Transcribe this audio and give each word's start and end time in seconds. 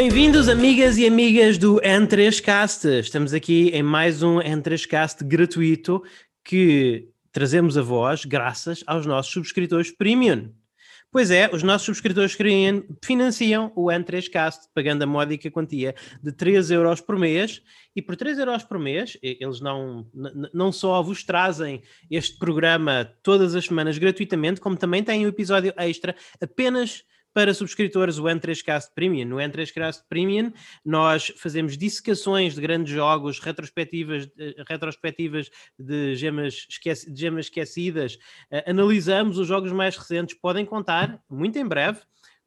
Bem-vindos, 0.00 0.48
amigas 0.48 0.96
e 0.96 1.08
amigas 1.08 1.58
do 1.58 1.80
N3Cast. 1.80 3.00
Estamos 3.00 3.34
aqui 3.34 3.70
em 3.70 3.82
mais 3.82 4.22
um 4.22 4.38
N3Cast 4.38 5.24
gratuito 5.24 6.04
que 6.44 7.08
trazemos 7.32 7.76
a 7.76 7.82
vós 7.82 8.24
graças 8.24 8.84
aos 8.86 9.04
nossos 9.04 9.32
subscritores 9.32 9.90
premium. 9.90 10.52
Pois 11.10 11.32
é, 11.32 11.50
os 11.52 11.64
nossos 11.64 11.86
subscritores 11.86 12.38
financiam 13.04 13.72
o 13.74 13.86
N3Cast, 13.86 14.68
pagando 14.72 15.02
a 15.02 15.06
módica 15.06 15.50
quantia 15.50 15.96
de 16.22 16.30
3 16.30 16.70
euros 16.70 17.00
por 17.00 17.18
mês. 17.18 17.60
E 17.96 18.00
por 18.00 18.14
3 18.14 18.38
euros 18.38 18.62
por 18.62 18.78
mês, 18.78 19.18
eles 19.20 19.60
não, 19.60 20.06
não 20.54 20.70
só 20.70 21.02
vos 21.02 21.24
trazem 21.24 21.82
este 22.08 22.38
programa 22.38 23.04
todas 23.20 23.56
as 23.56 23.64
semanas 23.64 23.98
gratuitamente, 23.98 24.60
como 24.60 24.76
também 24.76 25.02
têm 25.02 25.26
um 25.26 25.28
episódio 25.28 25.74
extra 25.76 26.14
apenas 26.40 27.02
para 27.38 27.54
subscritores 27.54 28.18
o 28.18 28.24
N3Cast 28.24 28.90
Premium. 28.96 29.24
No 29.24 29.36
N3Cast 29.36 30.02
Premium 30.08 30.52
nós 30.84 31.32
fazemos 31.36 31.78
dissecações 31.78 32.56
de 32.56 32.60
grandes 32.60 32.92
jogos, 32.92 33.38
retrospectivas, 33.38 34.28
retrospectivas 34.68 35.48
de, 35.78 36.16
gemas 36.16 36.66
esqueci, 36.68 37.08
de 37.08 37.20
gemas 37.20 37.44
esquecidas, 37.44 38.14
uh, 38.50 38.68
analisamos 38.68 39.38
os 39.38 39.46
jogos 39.46 39.70
mais 39.70 39.96
recentes, 39.96 40.36
podem 40.36 40.66
contar, 40.66 41.22
muito 41.30 41.56
em 41.56 41.64
breve, 41.64 42.00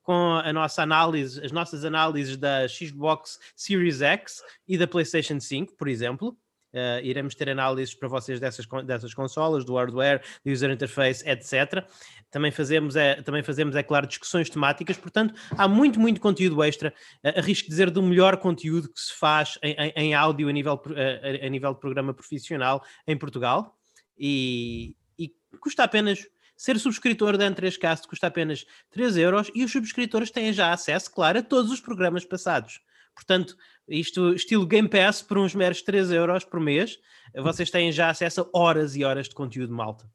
com 0.03 0.33
a 0.43 0.51
nossa 0.51 0.83
análise, 0.83 1.39
as 1.41 1.53
nossas 1.53 1.85
análises 1.85 2.35
da 2.35 2.67
Xbox 2.67 3.39
Series 3.55 4.01
X 4.01 4.43
e 4.67 4.77
da 4.77 4.87
PlayStation 4.87 5.39
5, 5.39 5.73
por 5.77 5.87
exemplo. 5.87 6.37
Uh, 6.73 7.03
iremos 7.03 7.35
ter 7.35 7.49
análises 7.49 7.93
para 7.93 8.07
vocês 8.07 8.39
dessas, 8.39 8.65
dessas 8.85 9.13
consolas, 9.13 9.65
do 9.65 9.75
hardware, 9.75 10.21
do 10.45 10.51
user 10.51 10.71
interface, 10.71 11.27
etc. 11.27 11.85
Também 12.29 12.51
fazemos, 12.51 12.95
é, 12.95 13.21
também 13.21 13.43
fazemos, 13.43 13.75
é 13.75 13.83
claro, 13.83 14.07
discussões 14.07 14.49
temáticas, 14.49 14.97
portanto, 14.97 15.33
há 15.57 15.67
muito, 15.67 15.99
muito 15.99 16.21
conteúdo 16.21 16.63
extra. 16.63 16.93
Uh, 17.23 17.39
arrisco 17.39 17.69
dizer 17.69 17.89
do 17.89 18.01
melhor 18.01 18.37
conteúdo 18.37 18.87
que 18.87 18.99
se 18.99 19.13
faz 19.17 19.57
em, 19.61 19.73
em, 19.73 19.93
em 19.95 20.13
áudio 20.13 20.47
a 20.47 20.51
nível, 20.51 20.75
uh, 20.75 21.45
a 21.45 21.49
nível 21.49 21.73
de 21.73 21.79
programa 21.79 22.13
profissional 22.13 22.83
em 23.05 23.17
Portugal 23.17 23.75
e, 24.17 24.95
e 25.17 25.33
custa 25.59 25.83
apenas 25.83 26.25
ser 26.61 26.77
subscritor 26.77 27.37
da 27.37 27.49
N3Cast 27.49 28.05
custa 28.07 28.27
apenas 28.27 28.65
3 28.91 29.17
euros 29.17 29.49
e 29.55 29.63
os 29.63 29.71
subscritores 29.71 30.29
têm 30.29 30.53
já 30.53 30.71
acesso, 30.71 31.11
claro, 31.11 31.39
a 31.39 31.41
todos 31.41 31.71
os 31.71 31.79
programas 31.79 32.23
passados. 32.23 32.79
Portanto, 33.21 33.55
isto 33.87 34.33
estilo 34.33 34.65
Game 34.65 34.89
Pass 34.89 35.21
por 35.21 35.37
uns 35.37 35.53
meros 35.53 35.83
3 35.83 36.11
euros 36.11 36.43
por 36.43 36.59
mês, 36.59 36.97
vocês 37.35 37.69
têm 37.69 37.91
já 37.91 38.09
acesso 38.09 38.41
a 38.41 38.57
horas 38.57 38.95
e 38.95 39.03
horas 39.03 39.29
de 39.29 39.35
conteúdo 39.35 39.71
malta. 39.71 40.05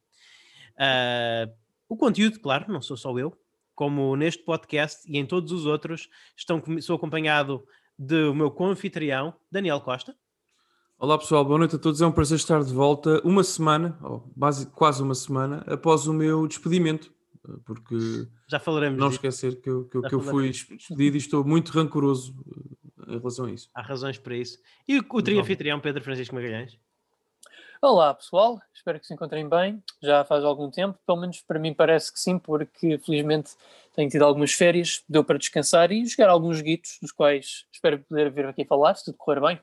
Uh, 0.75 1.55
o 1.89 1.97
conteúdo, 1.97 2.41
claro, 2.41 2.71
não 2.71 2.83
sou 2.83 2.97
só 2.97 3.17
eu, 3.17 3.33
como 3.77 4.17
neste 4.17 4.43
podcast 4.43 5.09
e 5.09 5.19
em 5.19 5.25
todos 5.25 5.53
os 5.53 5.67
outros, 5.67 6.09
estão, 6.37 6.61
sou 6.81 6.97
acompanhado 6.97 7.65
do 7.97 8.35
meu 8.35 8.51
co-anfitrião, 8.51 9.33
Daniel 9.51 9.81
Costa. 9.81 10.15
Olá 10.99 11.17
pessoal, 11.17 11.45
boa 11.45 11.59
noite 11.59 11.77
a 11.77 11.79
todos. 11.79 12.03
É 12.03 12.07
um 12.07 12.13
prazer 12.13 12.37
estar 12.37 12.65
de 12.65 12.75
volta 12.75 13.21
uma 13.23 13.45
semana, 13.45 13.97
ou 14.03 14.33
base, 14.35 14.67
quase 14.67 15.01
uma 15.01 15.15
semana, 15.15 15.63
após 15.69 16.09
o 16.09 16.13
meu 16.13 16.49
despedimento, 16.49 17.15
porque 17.65 18.27
já 18.49 18.59
falaremos 18.59 18.99
não 18.99 19.09
disso. 19.09 19.19
esquecer 19.19 19.61
que 19.61 19.71
eu, 19.71 19.85
que, 19.85 20.01
que 20.01 20.15
eu 20.15 20.21
fui 20.21 20.51
despedido 20.51 21.17
e 21.17 21.19
estou 21.19 21.45
muito 21.45 21.71
rancoroso 21.71 22.35
em 23.07 23.19
relação 23.19 23.47
a 23.47 23.51
isso. 23.51 23.69
Há 23.75 23.83
razões 23.83 24.19
para 24.19 24.35
isso. 24.35 24.59
E 24.87 24.99
o, 24.99 25.05
o 25.09 25.23
tri-anfitrião 25.23 25.81
Pedro 25.81 26.03
Francisco 26.03 26.35
Magalhães? 26.35 26.79
Olá 27.81 28.15
pessoal, 28.15 28.61
espero 28.75 28.99
que 28.99 29.07
se 29.07 29.13
encontrem 29.13 29.47
bem. 29.47 29.83
Já 30.03 30.25
faz 30.25 30.43
algum 30.43 30.71
tempo, 30.71 30.99
pelo 31.07 31.21
menos 31.21 31.41
para 31.43 31.59
mim 31.59 31.75
parece 31.75 32.11
que 32.13 32.19
sim, 32.19 32.39
porque 32.39 32.99
felizmente 32.99 33.51
tenho 33.95 34.09
tido 34.09 34.25
algumas 34.25 34.53
férias, 34.53 35.05
deu 35.09 35.23
para 35.23 35.39
descansar 35.39 35.93
e 35.93 36.07
jogar 36.07 36.31
alguns 36.31 36.61
guitos, 36.61 36.99
dos 37.01 37.13
quais 37.13 37.67
espero 37.71 37.99
poder 37.99 38.31
vir 38.31 38.47
aqui 38.47 38.65
falar, 38.65 38.95
se 38.95 39.05
tudo 39.05 39.19
correr 39.19 39.41
bem. 39.41 39.61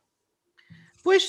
Pois, 1.04 1.28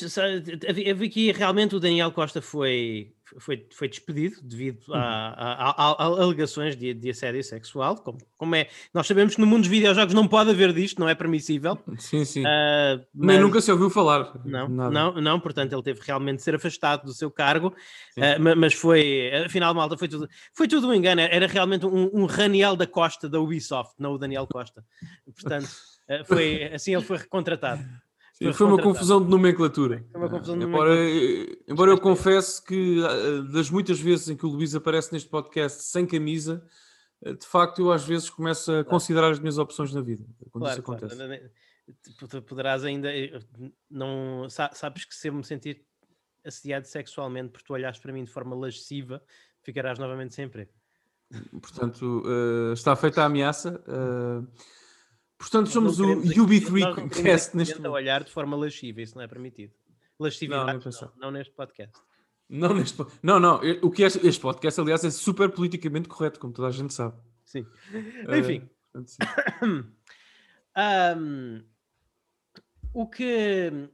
havia 0.68 0.94
aqui 0.94 1.32
realmente 1.32 1.74
o 1.74 1.80
Daniel 1.80 2.12
Costa 2.12 2.40
foi, 2.40 3.12
foi, 3.38 3.66
foi 3.72 3.88
despedido 3.88 4.36
devido 4.42 4.92
a, 4.92 4.98
a, 4.98 5.70
a, 5.70 5.92
a 5.92 6.04
alegações 6.04 6.76
de, 6.76 6.94
de, 6.94 7.10
assédio 7.10 7.42
sexual. 7.42 7.96
Como, 7.96 8.18
como, 8.36 8.54
é, 8.54 8.68
nós 8.92 9.06
sabemos 9.06 9.34
que 9.34 9.40
no 9.40 9.46
mundo 9.46 9.60
dos 9.60 9.68
videojogos 9.68 10.14
não 10.14 10.26
pode 10.26 10.50
haver 10.50 10.72
disto, 10.72 11.00
não 11.00 11.08
é 11.08 11.14
permissível. 11.14 11.78
Sim, 11.98 12.24
sim. 12.24 12.42
Uh, 12.42 13.04
mas, 13.14 13.40
nunca 13.40 13.60
se 13.60 13.70
ouviu 13.70 13.90
falar. 13.90 14.32
Não, 14.44 14.68
não, 14.68 15.12
não, 15.20 15.40
portanto 15.40 15.72
ele 15.72 15.82
teve 15.82 16.00
realmente 16.02 16.38
de 16.38 16.42
ser 16.42 16.54
afastado 16.54 17.04
do 17.04 17.12
seu 17.12 17.30
cargo, 17.30 17.68
uh, 17.68 18.56
mas 18.56 18.74
foi, 18.74 19.30
afinal, 19.44 19.74
malta, 19.74 19.96
foi 19.96 20.08
tudo, 20.08 20.28
foi 20.52 20.68
tudo 20.68 20.88
um 20.88 20.94
engano. 20.94 21.20
Era 21.20 21.46
realmente 21.46 21.86
um, 21.86 22.10
um 22.12 22.26
Raniel 22.26 22.76
da 22.76 22.86
Costa 22.86 23.28
da 23.28 23.40
Ubisoft, 23.40 23.94
não 23.98 24.12
o 24.12 24.18
Daniel 24.18 24.46
Costa. 24.46 24.84
Portanto, 25.24 25.68
uh, 26.08 26.24
foi, 26.24 26.64
assim 26.72 26.94
ele 26.94 27.04
foi 27.04 27.18
recontratado. 27.18 27.84
Sim, 28.34 28.52
foi 28.52 28.66
uma 28.66 28.82
confusão 28.82 29.22
de 29.22 29.30
nomenclatura. 29.30 30.04
Foi 30.10 30.20
uma 30.20 30.28
confusão 30.28 30.58
de 30.58 30.64
embora, 30.64 30.92
nomenclatura. 30.92 31.58
embora 31.68 31.90
eu 31.92 32.00
confesse 32.00 32.64
que 32.64 33.00
ah, 33.04 33.52
das 33.52 33.70
muitas 33.70 34.00
vezes 34.00 34.28
em 34.28 34.36
que 34.36 34.44
o 34.44 34.48
Luís 34.48 34.74
aparece 34.74 35.12
neste 35.12 35.28
podcast 35.28 35.84
sem 35.84 36.04
camisa, 36.04 36.66
ah, 37.24 37.32
de 37.32 37.46
facto 37.46 37.80
eu 37.80 37.92
às 37.92 38.04
vezes 38.04 38.28
começo 38.28 38.72
a 38.72 38.84
considerar 38.84 39.30
as 39.30 39.38
minhas 39.38 39.56
opções 39.56 39.94
na 39.94 40.00
vida. 40.00 40.24
Quando 40.50 40.64
claro, 40.64 40.72
isso 40.72 40.80
acontece. 40.80 41.16
Claro. 41.16 42.42
Poderás 42.42 42.82
ainda. 42.82 43.14
Eh, 43.14 43.38
não, 43.88 44.48
sabes 44.48 45.04
que 45.04 45.14
se 45.14 45.28
eu 45.28 45.34
me 45.34 45.44
sentir 45.44 45.84
assediado 46.44 46.88
sexualmente 46.88 47.50
por 47.50 47.62
tu 47.62 47.72
olhares 47.72 48.00
para 48.00 48.12
mim 48.12 48.24
de 48.24 48.30
forma 48.30 48.56
lasciva, 48.56 49.22
ficarás 49.62 49.98
novamente 49.98 50.34
sem 50.34 50.46
emprego. 50.46 50.72
Portanto, 51.60 52.22
está 52.72 52.96
feita 52.96 53.22
a 53.22 53.26
ameaça. 53.26 53.82
Uh, 55.44 55.50
Portanto, 55.50 55.70
somos 55.70 56.00
o 56.00 56.06
UB3 56.06 57.22
Cast 57.22 57.56
neste 57.56 57.76
momento. 57.76 57.92
olhar 57.92 58.24
de 58.24 58.30
forma 58.30 58.56
lasciva, 58.56 59.02
isso 59.02 59.14
não 59.14 59.22
é 59.22 59.28
permitido. 59.28 59.72
Lascividade, 60.18 60.84
não, 60.84 60.92
não, 60.92 61.12
não, 61.16 61.30
neste 61.30 61.52
podcast. 61.52 61.94
Não, 62.48 62.74
neste, 62.74 63.04
não, 63.22 63.40
não. 63.40 63.60
O 63.82 63.90
que 63.90 64.04
é, 64.04 64.06
este 64.06 64.40
podcast, 64.40 64.80
aliás, 64.80 65.04
é 65.04 65.10
super 65.10 65.50
politicamente 65.50 66.08
correto, 66.08 66.38
como 66.38 66.52
toda 66.52 66.68
a 66.68 66.70
gente 66.70 66.94
sabe. 66.94 67.16
Sim. 67.44 67.62
Uh, 67.62 68.36
Enfim. 68.36 68.68
um, 71.16 71.62
o 72.94 73.06
que 73.06 73.88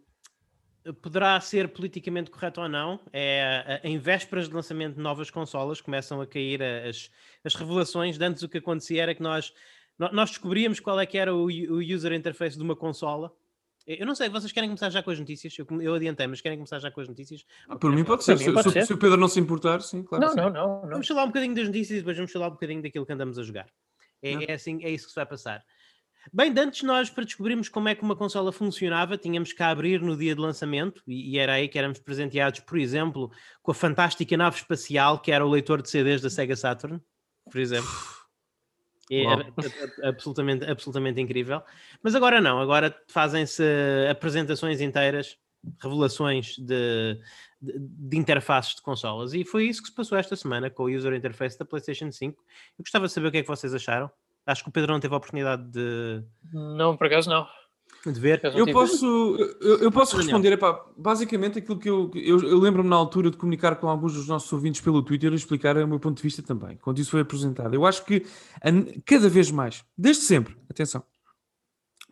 poderá 1.02 1.40
ser 1.40 1.68
politicamente 1.68 2.30
correto 2.30 2.60
ou 2.60 2.68
não 2.68 3.00
é 3.12 3.80
em 3.84 3.98
vésperas 3.98 4.48
de 4.48 4.54
lançamento 4.54 4.96
de 4.96 5.00
novas 5.00 5.30
consolas 5.30 5.80
começam 5.80 6.20
a 6.20 6.26
cair 6.26 6.62
as, 6.62 7.10
as 7.44 7.54
revelações. 7.54 8.18
De 8.18 8.24
antes 8.24 8.42
o 8.42 8.48
que 8.48 8.58
acontecia 8.58 9.02
era 9.02 9.14
que 9.14 9.22
nós 9.22 9.52
nós 10.12 10.30
descobríamos 10.30 10.80
qual 10.80 10.98
é 10.98 11.06
que 11.06 11.18
era 11.18 11.34
o, 11.34 11.46
user 11.46 12.12
interface 12.12 12.56
de 12.56 12.62
uma 12.62 12.74
consola. 12.74 13.32
Eu 13.86 14.06
não 14.06 14.14
sei, 14.14 14.28
vocês 14.28 14.52
querem 14.52 14.68
começar 14.68 14.90
já 14.90 15.02
com 15.02 15.10
as 15.10 15.18
notícias? 15.18 15.54
Eu, 15.58 15.66
eu 15.80 15.94
adiantei, 15.94 16.26
mas 16.26 16.40
querem 16.40 16.56
começar 16.56 16.78
já 16.78 16.90
com 16.90 17.00
as 17.00 17.08
notícias? 17.08 17.44
Ah, 17.68 17.76
por 17.76 17.92
mim 17.92 18.04
pode 18.04 18.24
ser. 18.24 18.38
Se, 18.38 18.52
pode 18.52 18.68
se, 18.68 18.72
ser. 18.72 18.86
se, 18.86 18.92
o 18.92 18.98
Pedro 18.98 19.16
não 19.16 19.28
se 19.28 19.40
importar, 19.40 19.80
sim, 19.80 20.02
claro. 20.02 20.26
Não, 20.26 20.34
não, 20.34 20.50
não, 20.50 20.82
não, 20.82 20.88
Vamos 20.90 21.06
falar 21.06 21.24
um 21.24 21.28
bocadinho 21.28 21.54
das 21.54 21.66
notícias 21.66 21.98
e 21.98 22.00
depois 22.00 22.16
vamos 22.16 22.32
falar 22.32 22.48
um 22.48 22.52
bocadinho 22.52 22.82
daquilo 22.82 23.04
que 23.04 23.12
andamos 23.12 23.38
a 23.38 23.42
jogar. 23.42 23.66
É, 24.22 24.52
é 24.52 24.54
assim, 24.54 24.82
é 24.84 24.90
isso 24.90 25.06
que 25.06 25.12
se 25.12 25.16
vai 25.16 25.26
passar. 25.26 25.64
Bem, 26.32 26.52
de 26.52 26.60
antes 26.60 26.82
nós, 26.82 27.08
para 27.08 27.24
descobrirmos 27.24 27.68
como 27.68 27.88
é 27.88 27.94
que 27.94 28.02
uma 28.02 28.14
consola 28.14 28.52
funcionava, 28.52 29.16
tínhamos 29.16 29.52
que 29.52 29.62
abrir 29.62 30.00
no 30.02 30.16
dia 30.16 30.34
de 30.34 30.40
lançamento 30.40 31.02
e, 31.06 31.34
e 31.34 31.38
era 31.38 31.54
aí 31.54 31.66
que 31.66 31.78
éramos 31.78 31.98
presenteados, 31.98 32.60
por 32.60 32.78
exemplo, 32.78 33.30
com 33.62 33.70
a 33.70 33.74
fantástica 33.74 34.36
nave 34.36 34.56
espacial 34.56 35.18
que 35.18 35.32
era 35.32 35.44
o 35.44 35.50
leitor 35.50 35.80
de 35.80 35.88
CDs 35.88 36.20
da 36.20 36.28
Sega 36.28 36.54
Saturn, 36.54 37.00
por 37.50 37.58
exemplo. 37.58 37.90
É, 39.10 39.24
é, 39.24 40.04
é, 40.04 40.08
absolutamente, 40.08 40.64
absolutamente 40.64 41.20
incrível. 41.20 41.62
Mas 42.02 42.14
agora 42.14 42.40
não, 42.40 42.60
agora 42.60 42.96
fazem-se 43.08 43.62
apresentações 44.08 44.80
inteiras, 44.80 45.36
revelações 45.82 46.56
de, 46.56 47.18
de, 47.60 47.78
de, 47.78 48.16
interfaces 48.16 48.76
de 48.76 48.82
consolas. 48.82 49.34
E 49.34 49.44
foi 49.44 49.64
isso 49.64 49.82
que 49.82 49.88
se 49.88 49.94
passou 49.94 50.16
esta 50.16 50.36
semana 50.36 50.70
com 50.70 50.84
o 50.84 50.90
user 50.90 51.12
interface 51.12 51.58
da 51.58 51.64
PlayStation 51.64 52.12
5. 52.12 52.40
Eu 52.78 52.84
gostava 52.84 53.06
de 53.06 53.12
saber 53.12 53.26
o 53.26 53.32
que 53.32 53.38
é 53.38 53.42
que 53.42 53.48
vocês 53.48 53.74
acharam. 53.74 54.10
Acho 54.46 54.62
que 54.62 54.68
o 54.68 54.72
Pedro 54.72 54.92
não 54.92 55.00
teve 55.00 55.12
a 55.12 55.18
oportunidade 55.18 55.64
de. 55.70 56.22
Não, 56.52 56.96
por 56.96 57.06
acaso 57.08 57.28
não 57.28 57.46
de 58.06 58.18
ver. 58.20 58.40
Eu 58.54 58.72
posso, 58.72 59.36
eu, 59.60 59.78
eu 59.78 59.92
posso 59.92 60.16
responder, 60.16 60.52
epá, 60.52 60.86
basicamente 60.96 61.58
aquilo 61.58 61.78
que 61.78 61.90
eu, 61.90 62.10
eu, 62.14 62.40
eu 62.40 62.58
lembro-me 62.58 62.88
na 62.88 62.96
altura 62.96 63.30
de 63.30 63.36
comunicar 63.36 63.76
com 63.76 63.88
alguns 63.88 64.14
dos 64.14 64.26
nossos 64.26 64.50
ouvintes 64.52 64.80
pelo 64.80 65.02
Twitter 65.02 65.32
e 65.32 65.36
explicar 65.36 65.76
o 65.76 65.86
meu 65.86 66.00
ponto 66.00 66.16
de 66.16 66.22
vista 66.22 66.42
também, 66.42 66.78
quando 66.78 66.98
isso 66.98 67.10
foi 67.10 67.20
apresentado. 67.20 67.74
Eu 67.74 67.84
acho 67.84 68.04
que 68.04 68.24
cada 69.04 69.28
vez 69.28 69.50
mais, 69.50 69.84
desde 69.96 70.22
sempre, 70.22 70.56
atenção, 70.70 71.02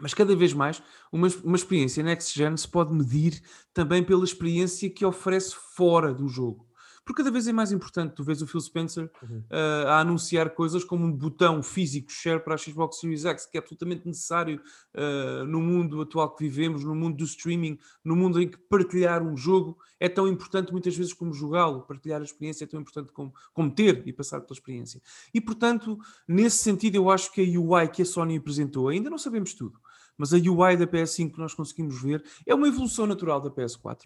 mas 0.01 0.13
cada 0.13 0.37
vez 0.37 0.53
mais 0.53 0.83
uma, 1.11 1.29
uma 1.43 1.57
experiência 1.57 2.03
Next 2.03 2.39
Gen 2.39 2.57
se 2.57 2.69
pode 2.69 2.93
medir 2.93 3.43
também 3.73 4.03
pela 4.03 4.25
experiência 4.25 4.91
que 4.91 5.05
oferece 5.05 5.55
fora 5.75 6.13
do 6.13 6.29
jogo 6.29 6.68
porque 7.09 7.23
cada 7.23 7.31
vez 7.31 7.49
é 7.49 7.53
mais 7.55 7.73
importante. 7.73 8.13
Tu 8.13 8.23
vês 8.23 8.43
o 8.43 8.47
Phil 8.47 8.61
Spencer 8.61 9.11
uhum. 9.23 9.39
uh, 9.51 9.89
a 9.89 10.01
anunciar 10.01 10.51
coisas 10.51 10.85
como 10.85 11.07
um 11.07 11.11
botão 11.11 11.63
físico 11.63 12.13
share 12.13 12.39
para 12.39 12.55
a 12.55 12.59
Xbox 12.59 13.01
Series 13.01 13.25
X, 13.25 13.47
que 13.47 13.57
é 13.57 13.61
absolutamente 13.61 14.07
necessário 14.07 14.61
uh, 14.95 15.43
no 15.47 15.59
mundo 15.59 16.03
atual 16.03 16.37
que 16.37 16.45
vivemos, 16.45 16.85
no 16.85 16.95
mundo 16.95 17.17
do 17.17 17.25
streaming, 17.25 17.79
no 18.05 18.15
mundo 18.15 18.43
em 18.43 18.47
que 18.47 18.59
partilhar 18.59 19.23
um 19.23 19.35
jogo 19.39 19.79
é 19.99 20.07
tão 20.07 20.29
importante 20.29 20.71
muitas 20.71 20.95
vezes 20.95 21.15
como 21.15 21.33
jogá-lo. 21.33 21.81
Partilhar 21.81 22.21
a 22.21 22.25
experiência 22.25 22.65
é 22.65 22.67
tão 22.67 22.79
importante 22.79 23.11
como, 23.11 23.33
como 23.55 23.71
ter 23.71 24.03
e 24.07 24.13
passar 24.13 24.43
pela 24.43 24.53
experiência. 24.53 25.01
E 25.33 25.41
portanto, 25.41 25.99
nesse 26.29 26.59
sentido, 26.59 26.97
eu 26.97 27.11
acho 27.11 27.33
que 27.33 27.41
a 27.41 27.59
UI 27.59 27.89
que 27.89 28.03
a 28.03 28.05
Sony 28.05 28.37
apresentou, 28.37 28.89
ainda 28.89 29.09
não 29.09 29.19
sabemos 29.19 29.55
tudo 29.55 29.81
mas 30.21 30.35
a 30.35 30.37
UI 30.37 30.77
da 30.77 30.85
PS5 30.85 31.35
que 31.35 31.39
nós 31.39 31.55
conseguimos 31.55 32.03
ver 32.03 32.25
é 32.45 32.53
uma 32.53 32.67
evolução 32.67 33.07
natural 33.07 33.41
da 33.41 33.49
PS4. 33.49 34.03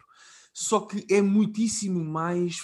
Só 0.52 0.80
que 0.80 1.06
é 1.10 1.22
muitíssimo 1.22 2.04
mais. 2.04 2.60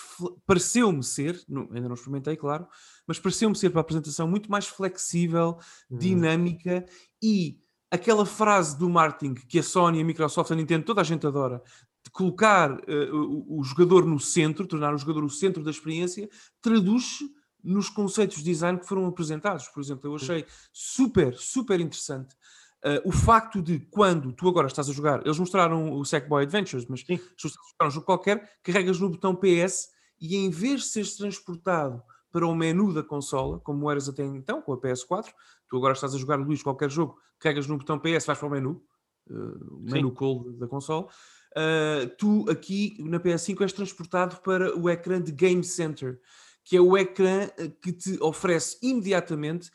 Pareceu-me 0.46 1.02
ser, 1.02 1.42
não, 1.48 1.62
ainda 1.72 1.88
não 1.88 1.94
experimentei, 1.94 2.36
claro, 2.36 2.66
mas 3.06 3.18
pareceu-me 3.18 3.56
ser 3.56 3.70
para 3.70 3.80
a 3.80 3.82
apresentação 3.82 4.28
muito 4.28 4.50
mais 4.50 4.66
flexível, 4.66 5.58
hum. 5.90 5.96
dinâmica 5.96 6.84
e 7.22 7.58
aquela 7.90 8.26
frase 8.26 8.78
do 8.78 8.90
marketing 8.90 9.34
que 9.34 9.58
a 9.58 9.62
Sony, 9.62 10.02
a 10.02 10.04
Microsoft, 10.04 10.50
a 10.50 10.54
Nintendo, 10.54 10.84
toda 10.84 11.00
a 11.00 11.04
gente 11.04 11.26
adora, 11.26 11.62
de 12.04 12.10
colocar 12.10 12.72
uh, 12.72 13.14
o, 13.14 13.60
o, 13.60 13.64
jogador 13.64 14.04
no 14.04 14.20
centro, 14.20 14.66
tornar 14.66 14.94
o 14.94 14.98
jogador 14.98 15.24
o 15.24 15.30
centro 15.30 15.64
da 15.64 15.70
experiência, 15.70 16.28
traduz-se 16.60 17.24
nos 17.64 17.88
conceitos 17.88 18.38
de 18.38 18.44
design 18.44 18.78
que 18.78 18.86
foram 18.86 19.06
apresentados. 19.06 19.66
Por 19.68 19.82
exemplo, 19.82 20.08
eu 20.08 20.14
achei 20.14 20.44
super, 20.72 21.34
super 21.34 21.80
interessante 21.80 22.36
uh, 22.84 23.08
o 23.08 23.12
facto 23.12 23.62
de 23.62 23.80
quando 23.90 24.32
tu 24.32 24.48
agora 24.48 24.66
estás 24.66 24.88
a 24.88 24.92
jogar, 24.92 25.24
eles 25.24 25.38
mostraram 25.38 25.92
o 25.92 26.04
Sackboy 26.04 26.44
Adventures, 26.44 26.86
mas 26.86 27.00
Sim. 27.00 27.16
se 27.16 27.46
estás 27.46 27.54
a 27.54 27.70
jogar 27.72 27.88
um 27.88 27.90
jogo 27.90 28.06
qualquer, 28.06 28.50
carregas 28.62 28.98
no 28.98 29.10
botão 29.10 29.34
PS 29.34 29.88
e 30.20 30.36
em 30.36 30.50
vez 30.50 30.82
de 30.82 30.86
seres 30.88 31.16
transportado 31.16 32.02
para 32.30 32.46
o 32.46 32.54
menu 32.54 32.92
da 32.92 33.02
consola, 33.02 33.58
como 33.60 33.90
eras 33.90 34.08
até 34.08 34.24
então 34.24 34.60
com 34.60 34.72
a 34.72 34.80
PS4, 34.80 35.26
tu 35.68 35.76
agora 35.76 35.94
estás 35.94 36.14
a 36.14 36.18
jogar, 36.18 36.36
Luís, 36.36 36.62
qualquer 36.62 36.90
jogo, 36.90 37.18
carregas 37.38 37.66
no 37.66 37.78
botão 37.78 37.98
PS, 37.98 38.26
vais 38.26 38.38
para 38.38 38.46
o 38.46 38.50
menu, 38.50 38.82
uh, 39.30 39.80
menu 39.80 40.12
cold 40.12 40.58
da 40.58 40.66
consola, 40.66 41.06
uh, 41.06 42.08
tu 42.18 42.44
aqui 42.50 42.96
na 43.00 43.18
PS5 43.18 43.62
és 43.62 43.72
transportado 43.72 44.36
para 44.42 44.76
o 44.76 44.90
ecrã 44.90 45.20
de 45.20 45.32
Game 45.32 45.64
Center, 45.64 46.20
que 46.64 46.76
é 46.76 46.80
o 46.80 46.98
ecrã 46.98 47.48
eh, 47.56 47.72
que 47.80 47.90
te 47.90 48.22
oferece 48.22 48.76
imediatamente 48.82 49.70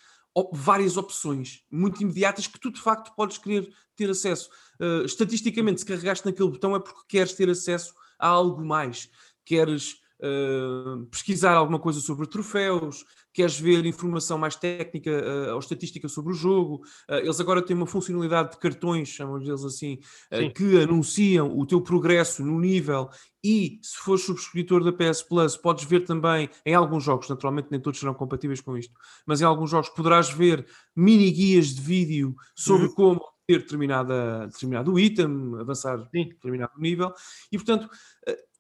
várias 0.52 0.98
opções 0.98 1.64
muito 1.72 2.02
imediatas 2.02 2.48
que 2.48 2.60
tu 2.60 2.72
de 2.72 2.82
facto 2.82 3.14
podes 3.16 3.38
querer 3.38 3.72
ter 3.96 4.10
acesso. 4.10 4.50
Uh, 4.80 5.06
estatisticamente, 5.06 5.82
se 5.82 5.86
carregaste 5.86 6.26
naquele 6.26 6.50
botão 6.50 6.76
é 6.76 6.80
porque 6.80 7.02
queres 7.08 7.34
ter 7.34 7.50
acesso 7.50 7.94
a 8.18 8.28
algo 8.28 8.64
mais. 8.66 9.10
Queres 9.46 9.94
uh, 10.20 11.06
pesquisar 11.08 11.54
alguma 11.54 11.80
coisa 11.80 12.00
sobre 12.00 12.28
troféus, 12.28 13.06
queres 13.34 13.60
ver 13.60 13.86
informação 13.86 14.38
mais 14.38 14.56
técnica 14.56 15.10
uh, 15.12 15.54
ou 15.54 15.60
estatística 15.60 16.08
sobre 16.08 16.32
o 16.32 16.36
jogo. 16.36 16.84
Uh, 17.10 17.16
eles 17.16 17.40
agora 17.40 17.62
têm 17.62 17.76
uma 17.76 17.88
funcionalidade 17.88 18.52
de 18.52 18.58
cartões, 18.58 19.10
chamamos 19.10 19.48
eles 19.48 19.64
assim, 19.64 20.00
uh, 20.32 20.54
que 20.54 20.80
anunciam 20.82 21.58
o 21.58 21.66
teu 21.66 21.82
progresso 21.82 22.46
no 22.46 22.60
nível 22.60 23.10
e 23.44 23.80
se 23.82 23.98
fores 23.98 24.24
subscritor 24.24 24.84
da 24.84 24.94
PS 24.94 25.24
Plus, 25.24 25.58
podes 25.58 25.84
ver 25.84 26.06
também 26.06 26.50
em 26.66 26.76
alguns 26.76 27.04
jogos, 27.04 27.28
naturalmente 27.28 27.68
nem 27.72 27.80
todos 27.80 28.00
serão 28.00 28.14
compatíveis 28.14 28.62
com 28.62 28.78
isto, 28.78 28.94
mas 29.26 29.42
em 29.42 29.44
alguns 29.44 29.70
jogos 29.70 29.90
poderás 29.90 30.30
ver 30.30 30.66
mini 30.96 31.30
guias 31.30 31.74
de 31.74 31.82
vídeo 31.82 32.36
sobre 32.56 32.88
uhum. 32.88 32.94
como 32.94 33.22
ter 33.46 33.60
determinada, 33.60 34.48
determinado 34.48 34.98
item, 34.98 35.60
avançar 35.60 36.00
Sim. 36.16 36.30
determinado 36.30 36.72
nível, 36.80 37.12
e 37.52 37.58
portanto, 37.58 37.90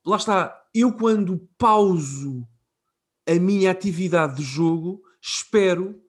lá 0.05 0.17
está, 0.17 0.61
eu 0.73 0.91
quando 0.91 1.47
pauso 1.57 2.45
a 3.27 3.35
minha 3.35 3.71
atividade 3.71 4.37
de 4.37 4.43
jogo, 4.43 5.01
espero 5.21 6.01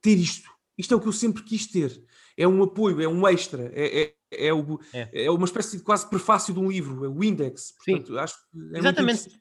ter 0.00 0.16
isto. 0.16 0.48
Isto 0.78 0.94
é 0.94 0.96
o 0.96 1.00
que 1.00 1.08
eu 1.08 1.12
sempre 1.12 1.42
quis 1.42 1.66
ter. 1.66 2.04
É 2.36 2.46
um 2.46 2.62
apoio, 2.62 3.00
é 3.00 3.08
um 3.08 3.26
extra, 3.26 3.70
é, 3.74 4.12
é, 4.30 4.46
é, 4.48 4.52
o, 4.52 4.78
é. 4.92 5.24
é 5.24 5.30
uma 5.30 5.46
espécie 5.46 5.78
de 5.78 5.82
quase 5.82 6.08
prefácio 6.08 6.52
de 6.52 6.60
um 6.60 6.70
livro, 6.70 7.04
é 7.04 7.08
o 7.08 7.24
index. 7.24 7.72
Portanto, 7.84 8.12
Sim. 8.12 8.18
acho 8.18 8.34
é 8.74 8.78
Exatamente. 8.78 9.40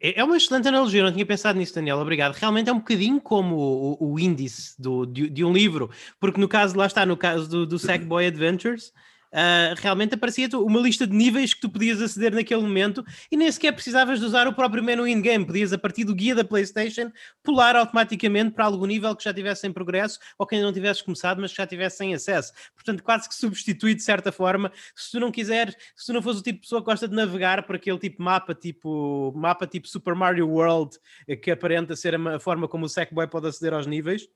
É, 0.00 0.20
é 0.20 0.24
uma 0.24 0.36
excelente 0.36 0.68
analogia, 0.68 1.00
eu 1.00 1.04
não 1.06 1.12
tinha 1.12 1.26
pensado 1.26 1.58
nisso, 1.58 1.74
Daniel, 1.74 1.98
obrigado. 1.98 2.34
Realmente 2.34 2.70
é 2.70 2.72
um 2.72 2.78
bocadinho 2.78 3.20
como 3.20 3.56
o, 3.56 4.12
o 4.12 4.20
índice 4.20 4.80
do, 4.80 5.04
de, 5.04 5.28
de, 5.28 5.44
um 5.44 5.52
livro, 5.52 5.90
porque 6.20 6.40
no 6.40 6.46
caso, 6.46 6.76
lá 6.76 6.86
está, 6.86 7.04
no 7.04 7.16
caso 7.16 7.48
do, 7.48 7.66
do 7.66 7.78
Sackboy 7.80 8.26
Adventures, 8.26 8.92
uh, 9.34 9.74
realmente 9.76 10.14
aparecia 10.14 10.48
uma 10.54 10.80
lista 10.80 11.06
de 11.06 11.14
níveis 11.14 11.52
que 11.52 11.60
tu 11.60 11.68
podias 11.68 12.00
aceder 12.00 12.32
naquele 12.32 12.62
momento 12.62 13.04
e 13.30 13.36
nem 13.36 13.50
sequer 13.50 13.72
precisavas 13.72 14.20
de 14.20 14.24
usar 14.24 14.46
o 14.46 14.52
próprio 14.52 14.82
menu 14.82 15.06
in-game, 15.06 15.44
podias 15.44 15.72
a 15.72 15.78
partir 15.78 16.04
do 16.04 16.14
guia 16.14 16.34
da 16.34 16.44
PlayStation 16.44 17.10
pular 17.42 17.74
automaticamente 17.74 18.52
para 18.52 18.64
algum 18.64 18.86
nível 18.86 19.14
que 19.16 19.24
já 19.24 19.34
tivesse 19.34 19.66
em 19.66 19.72
progresso 19.72 20.18
ou 20.38 20.46
que 20.46 20.54
ainda 20.54 20.66
não 20.66 20.72
tivesse 20.72 21.02
começado, 21.02 21.40
mas 21.40 21.50
que 21.50 21.56
já 21.56 21.66
tivesse 21.66 21.96
sem 21.98 22.14
acesso. 22.14 22.52
Portanto, 22.74 23.02
quase 23.02 23.28
que 23.28 23.34
substitui 23.34 23.94
de 23.94 24.02
certa 24.02 24.30
forma, 24.30 24.70
se 24.94 25.10
tu 25.10 25.20
não 25.20 25.32
quiseres, 25.32 25.76
se 25.96 26.06
tu 26.06 26.12
não 26.12 26.22
fores 26.22 26.38
o 26.38 26.42
tipo 26.42 26.58
de 26.58 26.62
pessoa 26.62 26.80
que 26.80 26.86
gosta 26.86 27.08
de 27.08 27.14
navegar 27.14 27.64
por 27.64 27.76
aquele 27.76 27.98
tipo 27.98 28.18
de 28.18 28.24
mapa, 28.24 28.54
tipo 28.54 29.32
mapa 29.34 29.66
tipo 29.66 29.88
Super 29.88 30.14
Mario 30.14 30.48
World, 30.48 30.96
que 31.42 31.50
aparenta 31.50 31.96
ser 31.96 32.14
a 32.14 32.38
forma 32.38 32.68
como 32.68 32.86
o 32.86 32.88
Sackboy 32.88 33.26
pode 33.26 33.48
aceder 33.48 33.74
aos 33.74 33.86
níveis 33.86 34.28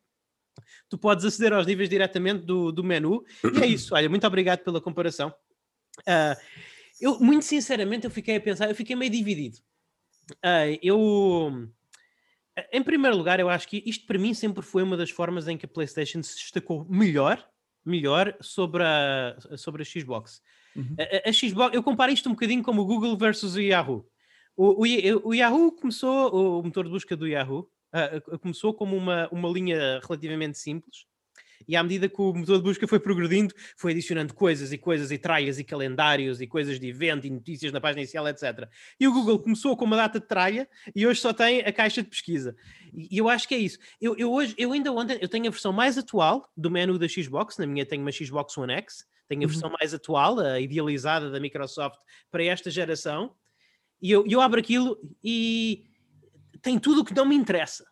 tu 0.89 0.99
podes 0.99 1.25
aceder 1.25 1.53
aos 1.53 1.67
níveis 1.67 1.89
diretamente 1.89 2.45
do, 2.45 2.73
do 2.73 2.85
menu. 2.85 3.25
E 3.43 3.65
é 3.65 3.67
isso. 3.69 3.95
Olha, 3.95 4.09
muito 4.09 4.27
obrigado 4.27 4.61
pela 4.61 4.81
comparação. 4.81 5.33
Uh, 6.01 6.37
eu, 7.01 7.19
muito 7.21 7.45
sinceramente, 7.45 8.05
eu 8.05 8.11
fiquei 8.11 8.37
a 8.37 8.41
pensar, 8.41 8.69
eu 8.69 8.75
fiquei 8.75 8.97
meio 8.97 9.11
dividido. 9.11 9.59
Uh, 10.45 10.79
eu, 10.83 11.69
em 12.73 12.83
primeiro 12.83 13.17
lugar, 13.17 13.39
eu 13.41 13.49
acho 13.49 13.69
que 13.69 13.83
isto 13.87 14.07
para 14.07 14.19
mim 14.19 14.35
sempre 14.35 14.63
foi 14.63 14.83
uma 14.83 14.97
das 14.97 15.11
formas 15.11 15.47
em 15.49 15.57
que 15.57 15.67
a 15.67 15.69
PlayStation 15.69 16.23
se 16.23 16.37
destacou 16.37 16.85
melhor, 16.89 17.45
melhor 17.85 18.37
sobre 18.41 18.83
a, 18.83 19.37
sobre 19.57 19.83
a 19.83 19.85
Xbox. 19.85 20.43
Uhum. 20.75 20.97
A, 20.99 21.29
a, 21.29 21.33
Xbox, 21.33 21.75
eu 21.75 21.83
comparo 21.83 22.13
isto 22.13 22.29
um 22.29 22.33
bocadinho 22.33 22.63
como 22.63 22.83
o 22.83 22.87
Google 22.87 23.17
versus 23.17 23.55
o 23.55 23.61
Yahoo. 23.61 24.07
O, 24.57 24.85
o, 24.85 25.29
o 25.29 25.35
Yahoo 25.35 25.73
começou, 25.73 26.59
o 26.59 26.63
motor 26.63 26.85
de 26.85 26.91
busca 26.91 27.17
do 27.17 27.27
Yahoo, 27.27 27.71
uh, 27.95 28.39
começou 28.39 28.75
como 28.75 28.97
uma, 28.97 29.29
uma 29.31 29.49
linha 29.49 30.01
relativamente 30.03 30.59
simples, 30.59 31.07
e 31.67 31.77
à 31.77 31.83
medida 31.83 32.09
que 32.09 32.21
o 32.21 32.33
motor 32.33 32.57
de 32.57 32.63
busca 32.63 32.87
foi 32.87 33.01
progredindo, 33.01 33.55
foi 33.77 33.93
adicionando 33.93 34.33
coisas 34.35 34.73
e 34.73 34.79
coisas 34.79 35.11
e 35.11 35.19
traias 35.19 35.59
e 35.59 35.65
calendários 35.65 36.41
e 36.41 36.47
coisas 36.47 36.79
de 36.79 36.89
evento 36.89 37.27
e 37.27 37.31
notícias 37.31 37.73
na 37.73 37.81
página 37.81 38.03
inicial, 38.03 38.29
etc. 38.29 38.69
E 38.99 39.09
o 39.09 39.13
Google 39.13 39.39
começou 39.39 39.77
com 39.77 39.85
uma 39.85 39.97
data 39.97 40.21
de 40.21 40.27
traia 40.27 40.69
e 40.95 41.07
hoje 41.07 41.21
só 41.21 41.33
tem 41.33 41.61
a 41.61 41.73
caixa 41.73 42.03
de 42.03 42.09
pesquisa. 42.09 42.55
E 42.93 43.19
eu 43.19 43.29
acho 43.29 43.49
que 43.49 43.55
é 43.55 43.59
isso. 43.59 43.79
Eu, 44.01 44.17
eu 44.17 44.33
hoje, 44.33 44.55
eu 44.57 44.73
ainda 44.73 44.93
ontem, 44.93 45.19
eu 45.21 45.29
tenho 45.29 45.47
a 45.49 45.51
versão 45.51 45.73
mais 45.73 45.99
atual 45.99 46.51
do 46.57 46.71
menu 46.71 46.99
da 46.99 47.09
Xbox, 47.09 47.59
na 47.59 47.67
minha 47.67 47.85
tenho 47.85 48.03
uma 48.03 48.13
Xbox 48.13 48.57
One 48.57 48.73
X, 48.75 49.07
tenho 49.29 49.43
a 49.43 49.45
uhum. 49.45 49.49
versão 49.49 49.69
uhum. 49.69 49.77
mais 49.79 49.93
atual, 49.93 50.39
a 50.39 50.61
idealizada 50.61 51.31
da 51.31 51.41
Microsoft 51.41 51.99
para 52.31 52.45
esta 52.45 52.71
geração, 52.71 53.35
e 54.01 54.11
eu, 54.11 54.25
eu 54.27 54.41
abro 54.41 54.61
aquilo 54.61 54.99
e 55.23 55.85
tem 56.63 56.79
tudo 56.79 57.01
o 57.01 57.05
que 57.05 57.15
não 57.15 57.27
me 57.27 57.35
interessa. 57.35 57.85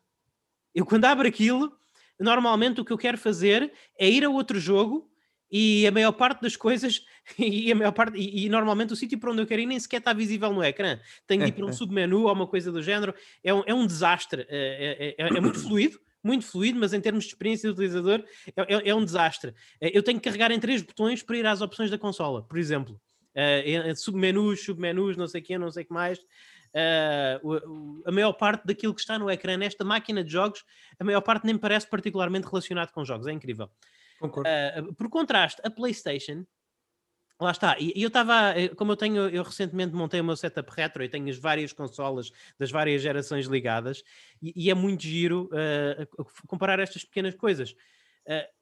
Eu, 0.74 0.84
quando 0.84 1.04
abro 1.06 1.26
aquilo, 1.26 1.72
normalmente 2.18 2.80
o 2.80 2.84
que 2.84 2.92
eu 2.92 2.98
quero 2.98 3.18
fazer 3.18 3.72
é 3.98 4.08
ir 4.08 4.24
a 4.24 4.30
outro 4.30 4.58
jogo 4.58 5.10
e 5.50 5.86
a 5.86 5.92
maior 5.92 6.12
parte 6.12 6.42
das 6.42 6.56
coisas 6.56 7.04
e 7.38 7.70
a 7.70 7.74
maior 7.74 7.92
parte 7.92 8.18
e, 8.18 8.44
e, 8.44 8.48
normalmente 8.48 8.92
o 8.92 8.96
sítio 8.96 9.18
para 9.18 9.30
onde 9.30 9.42
eu 9.42 9.46
quero 9.46 9.62
ir 9.62 9.66
nem 9.66 9.78
sequer 9.78 9.98
está 9.98 10.12
visível 10.12 10.52
no 10.52 10.62
ecrã. 10.62 10.98
Tenho 11.26 11.42
de 11.42 11.48
ir 11.48 11.52
para 11.52 11.64
um 11.64 11.68
é, 11.68 11.70
é. 11.72 11.74
submenu 11.74 12.24
ou 12.24 12.32
uma 12.32 12.46
coisa 12.46 12.70
do 12.72 12.82
género. 12.82 13.14
É 13.42 13.54
um, 13.54 13.62
é 13.66 13.74
um 13.74 13.86
desastre. 13.86 14.46
É, 14.48 15.14
é, 15.18 15.24
é, 15.24 15.28
é 15.36 15.40
muito 15.40 15.60
fluido 15.60 15.98
muito 16.22 16.44
fluido 16.44 16.80
mas 16.80 16.92
em 16.92 17.00
termos 17.00 17.22
de 17.22 17.30
experiência 17.30 17.68
do 17.68 17.74
utilizador 17.74 18.24
é, 18.56 18.92
um 18.92 19.04
desastre. 19.04 19.54
Eu 19.80 20.02
tenho 20.02 20.18
que 20.18 20.24
carregar 20.24 20.50
em 20.50 20.58
três 20.58 20.82
botões 20.82 21.22
para 21.22 21.36
ir 21.36 21.46
às 21.46 21.60
opções 21.60 21.88
da 21.88 21.96
consola 21.96 22.42
por 22.42 22.58
exemplo. 22.58 23.00
Submenus 23.94 24.64
submenus 24.64 25.16
não 25.16 25.28
sei 25.28 25.40
o 25.40 25.44
que 25.44 25.56
não 25.56 25.70
sei 25.70 25.84
o 25.84 25.86
que 25.86 25.92
mais 25.92 26.18
uh, 26.76 28.02
a 28.04 28.12
maior 28.12 28.32
parte 28.34 28.66
daquilo 28.66 28.94
que 28.94 29.00
está 29.00 29.18
no 29.18 29.30
ecrã 29.30 29.56
nesta 29.56 29.84
máquina 29.84 30.22
de 30.22 30.30
jogos, 30.30 30.64
a 30.98 31.04
maior 31.04 31.22
parte 31.22 31.46
nem 31.46 31.56
parece 31.56 31.88
particularmente 31.88 32.46
relacionado 32.46 32.92
com 32.92 33.04
jogos, 33.04 33.26
é 33.26 33.32
incrível. 33.32 33.70
Uh, 34.20 34.94
por 34.94 35.08
contraste, 35.08 35.60
a 35.64 35.70
PlayStation, 35.70 36.44
lá 37.40 37.50
está, 37.50 37.76
e 37.78 37.92
eu 37.96 38.08
estava, 38.08 38.58
eh, 38.58 38.68
como 38.68 38.92
eu 38.92 38.96
tenho, 38.96 39.28
eu 39.28 39.42
recentemente 39.42 39.94
montei 39.94 40.20
o 40.20 40.24
meu 40.24 40.36
setup 40.36 40.70
retro 40.74 41.02
e 41.04 41.08
tenho 41.08 41.28
as 41.28 41.36
várias 41.36 41.72
consolas 41.72 42.30
das 42.58 42.70
várias 42.70 43.02
gerações 43.02 43.46
ligadas, 43.46 44.02
e, 44.40 44.52
e 44.56 44.70
é 44.70 44.74
muito 44.74 45.02
giro 45.02 45.50
uh, 45.52 46.24
comparar 46.46 46.78
estas 46.78 47.04
pequenas 47.04 47.34
coisas. 47.34 47.74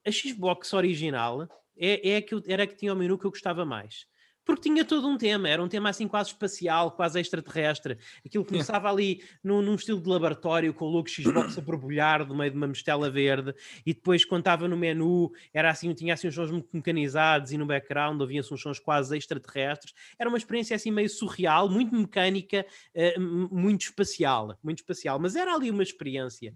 a 0.05 0.11
Xbox 0.11 0.73
original 0.73 1.49
é, 1.77 2.11
é 2.11 2.17
a 2.17 2.23
que 2.23 2.35
eu, 2.35 2.43
era 2.47 2.65
a 2.65 2.67
que 2.67 2.77
tinha 2.77 2.93
o 2.93 2.97
menu 2.97 3.19
que 3.19 3.27
eu 3.27 3.31
gostava 3.31 3.65
mais 3.65 4.07
porque 4.45 4.69
tinha 4.69 4.85
todo 4.85 5.09
um 5.09 5.17
tema, 5.17 5.49
era 5.49 5.63
um 5.63 5.69
tema 5.69 5.89
assim 5.91 6.07
quase 6.07 6.31
espacial, 6.31 6.93
quase 6.93 7.19
extraterrestre. 7.21 7.97
Aquilo 8.25 8.45
começava 8.45 8.89
ali 8.91 9.23
num, 9.43 9.63
num, 9.63 9.75
estilo 9.75 10.01
de 10.01 10.09
laboratório, 10.09 10.73
com 10.75 10.85
o 10.85 10.89
logo 10.89 11.09
Xbox 11.09 11.57
a 11.59 11.61
borbulhar 11.61 12.25
do 12.25 12.35
meio 12.35 12.51
de 12.51 12.57
uma 12.57 12.67
mistela 12.67 13.11
verde, 13.11 13.55
e 13.87 13.95
depois 13.95 14.25
quando 14.25 14.41
estava 14.41 14.69
no 14.69 14.77
menu, 14.77 15.33
era 15.53 15.71
assim, 15.71 15.93
tinha 15.95 16.15
assim 16.15 16.29
uns 16.29 16.35
sons 16.35 16.51
muito 16.51 16.69
mecanizados 16.73 17.53
e 17.53 17.59
no 17.59 17.67
background 17.67 18.21
havia-se 18.21 18.53
uns 18.53 18.61
sons 18.61 18.79
quase 18.79 19.17
extraterrestres. 19.17 19.95
Era 20.19 20.29
uma 20.29 20.39
experiência 20.39 20.77
assim 20.77 20.91
meio 20.91 21.09
surreal, 21.09 21.69
muito 21.69 21.95
mecânica, 21.95 22.67
uh, 22.95 23.21
muito 23.21 23.83
espacial, 23.83 24.59
muito 24.63 24.79
espacial, 24.79 25.19
mas 25.19 25.37
era 25.37 25.55
ali 25.55 25.71
uma 25.71 25.83
experiência 25.83 26.55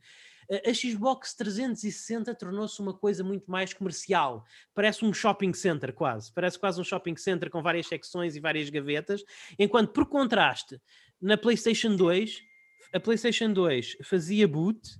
a 0.50 0.72
Xbox 0.72 1.34
360 1.34 2.34
tornou-se 2.34 2.80
uma 2.80 2.94
coisa 2.94 3.22
muito 3.22 3.50
mais 3.50 3.74
comercial. 3.74 4.44
Parece 4.74 5.04
um 5.04 5.12
shopping 5.12 5.52
center, 5.52 5.92
quase. 5.92 6.32
Parece 6.32 6.58
quase 6.58 6.80
um 6.80 6.84
shopping 6.84 7.16
center 7.16 7.50
com 7.50 7.62
várias 7.62 7.86
secções 7.86 8.34
e 8.34 8.40
várias 8.40 8.70
gavetas. 8.70 9.22
Enquanto, 9.58 9.92
por 9.92 10.06
contraste, 10.06 10.80
na 11.20 11.36
PlayStation 11.36 11.94
2, 11.94 12.42
a 12.94 13.00
PlayStation 13.00 13.52
2 13.52 13.98
fazia 14.02 14.48
boot 14.48 14.98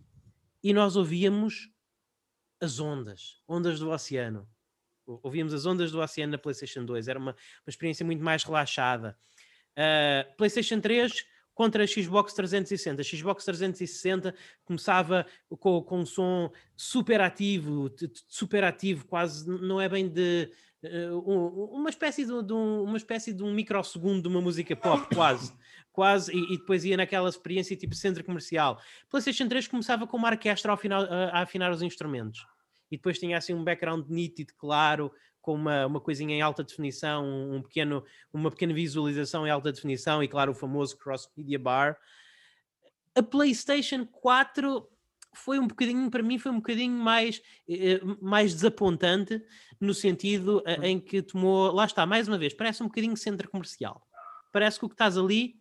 e 0.62 0.75
nós 0.75 0.97
ouvíamos 0.97 1.71
as 2.61 2.78
ondas, 2.78 3.40
ondas 3.49 3.78
do 3.78 3.90
oceano. 3.90 4.47
ouvíamos 5.07 5.55
as 5.55 5.64
ondas 5.64 5.90
do 5.90 6.00
oceano 6.00 6.33
na 6.33 6.38
PlayStation 6.38 6.85
2, 6.85 7.09
era 7.09 7.19
uma, 7.19 7.31
uma 7.33 7.69
experiência 7.69 8.05
muito 8.05 8.23
mais 8.23 8.43
relaxada. 8.45 9.17
Uh, 9.73 10.37
PlayStation 10.37 10.81
3 10.81 11.25
contra 11.58 11.82
a 11.82 11.86
Xbox 11.88 12.34
360. 12.34 13.02
A 13.02 13.04
Xbox 13.04 13.44
360 13.44 14.32
começava 14.64 15.26
com, 15.58 15.82
com 15.82 15.98
um 15.98 16.06
som 16.06 16.52
super 16.76 17.20
ativo, 17.20 17.90
super 18.28 18.62
ativo, 18.62 19.04
quase 19.06 19.50
não 19.50 19.80
é 19.80 19.88
bem 19.88 20.08
de 20.08 20.48
uh, 20.84 21.74
uma 21.74 21.90
espécie 21.90 22.24
de, 22.24 22.42
de 22.44 22.52
um, 22.52 22.84
uma 22.84 22.96
espécie 22.96 23.32
de 23.32 23.42
um 23.42 23.52
microsegundo 23.52 24.22
de 24.22 24.28
uma 24.28 24.40
música 24.40 24.76
pop, 24.76 25.04
quase. 25.12 25.52
quase, 25.90 26.32
e, 26.32 26.54
e, 26.54 26.58
depois 26.58 26.84
ia 26.84 26.96
naquela 26.96 27.28
experiência 27.28 27.76
tipo 27.76 27.96
centro 27.96 28.22
comercial. 28.22 28.80
PlayStation 29.10 29.48
3 29.48 29.66
começava 29.66 30.06
com 30.06 30.16
uma 30.16 30.28
orquestra 30.28 30.70
ao 30.70 30.78
final, 30.78 31.02
a, 31.02 31.30
a 31.30 31.42
afinar 31.42 31.72
os 31.72 31.82
instrumentos. 31.82 32.46
E 32.88 32.96
depois 32.96 33.18
tinha 33.18 33.36
assim 33.36 33.52
um 33.52 33.64
background 33.64 34.06
nítido, 34.08 34.52
claro, 34.56 35.12
com 35.40 35.54
uma, 35.54 35.87
uma 35.87 36.00
coisinha 36.00 36.35
em 36.35 36.42
alta 36.42 36.62
definição, 36.62 37.25
um 37.25 37.62
pequeno, 37.62 38.04
uma 38.33 38.50
pequena 38.50 38.75
visualização 38.75 39.47
em 39.47 39.50
alta 39.50 39.73
definição 39.73 40.23
e, 40.23 40.28
claro, 40.28 40.52
o 40.52 40.54
famoso 40.54 40.97
Cross 40.99 41.30
Media 41.37 41.59
Bar. 41.59 41.99
A 43.14 43.23
PlayStation 43.23 44.07
4 44.07 44.88
foi 45.35 45.59
um 45.59 45.66
bocadinho, 45.66 46.11
para 46.11 46.23
mim, 46.23 46.38
foi 46.38 46.52
um 46.52 46.57
bocadinho 46.57 46.97
mais, 46.97 47.40
eh, 47.68 48.00
mais 48.21 48.54
desapontante 48.54 49.42
no 49.80 49.95
sentido 49.95 50.62
hum. 50.66 50.83
em 50.83 51.00
que 51.00 51.23
tomou, 51.23 51.73
lá 51.73 51.85
está, 51.85 52.04
mais 52.04 52.28
uma 52.28 52.38
vez, 52.38 52.52
parece 52.54 52.83
um 52.83 52.87
bocadinho 52.87 53.16
centro 53.16 53.49
comercial. 53.49 54.02
Parece 54.52 54.78
que 54.78 54.85
o 54.85 54.88
que 54.88 54.95
estás 54.95 55.16
ali 55.16 55.57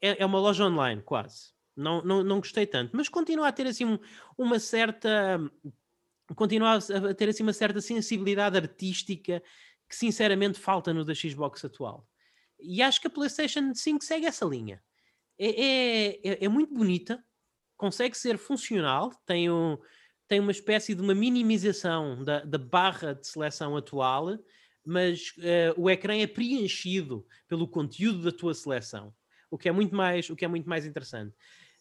é, 0.00 0.22
é 0.22 0.26
uma 0.26 0.38
loja 0.38 0.64
online, 0.64 1.02
quase. 1.02 1.52
Não, 1.76 2.02
não, 2.02 2.22
não 2.22 2.38
gostei 2.38 2.66
tanto, 2.66 2.94
mas 2.94 3.08
continua 3.08 3.48
a 3.48 3.52
ter 3.52 3.66
assim 3.66 3.84
um, 3.84 3.98
uma 4.36 4.58
certa 4.58 5.40
continua 6.34 6.78
a 6.78 7.14
ter 7.14 7.28
assim 7.28 7.42
uma 7.42 7.52
certa 7.52 7.80
sensibilidade 7.80 8.56
artística 8.56 9.42
que 9.88 9.96
sinceramente 9.96 10.58
falta 10.58 10.92
no 10.92 11.04
da 11.04 11.14
Xbox 11.14 11.64
atual. 11.64 12.08
E 12.58 12.80
acho 12.80 13.00
que 13.00 13.08
a 13.08 13.10
PlayStation 13.10 13.74
5 13.74 14.04
segue 14.04 14.26
essa 14.26 14.44
linha. 14.44 14.82
É, 15.38 15.48
é, 15.48 16.20
é, 16.24 16.44
é 16.44 16.48
muito 16.48 16.72
bonita, 16.72 17.22
consegue 17.76 18.16
ser 18.16 18.38
funcional, 18.38 19.10
tem, 19.26 19.50
um, 19.50 19.76
tem 20.28 20.38
uma 20.38 20.52
espécie 20.52 20.94
de 20.94 21.02
uma 21.02 21.14
minimização 21.14 22.22
da, 22.22 22.44
da 22.44 22.58
barra 22.58 23.14
de 23.14 23.26
seleção 23.26 23.76
atual, 23.76 24.38
mas 24.84 25.32
uh, 25.38 25.80
o 25.80 25.90
ecrã 25.90 26.16
é 26.16 26.26
preenchido 26.26 27.26
pelo 27.48 27.68
conteúdo 27.68 28.22
da 28.22 28.32
tua 28.32 28.54
seleção, 28.54 29.12
o 29.50 29.58
que 29.58 29.68
é 29.68 29.72
muito 29.72 29.94
mais, 29.94 30.30
o 30.30 30.36
que 30.36 30.44
é 30.44 30.48
muito 30.48 30.68
mais 30.68 30.86
interessante. 30.86 31.34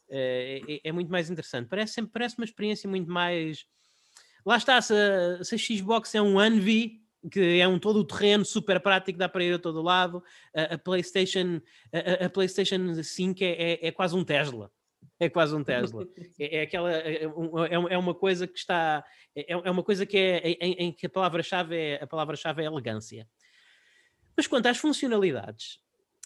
Uh, 0.10 0.66
é, 0.68 0.82
é, 0.86 0.92
muito 0.92 1.12
mais 1.12 1.30
interessante. 1.30 1.70
Parece, 1.70 2.02
parece 2.08 2.38
uma 2.38 2.46
experiência 2.46 2.90
muito 2.90 3.10
mais 3.10 3.66
Lá 4.46 4.58
está, 4.58 4.82
se, 4.82 4.94
se 5.44 5.56
a 5.56 5.58
Xbox 5.58 6.16
é 6.16 6.22
um 6.22 6.44
Envy, 6.44 7.02
que 7.30 7.60
é 7.60 7.68
um 7.68 7.78
todo 7.78 8.00
o 8.00 8.04
terreno 8.04 8.44
super 8.44 8.80
prático, 8.80 9.20
dá 9.20 9.30
para 9.30 9.44
ir 9.44 9.54
a 9.54 9.60
todo 9.60 9.82
lado, 9.82 10.24
a, 10.56 10.76
a 10.76 10.78
PlayStation, 10.78 11.62
a, 11.94 12.26
a, 12.26 12.30
PlayStation 12.30 13.04
5 13.04 13.44
é, 13.44 13.46
é, 13.46 13.88
é, 13.88 13.92
quase 13.92 14.16
um 14.16 14.24
Tesla. 14.24 14.72
É 15.20 15.30
quase 15.30 15.56
um 15.56 15.64
Tesla. 15.64 16.08
É, 16.40 16.58
é 16.58 16.62
aquela, 16.64 16.92
é, 16.92 17.24
é, 17.24 17.94
é 17.94 17.98
uma 17.98 18.16
coisa 18.16 18.48
que 18.48 18.58
está, 18.58 19.04
é, 19.36 19.54
é 19.54 19.72
uma 19.72 19.84
coisa 19.84 20.06
que 20.06 20.18
é 20.18 20.50
em, 20.50 20.74
em 20.74 20.92
que 20.92 21.06
a 21.06 21.10
palavra-chave 21.10 21.76
é 21.76 22.04
a 22.04 22.08
palavra-chave 22.08 22.64
é 22.64 22.66
elegância. 22.66 23.28
Mas 24.36 24.48
quanto 24.48 24.68
às 24.68 24.78
funcionalidades, 24.78 25.80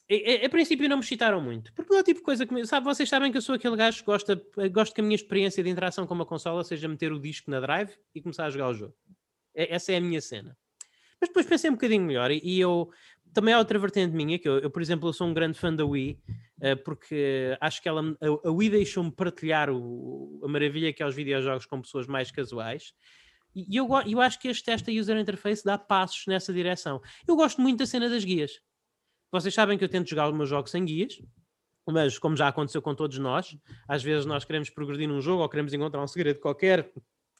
a, 0.09 0.45
a, 0.45 0.49
princípio 0.49 0.87
não 0.87 0.97
me 0.97 1.03
excitaram 1.03 1.41
muito, 1.41 1.73
porque 1.73 1.93
é 1.93 1.99
o 1.99 2.03
tipo 2.03 2.19
de 2.19 2.23
coisa 2.23 2.45
que. 2.45 2.65
Sabe, 2.67 2.85
vocês 2.85 3.09
sabem 3.09 3.31
que 3.31 3.37
eu 3.37 3.41
sou 3.41 3.55
aquele 3.55 3.75
gajo 3.75 3.99
que 3.99 4.05
gosta, 4.05 4.41
gosto 4.71 4.93
que 4.93 5.01
a 5.01 5.03
minha 5.03 5.15
experiência 5.15 5.63
de 5.63 5.69
interação 5.69 6.05
com 6.05 6.13
uma 6.13 6.25
consola 6.25 6.63
seja 6.63 6.87
meter 6.87 7.11
o 7.11 7.19
disco 7.19 7.49
na 7.49 7.59
drive 7.59 7.91
e 8.13 8.21
começar 8.21 8.45
a 8.45 8.49
jogar 8.51 8.69
o 8.69 8.73
jogo. 8.73 8.93
É, 9.55 9.73
essa 9.73 9.93
é 9.93 9.97
a 9.97 10.01
minha 10.01 10.21
cena. 10.21 10.55
Mas 11.19 11.29
depois 11.29 11.45
pensei 11.47 11.69
um 11.69 11.73
bocadinho 11.73 12.03
melhor 12.03 12.29
e, 12.29 12.39
e 12.43 12.59
eu. 12.59 12.89
Também 13.33 13.53
há 13.53 13.57
outra 13.57 13.77
vertente 13.77 14.15
minha, 14.15 14.39
que 14.39 14.47
eu, 14.47 14.59
eu, 14.59 14.69
por 14.69 14.81
exemplo, 14.81 15.09
eu 15.09 15.13
sou 15.13 15.27
um 15.27 15.33
grande 15.33 15.59
fã 15.59 15.73
da 15.73 15.85
Wii, 15.85 16.17
uh, 16.61 16.83
porque 16.85 17.57
acho 17.59 17.81
que 17.81 17.89
ela, 17.89 18.01
a, 18.01 18.47
a 18.47 18.51
Wii 18.51 18.69
deixou-me 18.69 19.11
partilhar 19.11 19.69
o, 19.69 20.39
a 20.41 20.47
maravilha 20.47 20.93
que 20.93 21.03
é 21.03 21.05
os 21.05 21.13
videojogos 21.13 21.65
com 21.65 21.81
pessoas 21.81 22.07
mais 22.07 22.31
casuais. 22.31 22.93
E 23.53 23.75
eu, 23.75 23.89
eu 24.05 24.21
acho 24.21 24.39
que 24.39 24.47
este, 24.47 24.69
esta 24.69 24.89
user 24.89 25.17
interface 25.17 25.65
dá 25.65 25.77
passos 25.77 26.25
nessa 26.27 26.53
direção. 26.53 27.01
Eu 27.27 27.35
gosto 27.35 27.59
muito 27.59 27.79
da 27.79 27.85
cena 27.85 28.07
das 28.07 28.23
guias. 28.23 28.61
Vocês 29.31 29.53
sabem 29.53 29.77
que 29.77 29.83
eu 29.83 29.89
tento 29.89 30.09
jogar 30.09 30.29
os 30.29 30.35
meus 30.35 30.49
jogos 30.49 30.71
sem 30.71 30.85
guias, 30.85 31.21
mas 31.87 32.17
como 32.17 32.35
já 32.35 32.47
aconteceu 32.47 32.81
com 32.81 32.95
todos 32.95 33.17
nós, 33.19 33.57
às 33.87 34.01
vezes 34.01 34.25
nós 34.25 34.43
queremos 34.43 34.69
progredir 34.69 35.07
num 35.07 35.21
jogo 35.21 35.43
ou 35.43 35.49
queremos 35.49 35.73
encontrar 35.73 36.01
um 36.01 36.07
segredo 36.07 36.39
qualquer 36.39 36.91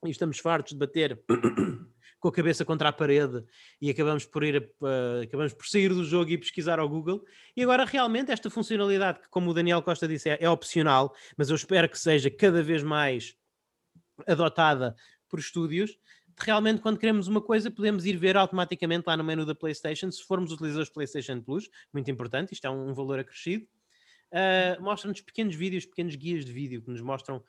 e 0.06 0.10
estamos 0.10 0.38
fartos 0.38 0.74
de 0.74 0.80
bater 0.80 1.20
com 2.20 2.28
a 2.28 2.32
cabeça 2.32 2.64
contra 2.64 2.90
a 2.90 2.94
parede 2.94 3.44
e 3.82 3.90
acabamos 3.90 4.26
por 4.26 4.44
ir 4.44 4.72
uh, 4.82 5.22
acabamos 5.24 5.54
por 5.54 5.66
sair 5.66 5.90
do 5.90 6.04
jogo 6.04 6.32
e 6.32 6.38
pesquisar 6.38 6.80
ao 6.80 6.88
Google. 6.88 7.24
E 7.56 7.64
agora 7.64 7.86
realmente 7.86 8.32
esta 8.32 8.50
funcionalidade 8.50 9.20
que, 9.20 9.30
como 9.30 9.50
o 9.50 9.54
Daniel 9.54 9.82
Costa 9.82 10.08
disse, 10.08 10.30
é, 10.30 10.38
é 10.40 10.50
opcional, 10.50 11.14
mas 11.38 11.50
eu 11.50 11.56
espero 11.56 11.90
que 11.90 11.98
seja 11.98 12.30
cada 12.30 12.62
vez 12.62 12.84
mais 12.84 13.36
adotada 14.28 14.96
por 15.30 15.40
estúdios, 15.40 15.98
realmente 16.38 16.82
quando 16.82 16.98
queremos 16.98 17.28
uma 17.28 17.42
coisa 17.42 17.72
podemos 17.72 18.06
ir 18.06 18.18
ver 18.18 18.38
automaticamente 18.38 19.06
lá 19.08 19.16
no 19.16 19.24
menu 19.24 19.46
da 19.46 19.56
PlayStation, 19.56 20.12
se 20.12 20.24
formos 20.24 20.52
utilizadores 20.52 20.90
PlayStation 20.90 21.42
Plus, 21.42 21.70
muito 21.94 22.10
importante, 22.12 22.54
isto 22.54 22.66
é 22.66 22.70
um, 22.70 22.94
valor 22.94 23.20
acrescido, 23.20 23.66
uh, 24.32 24.82
mostra-nos 24.82 25.22
pequenos 25.22 25.56
vídeos, 25.56 25.86
pequenos 25.86 26.16
guias 26.16 26.46
de 26.46 26.52
vídeo 26.52 26.82
que 26.82 26.90
nos 26.90 27.02
mostram 27.02 27.44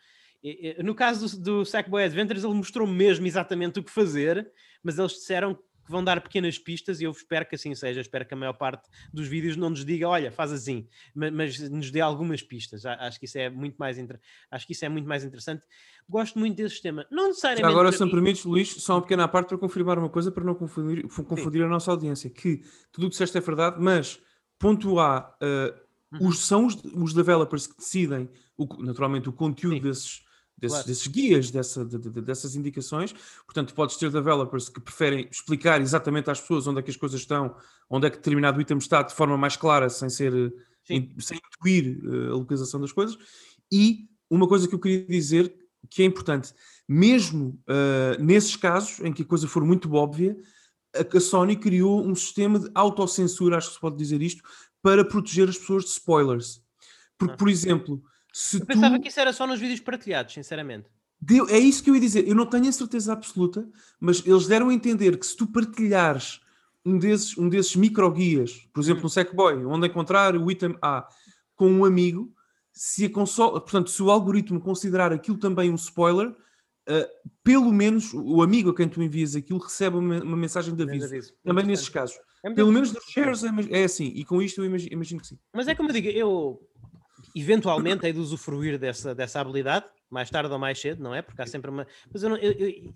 no 0.83 0.95
caso 0.95 1.41
do, 1.41 1.65
Sackboy 1.65 2.05
Adventures, 2.05 2.45
ele 2.45 2.55
mostrou 2.55 2.87
mesmo 2.87 3.27
exatamente 3.27 3.81
o 3.81 3.83
que 3.83 3.91
fazer, 3.91 4.49
mas 4.83 4.99
eles 4.99 5.13
disseram 5.13 5.59
que 5.87 5.93
vão 5.93 6.05
dar 6.05 6.21
pequenas 6.21 6.59
pistas 6.59 7.01
e 7.01 7.05
eu 7.05 7.11
espero 7.11 7.47
que 7.47 7.55
assim 7.55 7.75
seja. 7.75 8.01
Espero 8.01 8.27
que 8.27 8.35
a 8.35 8.37
maior 8.37 8.53
parte 8.53 8.89
dos 9.13 9.29
vídeos 9.29 9.57
não 9.57 9.71
nos 9.71 9.85
diga, 9.85 10.09
olha, 10.09 10.31
faz 10.31 10.53
assim, 10.53 10.87
mas, 11.15 11.33
mas 11.33 11.71
nos 11.71 11.91
dê 11.91 12.01
algumas 12.01 12.43
pistas. 12.43 12.85
Acho 12.85 13.19
que 13.19 13.25
isso 13.25 13.39
é 13.39 13.49
muito 13.49 13.77
mais 13.77 13.97
inter... 13.97 14.21
acho 14.51 14.67
que 14.67 14.73
isso 14.73 14.85
é 14.85 14.89
muito 14.89 15.09
mais 15.09 15.25
interessante. 15.25 15.65
Gosto 16.09 16.39
muito 16.39 16.57
desse 16.57 16.75
sistema. 16.75 17.07
Não 17.11 17.29
necessariamente. 17.29 17.67
agora, 17.67 17.91
se 17.93 18.05
me 18.05 18.11
permites, 18.11 18.45
Luís, 18.45 18.69
só 18.69 18.95
uma 18.95 19.03
pequena 19.03 19.27
parte 19.29 19.49
para 19.49 19.59
confirmar 19.59 19.99
uma 19.99 20.11
coisa 20.11 20.31
para 20.31 20.45
não 20.45 20.55
confundir, 20.55 21.07
confundir 21.09 21.63
a 21.63 21.69
nossa 21.69 21.91
audiência, 21.91 22.29
que 22.29 22.63
tudo 22.93 23.05
o 23.05 23.07
que 23.07 23.13
disseste 23.13 23.39
é 23.39 23.41
verdade, 23.41 23.77
mas 23.81 24.21
ponto 24.59 24.99
A, 24.99 25.37
uh, 25.43 26.27
os, 26.27 26.41
são 26.41 26.67
os, 26.67 26.77
os 26.95 27.15
developers 27.15 27.67
que 27.67 27.77
decidem 27.77 28.29
o, 28.57 28.67
naturalmente 28.83 29.29
o 29.29 29.33
conteúdo 29.33 29.77
Sim. 29.77 29.83
desses 29.83 30.26
desses, 30.57 30.77
claro. 30.77 30.89
desses 30.89 31.07
guias, 31.07 31.51
dessa, 31.51 31.85
de, 31.85 31.99
de, 31.99 32.21
dessas 32.21 32.57
indicações. 32.57 33.15
Portanto, 33.45 33.75
podes 33.75 33.97
ter 33.97 34.11
developers 34.11 34.69
que 34.69 34.81
preferem 34.81 35.29
explicar 35.31 35.81
exatamente 35.81 36.31
às 36.31 36.41
pessoas 36.41 36.67
onde 36.67 36.81
é 36.81 36.83
que 36.83 36.91
as 36.91 36.97
coisas 36.97 37.21
estão, 37.21 37.55
onde 37.91 38.07
é 38.07 38.11
que 38.11 38.17
determinado 38.17 38.61
item 38.61 38.79
está 38.79 39.03
de 39.03 39.15
forma 39.15 39.37
mais 39.37 39.57
clara, 39.57 39.89
sem 39.89 40.09
ser 40.09 40.53
in, 40.89 41.15
sem 41.19 41.39
intuir 41.39 42.01
uh, 42.05 42.33
a 42.33 42.37
localização 42.37 42.81
das 42.81 42.93
coisas. 42.93 43.19
E 43.71 44.09
uma 44.31 44.49
coisa 44.49 44.67
que 44.67 44.75
eu 44.75 44.79
queria 44.79 45.07
dizer 45.07 45.55
que 45.91 46.03
é 46.03 46.05
importante, 46.05 46.53
mesmo 46.89 47.61
uh, 47.69 48.23
nesses 48.23 48.57
casos 48.57 49.01
em 49.01 49.13
que 49.13 49.23
a 49.23 49.27
coisa 49.27 49.47
for 49.47 49.65
muito 49.65 49.93
óbvia, 49.95 50.37
a, 50.95 51.21
Sony 51.21 51.57
criou 51.57 52.05
um 52.05 52.15
sistema 52.15 52.59
de 52.59 52.71
autocensura, 52.75 53.59
acho 53.59 53.69
que 53.69 53.75
se 53.75 53.81
pode 53.81 53.97
dizer 53.97 54.23
isto, 54.23 54.43
para 54.83 55.05
proteger 55.05 55.49
as 55.49 55.59
pessoas 55.59 55.85
de 55.85 55.91
spoilers. 55.91 56.63
Porque, 57.19 57.35
ah. 57.35 57.37
por 57.37 57.49
exemplo, 57.49 58.03
se 58.39 58.61
eu 58.61 58.67
pensava 58.67 58.99
tu... 58.99 59.01
que 59.01 59.09
isso 59.09 59.19
era 59.19 59.33
só 59.33 59.47
nos 59.47 59.59
vídeos 59.59 59.81
partilhados, 59.81 60.35
sinceramente. 60.35 60.91
Deu, 61.19 61.49
é 61.49 61.59
isso 61.59 61.83
que 61.83 61.89
eu 61.89 61.95
ia 61.95 62.01
dizer. 62.03 62.29
Eu 62.29 62.35
não 62.35 62.45
tenho 62.45 62.69
a 62.69 62.73
certeza 62.73 63.15
absoluta, 63.15 63.67
mas 63.99 64.23
eles 64.27 64.47
deram 64.47 64.69
a 64.69 64.75
entender 64.75 65.19
que 65.19 65.27
se 65.27 65.35
tu 65.35 65.47
partilhares 65.47 66.39
um 66.85 66.99
desses, 66.99 67.39
um 67.39 67.49
desses 67.49 67.75
micro-guias, 67.77 68.69
por 68.75 68.83
exemplo, 68.83 69.05
no 69.05 69.09
Sackboy, 69.09 69.65
onde 69.65 69.87
encontrar 69.87 70.37
o 70.37 70.51
item 70.51 70.77
A 70.83 71.09
com 71.55 71.67
um 71.67 71.87
amigo, 71.87 72.31
se 72.71 73.07
a 73.07 73.11
consola, 73.11 73.59
portanto, 73.59 73.89
se 73.89 74.03
o 74.03 74.11
algoritmo 74.11 74.61
considerar 74.61 75.15
aquilo 75.15 75.39
também 75.39 75.71
um 75.71 75.75
spoiler, 75.75 76.29
uh, 76.29 77.09
pelo 77.43 77.73
menos 77.73 78.13
o 78.13 78.43
amigo 78.43 78.69
a 78.69 78.75
quem 78.75 78.87
tu 78.87 79.03
envias 79.03 79.35
aquilo 79.35 79.61
recebe 79.61 79.97
uma, 79.97 80.23
uma 80.23 80.37
mensagem 80.37 80.75
de 80.75 80.83
aviso. 80.83 81.07
aviso. 81.07 81.33
Também 81.43 81.65
nesses 81.65 81.89
casos. 81.89 82.19
É 82.45 82.51
pelo 82.53 82.71
menos 82.71 82.93
nos 82.93 83.05
shares 83.05 83.43
é, 83.43 83.49
é 83.71 83.85
assim, 83.85 84.13
e 84.15 84.27
com 84.27 84.43
isto 84.43 84.61
eu 84.61 84.67
imagino, 84.67 84.93
imagino 84.93 85.21
que 85.23 85.27
sim. 85.27 85.39
Mas 85.55 85.67
é 85.69 85.75
como 85.75 85.89
eu 85.89 85.95
digo, 85.95 86.09
eu 86.09 86.61
eventualmente 87.37 88.07
hei 88.07 88.13
de 88.15 88.19
usufruir 88.19 88.79
dessa, 88.79 89.15
dessa 89.15 89.41
habilidade, 89.41 89.85
mais 90.09 90.31
tarde 90.31 90.51
ou 90.51 90.59
mais 90.59 90.81
cedo, 90.81 91.03
não 91.03 91.15
é? 91.15 91.21
Porque 91.21 91.43
há 91.43 91.47
sempre 91.47 91.71
uma. 91.71 91.87
Mas 92.11 92.23
eu 92.23 92.31
não, 92.31 92.37
eu, 92.39 92.53
eu, 92.53 92.93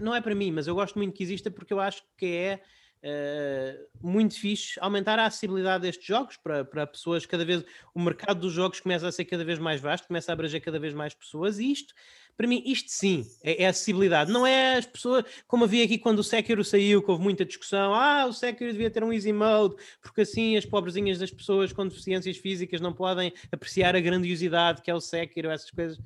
não 0.00 0.14
é 0.14 0.22
para 0.22 0.34
mim, 0.34 0.50
mas 0.50 0.66
eu 0.66 0.74
gosto 0.74 0.96
muito 0.96 1.14
que 1.14 1.22
exista 1.22 1.50
porque 1.50 1.72
eu 1.72 1.80
acho 1.80 2.02
que 2.16 2.26
é 2.26 2.62
uh, 3.04 4.06
muito 4.08 4.40
fixe 4.40 4.80
aumentar 4.80 5.18
a 5.18 5.26
acessibilidade 5.26 5.82
destes 5.82 6.06
jogos 6.06 6.38
para, 6.38 6.64
para 6.64 6.86
pessoas 6.86 7.26
cada 7.26 7.44
vez. 7.44 7.62
O 7.94 8.00
mercado 8.00 8.40
dos 8.40 8.54
jogos 8.54 8.80
começa 8.80 9.06
a 9.06 9.12
ser 9.12 9.26
cada 9.26 9.44
vez 9.44 9.58
mais 9.58 9.82
vasto, 9.82 10.06
começa 10.06 10.32
a 10.32 10.34
abranger 10.34 10.62
cada 10.62 10.78
vez 10.78 10.94
mais 10.94 11.12
pessoas 11.12 11.58
e 11.58 11.70
isto 11.70 11.92
para 12.36 12.46
mim, 12.46 12.62
isto 12.66 12.90
sim 12.90 13.24
é, 13.42 13.62
é, 13.62 13.66
acessibilidade. 13.66 14.30
Não 14.30 14.46
é 14.46 14.76
as 14.76 14.86
pessoas, 14.86 15.24
como 15.46 15.64
havia 15.64 15.84
aqui 15.84 15.98
quando 15.98 16.18
o 16.18 16.24
Sekiro 16.24 16.64
saiu, 16.64 17.02
que 17.02 17.10
houve 17.10 17.22
muita 17.22 17.44
discussão. 17.44 17.94
Ah, 17.94 18.26
o 18.26 18.32
Sekiro 18.32 18.72
devia 18.72 18.90
ter 18.90 19.04
um 19.04 19.12
easy 19.12 19.32
mode, 19.32 19.76
porque 20.02 20.22
assim 20.22 20.56
as 20.56 20.64
pobrezinhas 20.64 21.18
das 21.18 21.30
pessoas 21.30 21.72
com 21.72 21.86
deficiências 21.86 22.36
físicas 22.36 22.80
não 22.80 22.92
podem 22.92 23.32
apreciar 23.52 23.94
a 23.94 24.00
grandiosidade 24.00 24.82
que 24.82 24.90
é 24.90 24.94
o 24.94 25.00
Sekiro, 25.00 25.50
essas 25.50 25.70
coisas. 25.70 25.98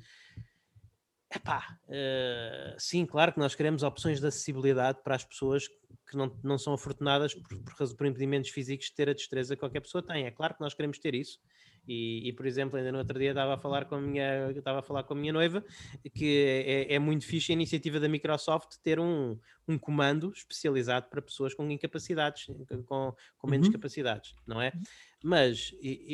Epá, 1.33 1.77
uh, 1.87 2.75
sim, 2.79 3.05
claro 3.05 3.31
que 3.31 3.39
nós 3.39 3.53
queremos 3.53 3.83
opções 3.83 4.19
de 4.19 4.25
acessibilidade 4.25 4.99
para 5.03 5.15
as 5.15 5.23
pessoas 5.23 5.67
que 6.09 6.17
não, 6.17 6.35
não 6.43 6.57
são 6.57 6.73
afortunadas 6.73 7.35
por, 7.35 7.55
por, 7.59 7.95
por 7.95 8.07
impedimentos 8.07 8.49
físicos 8.49 8.87
de 8.87 8.95
ter 8.95 9.09
a 9.09 9.13
destreza 9.13 9.55
que 9.55 9.59
qualquer 9.59 9.79
pessoa 9.79 10.01
tem. 10.01 10.25
É 10.25 10.31
claro 10.31 10.55
que 10.55 10.61
nós 10.61 10.73
queremos 10.73 10.97
ter 10.97 11.13
isso, 11.13 11.39
e, 11.91 12.29
e, 12.29 12.33
por 12.33 12.45
exemplo, 12.45 12.77
ainda 12.77 12.91
no 12.91 12.99
outro 12.99 13.17
dia 13.17 13.31
estava 13.31 13.55
a 13.55 13.57
falar 13.57 13.85
com 13.85 13.95
a 13.95 14.01
minha, 14.01 14.51
estava 14.51 14.77
a 14.77 14.81
falar 14.83 15.01
com 15.01 15.15
a 15.15 15.17
minha 15.17 15.33
noiva 15.33 15.65
que 16.13 16.45
é, 16.67 16.93
é 16.93 16.99
muito 16.99 17.25
fixe 17.25 17.51
a 17.51 17.53
iniciativa 17.53 17.99
da 17.99 18.07
Microsoft 18.07 18.75
ter 18.83 18.99
um, 18.99 19.35
um 19.67 19.75
comando 19.75 20.31
especializado 20.31 21.07
para 21.09 21.19
pessoas 21.19 21.55
com 21.55 21.67
incapacidades, 21.71 22.45
com, 22.85 23.11
com 23.39 23.49
menos 23.49 23.65
uhum. 23.65 23.73
capacidades, 23.73 24.35
não 24.45 24.61
é? 24.61 24.71
Mas 25.23 25.73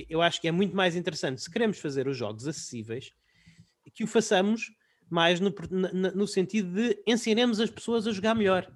eu 0.10 0.22
acho 0.22 0.40
que 0.40 0.48
é 0.48 0.52
muito 0.52 0.74
mais 0.74 0.96
interessante 0.96 1.42
se 1.42 1.52
queremos 1.52 1.78
fazer 1.78 2.08
os 2.08 2.16
jogos 2.16 2.48
acessíveis 2.48 3.12
que 3.94 4.06
o 4.06 4.08
façamos 4.08 4.72
mais 5.10 5.42
no, 5.42 5.54
no, 5.70 6.12
no 6.12 6.28
sentido 6.28 6.74
de 6.74 7.04
ensinemos 7.06 7.60
as 7.60 7.70
pessoas 7.70 8.08
a 8.08 8.14
jogar 8.14 8.34
melhor. 8.34 8.72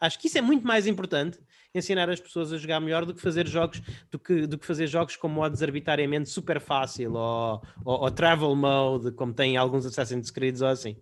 Acho 0.00 0.18
que 0.18 0.26
isso 0.26 0.36
é 0.36 0.42
muito 0.42 0.66
mais 0.66 0.88
importante 0.88 1.38
ensinar 1.74 2.08
as 2.08 2.20
pessoas 2.20 2.52
a 2.52 2.56
jogar 2.56 2.80
melhor 2.80 3.04
do 3.04 3.12
que 3.12 3.20
fazer 3.20 3.46
jogos 3.46 3.82
do 4.10 4.18
que, 4.18 4.46
do 4.46 4.56
que 4.56 4.66
fazer 4.66 4.86
jogos 4.86 5.16
com 5.16 5.28
modos 5.28 5.62
arbitrariamente 5.62 6.28
super 6.28 6.60
fácil 6.60 7.14
ou, 7.14 7.62
ou, 7.84 8.02
ou 8.02 8.10
travel 8.10 8.54
mode, 8.54 9.10
como 9.12 9.34
tem 9.34 9.56
alguns 9.56 9.84
Assassin's 9.84 10.30
Creed 10.30 10.60
ou 10.60 10.68
assim. 10.68 10.96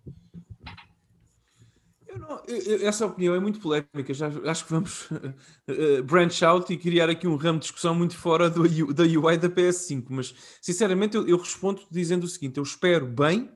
Não, 2.18 2.42
eu, 2.46 2.86
essa 2.86 3.06
opinião 3.06 3.34
é 3.34 3.40
muito 3.40 3.58
polémica. 3.58 4.12
Já, 4.12 4.28
acho 4.46 4.64
que 4.64 4.70
vamos 4.70 5.10
uh, 5.10 6.02
branch 6.04 6.42
out 6.42 6.72
e 6.72 6.76
criar 6.76 7.08
aqui 7.08 7.26
um 7.26 7.36
ramo 7.36 7.58
de 7.58 7.64
discussão 7.64 7.94
muito 7.94 8.16
fora 8.16 8.50
do, 8.50 8.62
da 8.92 9.02
UI 9.02 9.38
da 9.38 9.48
PS5. 9.48 10.06
Mas, 10.10 10.34
sinceramente, 10.60 11.16
eu, 11.16 11.26
eu 11.26 11.36
respondo 11.38 11.82
dizendo 11.90 12.24
o 12.24 12.28
seguinte: 12.28 12.58
eu 12.58 12.62
espero 12.62 13.06
bem 13.06 13.50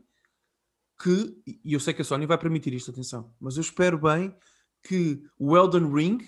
que, 1.03 1.37
e 1.65 1.75
eu 1.75 1.81
sei 1.81 1.93
que 1.93 2.03
a 2.03 2.05
Sony 2.05 2.27
vai 2.27 2.39
permitir 2.39 2.73
isto, 2.73 2.91
atenção, 2.91 3.31
mas 3.39 3.57
eu 3.57 3.61
espero 3.61 3.99
bem 3.99 4.35
que 4.83 5.23
o 5.39 5.57
Elden 5.57 5.93
Ring, 5.93 6.19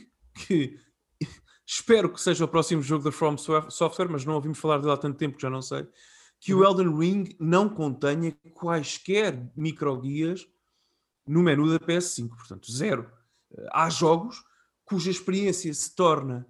que 0.46 0.78
espero 1.66 2.12
que 2.12 2.20
seja 2.20 2.44
o 2.44 2.48
próximo 2.48 2.82
jogo 2.82 3.04
da 3.04 3.12
From 3.12 3.36
Software, 3.36 4.08
mas 4.08 4.24
não 4.24 4.34
ouvimos 4.34 4.58
falar 4.58 4.78
dele 4.78 4.92
há 4.92 4.96
tanto 4.96 5.18
tempo 5.18 5.36
que 5.36 5.42
já 5.42 5.50
não 5.50 5.62
sei, 5.62 5.86
que 6.40 6.54
o 6.54 6.58
uhum. 6.58 6.64
Elden 6.64 6.98
Ring 6.98 7.36
não 7.38 7.68
contenha 7.68 8.36
quaisquer 8.54 9.50
microguias 9.56 10.46
no 11.26 11.42
menu 11.42 11.68
da 11.68 11.78
PS5, 11.78 12.28
portanto, 12.28 12.72
zero. 12.72 13.10
Há 13.72 13.90
jogos 13.90 14.42
cuja 14.84 15.10
experiência 15.10 15.72
se 15.74 15.94
torna 15.94 16.46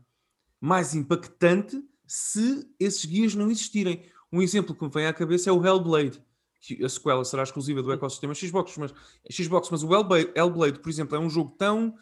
mais 0.60 0.94
impactante 0.94 1.82
se 2.06 2.68
esses 2.78 3.04
guias 3.04 3.34
não 3.34 3.50
existirem. 3.50 4.04
Um 4.32 4.40
exemplo 4.42 4.74
que 4.74 4.84
me 4.84 4.90
vem 4.90 5.06
à 5.06 5.12
cabeça 5.12 5.50
é 5.50 5.52
o 5.52 5.64
Hellblade, 5.64 6.22
que 6.60 6.84
a 6.84 6.88
sequela 6.88 7.24
será 7.24 7.42
exclusiva 7.42 7.82
do 7.82 7.92
ecossistema 7.92 8.34
Xbox, 8.34 8.76
mas, 8.76 8.94
Xbox, 9.30 9.68
mas 9.70 9.82
o 9.82 9.92
Hellblade, 9.92 10.32
Hellblade, 10.34 10.80
por 10.80 10.88
exemplo, 10.88 11.16
é 11.16 11.18
um 11.18 11.30
jogo 11.30 11.54
tão 11.56 11.94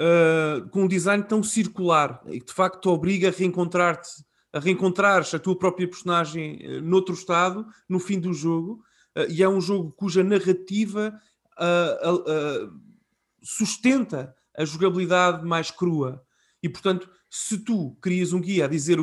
uh, 0.00 0.68
com 0.70 0.84
um 0.84 0.88
design 0.88 1.22
tão 1.24 1.42
circular 1.42 2.22
e 2.26 2.40
que 2.40 2.46
de 2.46 2.52
facto 2.52 2.86
obriga 2.86 3.28
a 3.28 3.32
reencontrar-te, 3.32 4.10
a 4.52 4.58
reencontrares 4.58 5.34
a 5.34 5.38
tua 5.38 5.58
própria 5.58 5.88
personagem 5.88 6.60
uh, 6.64 6.80
noutro 6.82 7.14
estado 7.14 7.66
no 7.88 7.98
fim 7.98 8.18
do 8.18 8.32
jogo, 8.32 8.82
uh, 9.16 9.30
e 9.30 9.42
é 9.42 9.48
um 9.48 9.60
jogo 9.60 9.92
cuja 9.92 10.22
narrativa 10.22 11.18
sustenta 13.42 14.34
a 14.54 14.62
jogabilidade 14.66 15.42
mais 15.42 15.70
crua. 15.70 16.22
E 16.62 16.68
portanto, 16.68 17.08
se 17.30 17.58
tu 17.58 17.96
crias 18.02 18.34
um 18.34 18.40
guia 18.40 18.66
a 18.66 18.68
dizer 18.68 18.98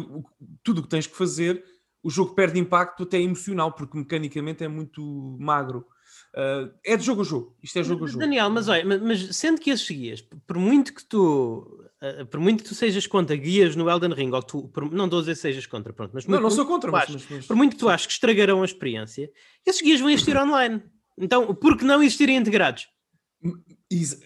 tudo 0.61 0.79
o 0.79 0.83
que 0.83 0.89
tens 0.89 1.07
que 1.07 1.17
fazer, 1.17 1.63
o 2.03 2.11
jogo 2.11 2.35
perde 2.35 2.59
impacto 2.59 3.03
até 3.03 3.19
emocional, 3.19 3.71
porque 3.71 3.97
mecanicamente 3.97 4.63
é 4.63 4.67
muito 4.67 5.35
magro. 5.39 5.87
Uh, 6.35 6.73
é 6.83 6.97
de 6.97 7.03
jogo 7.03 7.21
a 7.21 7.23
jogo. 7.23 7.55
Isto 7.61 7.79
é 7.79 7.83
jogo 7.83 8.05
a 8.05 8.07
jogo. 8.07 8.19
Daniel, 8.19 8.49
mas 8.49 8.67
olha, 8.67 8.83
mas, 8.83 9.01
mas 9.01 9.35
sendo 9.35 9.61
que 9.61 9.69
esses 9.69 9.87
guias, 9.87 10.21
por 10.21 10.57
muito 10.57 10.93
que 10.93 11.05
tu. 11.05 11.79
Uh, 12.01 12.25
por 12.25 12.39
muito 12.39 12.63
que 12.63 12.69
tu 12.69 12.75
sejas 12.75 13.05
contra 13.05 13.35
guias 13.35 13.75
no 13.75 13.89
Elden 13.89 14.13
Ring, 14.13 14.31
ou 14.31 14.41
tu, 14.41 14.67
por, 14.69 14.91
não 14.91 15.05
estou 15.05 15.19
a 15.19 15.21
dizer 15.21 15.35
sejas 15.35 15.67
contra, 15.67 15.93
pronto, 15.93 16.11
mas 16.13 16.25
não, 16.25 16.41
não 16.41 16.49
sou 16.49 16.65
contra, 16.65 16.91
mas, 16.91 17.09
mas, 17.09 17.25
mas, 17.29 17.45
por 17.45 17.55
muito 17.55 17.73
que 17.73 17.79
tu 17.79 17.87
aches 17.87 18.07
que 18.07 18.13
estragarão 18.13 18.63
a 18.63 18.65
experiência, 18.65 19.31
esses 19.65 19.81
guias 19.81 19.99
vão 19.99 20.09
existir 20.09 20.35
online. 20.35 20.81
Então, 21.17 21.53
por 21.53 21.77
que 21.77 21.85
não 21.85 22.01
existirem 22.01 22.37
integrados? 22.37 22.87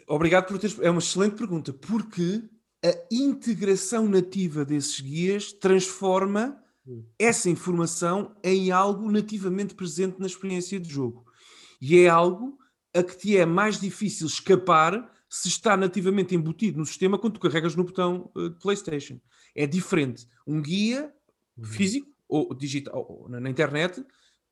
Obrigado 0.08 0.48
por 0.48 0.58
teres. 0.60 0.80
É 0.80 0.90
uma 0.90 1.00
excelente 1.00 1.36
pergunta. 1.36 1.74
Porque 1.74 2.44
a 2.84 2.96
integração 3.12 4.08
nativa 4.08 4.64
desses 4.64 5.00
guias 5.00 5.52
transforma 5.52 6.58
essa 7.20 7.50
informação 7.50 8.36
em 8.44 8.72
algo 8.72 9.12
nativamente 9.12 9.76
presente 9.76 10.20
na 10.20 10.28
experiência 10.28 10.80
de 10.80 10.90
jogo. 10.90 11.27
E 11.80 12.00
é 12.00 12.10
algo 12.10 12.58
a 12.94 13.04
que 13.04 13.18
te 13.18 13.38
é 13.38 13.46
mais 13.46 13.80
difícil 13.80 14.28
escapar 14.28 15.12
se 15.30 15.48
está 15.48 15.76
nativamente 15.76 16.34
embutido 16.34 16.78
no 16.78 16.86
sistema 16.86 17.18
quando 17.18 17.34
tu 17.34 17.40
carregas 17.40 17.76
no 17.76 17.84
botão 17.84 18.32
uh, 18.36 18.50
de 18.50 18.60
PlayStation. 18.60 19.20
É 19.54 19.68
diferente. 19.68 20.28
Um 20.46 20.62
guia 20.62 21.14
uhum. 21.58 21.66
físico 21.66 22.08
ou 22.28 22.54
digital 22.54 23.06
ou 23.10 23.30
na 23.30 23.50
internet, 23.50 24.04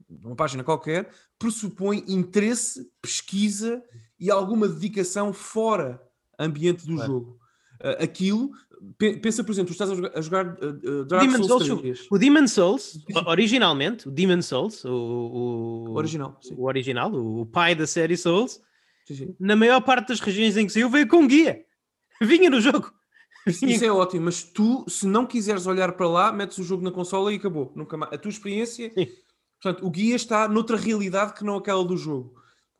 numa 0.09 0.35
página 0.35 0.63
qualquer, 0.63 1.09
pressupõe 1.39 2.03
interesse, 2.07 2.89
pesquisa 3.01 3.83
e 4.19 4.29
alguma 4.29 4.67
dedicação 4.67 5.33
fora 5.33 6.01
ambiente 6.37 6.85
do 6.85 6.95
claro. 6.95 7.11
jogo. 7.11 7.39
Uh, 7.81 8.03
aquilo 8.03 8.51
Pensa, 8.97 9.43
por 9.43 9.51
exemplo, 9.51 9.69
tu 9.69 9.71
estás 9.73 9.89
a 9.89 9.95
jogar, 9.95 10.11
a 10.15 10.21
jogar 10.21 10.45
uh, 10.45 11.05
Dark 11.05 11.23
Demon 11.27 11.43
Souls, 11.43 11.65
Souls 11.65 12.07
O 12.11 12.17
Demon 12.17 12.47
Souls, 12.47 12.99
originalmente, 13.25 14.07
o 14.07 14.11
Demon 14.11 14.41
Souls, 14.41 14.83
o, 14.85 14.91
o, 14.91 15.95
original, 15.95 16.37
sim. 16.41 16.55
o 16.57 16.65
original, 16.65 17.13
o 17.13 17.45
pai 17.45 17.73
da 17.73 17.87
série 17.87 18.17
Souls, 18.17 18.61
sim, 19.07 19.15
sim. 19.15 19.35
na 19.39 19.55
maior 19.55 19.81
parte 19.81 20.09
das 20.09 20.19
regiões 20.19 20.55
em 20.55 20.67
que 20.67 20.73
saiu, 20.73 20.89
veio 20.89 21.07
com 21.07 21.27
guia. 21.27 21.65
Vinha 22.21 22.49
no 22.49 22.61
jogo. 22.61 22.93
Isso 23.47 23.85
é 23.85 23.91
ótimo, 23.91 24.25
mas 24.25 24.43
tu, 24.43 24.85
se 24.87 25.05
não 25.05 25.25
quiseres 25.25 25.67
olhar 25.67 25.91
para 25.93 26.07
lá, 26.07 26.31
metes 26.31 26.57
o 26.57 26.63
jogo 26.63 26.83
na 26.83 26.91
consola 26.91 27.31
e 27.31 27.37
acabou. 27.37 27.71
Nunca 27.75 27.95
mais. 27.95 28.13
A 28.13 28.17
tua 28.17 28.29
experiência, 28.29 28.91
sim. 28.95 29.07
portanto, 29.61 29.85
o 29.85 29.89
guia 29.89 30.15
está 30.15 30.47
noutra 30.47 30.77
realidade 30.77 31.33
que 31.33 31.43
não 31.43 31.55
aquela 31.55 31.83
do 31.83 31.97
jogo. 31.97 32.33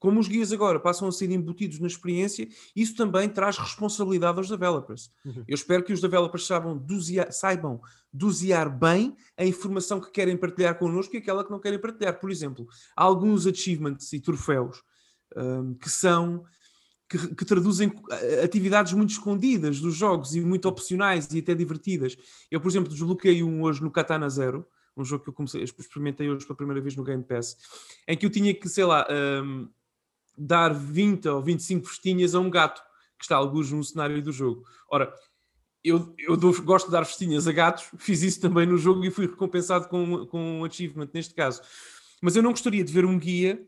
Como 0.06 0.20
os 0.20 0.28
guias 0.28 0.52
agora 0.52 0.80
passam 0.80 1.08
a 1.08 1.12
ser 1.12 1.32
embutidos 1.32 1.80
na 1.80 1.88
experiência, 1.88 2.48
isso 2.76 2.96
também 2.96 3.28
traz 3.28 3.58
responsabilidade 3.58 4.38
aos 4.38 4.48
developers. 4.48 5.12
Uhum. 5.26 5.44
Eu 5.48 5.56
espero 5.56 5.84
que 5.84 5.92
os 5.92 6.00
developers 6.00 6.46
saibam 6.46 6.78
dosear, 6.78 7.32
saibam 7.32 7.82
dosear 8.14 8.70
bem 8.70 9.18
a 9.36 9.44
informação 9.44 10.00
que 10.00 10.12
querem 10.12 10.38
partilhar 10.38 10.78
connosco 10.78 11.16
e 11.16 11.18
aquela 11.18 11.44
que 11.44 11.50
não 11.50 11.60
querem 11.60 11.82
partilhar. 11.82 12.20
Por 12.20 12.30
exemplo, 12.30 12.68
há 12.96 13.04
alguns 13.04 13.48
achievements 13.48 14.14
e 14.14 14.20
troféus 14.20 14.84
um, 15.36 15.74
que 15.74 15.90
são 15.90 16.46
que, 17.10 17.34
que, 17.34 17.44
traduzem 17.44 17.92
atividades 18.44 18.94
muito 18.94 19.10
escondidas 19.10 19.80
dos 19.80 19.96
jogos 19.96 20.36
e 20.36 20.42
muito 20.42 20.68
opcionais 20.68 21.34
e 21.34 21.40
até 21.40 21.56
divertidas. 21.56 22.16
Eu, 22.52 22.62
por 22.62 22.70
exemplo, 22.70 22.90
desbloqueei 22.90 23.42
um 23.42 23.64
hoje 23.64 23.82
no 23.82 23.90
Katana 23.90 24.30
Zero, 24.30 24.68
um 24.96 25.04
jogo 25.04 25.24
que 25.24 25.32
eu 25.32 25.34
comecei, 25.34 25.64
experimentei 25.64 26.30
hoje 26.30 26.46
pela 26.46 26.56
primeira 26.56 26.80
vez 26.80 26.96
no 26.96 27.04
Game 27.04 27.24
Pass, 27.24 27.58
em 28.08 28.16
que 28.16 28.24
eu 28.24 28.30
tinha 28.30 28.54
que, 28.54 28.70
sei 28.70 28.86
lá, 28.86 29.08
um, 29.44 29.68
dar 30.38 30.74
20 30.74 31.28
ou 31.30 31.42
25 31.42 31.88
festinhas 31.88 32.36
a 32.36 32.40
um 32.40 32.50
gato 32.50 32.82
que 33.18 33.26
está 33.26 33.36
alguns 33.36 33.72
no 33.72 33.84
cenário 33.84 34.22
do 34.22 34.32
jogo. 34.32 34.64
Ora, 34.90 35.14
eu, 35.84 36.14
eu 36.18 36.36
dou, 36.36 36.54
gosto 36.64 36.88
de 36.88 36.92
dar 36.92 37.06
festinhas 37.06 37.48
a 37.48 37.52
gatos, 37.52 37.86
fiz 37.98 38.24
isso 38.24 38.42
também 38.42 38.66
no 38.66 38.78
jogo 38.78 39.06
e 39.06 39.12
fui 39.12 39.28
recompensado 39.28 39.88
com, 39.88 40.26
com 40.26 40.60
um 40.60 40.66
achievement 40.66 41.10
neste 41.14 41.34
caso. 41.34 41.62
Mas 42.22 42.36
eu 42.36 42.42
não 42.42 42.52
gostaria 42.52 42.84
de 42.84 42.92
ver 42.92 43.06
um 43.06 43.20
guia 43.20 43.64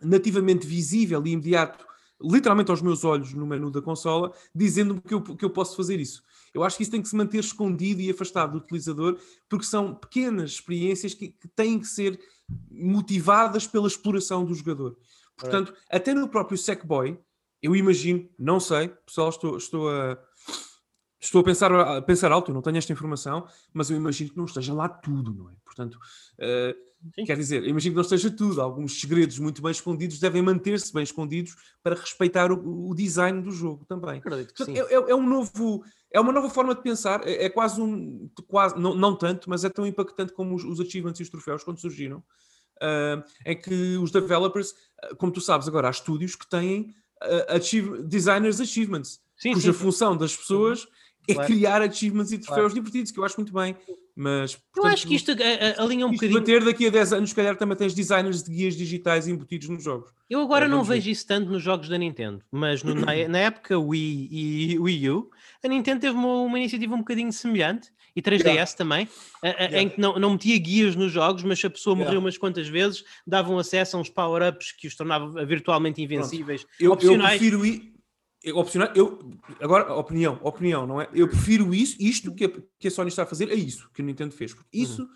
nativamente 0.00 0.66
visível 0.66 1.26
e 1.26 1.30
imediato, 1.30 1.84
literalmente 2.22 2.70
aos 2.70 2.80
meus 2.80 3.04
olhos 3.04 3.34
no 3.34 3.46
menu 3.46 3.70
da 3.70 3.82
consola, 3.82 4.32
dizendo-me 4.54 5.00
que 5.00 5.12
eu, 5.12 5.22
que 5.22 5.44
eu 5.44 5.50
posso 5.50 5.76
fazer 5.76 5.98
isso. 5.98 6.22
Eu 6.54 6.62
acho 6.62 6.76
que 6.76 6.82
isso 6.82 6.92
tem 6.92 7.02
que 7.02 7.08
se 7.08 7.16
manter 7.16 7.38
escondido 7.38 8.00
e 8.00 8.10
afastado 8.10 8.52
do 8.52 8.58
utilizador, 8.58 9.18
porque 9.48 9.64
são 9.64 9.94
pequenas 9.94 10.52
experiências 10.52 11.14
que, 11.14 11.28
que 11.28 11.48
têm 11.48 11.78
que 11.78 11.86
ser 11.86 12.20
motivadas 12.70 13.66
pela 13.66 13.86
exploração 13.86 14.44
do 14.44 14.54
jogador. 14.54 14.96
Portanto, 15.40 15.74
é. 15.90 15.96
até 15.96 16.14
no 16.14 16.28
próprio 16.28 16.58
Sackboy, 16.58 17.18
eu 17.62 17.76
imagino, 17.76 18.28
não 18.38 18.58
sei, 18.58 18.88
pessoal, 18.88 19.28
estou, 19.28 19.56
estou 19.56 19.90
a. 19.90 20.18
Estou 21.22 21.42
a 21.42 21.44
pensar, 21.44 21.70
a 21.70 22.00
pensar 22.00 22.32
alto, 22.32 22.50
eu 22.50 22.54
não 22.54 22.62
tenho 22.62 22.78
esta 22.78 22.94
informação, 22.94 23.46
mas 23.74 23.90
eu 23.90 23.96
imagino 23.98 24.30
que 24.30 24.38
não 24.38 24.46
esteja 24.46 24.72
lá 24.72 24.88
tudo, 24.88 25.34
não 25.34 25.50
é? 25.50 25.52
Portanto, 25.62 25.98
uh, 26.38 27.24
quer 27.26 27.36
dizer, 27.36 27.62
imagino 27.66 27.92
que 27.92 27.96
não 27.96 28.02
esteja 28.02 28.30
tudo. 28.30 28.58
Alguns 28.58 28.98
segredos 28.98 29.38
muito 29.38 29.60
bem 29.60 29.70
escondidos 29.70 30.18
devem 30.18 30.40
manter-se 30.40 30.90
bem 30.94 31.02
escondidos 31.02 31.54
para 31.82 31.94
respeitar 31.94 32.50
o, 32.50 32.88
o 32.88 32.94
design 32.94 33.42
do 33.42 33.50
jogo 33.50 33.84
também. 33.84 34.22
Portanto, 34.56 34.74
é, 34.74 34.94
é, 34.94 35.10
é, 35.10 35.14
um 35.14 35.28
novo, 35.28 35.84
é 36.10 36.18
uma 36.18 36.32
nova 36.32 36.48
forma 36.48 36.74
de 36.74 36.80
pensar, 36.80 37.20
é, 37.28 37.44
é 37.44 37.50
quase 37.50 37.82
um, 37.82 38.30
quase, 38.48 38.78
não, 38.78 38.94
não 38.94 39.14
tanto, 39.14 39.50
mas 39.50 39.62
é 39.62 39.68
tão 39.68 39.86
impactante 39.86 40.32
como 40.32 40.54
os, 40.54 40.64
os 40.64 40.80
achievements 40.80 41.20
e 41.20 41.22
os 41.22 41.28
troféus 41.28 41.62
quando 41.62 41.78
surgiram 41.78 42.24
uh, 42.80 43.22
em 43.44 43.56
que 43.56 43.96
os 43.96 44.10
developers, 44.10 44.70
uh, 44.70 45.16
como 45.16 45.32
tu 45.32 45.40
sabes 45.40 45.68
agora, 45.68 45.88
há 45.88 45.90
estúdios 45.90 46.34
que 46.34 46.48
têm 46.48 46.94
uh, 47.22 47.56
achieve, 47.56 48.02
designers 48.02 48.60
achievements, 48.60 49.20
sim, 49.36 49.52
cuja 49.52 49.72
sim, 49.72 49.78
função 49.78 50.12
sim. 50.12 50.18
das 50.18 50.36
pessoas 50.36 50.86
é 51.28 51.34
claro. 51.34 51.52
criar 51.52 51.82
achievements 51.82 52.32
e 52.32 52.38
troféus 52.38 52.72
claro. 52.72 52.74
divertidos, 52.74 53.12
que 53.12 53.18
eu 53.18 53.24
acho 53.24 53.36
muito 53.36 53.52
bem. 53.52 53.76
Mas, 54.16 54.54
portanto, 54.54 54.84
eu 54.84 54.92
acho 54.92 55.06
que 55.06 55.14
isto 55.14 55.32
alinha 55.78 56.06
um 56.06 56.12
bocadinho. 56.12 56.40
bater 56.40 56.64
daqui 56.64 56.86
a 56.86 56.90
10 56.90 57.12
anos, 57.14 57.30
se 57.30 57.36
calhar 57.36 57.56
também 57.56 57.76
tens 57.76 57.94
designers 57.94 58.42
de 58.42 58.50
guias 58.50 58.74
digitais 58.74 59.28
embutidos 59.28 59.68
nos 59.68 59.82
jogos. 59.82 60.10
Eu 60.28 60.40
agora 60.40 60.66
é, 60.66 60.68
não 60.68 60.82
vejo 60.82 61.04
ver. 61.04 61.10
isso 61.10 61.26
tanto 61.26 61.48
nos 61.50 61.62
jogos 61.62 61.88
da 61.88 61.96
Nintendo, 61.96 62.44
mas 62.50 62.82
no, 62.82 62.94
na, 62.94 63.28
na, 63.28 63.38
época 63.38 63.78
Wii 63.78 64.28
e 64.30 64.78
Wii 64.78 65.10
U, 65.10 65.30
a 65.64 65.68
Nintendo 65.68 66.00
teve 66.00 66.14
uma, 66.14 66.42
uma 66.42 66.58
iniciativa 66.58 66.94
um 66.94 66.98
bocadinho 66.98 67.32
semelhante 67.32 67.90
e 68.14 68.22
3DS 68.22 68.44
yeah. 68.44 68.72
também, 68.72 69.08
yeah. 69.44 69.80
em 69.82 69.88
que 69.88 70.00
não, 70.00 70.18
não 70.18 70.32
metia 70.32 70.58
guias 70.58 70.96
nos 70.96 71.12
jogos, 71.12 71.42
mas 71.42 71.58
se 71.58 71.66
a 71.66 71.70
pessoa 71.70 71.94
yeah. 71.94 72.04
morreu 72.04 72.20
umas 72.20 72.36
quantas 72.36 72.68
vezes, 72.68 73.04
davam 73.26 73.58
acesso 73.58 73.96
a 73.96 74.00
uns 74.00 74.08
power-ups 74.08 74.72
que 74.72 74.86
os 74.86 74.94
tornava 74.94 75.44
virtualmente 75.44 76.02
invencíveis. 76.02 76.66
Eu, 76.78 76.96
eu, 77.00 77.18
prefiro 77.18 77.64
ir. 77.64 77.92
Opcional, 78.54 78.88
eu, 78.94 79.38
agora, 79.60 79.92
opinião, 79.94 80.40
opinião, 80.42 80.86
não 80.86 80.98
é? 80.98 81.06
Eu 81.12 81.28
prefiro 81.28 81.74
isso, 81.74 81.96
isto 82.00 82.34
que 82.34 82.46
a, 82.46 82.50
que 82.78 82.88
a 82.88 82.90
Sony 82.90 83.08
está 83.08 83.24
a 83.24 83.26
fazer, 83.26 83.50
é 83.50 83.54
isso 83.54 83.90
que 83.92 84.00
a 84.00 84.04
Nintendo 84.04 84.32
fez. 84.34 84.54
Porque 84.54 84.78
isso, 84.78 85.02
uhum. 85.02 85.08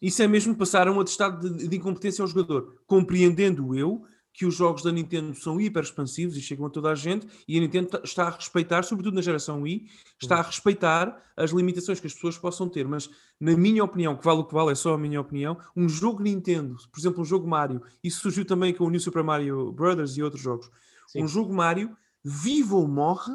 isso 0.00 0.22
é 0.22 0.26
mesmo 0.26 0.56
passar 0.56 0.88
a 0.88 0.92
um 0.92 0.98
atestado 0.98 1.50
de, 1.50 1.68
de 1.68 1.76
incompetência 1.76 2.22
ao 2.22 2.28
jogador, 2.28 2.80
compreendendo 2.86 3.76
eu 3.76 4.06
que 4.36 4.44
os 4.44 4.54
jogos 4.54 4.82
da 4.82 4.92
Nintendo 4.92 5.34
são 5.34 5.58
hiper 5.58 5.82
expansivos 5.82 6.36
e 6.36 6.42
chegam 6.42 6.66
a 6.66 6.70
toda 6.70 6.90
a 6.90 6.94
gente, 6.94 7.26
e 7.48 7.56
a 7.56 7.60
Nintendo 7.60 7.98
está 8.04 8.28
a 8.28 8.30
respeitar, 8.30 8.82
sobretudo 8.82 9.14
na 9.14 9.22
geração 9.22 9.62
Wii, 9.62 9.86
está 10.20 10.34
a 10.34 10.38
uhum. 10.40 10.44
respeitar 10.44 11.22
as 11.34 11.52
limitações 11.52 11.98
que 11.98 12.06
as 12.06 12.12
pessoas 12.12 12.36
possam 12.36 12.68
ter. 12.68 12.86
Mas, 12.86 13.08
na 13.40 13.56
minha 13.56 13.82
opinião, 13.82 14.14
que 14.14 14.22
vale 14.22 14.40
o 14.40 14.44
que 14.44 14.52
vale, 14.52 14.72
é 14.72 14.74
só 14.74 14.92
a 14.92 14.98
minha 14.98 15.22
opinião, 15.22 15.58
um 15.74 15.88
jogo 15.88 16.22
Nintendo, 16.22 16.76
por 16.92 17.00
exemplo, 17.00 17.22
um 17.22 17.24
jogo 17.24 17.48
Mario, 17.48 17.82
isso 18.04 18.20
surgiu 18.20 18.44
também 18.44 18.74
com 18.74 18.84
o 18.84 18.90
New 18.90 19.00
Super 19.00 19.24
Mario 19.24 19.72
Brothers 19.72 20.18
e 20.18 20.22
outros 20.22 20.42
jogos. 20.42 20.70
Sim. 21.08 21.22
Um 21.22 21.28
jogo 21.28 21.54
Mario 21.54 21.96
vive 22.22 22.74
ou 22.74 22.86
morre 22.86 23.32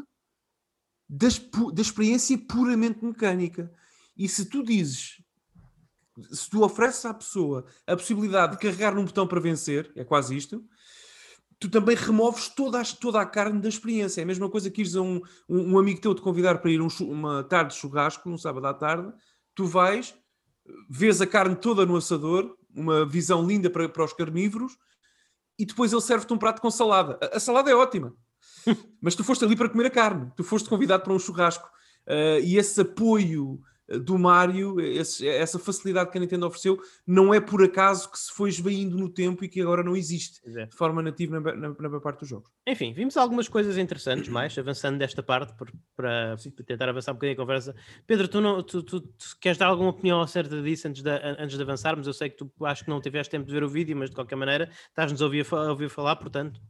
da, 1.09 1.29
da 1.73 1.81
experiência 1.81 2.37
puramente 2.37 3.03
mecânica. 3.03 3.73
E 4.15 4.29
se 4.29 4.45
tu 4.45 4.63
dizes 4.63 5.21
se 6.31 6.49
tu 6.49 6.63
ofereces 6.63 7.05
à 7.05 7.13
pessoa 7.13 7.65
a 7.87 7.95
possibilidade 7.95 8.53
de 8.53 8.59
carregar 8.59 8.93
num 8.93 9.05
botão 9.05 9.25
para 9.25 9.39
vencer, 9.39 9.91
é 9.95 10.03
quase 10.03 10.35
isto, 10.35 10.63
tu 11.62 11.69
também 11.69 11.95
removes 11.95 12.50
toda 12.50 12.82
a, 12.82 12.84
toda 12.84 13.21
a 13.21 13.26
carne 13.26 13.62
da 13.62 13.69
experiência. 13.69 14.19
É 14.19 14.24
a 14.24 14.28
mesma 14.28 14.50
coisa 14.50 14.69
que 14.71 14.82
ires 14.82 14.95
a 14.95 15.02
um, 15.02 15.21
um, 15.47 15.74
um 15.74 15.80
amigo 15.80 16.02
teu 16.02 16.15
te 16.15 16.21
convidar 16.21 16.58
para 16.58 16.71
ir 16.71 16.82
um, 16.82 16.88
uma 17.02 17.43
tarde 17.43 17.76
de 17.76 17.80
churrasco, 17.80 18.28
num 18.28 18.38
sábado 18.38 18.65
à 18.65 18.74
tarde, 18.74 19.13
tu 19.54 19.67
vais, 19.67 20.15
vês 20.89 21.21
a 21.21 21.28
carne 21.28 21.56
toda 21.56 21.86
no 21.86 21.95
assador, 21.95 22.58
uma 22.74 23.06
visão 23.06 23.45
linda 23.45 23.69
para, 23.69 23.88
para 23.88 24.04
os 24.04 24.12
carnívoros, 24.12 24.76
e 25.58 25.63
depois 25.63 25.93
ele 25.93 26.02
serve-te 26.02 26.34
um 26.34 26.38
prato 26.38 26.63
com 26.63 26.71
salada. 26.71 27.19
A, 27.21 27.38
a 27.38 27.39
salada 27.39 27.69
é 27.69 27.76
ótima, 27.76 28.15
mas 29.00 29.13
tu 29.13 29.24
foste 29.24 29.45
ali 29.45 29.56
para 29.56 29.69
comer 29.69 29.86
a 29.86 29.91
carne, 29.91 30.32
tu 30.36 30.43
foste 30.43 30.67
convidado 30.67 31.04
para 31.04 31.13
um 31.13 31.19
churrasco. 31.19 31.69
Uh, 32.08 32.41
e 32.43 32.58
esse 32.58 32.82
apoio 32.82 33.62
do 33.99 34.17
Mario, 34.17 34.80
esse, 34.80 35.27
essa 35.27 35.60
facilidade 35.60 36.12
que 36.12 36.17
a 36.17 36.21
Nintendo 36.21 36.45
ofereceu, 36.45 36.80
não 37.06 37.34
é 37.34 37.39
por 37.39 37.63
acaso 37.63 38.10
que 38.12 38.17
se 38.17 38.32
foi 38.32 38.49
esvaindo 38.49 38.97
no 38.97 39.10
tempo 39.10 39.43
e 39.43 39.49
que 39.49 39.62
agora 39.62 39.84
não 39.84 39.95
existe 39.95 40.41
é. 40.58 40.65
de 40.65 40.75
forma 40.75 41.01
nativa 41.01 41.39
na, 41.39 41.56
na, 41.56 41.69
na 41.69 41.89
maior 41.89 42.01
parte 42.01 42.19
dos 42.19 42.30
jogos. 42.30 42.49
Enfim, 42.67 42.93
vimos 42.93 43.17
algumas 43.17 43.47
coisas 43.47 43.77
interessantes 43.77 44.30
mais, 44.30 44.58
avançando 44.58 44.97
desta 44.97 45.21
parte 45.23 45.54
por, 45.56 45.71
para 45.95 46.38
Sim. 46.38 46.51
tentar 46.51 46.89
avançar 46.89 47.12
um 47.12 47.15
bocadinho 47.15 47.34
a 47.34 47.41
conversa. 47.41 47.75
Pedro, 48.06 48.27
tu, 48.27 48.41
não, 48.41 48.63
tu, 48.63 48.84
tu, 48.84 49.01
tu, 49.01 49.38
queres 49.39 49.58
dar 49.58 49.67
alguma 49.67 49.89
opinião 49.89 50.21
acerca 50.21 50.62
disso 50.62 50.88
antes 50.88 51.01
de, 51.01 51.10
antes 51.10 51.58
de 51.58 51.63
avançarmos? 51.63 52.08
Eu 52.08 52.13
sei 52.13 52.30
que 52.30 52.38
tu 52.38 52.51
acho 52.65 52.84
que 52.84 52.89
não 52.89 53.01
tiveste 53.01 53.32
tempo 53.32 53.45
de 53.45 53.51
ver 53.51 53.63
o 53.63 53.69
vídeo, 53.69 53.95
mas 53.95 54.10
de 54.10 54.15
qualquer 54.15 54.36
maneira 54.36 54.69
estás-nos 54.89 55.21
a 55.21 55.25
ouvir, 55.25 55.45
a 55.51 55.69
ouvir 55.69 55.89
falar, 55.89 56.15
portanto. 56.15 56.62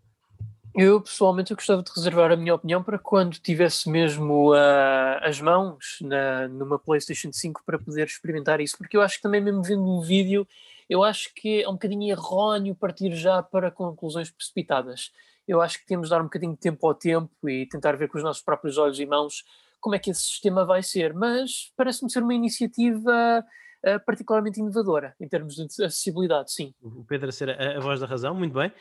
Eu 0.73 1.01
pessoalmente 1.01 1.51
eu 1.51 1.57
gostava 1.57 1.83
de 1.83 1.91
reservar 1.93 2.31
a 2.31 2.37
minha 2.37 2.55
opinião 2.55 2.81
para 2.81 2.97
quando 2.97 3.37
tivesse 3.37 3.89
mesmo 3.89 4.53
uh, 4.53 5.19
as 5.21 5.41
mãos 5.41 5.97
na, 6.01 6.47
numa 6.47 6.79
PlayStation 6.79 7.31
5 7.33 7.61
para 7.65 7.77
poder 7.77 8.07
experimentar 8.07 8.61
isso, 8.61 8.77
porque 8.77 8.95
eu 8.95 9.01
acho 9.01 9.17
que 9.17 9.21
também 9.21 9.41
mesmo 9.41 9.61
vendo 9.61 9.83
o 9.83 10.01
vídeo, 10.01 10.47
eu 10.89 11.03
acho 11.03 11.33
que 11.35 11.61
é 11.61 11.67
um 11.67 11.73
bocadinho 11.73 12.09
erróneo 12.09 12.73
partir 12.73 13.13
já 13.15 13.43
para 13.43 13.69
conclusões 13.69 14.31
precipitadas. 14.31 15.11
Eu 15.45 15.61
acho 15.61 15.77
que 15.77 15.85
temos 15.85 16.07
de 16.07 16.11
dar 16.11 16.21
um 16.21 16.25
bocadinho 16.25 16.53
de 16.53 16.59
tempo 16.59 16.87
ao 16.87 16.93
tempo 16.93 17.49
e 17.49 17.65
tentar 17.67 17.97
ver 17.97 18.07
com 18.07 18.17
os 18.17 18.23
nossos 18.23 18.41
próprios 18.41 18.77
olhos 18.77 18.99
e 18.99 19.05
mãos 19.05 19.43
como 19.81 19.95
é 19.95 19.99
que 19.99 20.11
esse 20.11 20.21
sistema 20.21 20.63
vai 20.63 20.81
ser, 20.81 21.13
mas 21.13 21.73
parece-me 21.75 22.09
ser 22.09 22.23
uma 22.23 22.33
iniciativa 22.33 23.43
uh, 23.85 24.03
particularmente 24.05 24.59
inovadora 24.59 25.15
em 25.19 25.27
termos 25.27 25.55
de 25.55 25.63
acessibilidade, 25.63 26.51
sim. 26.53 26.73
O 26.81 27.03
Pedro 27.03 27.29
a 27.29 27.31
ser 27.31 27.49
a, 27.49 27.77
a 27.77 27.79
voz 27.79 27.99
da 27.99 28.05
razão, 28.05 28.35
muito 28.35 28.53
bem. 28.53 28.71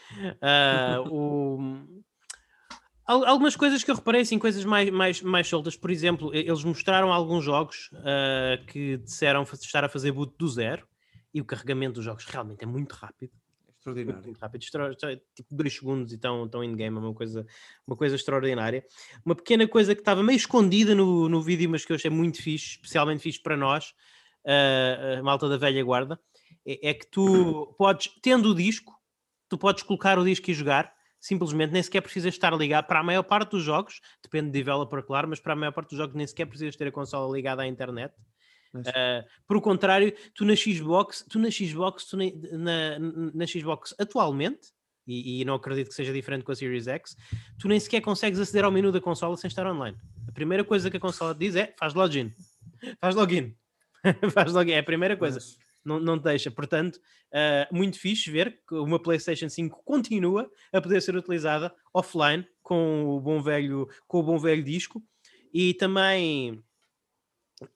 Uh, 0.40 1.08
o... 1.12 2.02
Algumas 3.06 3.56
coisas 3.56 3.82
que 3.82 3.90
eu 3.90 3.96
reparei, 3.96 4.20
assim, 4.20 4.38
coisas 4.38 4.64
mais, 4.64 4.88
mais, 4.88 5.20
mais 5.20 5.48
soltas. 5.48 5.76
Por 5.76 5.90
exemplo, 5.90 6.32
eles 6.32 6.62
mostraram 6.62 7.12
alguns 7.12 7.44
jogos 7.44 7.90
uh, 7.94 8.64
que 8.66 8.98
disseram 8.98 9.42
estar 9.42 9.84
a 9.84 9.88
fazer 9.88 10.12
boot 10.12 10.32
do 10.38 10.46
zero 10.46 10.86
e 11.34 11.40
o 11.40 11.44
carregamento 11.44 11.94
dos 11.94 12.04
jogos 12.04 12.24
realmente 12.24 12.62
é 12.62 12.66
muito 12.66 12.92
rápido. 12.92 13.32
Extraordinário. 13.80 14.22
Muito 14.22 14.38
rápido, 14.38 14.60
tipo 15.34 15.54
dois 15.54 15.74
segundos 15.74 16.12
e 16.12 16.16
estão, 16.16 16.44
estão 16.44 16.62
in-game, 16.62 16.96
é 16.96 17.00
uma 17.00 17.14
coisa, 17.14 17.46
uma 17.86 17.96
coisa 17.96 18.14
extraordinária. 18.14 18.84
Uma 19.24 19.34
pequena 19.34 19.66
coisa 19.66 19.94
que 19.94 20.02
estava 20.02 20.22
meio 20.22 20.36
escondida 20.36 20.94
no, 20.94 21.28
no 21.28 21.42
vídeo, 21.42 21.68
mas 21.68 21.84
que 21.84 21.92
eu 21.92 21.96
achei 21.96 22.10
muito 22.10 22.42
fixe, 22.42 22.72
especialmente 22.76 23.22
fixe 23.22 23.42
para 23.42 23.56
nós, 23.56 23.94
a 24.46 25.22
malta 25.22 25.48
da 25.48 25.57
velha 25.57 25.83
guarda, 25.83 26.18
é, 26.66 26.90
é, 26.90 26.94
que 26.94 27.07
tu 27.07 27.74
podes, 27.79 28.11
tendo 28.22 28.50
o 28.50 28.55
disco, 28.55 28.94
tu 29.48 29.59
podes 29.59 29.83
colocar 29.83 30.18
o 30.18 30.24
disco 30.24 30.50
e 30.50 30.55
jogar, 30.55 30.92
simplesmente 31.20 31.72
nem 31.72 31.83
sequer 31.83 32.00
precisas 32.00 32.35
estar 32.35 32.55
ligado 32.57 32.87
para 32.87 33.00
a 33.00 33.03
maior 33.03 33.22
parte 33.22 33.50
dos 33.50 33.62
jogos, 33.62 34.00
depende 34.22 34.46
de 34.46 34.53
developer, 34.53 35.03
claro, 35.03 35.29
mas 35.29 35.40
para 35.40 35.53
a 35.53 35.57
maior 35.57 35.72
parte 35.72 35.90
dos 35.90 35.98
jogos 35.98 36.14
nem 36.14 36.26
sequer 36.26 36.46
precisas 36.46 36.76
ter 36.76 36.88
a 36.88 36.92
consola 36.92 37.35
ligada 37.35 37.62
à 37.62 37.66
internet. 37.66 38.14
Uh, 38.72 39.26
por 39.48 39.57
o 39.57 39.61
contrário, 39.61 40.14
tu 40.33 40.44
na 40.44 40.55
Xbox, 40.55 41.26
tu 41.29 41.40
na 41.40 41.50
Xbox, 41.50 42.05
tu 42.05 42.16
na, 42.16 42.24
na, 42.53 42.98
na 43.35 43.46
Xbox 43.46 43.94
atualmente, 43.98 44.68
e, 45.07 45.40
e, 45.40 45.44
não 45.44 45.55
acredito 45.55 45.88
que 45.88 45.94
seja 45.94 46.12
diferente 46.12 46.44
com 46.44 46.53
a 46.53 46.55
Series 46.55 46.87
X, 46.87 47.16
tu 47.59 47.66
nem 47.66 47.81
sequer 47.81 48.00
consegues 48.00 48.38
aceder 48.38 48.64
ao 48.64 48.70
menu 48.70 48.92
da 48.92 49.00
consola 49.00 49.37
sem 49.37 49.48
estar 49.48 49.66
online. 49.66 49.96
A 50.29 50.33
primeira 50.33 50.62
coisa 50.62 50.88
que 50.88 50.98
a 50.98 51.00
consola 51.00 51.35
diz 51.35 51.57
é 51.57 51.74
faz 51.76 51.94
login. 51.94 52.33
Faz 53.00 53.14
login. 53.14 53.55
Faz 54.32 54.52
logo, 54.52 54.70
é 54.70 54.78
a 54.78 54.82
primeira 54.82 55.16
coisa. 55.16 55.36
Mas... 55.36 55.58
Não, 55.84 55.98
não 55.98 56.18
deixa. 56.18 56.50
Portanto, 56.50 56.96
uh, 56.96 57.74
muito 57.74 57.98
fixe 57.98 58.30
ver 58.30 58.60
que 58.68 58.74
uma 58.74 58.98
PlayStation 59.00 59.48
5 59.48 59.82
continua 59.84 60.50
a 60.72 60.80
poder 60.80 61.00
ser 61.00 61.16
utilizada 61.16 61.74
offline 61.92 62.46
com 62.62 63.04
o 63.06 63.20
bom 63.20 63.42
velho, 63.42 63.88
com 64.06 64.20
o 64.20 64.22
bom 64.22 64.38
velho 64.38 64.62
disco. 64.62 65.02
E 65.52 65.74
também, 65.74 66.62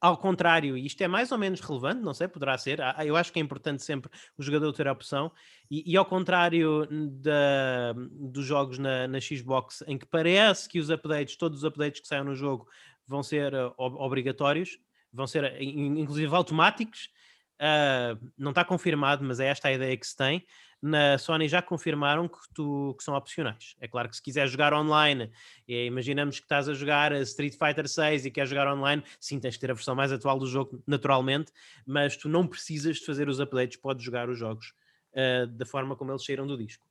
ao 0.01 0.17
contrário, 0.17 0.77
isto 0.77 1.03
é 1.03 1.09
mais 1.09 1.33
ou 1.33 1.39
menos 1.39 1.61
relevante, 1.61 2.03
não 2.03 2.15
sei, 2.15 2.29
poderá 2.29 2.57
ser. 2.59 2.79
Eu 3.05 3.17
acho 3.17 3.33
que 3.33 3.39
é 3.39 3.43
importante 3.43 3.83
sempre 3.83 4.11
o 4.39 4.43
jogador 4.43 4.73
ter 4.73 4.87
a 4.87 4.93
opção. 4.93 5.33
E, 5.71 5.91
e 5.91 5.97
ao 5.97 6.05
contrário 6.05 6.87
da, 7.21 7.95
dos 8.11 8.45
jogos 8.45 8.79
na, 8.79 9.09
na 9.09 9.21
Xbox, 9.21 9.83
em 9.87 9.99
que 9.99 10.07
parece 10.07 10.69
que 10.69 10.79
os 10.79 10.91
updates, 10.91 11.37
todos 11.37 11.59
os 11.59 11.65
updates 11.65 12.01
que 12.01 12.07
saem 12.07 12.25
no 12.25 12.35
jogo, 12.35 12.69
vão 13.07 13.23
ser 13.23 13.53
uh, 13.55 13.75
obrigatórios 13.77 14.79
vão 15.15 15.27
ser 15.27 15.45
eh, 15.45 15.63
inclusive 15.63 16.35
automáticos. 16.35 17.09
Uh, 17.55 18.19
não 18.37 18.51
está 18.51 18.65
confirmado, 18.65 19.25
mas 19.25 19.39
é 19.39 19.47
esta 19.47 19.69
a 19.69 19.73
ideia 19.73 19.97
que 19.97 20.07
se 20.07 20.17
tem. 20.17 20.45
Na 20.83 21.17
Sony 21.17 21.49
já 21.49 21.63
confirmaram 21.63 22.29
que, 22.29 22.39
tu, 22.53 22.95
que 22.99 23.05
são 23.05 23.15
opcionais. 23.15 23.75
É 23.81 23.89
claro 23.89 24.09
que 24.09 24.17
se 24.17 24.23
quiser 24.23 24.47
jogar 24.49 24.75
online, 24.75 25.31
imaginamos 25.67 26.39
que 26.39 26.45
estás 26.45 26.69
a 26.69 26.75
jogar 26.75 27.13
Street 27.23 27.55
Fighter 27.55 27.89
6 27.89 28.27
e 28.27 28.31
queres 28.31 28.51
jogar 28.51 28.71
online, 28.71 29.03
sim, 29.19 29.41
tens 29.41 29.55
que 29.55 29.61
ter 29.61 29.71
a 29.71 29.75
versão 29.75 29.95
mais 29.95 30.13
atual 30.13 30.39
do 30.39 30.47
jogo, 30.47 30.83
naturalmente, 30.87 31.51
mas 31.87 32.19
tu 32.19 32.29
não 32.29 32.47
precisas 32.47 32.99
de 32.99 33.07
fazer 33.07 33.31
os 33.31 33.41
updates, 33.41 33.79
podes 33.79 34.05
jogar 34.05 34.29
os 34.29 34.39
jogos 34.39 34.75
uh, 35.15 35.47
da 35.47 35.65
forma 35.65 35.97
como 35.97 36.11
eles 36.11 36.23
saíram 36.23 36.47
do 36.47 36.59
disco. 36.59 36.87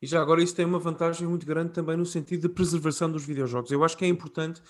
E 0.00 0.06
já 0.06 0.20
agora 0.22 0.42
isso 0.42 0.54
tem 0.54 0.64
uma 0.64 0.78
vantagem 0.78 1.26
muito 1.26 1.44
grande 1.44 1.72
também 1.72 1.96
no 1.96 2.06
sentido 2.06 2.48
de 2.48 2.54
preservação 2.54 3.10
dos 3.10 3.26
videojogos. 3.26 3.70
Eu 3.70 3.84
acho 3.84 3.96
que 3.98 4.04
é 4.04 4.08
importante 4.08 4.62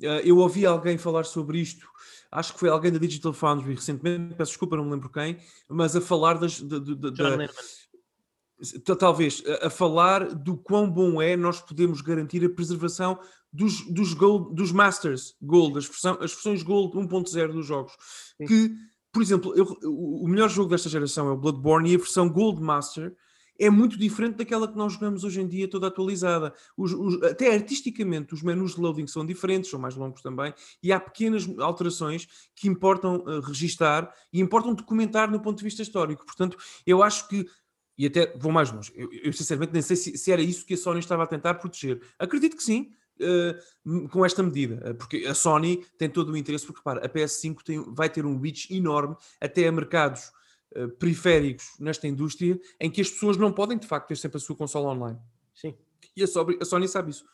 eu 0.00 0.38
ouvi 0.38 0.64
alguém 0.64 0.96
falar 0.96 1.24
sobre 1.24 1.58
isto, 1.60 1.86
acho 2.30 2.52
que 2.54 2.60
foi 2.60 2.68
alguém 2.68 2.92
da 2.92 2.98
Digital 2.98 3.32
Foundry 3.32 3.74
recentemente, 3.74 4.34
peço 4.34 4.52
desculpa, 4.52 4.76
não 4.76 4.84
me 4.84 4.92
lembro 4.92 5.10
quem, 5.10 5.36
mas 5.68 5.94
a 5.96 6.00
falar 6.00 6.34
das. 6.34 6.60
De, 6.60 6.80
de, 6.80 6.94
de, 6.94 7.10
da, 7.10 8.96
talvez 8.96 9.42
a, 9.46 9.68
a, 9.68 9.70
falar 9.70 10.34
do 10.34 10.56
quão 10.56 10.90
bom 10.90 11.20
é 11.20 11.34
nós 11.36 11.60
podemos 11.60 12.02
garantir 12.02 12.44
a 12.44 12.50
preservação 12.50 13.18
dos, 13.52 13.80
dos, 13.86 14.12
gold, 14.12 14.54
dos 14.54 14.70
Masters 14.70 15.34
Gold, 15.40 15.78
as, 15.78 15.86
versão, 15.86 16.18
as 16.20 16.32
versões 16.32 16.62
Gold 16.62 16.94
1.0 16.96 17.52
dos 17.52 17.66
jogos. 17.66 17.92
Sim. 18.36 18.46
Que, 18.46 18.72
por 19.12 19.22
exemplo, 19.22 19.54
eu, 19.56 19.64
o 19.82 20.28
melhor 20.28 20.48
jogo 20.48 20.70
desta 20.70 20.88
geração 20.88 21.28
é 21.28 21.32
o 21.32 21.36
Bloodborne 21.36 21.90
e 21.90 21.94
a 21.94 21.98
versão 21.98 22.28
Gold 22.28 22.60
Master 22.60 23.14
é 23.60 23.68
muito 23.68 23.98
diferente 23.98 24.36
daquela 24.36 24.66
que 24.66 24.76
nós 24.76 24.94
jogamos 24.94 25.22
hoje 25.22 25.42
em 25.42 25.46
dia, 25.46 25.68
toda 25.68 25.86
atualizada. 25.86 26.54
Os, 26.74 26.92
os, 26.92 27.22
até 27.22 27.52
artisticamente, 27.52 28.32
os 28.32 28.42
menus 28.42 28.74
de 28.74 28.80
loading 28.80 29.06
são 29.06 29.24
diferentes, 29.24 29.70
são 29.70 29.78
mais 29.78 29.94
longos 29.94 30.22
também, 30.22 30.54
e 30.82 30.90
há 30.90 30.98
pequenas 30.98 31.46
alterações 31.58 32.26
que 32.56 32.66
importam 32.66 33.16
uh, 33.16 33.40
registar 33.40 34.10
e 34.32 34.40
importam 34.40 34.74
documentar 34.74 35.30
no 35.30 35.40
ponto 35.40 35.58
de 35.58 35.64
vista 35.64 35.82
histórico. 35.82 36.24
Portanto, 36.24 36.56
eu 36.86 37.02
acho 37.02 37.28
que 37.28 37.46
e 37.98 38.06
até 38.06 38.34
vou 38.38 38.50
mais 38.50 38.72
longe. 38.72 38.90
Eu, 38.96 39.10
eu 39.12 39.30
sinceramente 39.30 39.74
nem 39.74 39.82
sei 39.82 39.94
se, 39.94 40.16
se, 40.16 40.32
era 40.32 40.40
isso 40.40 40.64
que 40.64 40.72
a 40.72 40.76
Sony 40.76 41.00
estava 41.00 41.24
a 41.24 41.26
tentar 41.26 41.52
proteger. 41.56 42.00
Acredito 42.18 42.56
que 42.56 42.62
sim. 42.62 42.90
uh, 43.20 44.08
com 44.08 44.24
esta 44.24 44.42
medida, 44.42 44.94
porque 44.94 45.26
a 45.26 45.34
Sony 45.34 45.84
tem 45.98 46.08
todo 46.08 46.32
o 46.32 46.36
interesse, 46.36 46.64
porque 46.64 46.78
repara, 46.78 47.04
a 47.04 47.08
PS5 47.10 47.58
tem, 47.62 47.84
vai 47.92 48.08
ter 48.08 48.24
um 48.24 48.40
reach 48.40 48.74
enorme 48.74 49.14
até 49.38 49.68
a 49.68 49.72
mercados 49.72 50.32
uh, 50.76 50.88
periféricos 50.98 51.66
nesta 51.78 52.06
indústria 52.06 52.58
em 52.78 52.90
que 52.90 53.00
as 53.00 53.10
pessoas 53.10 53.36
não 53.36 53.52
podem 53.52 53.78
de 53.78 53.86
facto 53.86 54.08
ter 54.08 54.16
sempre 54.16 54.38
a 54.38 54.40
sua 54.40 54.56
consola 54.56 54.92
online. 54.92 55.18
Sim. 55.54 55.76
E 56.16 56.22
a, 56.22 56.26
a 56.60 56.64
Sony 56.64 56.88
sabe 56.88 57.10
isso. 57.10 57.24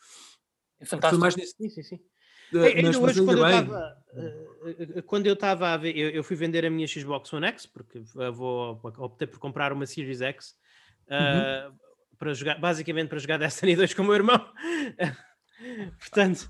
É 0.79 0.85
fantástico. 0.85 1.21
mais 1.21 1.35
nesse... 1.35 1.55
Sim, 1.57 1.69
sim, 1.69 1.83
sim. 1.83 1.99
É, 2.53 2.81
mas, 2.81 2.95
hoje, 2.95 3.25
quando, 3.25 3.37
eu 3.37 3.51
tava, 3.51 3.97
uh, 4.13 5.03
quando 5.03 5.27
eu 5.27 5.33
estava 5.33 5.69
a 5.73 5.77
ver, 5.77 5.97
eu, 5.97 6.09
eu, 6.11 6.23
fui 6.23 6.35
vender 6.37 6.65
a 6.65 6.69
minha 6.69 6.87
Xbox 6.87 7.33
One 7.33 7.45
X, 7.47 7.65
porque 7.65 7.99
vou 8.33 8.79
optei 8.99 9.27
por 9.27 9.37
comprar 9.37 9.73
uma 9.73 9.85
Series 9.85 10.21
X 10.21 10.55
uh, 11.07 11.67
uhum. 11.67 11.77
para 12.17 12.33
jogar, 12.33 12.57
basicamente 12.57 13.09
para 13.09 13.19
jogar 13.19 13.37
Destiny 13.39 13.75
2 13.75 13.93
com 13.93 14.01
o 14.03 14.05
meu 14.05 14.15
irmão. 14.15 14.39
portanto, 15.99 16.49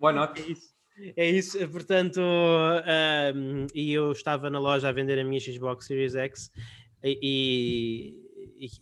why 0.00 0.14
not? 0.14 0.40
É 0.40 0.46
isso. 0.46 0.73
É 1.16 1.28
isso, 1.28 1.58
portanto, 1.70 2.20
um, 2.20 3.66
e 3.74 3.92
eu 3.92 4.12
estava 4.12 4.48
na 4.48 4.60
loja 4.60 4.88
a 4.88 4.92
vender 4.92 5.18
a 5.18 5.24
minha 5.24 5.40
Xbox 5.40 5.86
Series 5.86 6.14
X 6.14 6.52
e, 7.02 8.14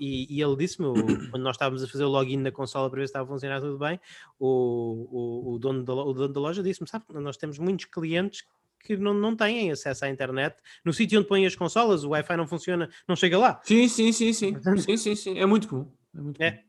e, 0.01 0.37
e 0.37 0.43
ele 0.43 0.57
disse-me, 0.57 0.89
quando 1.31 1.43
nós 1.43 1.57
estávamos 1.57 1.83
a 1.83 1.89
fazer 1.89 2.05
o 2.05 2.09
login 2.09 2.37
na 2.37 2.53
consola 2.53 2.91
para 2.91 3.01
ver 3.01 3.07
se 3.07 3.11
estava 3.11 3.25
a 3.25 3.29
funcionar 3.29 3.61
tudo 3.61 3.79
bem, 3.79 3.99
o, 4.39 5.09
o, 5.11 5.55
o, 5.55 5.59
dono, 5.59 5.83
da, 5.83 5.95
o 5.95 6.13
dono 6.13 6.33
da 6.33 6.41
loja 6.41 6.63
disse-me: 6.63 6.89
sabe, 6.89 7.05
nós 7.15 7.37
temos 7.37 7.59
muitos 7.59 7.87
clientes 7.87 8.45
que 8.81 8.97
não, 8.97 9.15
não 9.15 9.35
têm 9.37 9.71
acesso 9.71 10.05
à 10.05 10.09
internet. 10.09 10.57
No 10.85 10.93
sítio 10.93 11.19
onde 11.19 11.29
põem 11.29 11.47
as 11.47 11.55
consolas, 11.55 12.05
o 12.05 12.11
Wi-Fi 12.11 12.37
não 12.37 12.47
funciona, 12.47 12.91
não 13.09 13.17
chega 13.17 13.39
lá. 13.39 13.61
Sim, 13.65 13.89
sim, 13.89 14.13
sim, 14.13 14.33
sim. 14.33 14.53
Portanto, 14.53 14.83
sim, 14.83 14.97
sim, 14.97 15.15
sim. 15.15 15.39
É 15.39 15.47
muito 15.47 15.69
comum. 15.69 15.91
É, 16.15 16.21
muito 16.21 16.39
comum. 16.39 16.51
é, 16.51 16.65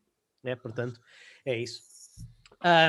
é 0.51 0.55
portanto, 0.55 0.99
é 1.45 1.59
isso. 1.59 1.81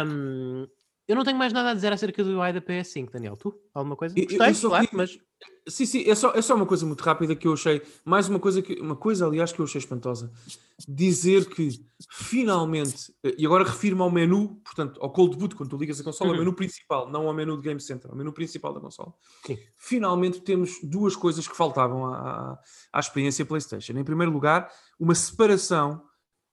Um, 0.07 0.69
eu 1.07 1.17
não 1.17 1.25
tenho 1.25 1.37
mais 1.37 1.53
nada 1.53 1.71
a 1.71 1.75
dizer 1.75 1.93
acerca 1.93 2.23
do 2.25 2.41
UI 2.41 2.53
da 2.53 2.61
PS5, 2.61 3.11
Daniel. 3.11 3.37
Tu? 3.37 3.55
Alguma 3.73 3.97
coisa? 3.97 4.15
Gostei, 4.15 4.39
eu, 4.39 4.53
eu 4.53 4.71
claro, 4.71 4.89
mas 4.93 5.19
Sim, 5.67 5.87
sim, 5.87 6.11
é 6.11 6.15
só, 6.15 6.31
é 6.33 6.43
só 6.43 6.55
uma 6.55 6.67
coisa 6.67 6.85
muito 6.85 7.01
rápida 7.01 7.35
que 7.35 7.47
eu 7.47 7.55
achei, 7.55 7.81
mais 8.05 8.29
uma 8.29 8.39
coisa, 8.39 8.61
que, 8.61 8.75
uma 8.75 8.95
coisa 8.95 9.27
aliás 9.27 9.51
que 9.51 9.61
eu 9.61 9.65
achei 9.65 9.79
espantosa, 9.79 10.31
dizer 10.87 11.49
que 11.49 11.71
finalmente, 12.11 13.15
e 13.39 13.47
agora 13.47 13.65
refiro-me 13.65 14.03
ao 14.03 14.11
menu, 14.11 14.61
portanto, 14.63 15.01
ao 15.01 15.11
cold 15.11 15.39
boot, 15.39 15.55
quando 15.55 15.71
tu 15.71 15.79
ligas 15.79 15.99
a 15.99 16.05
consola, 16.05 16.31
uhum. 16.31 16.37
ao 16.37 16.41
menu 16.41 16.55
principal, 16.55 17.11
não 17.11 17.27
ao 17.27 17.33
menu 17.33 17.57
de 17.57 17.63
Game 17.63 17.81
Center, 17.81 18.11
ao 18.11 18.17
menu 18.17 18.31
principal 18.31 18.75
da 18.75 18.81
consola. 18.81 19.15
Sim. 19.47 19.59
Finalmente 19.75 20.43
temos 20.43 20.81
duas 20.83 21.17
coisas 21.17 21.49
que 21.49 21.57
faltavam 21.57 22.13
à, 22.13 22.59
à 22.93 23.01
experiência 23.01 23.47
PlayStation. 23.47 23.95
Em 23.95 24.05
primeiro 24.05 24.33
lugar, 24.33 24.71
uma 25.01 25.15
separação 25.15 26.03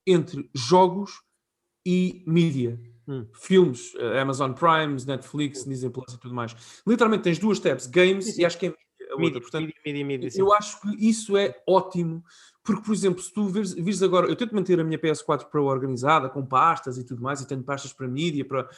entre 0.07 0.49
jogos 0.55 1.21
e 1.85 2.23
mídia. 2.25 2.79
Hum. 3.07 3.25
Filmes, 3.33 3.93
eh, 3.97 4.19
Amazon 4.19 4.53
Prime, 4.53 4.97
Netflix, 5.05 5.65
Disney 5.65 5.89
Plus 5.89 6.13
e 6.13 6.19
tudo 6.19 6.33
mais. 6.33 6.55
Literalmente 6.85 7.23
tens 7.23 7.39
duas 7.39 7.59
tabs, 7.59 7.87
games 7.87 8.25
sim, 8.25 8.31
sim. 8.33 8.41
e 8.41 8.45
acho 8.45 8.57
que 8.57 8.67
é 8.67 8.75
a 9.11 9.21
outra. 9.21 9.41
Portanto, 9.41 9.71
mídia, 9.85 10.05
mídia, 10.05 10.29
eu 10.35 10.53
acho 10.53 10.79
que 10.81 11.09
isso 11.09 11.35
é 11.35 11.61
ótimo, 11.67 12.23
porque, 12.63 12.83
por 12.83 12.93
exemplo, 12.93 13.21
se 13.21 13.33
tu 13.33 13.47
vires, 13.47 13.73
vires, 13.73 14.01
agora, 14.01 14.27
eu 14.27 14.35
tento 14.35 14.55
manter 14.55 14.79
a 14.79 14.83
minha 14.83 14.99
PS4 14.99 15.45
Pro 15.45 15.65
organizada, 15.65 16.29
com 16.29 16.45
pastas 16.45 16.97
e 16.97 17.03
tudo 17.03 17.21
mais, 17.21 17.41
e 17.41 17.47
tenho 17.47 17.63
pastas 17.63 17.91
para 17.91 18.07
mídia, 18.07 18.45
para, 18.45 18.69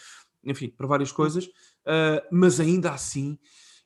enfim, 0.43 0.69
para 0.69 0.87
várias 0.87 1.11
hum. 1.11 1.15
coisas, 1.15 1.45
uh, 1.45 2.25
mas 2.31 2.59
ainda 2.59 2.91
assim. 2.91 3.37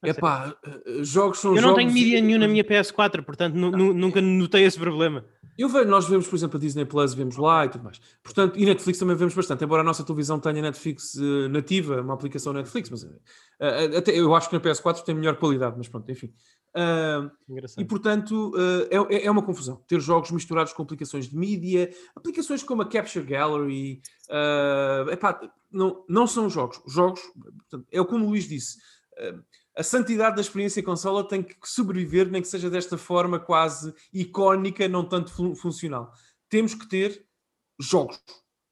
É 0.04 0.14
pá, 0.14 0.56
uh, 0.66 1.04
jogos 1.04 1.40
são 1.40 1.56
Eu 1.56 1.62
não 1.62 1.74
tenho 1.74 1.92
mídia 1.92 2.22
nenhum 2.22 2.40
na 2.40 2.48
minha 2.48 2.64
PS4, 2.64 3.24
portanto 3.24 3.56
nunca 3.56 4.22
notei 4.22 4.64
esse 4.64 4.78
problema. 4.78 5.26
Eu 5.58 5.68
vejo, 5.68 5.90
nós 5.90 6.08
vemos, 6.08 6.28
por 6.28 6.36
exemplo, 6.36 6.58
a 6.58 6.60
Disney 6.60 6.86
Plus, 6.86 7.16
vemos 7.16 7.36
lá 7.36 7.66
e 7.66 7.70
tudo 7.70 7.84
mais. 7.84 8.00
Portanto, 8.22 8.60
e 8.60 8.66
Netflix 8.66 9.00
também 9.00 9.16
vemos 9.16 9.34
bastante, 9.34 9.64
embora 9.64 9.82
a 9.82 9.84
nossa 9.84 10.04
televisão 10.04 10.40
tenha 10.40 10.62
Netflix 10.62 11.16
uh, 11.16 11.50
nativa, 11.50 12.00
uma 12.00 12.14
aplicação 12.14 12.54
Netflix, 12.54 12.92
mas 12.92 13.04
uh, 13.04 13.98
até 13.98 14.12
eu 14.12 14.36
acho 14.36 14.50
que 14.50 14.56
na 14.56 14.62
PS4 14.62 15.04
tem 15.04 15.16
melhor 15.16 15.36
qualidade, 15.38 15.76
mas 15.76 15.88
pronto, 15.88 16.12
enfim. 16.12 16.32
Uh, 16.76 17.32
e 17.80 17.86
portanto, 17.86 18.54
é, 18.92 19.26
é, 19.26 19.32
uma 19.32 19.42
confusão 19.42 19.82
ter 19.88 20.00
jogos 20.00 20.30
misturados 20.30 20.74
com 20.74 20.84
aplicações 20.84 21.28
de 21.28 21.36
mídia, 21.36 21.90
aplicações 22.16 22.62
como 22.62 22.84
a 22.84 22.86
Capture 22.88 23.26
Gallery, 23.26 24.00
epá, 25.12 25.42
não, 25.72 26.06
não 26.08 26.28
são 26.28 26.48
jogos. 26.52 26.80
Jogos, 26.88 27.22
portanto, 27.70 27.88
é 27.92 28.04
como 28.04 28.26
o 28.26 28.30
Luís 28.30 28.48
disse 28.48 28.78
a 29.78 29.84
santidade 29.84 30.36
da 30.36 30.42
experiência 30.42 30.82
consola 30.82 31.28
tem 31.28 31.44
que 31.44 31.56
sobreviver, 31.63 32.30
nem 32.30 32.42
que 32.42 32.48
seja 32.48 32.70
desta 32.70 32.98
forma 32.98 33.40
quase 33.40 33.94
icónica, 34.12 34.88
não 34.88 35.08
tanto 35.08 35.32
fun 35.32 35.56
funcional. 35.56 36.12
Temos 36.50 36.74
que 36.74 36.88
ter 36.90 37.26
jogos 37.80 38.20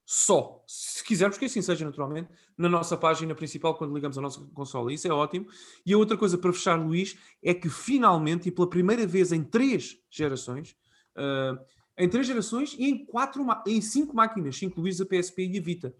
só, 0.03 0.63
se 0.67 1.03
quisermos 1.03 1.37
que 1.37 1.45
assim 1.45 1.63
seja 1.63 1.83
naturalmente, 1.83 2.29
na 2.55 2.69
nossa 2.69 2.95
página 2.95 3.33
principal 3.33 3.75
quando 3.75 3.93
ligamos 3.93 4.17
a 4.17 4.21
nossa 4.21 4.39
consola. 4.53 4.93
Isso 4.93 5.07
é 5.07 5.11
ótimo. 5.11 5.47
E 5.83 5.93
a 5.93 5.97
outra 5.97 6.15
coisa 6.15 6.37
para 6.37 6.53
fechar, 6.53 6.75
Luís, 6.75 7.17
é 7.43 7.53
que 7.53 7.69
finalmente 7.69 8.49
e 8.49 8.51
pela 8.51 8.69
primeira 8.69 9.05
vez 9.07 9.31
em 9.31 9.43
três 9.43 9.97
gerações, 10.09 10.75
uh, 11.17 11.59
em 11.97 12.07
três 12.07 12.27
gerações 12.27 12.75
e 12.77 12.85
em 12.85 13.05
quatro, 13.05 13.43
em 13.65 13.81
cinco 13.81 14.15
máquinas, 14.15 14.61
incluís 14.61 15.01
a 15.01 15.05
PSP 15.05 15.47
e 15.47 15.57
a 15.57 15.61
Vita. 15.61 15.95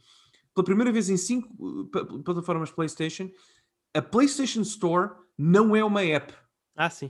Pela 0.53 0.63
primeira 0.65 0.91
vez 0.91 1.09
em 1.09 1.17
cinco 1.17 1.49
uh, 1.59 2.23
plataformas 2.23 2.71
PlayStation, 2.71 3.31
a 3.95 4.01
PlayStation 4.01 4.61
Store 4.61 5.11
não 5.37 5.75
é 5.75 5.83
uma 5.83 6.03
app. 6.03 6.33
Ah, 6.75 6.89
sim. 6.89 7.09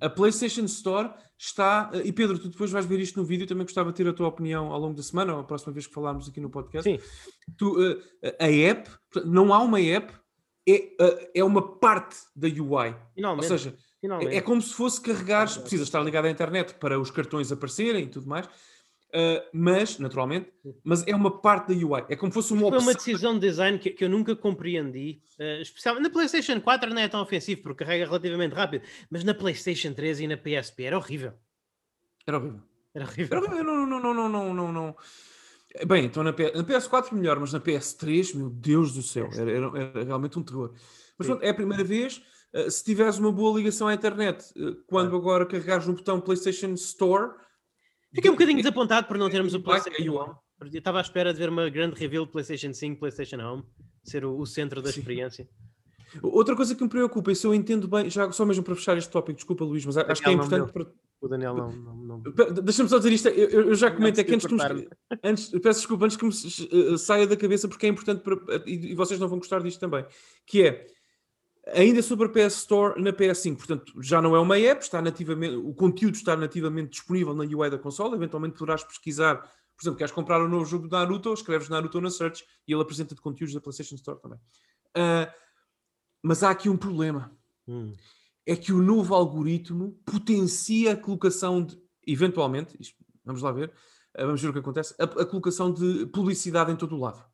A 0.00 0.10
PlayStation 0.10 0.64
Store 0.64 1.10
está. 1.38 1.90
E 2.04 2.12
Pedro, 2.12 2.38
tu 2.38 2.48
depois 2.48 2.70
vais 2.70 2.84
ver 2.84 3.00
isto 3.00 3.18
no 3.18 3.24
vídeo. 3.24 3.46
Também 3.46 3.64
gostava 3.64 3.90
de 3.90 3.96
ter 3.96 4.06
a 4.06 4.12
tua 4.12 4.28
opinião 4.28 4.70
ao 4.70 4.78
longo 4.78 4.94
da 4.94 5.02
semana, 5.02 5.34
ou 5.34 5.40
a 5.40 5.44
próxima 5.44 5.72
vez 5.72 5.86
que 5.86 5.94
falarmos 5.94 6.28
aqui 6.28 6.40
no 6.40 6.50
podcast. 6.50 6.88
Sim. 6.88 7.02
Tu, 7.56 7.72
uh, 7.72 8.02
a 8.38 8.46
app, 8.46 8.90
não 9.24 9.54
há 9.54 9.60
uma 9.60 9.80
app, 9.80 10.12
é, 10.68 10.94
uh, 11.00 11.30
é 11.34 11.42
uma 11.44 11.78
parte 11.78 12.16
da 12.34 12.48
UI. 12.48 12.94
Finalmente. 13.14 13.50
Ou 13.50 13.58
seja, 13.58 13.74
é, 14.02 14.36
é, 14.36 14.40
como 14.42 14.60
se 14.60 14.74
fosse 14.74 15.00
carregar. 15.00 15.46
Precisa 15.60 15.84
estar 15.84 16.02
ligado 16.02 16.26
à 16.26 16.30
internet 16.30 16.74
para 16.74 17.00
os 17.00 17.10
cartões 17.10 17.50
aparecerem 17.50 18.04
e 18.04 18.08
tudo 18.08 18.28
mais. 18.28 18.46
Uh, 19.16 19.40
mas, 19.50 19.98
naturalmente, 19.98 20.52
mas 20.84 21.02
é 21.06 21.16
uma 21.16 21.40
parte 21.40 21.74
da 21.74 21.86
UI. 21.86 22.04
É 22.10 22.16
como 22.16 22.30
se 22.30 22.34
fosse 22.34 22.52
uma 22.52 22.66
opção. 22.66 22.82
Foi 22.82 22.90
uma 22.90 22.94
decisão 22.94 23.32
de 23.32 23.40
design 23.40 23.78
que, 23.78 23.88
que 23.88 24.04
eu 24.04 24.10
nunca 24.10 24.36
compreendi. 24.36 25.22
Uh, 25.40 25.62
especialmente 25.62 26.02
na 26.02 26.10
PlayStation 26.10 26.60
4 26.60 26.90
não 26.90 27.00
é 27.00 27.08
tão 27.08 27.22
ofensivo 27.22 27.62
porque 27.62 27.82
carrega 27.82 28.04
relativamente 28.04 28.52
rápido, 28.52 28.84
mas 29.08 29.24
na 29.24 29.32
PlayStation 29.32 29.94
3 29.94 30.20
e 30.20 30.26
na 30.26 30.36
PSP 30.36 30.82
era 30.82 30.98
horrível. 30.98 31.32
Era 32.26 32.36
horrível. 32.36 32.60
Era 32.94 33.04
horrível. 33.06 33.38
Era 33.38 33.46
horrível. 33.46 33.64
Não, 33.64 33.86
não, 33.86 34.14
não, 34.14 34.28
não, 34.28 34.54
não, 34.54 34.72
não. 34.72 34.96
Bem, 35.86 36.04
então 36.04 36.22
na, 36.22 36.34
P... 36.34 36.52
na 36.52 36.62
PS4 36.62 37.12
melhor, 37.12 37.40
mas 37.40 37.54
na 37.54 37.60
PS3, 37.60 38.36
meu 38.36 38.50
Deus 38.50 38.92
do 38.92 39.02
céu, 39.02 39.30
era, 39.32 39.50
era, 39.50 39.78
era 39.78 40.04
realmente 40.04 40.38
um 40.38 40.42
terror. 40.42 40.74
Mas 41.16 41.26
pronto, 41.26 41.42
é 41.42 41.48
a 41.48 41.54
primeira 41.54 41.82
vez. 41.82 42.20
Uh, 42.52 42.70
se 42.70 42.84
tiveres 42.84 43.16
uma 43.16 43.32
boa 43.32 43.56
ligação 43.56 43.88
à 43.88 43.94
internet, 43.94 44.44
quando 44.86 45.16
agora 45.16 45.46
carregares 45.46 45.86
no 45.86 45.94
botão 45.94 46.20
PlayStation 46.20 46.74
Store 46.74 47.45
Fiquei 48.16 48.30
um 48.30 48.34
bocadinho 48.34 48.56
desapontado 48.56 49.06
por 49.06 49.18
não 49.18 49.28
termos 49.28 49.52
o 49.52 49.60
PlayStation 49.60 50.10
Home. 50.10 50.34
Eu 50.58 50.78
estava 50.78 50.96
à 50.96 51.02
espera 51.02 51.34
de 51.34 51.38
ver 51.38 51.50
uma 51.50 51.68
grande 51.68 52.00
reveal 52.00 52.24
de 52.24 52.32
PlayStation 52.32 52.72
5, 52.72 52.98
PlayStation 52.98 53.36
Home, 53.36 53.62
ser 54.02 54.24
o, 54.24 54.38
o 54.38 54.46
centro 54.46 54.80
da 54.80 54.90
Sim. 54.90 55.00
experiência. 55.00 55.46
Outra 56.22 56.56
coisa 56.56 56.74
que 56.74 56.82
me 56.82 56.88
preocupa, 56.88 57.30
e 57.30 57.36
se 57.36 57.46
eu 57.46 57.54
entendo 57.54 57.86
bem, 57.86 58.08
já 58.08 58.32
só 58.32 58.46
mesmo 58.46 58.64
para 58.64 58.74
fechar 58.74 58.96
este 58.96 59.10
tópico, 59.10 59.36
desculpa 59.36 59.64
Luís, 59.64 59.84
mas 59.84 59.98
acho 59.98 60.22
que 60.22 60.30
é 60.30 60.32
importante 60.32 60.72
para. 60.72 60.86
O 61.20 61.28
Daniel 61.28 61.54
não. 61.54 61.72
não, 61.72 61.96
não... 61.96 62.22
Deixa-me 62.62 62.88
só 62.88 62.98
dizer 62.98 63.12
isto, 63.12 63.28
eu, 63.28 63.68
eu 63.68 63.74
já 63.74 63.90
comentei 63.90 64.24
que 64.24 64.34
antes 64.34 64.46
que 64.46 64.54
me... 64.54 64.88
antes, 65.22 65.48
peço 65.48 65.80
desculpa, 65.80 66.06
antes 66.06 66.16
que 66.16 66.24
me 66.24 66.30
uh, 66.30 66.98
saia 66.98 67.26
da 67.26 67.36
cabeça, 67.36 67.68
porque 67.68 67.86
é 67.86 67.88
importante 67.88 68.22
para, 68.22 68.36
e, 68.66 68.92
e 68.92 68.94
vocês 68.94 69.20
não 69.20 69.28
vão 69.28 69.38
gostar 69.38 69.62
disto 69.62 69.80
também, 69.80 70.06
que 70.46 70.62
é 70.62 70.86
Ainda 71.72 72.00
sobre 72.00 72.26
a 72.26 72.28
PS 72.28 72.58
Store 72.58 73.00
na 73.02 73.12
PS5, 73.12 73.56
portanto, 73.56 73.92
já 74.00 74.22
não 74.22 74.36
é 74.36 74.38
uma 74.38 74.56
app, 74.56 74.84
está 74.84 75.02
nativamente, 75.02 75.56
o 75.56 75.74
conteúdo 75.74 76.14
está 76.14 76.36
nativamente 76.36 76.90
disponível 76.90 77.34
na 77.34 77.42
UI 77.42 77.68
da 77.68 77.78
consola, 77.78 78.14
eventualmente 78.14 78.56
poderás 78.56 78.84
pesquisar, 78.84 79.38
por 79.38 79.82
exemplo, 79.82 79.98
queres 79.98 80.12
comprar 80.12 80.40
um 80.40 80.48
novo 80.48 80.64
jogo 80.64 80.86
de 80.86 80.92
Naruto, 80.92 81.32
escreves 81.34 81.68
Naruto 81.68 82.00
na 82.00 82.08
search 82.08 82.44
e 82.68 82.72
ele 82.72 82.82
apresenta-te 82.82 83.20
conteúdos 83.20 83.52
da 83.52 83.60
PlayStation 83.60 83.96
Store 83.96 84.20
também. 84.20 84.38
Uh, 84.96 85.30
mas 86.22 86.44
há 86.44 86.50
aqui 86.50 86.68
um 86.68 86.76
problema. 86.76 87.36
Hum. 87.66 87.92
É 88.46 88.54
que 88.54 88.72
o 88.72 88.80
novo 88.80 89.12
algoritmo 89.12 90.00
potencia 90.06 90.92
a 90.92 90.96
colocação 90.96 91.64
de, 91.64 91.76
eventualmente, 92.06 92.76
isto, 92.78 92.94
vamos 93.24 93.42
lá 93.42 93.50
ver, 93.50 93.70
uh, 94.16 94.24
vamos 94.24 94.40
ver 94.40 94.50
o 94.50 94.52
que 94.52 94.60
acontece, 94.60 94.94
a, 95.00 95.04
a, 95.04 95.26
colocação 95.26 95.72
de 95.72 96.06
publicidade 96.06 96.70
em 96.70 96.76
todo 96.76 96.94
o 96.94 97.00
lado. 97.00 97.24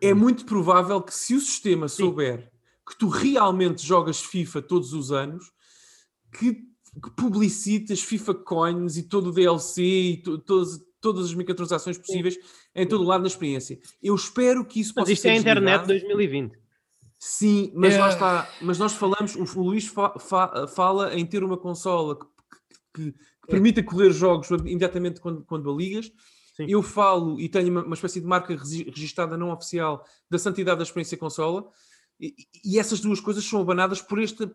É 0.00 0.14
hum. 0.14 0.16
muito 0.16 0.46
provável 0.46 1.02
que 1.02 1.14
se 1.14 1.34
o 1.34 1.40
sistema 1.40 1.86
souber 1.86 2.50
que 2.90 2.98
tu 2.98 3.08
realmente 3.08 3.86
jogas 3.86 4.20
FIFA 4.20 4.62
todos 4.62 4.92
os 4.92 5.12
anos, 5.12 5.52
que, 6.32 6.54
que 6.54 7.10
publicitas 7.16 8.02
FIFA 8.02 8.34
Coins 8.34 8.96
e 8.96 9.04
todo 9.04 9.28
o 9.28 9.32
DLC 9.32 9.82
e 9.82 10.16
to, 10.16 10.38
todas, 10.38 10.80
todas 11.00 11.26
as 11.26 11.34
microtransações 11.34 11.96
possíveis 11.96 12.34
Sim. 12.34 12.40
em 12.74 12.86
todo 12.86 13.02
o 13.02 13.06
lado 13.06 13.20
na 13.20 13.28
experiência. 13.28 13.78
Eu 14.02 14.14
espero 14.14 14.64
que 14.64 14.80
isso 14.80 14.92
mas 14.96 15.04
possa 15.04 15.12
isto 15.12 15.26
é 15.26 15.30
a 15.30 15.36
internet 15.36 15.86
2020. 15.86 16.58
Sim, 17.16 17.70
mas 17.74 17.94
é. 17.94 17.98
lá 17.98 18.08
está. 18.08 18.50
Mas 18.60 18.78
nós 18.78 18.94
falamos, 18.94 19.36
o 19.36 19.62
Luís 19.62 19.86
fa, 19.86 20.18
fa, 20.18 20.66
fala 20.66 21.14
em 21.14 21.24
ter 21.24 21.44
uma 21.44 21.56
consola 21.56 22.18
que, 22.18 22.26
que, 22.92 23.12
que, 23.12 23.12
que 23.12 23.48
permita 23.48 23.82
correr 23.82 24.10
jogos 24.10 24.50
imediatamente 24.50 25.20
quando, 25.20 25.44
quando 25.44 25.70
a 25.70 25.76
ligas 25.76 26.10
Sim. 26.60 26.66
Eu 26.68 26.82
falo 26.82 27.40
e 27.40 27.48
tenho 27.48 27.70
uma, 27.70 27.84
uma 27.84 27.94
espécie 27.94 28.20
de 28.20 28.26
marca 28.26 28.54
registada 28.54 29.36
não 29.36 29.50
oficial 29.50 30.04
da 30.28 30.38
santidade 30.38 30.78
da 30.78 30.82
experiência 30.82 31.16
consola 31.16 31.66
e, 32.20 32.34
e 32.64 32.78
essas 32.78 33.00
duas 33.00 33.20
coisas 33.20 33.44
são 33.44 33.60
abanadas 33.60 34.02
por 34.02 34.22
esta 34.22 34.50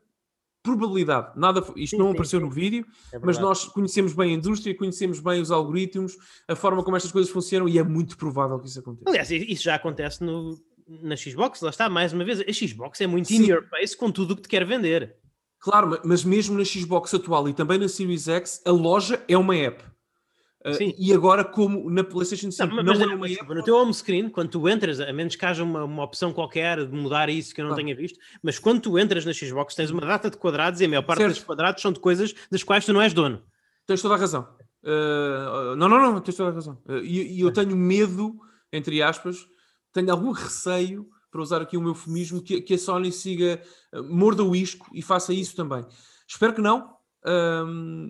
probabilidade. 0.66 1.40
Nada, 1.40 1.64
isto 1.76 1.92
sim, 1.92 1.98
não 1.98 2.08
sim, 2.08 2.12
apareceu 2.14 2.40
sim. 2.40 2.46
no 2.46 2.52
vídeo, 2.52 2.86
é 3.14 3.20
mas 3.20 3.38
nós 3.38 3.66
conhecemos 3.66 4.14
bem 4.14 4.32
a 4.32 4.34
indústria, 4.34 4.76
conhecemos 4.76 5.20
bem 5.20 5.40
os 5.40 5.52
algoritmos, 5.52 6.18
a 6.48 6.56
forma 6.56 6.84
como 6.84 6.98
estas 6.98 7.12
coisas 7.12 7.32
funcionam 7.32 7.70
e 7.70 7.78
é 7.78 7.84
muito 7.84 8.18
provável 8.18 8.60
que 8.60 8.68
isso 8.68 8.80
aconteça. 8.80 9.10
Aliás, 9.10 9.30
isso 9.30 9.64
já 9.64 9.76
acontece 9.76 10.24
no, 10.24 10.60
na 10.88 11.16
Xbox, 11.16 11.62
lá 11.62 11.70
está, 11.70 11.88
mais 11.88 12.14
uma 12.14 12.26
vez, 12.26 12.42
a 12.42 12.52
Xbox 12.52 13.00
é 13.00 13.08
muito 13.08 13.32
in 13.32 13.46
your 13.46 13.64
face 13.70 13.96
com 13.96 14.12
tudo 14.12 14.32
o 14.32 14.36
que 14.36 14.44
te 14.44 14.50
quer 14.50 14.66
vender. 14.66 15.16
Claro, 15.60 16.00
mas 16.04 16.24
mesmo 16.24 16.58
na 16.58 16.66
Xbox 16.66 17.14
atual 17.14 17.48
e 17.48 17.54
também 17.54 17.78
na 17.78 17.88
Series 17.88 18.28
X, 18.28 18.62
a 18.66 18.72
loja 18.72 19.24
é 19.28 19.38
uma 19.38 19.56
app. 19.56 19.84
Uh, 20.66 20.96
e 20.98 21.14
agora, 21.14 21.44
como 21.44 21.92
na 21.92 22.04
PlayStation 22.04 22.50
5, 22.50 22.74
não, 22.74 22.84
mas, 22.84 22.98
não 22.98 23.12
é 23.12 23.16
uma 23.16 23.30
app. 23.30 23.54
No 23.54 23.64
teu 23.64 23.78
home 23.78 23.94
screen, 23.94 24.30
quando 24.30 24.50
tu 24.50 24.68
entras, 24.68 25.00
a 25.00 25.14
menos 25.14 25.36
que 25.36 25.46
haja 25.46 25.64
uma, 25.64 25.84
uma 25.84 26.04
opção 26.04 26.34
qualquer 26.34 26.84
de 26.88 26.92
mudar 26.92 27.30
isso 27.30 27.54
que 27.54 27.62
eu 27.62 27.66
não 27.66 27.74
ah. 27.74 27.76
tenha 27.76 27.96
visto, 27.96 28.18
mas 28.42 28.58
quando 28.58 28.82
tu 28.82 28.98
entras 28.98 29.24
na 29.26 29.32
Xbox, 29.32 29.76
tens 29.76 29.92
uma 29.92 30.02
data 30.02 30.28
de 30.28 30.38
quadrados 30.38 30.82
e 30.82 30.86
a 30.86 30.90
maior 30.90 31.04
parte 31.04 31.20
certo. 31.20 31.36
dos 31.36 31.44
quadrados 31.44 31.84
são 31.84 31.92
de 31.92 32.00
coisas 32.00 32.34
das 32.50 32.64
quais 32.64 32.84
tu 32.84 32.92
não 32.94 33.00
és 33.00 33.14
dono. 33.14 33.44
Tens 33.86 34.02
toda 34.02 34.16
a 34.16 34.18
razão. 34.18 34.48
Uh, 34.84 35.76
não, 35.76 35.88
não, 35.88 36.14
não, 36.14 36.20
tens 36.20 36.36
toda 36.36 36.50
a 36.50 36.54
razão. 36.54 36.82
Uh, 36.90 36.98
e, 36.98 37.38
e 37.38 37.42
eu 37.42 37.54
tenho 37.54 37.76
medo, 37.76 38.36
entre 38.74 39.04
aspas, 39.04 39.46
tenho 39.94 40.12
algum 40.12 40.32
receio, 40.32 41.08
para 41.30 41.42
usar 41.44 41.62
aqui 41.62 41.78
um 41.78 41.86
eufemismo, 41.86 42.42
que, 42.42 42.60
que 42.62 42.74
a 42.74 42.78
Sony 42.78 43.12
siga, 43.12 43.62
morda 44.10 44.44
o 44.44 44.56
isco 44.56 44.90
e 44.94 45.02
faça 45.02 45.32
isso 45.32 45.56
também. 45.56 45.86
Espero 46.28 46.54
que 46.54 46.62
não, 46.62 46.95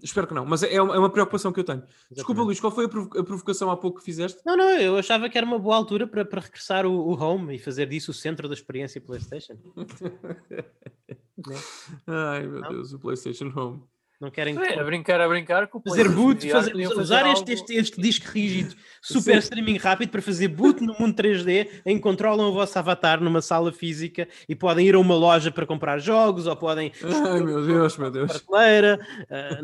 espero 0.03 0.27
que 0.27 0.33
não, 0.33 0.45
mas 0.45 0.63
é, 0.63 0.73
é 0.73 0.81
uma 0.81 1.09
preocupação 1.09 1.51
que 1.51 1.59
eu 1.59 1.63
tenho. 1.63 1.79
Exatamente. 1.79 2.15
Desculpa, 2.15 2.41
Luís, 2.41 2.59
qual 2.59 2.71
foi 2.71 2.85
a, 2.85 2.89
provocação 2.89 3.71
há 3.71 3.77
pouco 3.77 3.99
que 3.99 4.05
fizeste? 4.05 4.41
Não, 4.45 4.57
não, 4.57 4.77
eu 4.77 4.97
achava 4.97 5.29
que 5.29 5.37
era 5.37 5.47
uma 5.47 5.59
boa 5.59 5.75
altura 5.75 6.05
para, 6.05 6.25
para 6.25 6.41
regressar 6.41 6.85
o, 6.85 6.91
o 6.91 7.21
Home 7.21 7.55
e 7.55 7.59
fazer 7.59 7.87
disso 7.87 8.11
o 8.11 8.13
centro 8.13 8.47
da 8.47 8.53
experiência 8.53 8.99
PlayStation. 8.99 9.57
Ai 12.07 12.47
meu 12.47 12.61
não? 12.61 12.69
Deus, 12.69 12.93
o 12.93 12.99
PlayStation 12.99 13.51
Home. 13.55 13.83
Não 14.19 14.31
querem 14.31 14.57
é, 14.57 14.79
a 14.79 14.83
brincar, 14.83 15.19
a 15.19 15.27
brincar 15.27 15.67
com 15.67 15.77
o 15.77 15.81
fazer 15.81 16.07
boot, 16.07 16.49
fazer, 16.49 16.71
fazer 16.71 16.99
usar 16.99 17.31
este, 17.31 17.51
este, 17.51 17.75
este, 17.75 18.01
disco 18.01 18.31
rígido, 18.31 18.73
super 19.01 19.33
Sim. 19.33 19.39
streaming 19.39 19.77
rápido 19.77 20.09
para 20.09 20.21
fazer 20.21 20.47
boot 20.47 20.81
no 20.81 20.95
mundo 20.97 21.13
3D, 21.13 21.67
em 21.85 21.97
que 21.97 22.01
controlam 22.01 22.49
o 22.49 22.53
vosso 22.53 22.79
avatar 22.79 23.21
numa 23.21 23.41
sala 23.41 23.73
física 23.73 24.27
e 24.47 24.55
podem 24.55 24.87
ir 24.87 24.95
a 24.95 24.99
uma 24.99 25.15
loja 25.15 25.51
para 25.51 25.65
comprar 25.65 25.99
jogos 25.99 26.47
ou 26.47 26.55
podem. 26.55 26.93
Ai 27.03 27.41
meu 27.41 27.65
Deus, 27.65 27.97
meu 27.97 28.09
Deus. 28.09 28.31
Uh, 28.37 28.97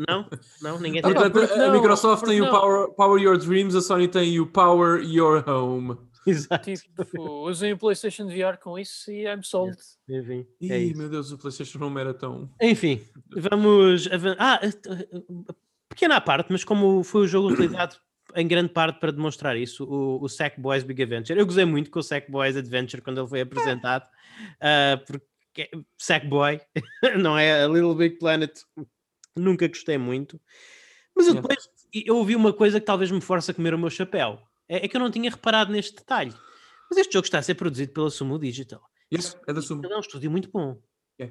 não, 0.06 0.28
não, 0.60 0.78
ninguém 0.78 1.00
tem. 1.00 1.12
a, 1.16 1.66
a 1.66 1.70
Microsoft 1.70 2.26
tem 2.26 2.42
o 2.42 2.50
Power, 2.50 2.88
Power 2.90 3.20
Your 3.20 3.38
Dreams, 3.38 3.74
a 3.74 3.80
Sony 3.80 4.06
tem 4.06 4.38
o 4.38 4.46
Power 4.46 5.02
Your 5.02 5.48
Home. 5.48 5.96
Exato. 6.26 6.72
Tipo, 6.72 7.48
usem 7.48 7.72
o 7.72 7.78
PlayStation 7.78 8.26
VR 8.26 8.56
com 8.62 8.78
isso 8.78 9.10
e 9.10 9.24
I'm 9.24 9.42
sold. 9.42 9.76
Enfim. 10.08 10.46
É 10.62 10.78
Ih, 10.78 10.94
meu 10.94 11.08
Deus, 11.08 11.32
o 11.32 11.38
PlayStation 11.38 11.78
não 11.78 11.98
era 11.98 12.14
tão. 12.14 12.48
Enfim, 12.60 13.04
vamos. 13.36 14.08
Ah, 14.38 14.60
pequena 15.88 16.20
parte, 16.20 16.50
mas 16.50 16.64
como 16.64 17.02
foi 17.02 17.22
o 17.22 17.28
jogo 17.28 17.50
utilizado 17.50 17.96
em 18.34 18.46
grande 18.46 18.72
parte 18.72 18.98
para 18.98 19.12
demonstrar 19.12 19.56
isso, 19.56 19.84
o, 19.84 20.22
o 20.22 20.28
Sackboys 20.28 20.82
Big 20.84 21.02
Adventure. 21.02 21.38
Eu 21.38 21.46
gozei 21.46 21.64
muito 21.64 21.90
com 21.90 21.98
o 21.98 22.02
Sackboys 22.02 22.56
Adventure 22.56 23.02
quando 23.02 23.20
ele 23.20 23.28
foi 23.28 23.40
apresentado, 23.42 24.04
uh, 24.04 25.04
porque 25.04 25.70
Sackboy 25.98 26.60
não 27.20 27.36
é 27.36 27.64
a 27.64 27.68
Little 27.68 27.94
Big 27.94 28.18
Planet, 28.18 28.58
nunca 29.36 29.68
gostei 29.68 29.98
muito. 29.98 30.40
Mas 31.14 31.26
eu 31.26 31.34
depois 31.34 31.68
eu 31.92 32.16
ouvi 32.16 32.34
uma 32.34 32.54
coisa 32.54 32.80
que 32.80 32.86
talvez 32.86 33.10
me 33.10 33.20
force 33.20 33.50
a 33.50 33.54
comer 33.54 33.74
o 33.74 33.78
meu 33.78 33.90
chapéu 33.90 34.40
é, 34.72 34.86
é, 34.86 34.88
que 34.88 34.96
eu 34.96 35.00
não 35.00 35.10
tinha 35.10 35.30
reparado 35.30 35.70
neste 35.70 35.96
detalhe. 35.96 36.34
Mas 36.88 36.98
este 36.98 37.12
jogo 37.12 37.26
está 37.26 37.38
a 37.38 37.42
ser 37.42 37.54
produzido 37.54 37.92
pela 37.92 38.10
Sumo 38.10 38.38
Digital. 38.38 38.82
Isso, 39.10 39.38
é 39.46 39.52
da 39.52 39.60
Sumo. 39.60 39.84
É 39.84 39.94
um 39.94 40.00
estúdio 40.00 40.30
muito 40.30 40.50
bom. 40.50 40.80
É. 41.18 41.24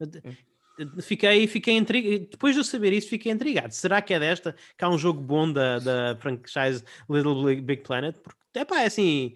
é. 0.00 1.00
Fiquei, 1.02 1.48
fiquei 1.48 1.76
intrigado. 1.76 2.28
Depois 2.30 2.54
de 2.54 2.60
eu 2.60 2.64
saber 2.64 2.92
isso, 2.92 3.08
fiquei 3.08 3.32
intrigado. 3.32 3.74
Será 3.74 4.00
que 4.00 4.14
é 4.14 4.20
desta 4.20 4.54
que 4.78 4.84
há 4.84 4.88
um 4.88 4.96
jogo 4.96 5.20
bom 5.20 5.52
da, 5.52 5.80
da 5.80 6.16
franchise 6.16 6.84
Little 7.08 7.60
Big 7.60 7.82
Planet? 7.82 8.16
Porque, 8.18 8.38
é 8.54 8.64
pá, 8.64 8.82
é 8.82 8.86
assim, 8.86 9.34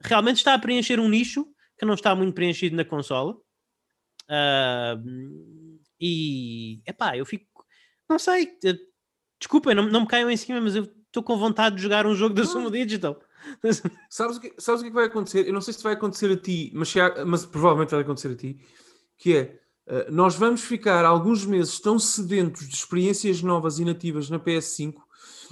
realmente 0.00 0.36
está 0.36 0.52
a 0.52 0.58
preencher 0.58 1.00
um 1.00 1.08
nicho 1.08 1.46
que 1.78 1.86
não 1.86 1.94
está 1.94 2.14
muito 2.14 2.34
preenchido 2.34 2.76
na 2.76 2.84
consola. 2.84 3.34
Uh, 4.30 5.80
e, 5.98 6.82
é 6.84 6.92
pá, 6.92 7.16
eu 7.16 7.24
fico, 7.24 7.64
não 8.08 8.18
sei, 8.18 8.56
desculpem, 9.40 9.74
não, 9.74 9.86
não 9.88 10.02
me 10.02 10.06
caiam 10.06 10.30
em 10.30 10.36
cima, 10.36 10.60
mas 10.60 10.76
eu 10.76 10.86
estou 11.14 11.22
com 11.22 11.38
vontade 11.38 11.76
de 11.76 11.82
jogar 11.82 12.06
um 12.06 12.14
jogo 12.14 12.34
da 12.34 12.44
Sumo 12.44 12.70
Digital. 12.70 13.20
sabes, 14.10 14.36
o 14.36 14.40
que, 14.40 14.52
sabes 14.58 14.80
o 14.80 14.84
que 14.84 14.90
vai 14.90 15.04
acontecer? 15.04 15.46
Eu 15.46 15.52
não 15.52 15.60
sei 15.60 15.72
se 15.72 15.82
vai 15.82 15.92
acontecer 15.92 16.30
a 16.32 16.36
ti, 16.36 16.72
mas, 16.74 16.92
mas 17.24 17.46
provavelmente 17.46 17.90
vai 17.90 18.00
acontecer 18.00 18.32
a 18.32 18.34
ti, 18.34 18.58
que 19.16 19.36
é, 19.36 19.60
uh, 19.86 20.10
nós 20.12 20.34
vamos 20.34 20.62
ficar 20.62 21.04
alguns 21.04 21.46
meses 21.46 21.78
tão 21.78 21.98
sedentos 21.98 22.68
de 22.68 22.74
experiências 22.74 23.42
novas 23.42 23.78
e 23.78 23.84
nativas 23.84 24.28
na 24.28 24.40
PS5, 24.40 24.94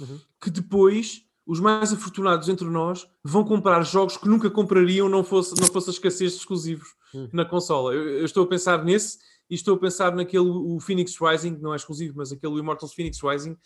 uhum. 0.01 0.19
que 0.41 0.49
depois 0.49 1.23
os 1.45 1.59
mais 1.59 1.93
afortunados 1.93 2.49
entre 2.49 2.67
nós 2.67 3.07
vão 3.23 3.43
comprar 3.43 3.83
jogos 3.83 4.17
que 4.17 4.27
nunca 4.27 4.49
comprariam 4.49 5.07
não 5.07 5.23
fosse, 5.23 5.59
não 5.59 5.67
fosse 5.67 5.89
a 5.89 5.93
escassez 5.93 6.31
de 6.33 6.37
exclusivos 6.39 6.89
uhum. 7.13 7.29
na 7.31 7.45
consola. 7.45 7.93
Eu, 7.93 8.19
eu, 8.19 8.25
estou 8.25 8.43
a 8.43 8.47
pensar 8.47 8.83
nesse 8.83 9.19
e 9.49 9.55
estou 9.55 9.75
a 9.75 9.79
pensar 9.79 10.15
naquele 10.15 10.47
o 10.47 10.79
Phoenix 10.79 11.15
Rising, 11.19 11.57
não 11.61 11.73
é 11.73 11.75
exclusivo, 11.75 12.15
mas 12.17 12.31
aquele 12.31 12.59
Immortals 12.59 12.93
Phoenix 12.93 13.19
Rising, 13.21 13.57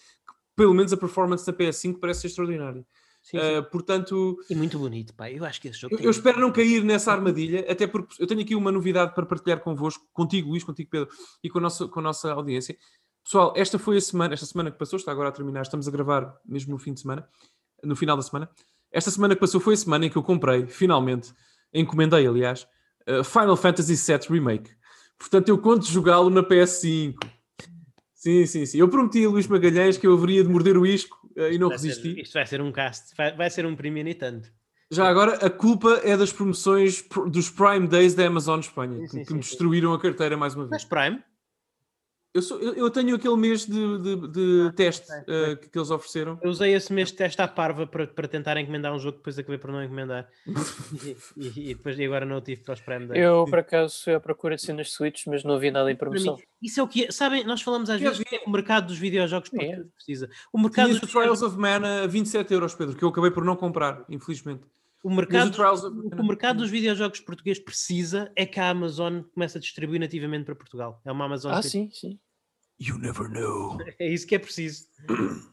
pelo 0.58 0.74
menos 0.74 0.92
a 0.92 0.98
performance 0.98 1.46
da 1.46 1.54
PS5 1.54 2.00
parece 2.02 2.22
ser 2.22 2.28
extraordinária. 2.28 2.84
Sim, 3.22 3.40
sim. 3.40 3.58
Uh, 3.60 3.64
portanto, 3.70 4.38
e 4.50 4.56
muito 4.56 4.80
bonito, 4.80 5.14
pá. 5.14 5.30
Eu 5.30 5.46
acho 5.46 5.62
que 5.62 5.68
esse 5.68 5.80
jogo. 5.80 5.96
Eu, 5.96 6.00
eu 6.00 6.12
espero 6.12 6.40
não 6.40 6.52
cair 6.52 6.84
nessa 6.84 7.12
armadilha, 7.12 7.66
até 7.70 7.86
porque 7.86 8.22
eu 8.22 8.26
tenho 8.26 8.42
aqui 8.42 8.56
uma 8.56 8.72
novidade 8.72 9.14
para 9.14 9.26
partilhar 9.26 9.60
convosco, 9.60 10.04
contigo, 10.12 10.50
Luís, 10.50 10.64
contigo, 10.64 10.90
Pedro, 10.90 11.10
e 11.44 11.50
com 11.50 11.60
a 11.60 11.62
nossa, 11.62 11.88
com 11.88 12.00
a 12.00 12.04
nossa 12.04 12.32
audiência. 12.32 12.76
Pessoal, 13.24 13.54
esta 13.56 13.78
foi 13.78 13.98
a 13.98 14.02
semana, 14.02 14.34
esta 14.34 14.46
semana 14.46 14.72
que 14.72 14.80
passou, 14.80 14.98
está 14.98 15.12
agora 15.12 15.30
a 15.30 15.32
terminar, 15.32 15.62
estamos 15.62 15.88
a 15.88 15.92
gravar 15.92 16.34
mesmo 16.46 16.72
no 16.72 16.80
fim 16.80 16.94
de 16.94 17.02
semana, 17.02 17.28
no 17.84 17.96
final 17.96 18.18
da 18.18 18.24
semana. 18.24 18.50
Esta 18.92 19.12
semana 19.12 19.36
que 19.36 19.42
passou 19.42 19.62
foi 19.62 19.76
a 19.76 19.78
semana 19.78 20.06
em 20.06 20.10
que 20.10 20.18
eu 20.18 20.24
comprei, 20.24 20.66
finalmente, 20.66 21.34
encomendei, 21.74 22.26
aliás, 22.26 22.66
uh, 23.08 23.24
Final 23.24 23.58
Fantasy 23.58 23.96
VII 23.96 24.28
Remake. 24.30 24.72
Portanto, 25.20 25.50
eu 25.50 25.58
conto 25.58 25.86
jogá-lo 25.86 26.30
na 26.30 26.42
PS5. 26.42 27.16
Sim, 28.18 28.48
sim, 28.48 28.66
sim. 28.66 28.80
Eu 28.80 28.90
prometi 28.90 29.24
a 29.24 29.30
Luís 29.30 29.46
Magalhães 29.46 29.96
que 29.96 30.08
eu 30.08 30.14
haveria 30.14 30.44
de 30.44 30.50
morder 30.50 30.76
o 30.76 30.88
isco 30.88 31.16
uh, 31.38 31.52
e 31.52 31.60
não 31.60 31.68
vai 31.70 31.78
resisti. 31.78 32.16
Ser, 32.16 32.22
isto 32.22 32.34
vai 32.34 32.46
ser 32.48 32.62
um 32.62 32.72
cast, 32.72 33.16
vai, 33.16 33.36
vai 33.36 33.50
ser 33.50 33.64
um 33.68 33.76
premium 33.76 34.08
e 34.08 34.16
tanto. 34.16 34.50
Já 34.90 35.08
agora, 35.08 35.36
a 35.46 35.50
culpa 35.52 36.02
é 36.04 36.18
das 36.18 36.34
promoções 36.34 37.06
dos 37.30 37.50
Prime 37.52 37.88
Days 37.88 38.16
da 38.16 38.26
Amazon 38.26 38.60
Espanha, 38.60 38.98
sim, 39.02 39.08
sim, 39.08 39.20
que, 39.20 39.28
sim, 39.28 39.34
me 39.36 39.40
destruíram 39.42 39.94
a 39.94 40.00
carteira 40.00 40.36
mais 40.36 40.56
uma 40.56 40.66
vez. 40.66 40.84
Mas 40.84 40.86
Prime? 40.86 41.24
Eu, 42.38 42.42
sou, 42.44 42.60
eu, 42.60 42.76
eu, 42.76 42.92
tenho 42.92 43.16
aquele 43.16 43.36
mês 43.36 43.66
de, 43.66 43.98
de, 43.98 44.28
de 44.28 44.68
ah, 44.68 44.74
teste 44.74 45.12
uh, 45.12 45.58
que, 45.60 45.70
que, 45.70 45.78
eles 45.80 45.90
ofereceram. 45.90 46.38
Eu 46.44 46.52
usei 46.52 46.72
esse 46.72 46.94
mês 46.94 47.08
de 47.08 47.16
teste 47.16 47.42
à 47.42 47.48
parva 47.48 47.88
para, 47.88 48.06
para 48.06 48.28
tentar 48.28 48.56
encomendar 48.58 48.94
um 48.94 49.00
jogo, 49.00 49.18
depois 49.18 49.40
acabei 49.40 49.58
por 49.58 49.72
não 49.72 49.84
encomendar. 49.84 50.30
e, 51.04 51.18
e, 51.36 51.72
e, 51.72 51.74
depois, 51.74 51.98
e 51.98 52.06
agora 52.06 52.28
não 52.28 52.40
tive 52.40 52.62
para 52.62 52.76
os 52.76 53.08
Days. 53.08 53.10
Eu, 53.16 53.46
por 53.50 53.58
acaso, 53.58 54.04
fui 54.04 54.14
à 54.14 54.20
procura 54.20 54.56
de 54.56 54.62
cenas 54.62 54.92
Switch, 54.92 55.26
mas 55.26 55.44
não 55.44 55.58
vi 55.58 55.72
nada 55.72 55.92
em 55.92 55.96
promoção. 55.96 56.38
Isso 56.62 56.80
é 56.80 56.84
o 56.84 56.88
que 56.88 57.06
é. 57.06 57.12
Sabem, 57.12 57.44
nós 57.44 57.64
falamos 57.64 57.90
às 57.90 58.00
vezes 58.00 58.20
que 58.24 58.36
é 58.36 58.44
o 58.46 58.52
mercado 58.52 58.86
dos 58.86 59.00
videojogos 59.00 59.50
é. 59.56 59.82
precisa. 59.96 60.30
O 60.54 60.60
mercado 60.62 60.90
dos 60.90 61.10
Trials 61.10 61.42
of 61.42 61.58
Man 61.58 62.04
a 62.04 62.06
27 62.06 62.54
euros, 62.54 62.76
Pedro, 62.76 62.96
que 62.96 63.04
eu 63.04 63.10
acabei 63.10 63.32
por 63.32 63.44
não 63.44 63.56
comprar, 63.56 64.06
infelizmente. 64.08 64.62
O 65.04 65.10
mercado, 65.10 65.56
o, 65.60 66.22
o 66.22 66.28
mercado 66.28 66.58
dos 66.58 66.70
videojogos 66.70 67.20
português 67.20 67.58
precisa 67.58 68.32
é 68.36 68.46
que 68.46 68.60
a 68.60 68.70
Amazon 68.70 69.22
comece 69.34 69.58
a 69.58 69.62
distribuir 69.62 70.00
nativamente 70.00 70.46
para 70.46 70.56
Portugal. 70.56 71.02
É 71.04 71.12
uma 71.12 71.26
Amazon. 71.26 71.52
Ah, 71.52 71.64
sim, 71.64 71.90
sim. 71.92 72.20
You 72.80 73.00
never 73.00 73.28
know. 73.28 73.80
É 73.98 74.08
isso 74.08 74.28
que 74.28 74.36
é 74.36 74.40
preciso. 74.40 74.86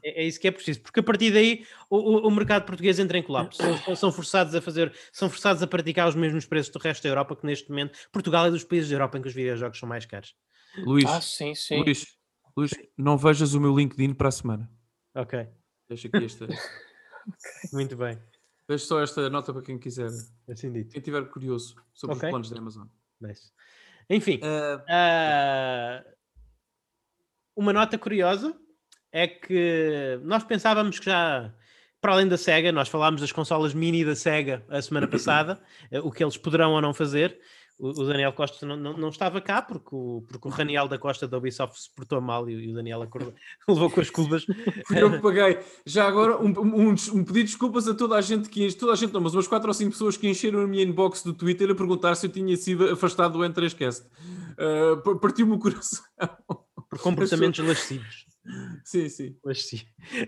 É, 0.02 0.22
é 0.22 0.26
isso 0.26 0.38
que 0.38 0.46
é 0.46 0.50
preciso, 0.50 0.82
porque 0.82 1.00
a 1.00 1.02
partir 1.02 1.32
daí 1.32 1.66
o, 1.88 1.96
o, 1.96 2.28
o 2.28 2.30
mercado 2.30 2.66
português 2.66 2.98
entra 2.98 3.16
em 3.16 3.22
colapso. 3.22 3.62
São, 3.84 3.96
são, 3.96 4.12
forçados 4.12 4.54
a 4.54 4.60
fazer, 4.60 4.92
são 5.10 5.30
forçados 5.30 5.62
a 5.62 5.66
praticar 5.66 6.06
os 6.06 6.14
mesmos 6.14 6.44
preços 6.44 6.70
do 6.70 6.78
resto 6.78 7.02
da 7.02 7.08
Europa, 7.08 7.34
que 7.34 7.46
neste 7.46 7.70
momento 7.70 7.98
Portugal 8.12 8.46
é 8.46 8.50
dos 8.50 8.62
países 8.62 8.90
da 8.90 8.96
Europa 8.96 9.16
em 9.16 9.22
que 9.22 9.28
os 9.28 9.34
videojogos 9.34 9.78
são 9.78 9.88
mais 9.88 10.04
caros. 10.04 10.34
Luís, 10.78 11.06
ah, 11.06 11.20
sim, 11.20 11.54
sim. 11.54 11.78
Luís, 11.78 12.06
Luís, 12.54 12.72
não 12.96 13.16
vejas 13.16 13.54
o 13.54 13.60
meu 13.60 13.74
LinkedIn 13.74 14.12
para 14.12 14.28
a 14.28 14.32
semana. 14.32 14.70
Ok. 15.14 15.48
Deixa 15.88 16.08
aqui 16.08 16.24
esta. 16.24 16.44
okay. 16.44 16.58
Muito 17.72 17.96
bem. 17.96 18.18
Deixa 18.68 18.84
só 18.84 19.00
esta 19.00 19.30
nota 19.30 19.50
para 19.52 19.62
quem 19.62 19.78
quiser. 19.78 20.10
Assim 20.48 20.70
dito. 20.70 20.90
Quem 20.90 20.98
estiver 20.98 21.24
curioso 21.30 21.74
sobre 21.94 22.16
okay. 22.16 22.28
os 22.28 22.30
planos 22.30 22.50
da 22.50 22.58
Amazon. 22.58 22.86
Nice. 23.18 23.50
Enfim. 24.10 24.40
Uh... 24.42 24.78
Uh 24.80 26.13
uma 27.56 27.72
nota 27.72 27.96
curiosa 27.98 28.54
é 29.12 29.28
que 29.28 30.18
nós 30.24 30.42
pensávamos 30.42 30.98
que 30.98 31.06
já, 31.06 31.52
para 32.00 32.12
além 32.12 32.26
da 32.26 32.36
SEGA, 32.36 32.72
nós 32.72 32.88
falámos 32.88 33.20
das 33.20 33.30
consolas 33.30 33.72
mini 33.72 34.04
da 34.04 34.16
SEGA 34.16 34.64
a 34.68 34.82
semana 34.82 35.06
passada, 35.06 35.60
eh, 35.90 36.00
o 36.00 36.10
que 36.10 36.24
eles 36.24 36.36
poderão 36.36 36.72
ou 36.72 36.80
não 36.80 36.92
fazer. 36.92 37.38
o, 37.78 37.92
Daniel 37.92 38.32
Costa 38.32 38.66
não, 38.66 38.76
não, 38.76 38.96
não, 38.96 39.08
estava 39.08 39.40
cá 39.40 39.62
porque 39.62 39.90
o, 39.92 40.24
porque 40.28 40.48
o 40.48 40.50
Raniel 40.50 40.88
da 40.88 40.98
Costa 40.98 41.28
da 41.28 41.38
Ubisoft 41.38 41.80
se 41.80 41.94
portou 41.94 42.20
mal 42.20 42.50
e, 42.50 42.54
e 42.54 42.72
o 42.72 42.74
Daniel 42.74 43.02
acordou, 43.02 43.32
levou 43.68 43.88
com 43.88 44.00
as 44.00 44.10
culpas. 44.10 44.44
Eu 44.90 45.12
que 45.12 45.18
paguei. 45.18 45.60
Já 45.86 46.08
agora, 46.08 46.36
um, 46.36 46.48
um, 46.48 46.88
um, 46.90 46.94
pedido 46.94 47.32
de 47.34 47.42
desculpas 47.44 47.86
a 47.86 47.94
toda 47.94 48.16
a 48.16 48.20
gente 48.20 48.48
que 48.48 48.72
toda 48.74 48.94
a 48.94 48.96
gente 48.96 49.12
não, 49.12 49.20
mas 49.20 49.32
umas 49.32 49.46
4 49.46 49.68
ou 49.68 49.74
5 49.74 49.92
pessoas 49.92 50.16
que 50.16 50.28
encheram 50.28 50.60
a 50.60 50.66
minha 50.66 50.82
inbox 50.82 51.22
do 51.22 51.32
Twitter 51.32 51.70
a 51.70 51.74
perguntar 51.76 52.16
se 52.16 52.26
eu 52.26 52.32
tinha 52.32 52.56
sido 52.56 52.90
afastado 52.90 53.38
do 53.38 53.44
N3Cast. 53.44 54.04
Uh, 54.58 55.18
Partiu-me 55.20 55.52
o 55.52 55.58
coração. 55.60 56.04
Por 56.94 57.02
comportamentos 57.02 57.66
lascivos. 57.66 58.26
Sim, 58.84 59.08
sim. 59.08 59.36
Sim. 59.54 59.80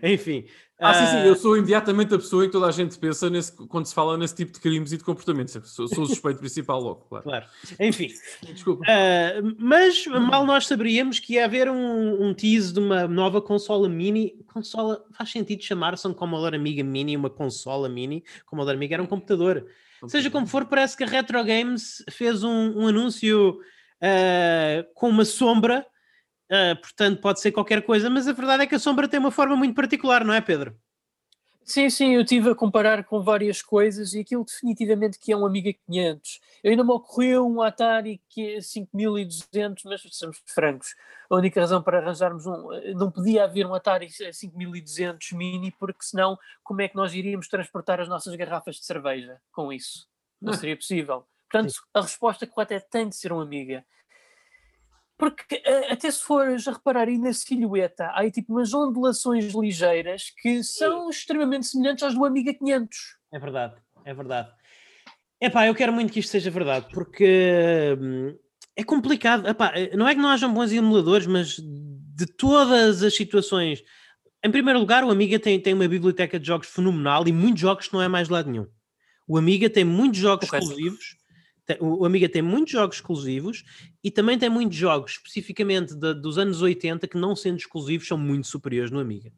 Enfim. 0.03 0.47
Ah, 0.81 0.91
uh... 0.91 0.95
sim, 0.95 1.07
sim. 1.07 1.27
Eu 1.27 1.33
ah, 1.35 1.37
sou 1.37 1.57
imediatamente 1.57 2.15
a 2.15 2.19
pessoa 2.19 2.45
em 2.45 2.47
que 2.49 2.53
toda 2.53 2.67
a 2.67 2.71
gente 2.71 2.99
pensa 2.99 3.29
nesse, 3.29 3.53
quando 3.69 3.87
se 3.87 3.95
fala 3.95 4.17
nesse 4.17 4.35
tipo 4.35 4.53
de 4.53 4.61
crimes 4.61 4.91
e 4.93 4.97
de 4.97 5.05
comportamentos. 5.05 5.53
Sou, 5.71 5.87
sou 5.87 6.05
o 6.05 6.07
suspeito 6.07 6.41
principal 6.41 6.81
logo, 6.81 7.03
claro. 7.03 7.25
Claro. 7.25 7.47
Enfim. 7.79 8.09
Desculpa. 8.43 8.85
Uh, 8.85 9.55
mas 9.59 10.07
mal 10.07 10.47
nós 10.47 10.67
saberíamos 10.67 11.19
que 11.19 11.35
ia 11.35 11.45
haver 11.45 11.69
um, 11.69 12.29
um 12.29 12.35
tease 12.35 12.73
de 12.73 12.81
uma 12.81 13.07
nova 13.07 13.41
consola 13.41 13.89
mini. 13.89 14.45
Consola, 14.53 15.05
faz 15.13 15.31
sentido 15.31 15.63
chamar-se 15.63 16.09
um 16.09 16.15
Commodore 16.15 16.57
Amiga 16.57 16.83
Mini, 16.83 17.17
uma 17.17 17.31
consola 17.31 17.89
mini. 17.89 18.25
Commodore 18.47 18.77
Amiga 18.77 18.95
era 18.97 19.03
um 19.03 19.07
computador. 19.07 19.61
computador. 19.61 20.11
Seja 20.11 20.31
como 20.31 20.47
for, 20.47 20.65
parece 20.65 20.97
que 20.97 21.05
a 21.05 21.07
Retro 21.07 21.45
Games 21.45 22.03
fez 22.11 22.43
um, 22.43 22.81
um 22.81 22.87
anúncio 22.87 23.51
uh, 23.51 24.95
com 24.95 25.11
uma 25.11 25.25
sombra 25.25 25.87
Uh, 26.51 26.77
portanto, 26.81 27.21
pode 27.21 27.41
ser 27.41 27.51
qualquer 27.53 27.83
coisa, 27.83 28.09
mas 28.09 28.29
a 28.29 28.33
verdade 28.33 28.63
é 28.63 28.67
que 28.67 28.75
a 28.75 28.79
sombra 28.79 29.09
tem 29.09 29.19
uma 29.19 29.33
forma 29.33 29.57
muito 29.57 29.75
particular, 29.75 30.25
não 30.25 30.33
é, 30.33 30.41
Pedro? 30.41 30.79
Sim, 31.67 31.91
sim, 31.91 32.15
eu 32.15 32.21
estive 32.21 32.51
a 32.51 32.55
comparar 32.55 33.03
com 33.03 33.21
várias 33.21 33.61
coisas 33.61 34.15
e 34.15 34.21
aquilo 34.21 34.45
definitivamente 34.45 35.19
que 35.19 35.33
é 35.33 35.37
um 35.37 35.45
Amiga 35.45 35.73
500. 35.73 36.41
Eu 36.63 36.71
ainda 36.71 36.85
me 36.85 36.93
ocorreu 36.93 37.45
um 37.45 37.61
Atari 37.61 38.23
que 38.29 38.55
é 38.55 38.61
5200, 38.61 39.83
mas 39.83 40.01
sejamos 40.03 40.41
francos, 40.47 40.95
a 41.29 41.35
única 41.35 41.61
razão 41.61 41.83
para 41.83 41.99
arranjarmos 41.99 42.47
um... 42.47 42.69
Não 42.95 43.11
podia 43.11 43.43
haver 43.43 43.67
um 43.67 43.75
Atari 43.75 44.09
5200 44.09 45.33
mini, 45.33 45.73
porque 45.73 46.05
senão 46.05 46.39
como 46.63 46.83
é 46.83 46.89
que 46.89 46.95
nós 46.95 47.13
iríamos 47.13 47.49
transportar 47.49 48.01
as 48.01 48.09
nossas 48.09 48.37
garrafas 48.37 48.77
de 48.77 48.85
cerveja 48.85 49.41
com 49.51 49.73
isso? 49.73 50.07
Não 50.41 50.53
seria 50.53 50.77
possível. 50.77 51.27
Portanto, 51.51 51.75
a 51.93 52.01
resposta 52.01 52.47
correta 52.47 52.75
é 52.75 52.81
tem 52.81 53.09
de 53.09 53.17
ser 53.17 53.33
um 53.33 53.41
Amiga. 53.41 53.85
Porque 55.19 55.63
eh, 55.65 55.93
até 55.93 56.11
se 56.11 56.23
fores 56.23 56.69
a 56.69 56.73
reparar 56.73 57.09
aí 57.09 57.17
na 57.17 57.33
silhueta, 57.33 58.07
há 58.07 58.21
aí 58.21 58.31
tipo 58.31 58.53
umas 58.53 58.75
ondulações 58.75 59.55
ligeiras 59.55 60.31
que 60.43 60.63
são 60.63 61.09
extremamente 61.09 61.67
semelhantes 61.67 62.05
às 62.05 62.15
do 62.15 62.25
Amiga 62.25 62.53
500. 62.53 62.99
É 63.33 63.39
verdade, 63.39 63.75
é 64.05 64.13
verdade. 64.13 64.51
Epá, 65.41 65.67
eu 65.67 65.75
quero 65.75 65.93
muito 65.93 66.13
que 66.13 66.21
isto 66.21 66.31
seja 66.31 66.51
verdade, 66.51 66.87
porque 66.93 67.97
hum, 68.01 68.37
é 68.75 68.85
complicado. 68.85 69.49
Epá, 69.49 69.73
eh, 69.75 69.97
não 69.97 70.07
é 70.07 70.15
que 70.15 70.21
não 70.21 70.29
hajam 70.29 70.53
bons 70.53 70.73
emuladores, 70.73 71.27
mas 71.27 71.57
de 71.59 72.27
todas 72.27 73.03
as 73.03 73.15
situações. 73.15 73.83
Em 74.45 74.51
primeiro 74.51 74.79
lugar, 74.79 75.03
o 75.03 75.11
Amiga 75.11 75.39
tem, 75.39 75.59
tem 75.61 75.75
uma 75.75 75.89
biblioteca 75.89 76.39
de 76.39 76.47
jogos 76.47 76.69
fenomenal 76.69 77.27
e 77.27 77.33
muitos 77.33 77.61
jogos 77.61 77.89
que 77.89 77.95
não 77.95 78.03
é 78.03 78.09
mais 78.09 78.29
de 78.29 78.33
lado 78.33 78.51
nenhum. 78.51 78.67
O 79.27 79.37
Amiga 79.37 79.69
tem 79.69 79.85
muitos 79.85 80.21
jogos 80.21 80.49
Correto. 80.49 80.67
exclusivos 80.67 81.17
o 81.81 82.05
Amiga 82.05 82.29
tem 82.29 82.43
muitos 82.43 82.73
jogos 82.73 82.97
exclusivos 82.97 83.65
e 84.03 84.11
também 84.11 84.39
tem 84.39 84.49
muitos 84.49 84.77
jogos, 84.77 85.13
especificamente 85.13 85.95
de, 85.95 86.15
dos 86.15 86.39
anos 86.39 86.63
80, 86.63 87.09
que 87.09 87.19
não 87.19 87.35
sendo 87.35 87.59
exclusivos 87.59 88.07
são 88.07 88.17
muito 88.17 88.47
superiores 88.47 88.91
no 88.91 89.01
Amiga. 89.01 89.33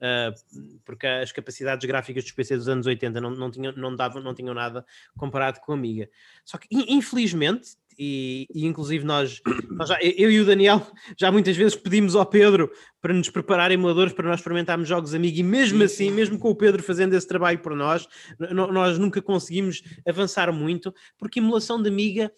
Uh, 0.00 0.80
porque 0.84 1.06
as 1.06 1.30
capacidades 1.30 1.86
gráficas 1.86 2.24
dos 2.24 2.32
PC 2.32 2.56
dos 2.56 2.68
anos 2.68 2.86
80 2.86 3.20
não, 3.20 3.30
não, 3.30 3.50
tinham, 3.50 3.72
não, 3.76 3.94
davam, 3.94 4.22
não 4.22 4.34
tinham 4.34 4.54
nada 4.54 4.84
comparado 5.16 5.60
com 5.60 5.72
a 5.72 5.74
Amiga. 5.74 6.08
Só 6.44 6.56
que, 6.56 6.66
infelizmente, 6.70 7.76
e, 7.98 8.46
e 8.54 8.64
inclusive 8.64 9.04
nós, 9.04 9.42
nós 9.70 9.90
já, 9.90 9.98
eu 10.00 10.30
e 10.30 10.40
o 10.40 10.46
Daniel 10.46 10.86
já 11.18 11.30
muitas 11.30 11.54
vezes 11.54 11.76
pedimos 11.76 12.16
ao 12.16 12.24
Pedro 12.24 12.70
para 12.98 13.12
nos 13.12 13.28
preparar 13.28 13.70
emuladores 13.70 14.14
para 14.14 14.26
nós 14.26 14.40
experimentarmos 14.40 14.88
jogos 14.88 15.12
Amiga 15.12 15.38
e 15.38 15.42
mesmo 15.42 15.82
assim, 15.82 16.10
mesmo 16.10 16.38
com 16.38 16.48
o 16.48 16.54
Pedro 16.54 16.82
fazendo 16.82 17.12
esse 17.12 17.28
trabalho 17.28 17.58
por 17.58 17.76
nós, 17.76 18.08
nós 18.38 18.98
nunca 18.98 19.20
conseguimos 19.20 19.82
avançar 20.08 20.50
muito, 20.50 20.94
porque 21.18 21.40
emulação 21.40 21.82
de 21.82 21.90
Amiga 21.90 22.32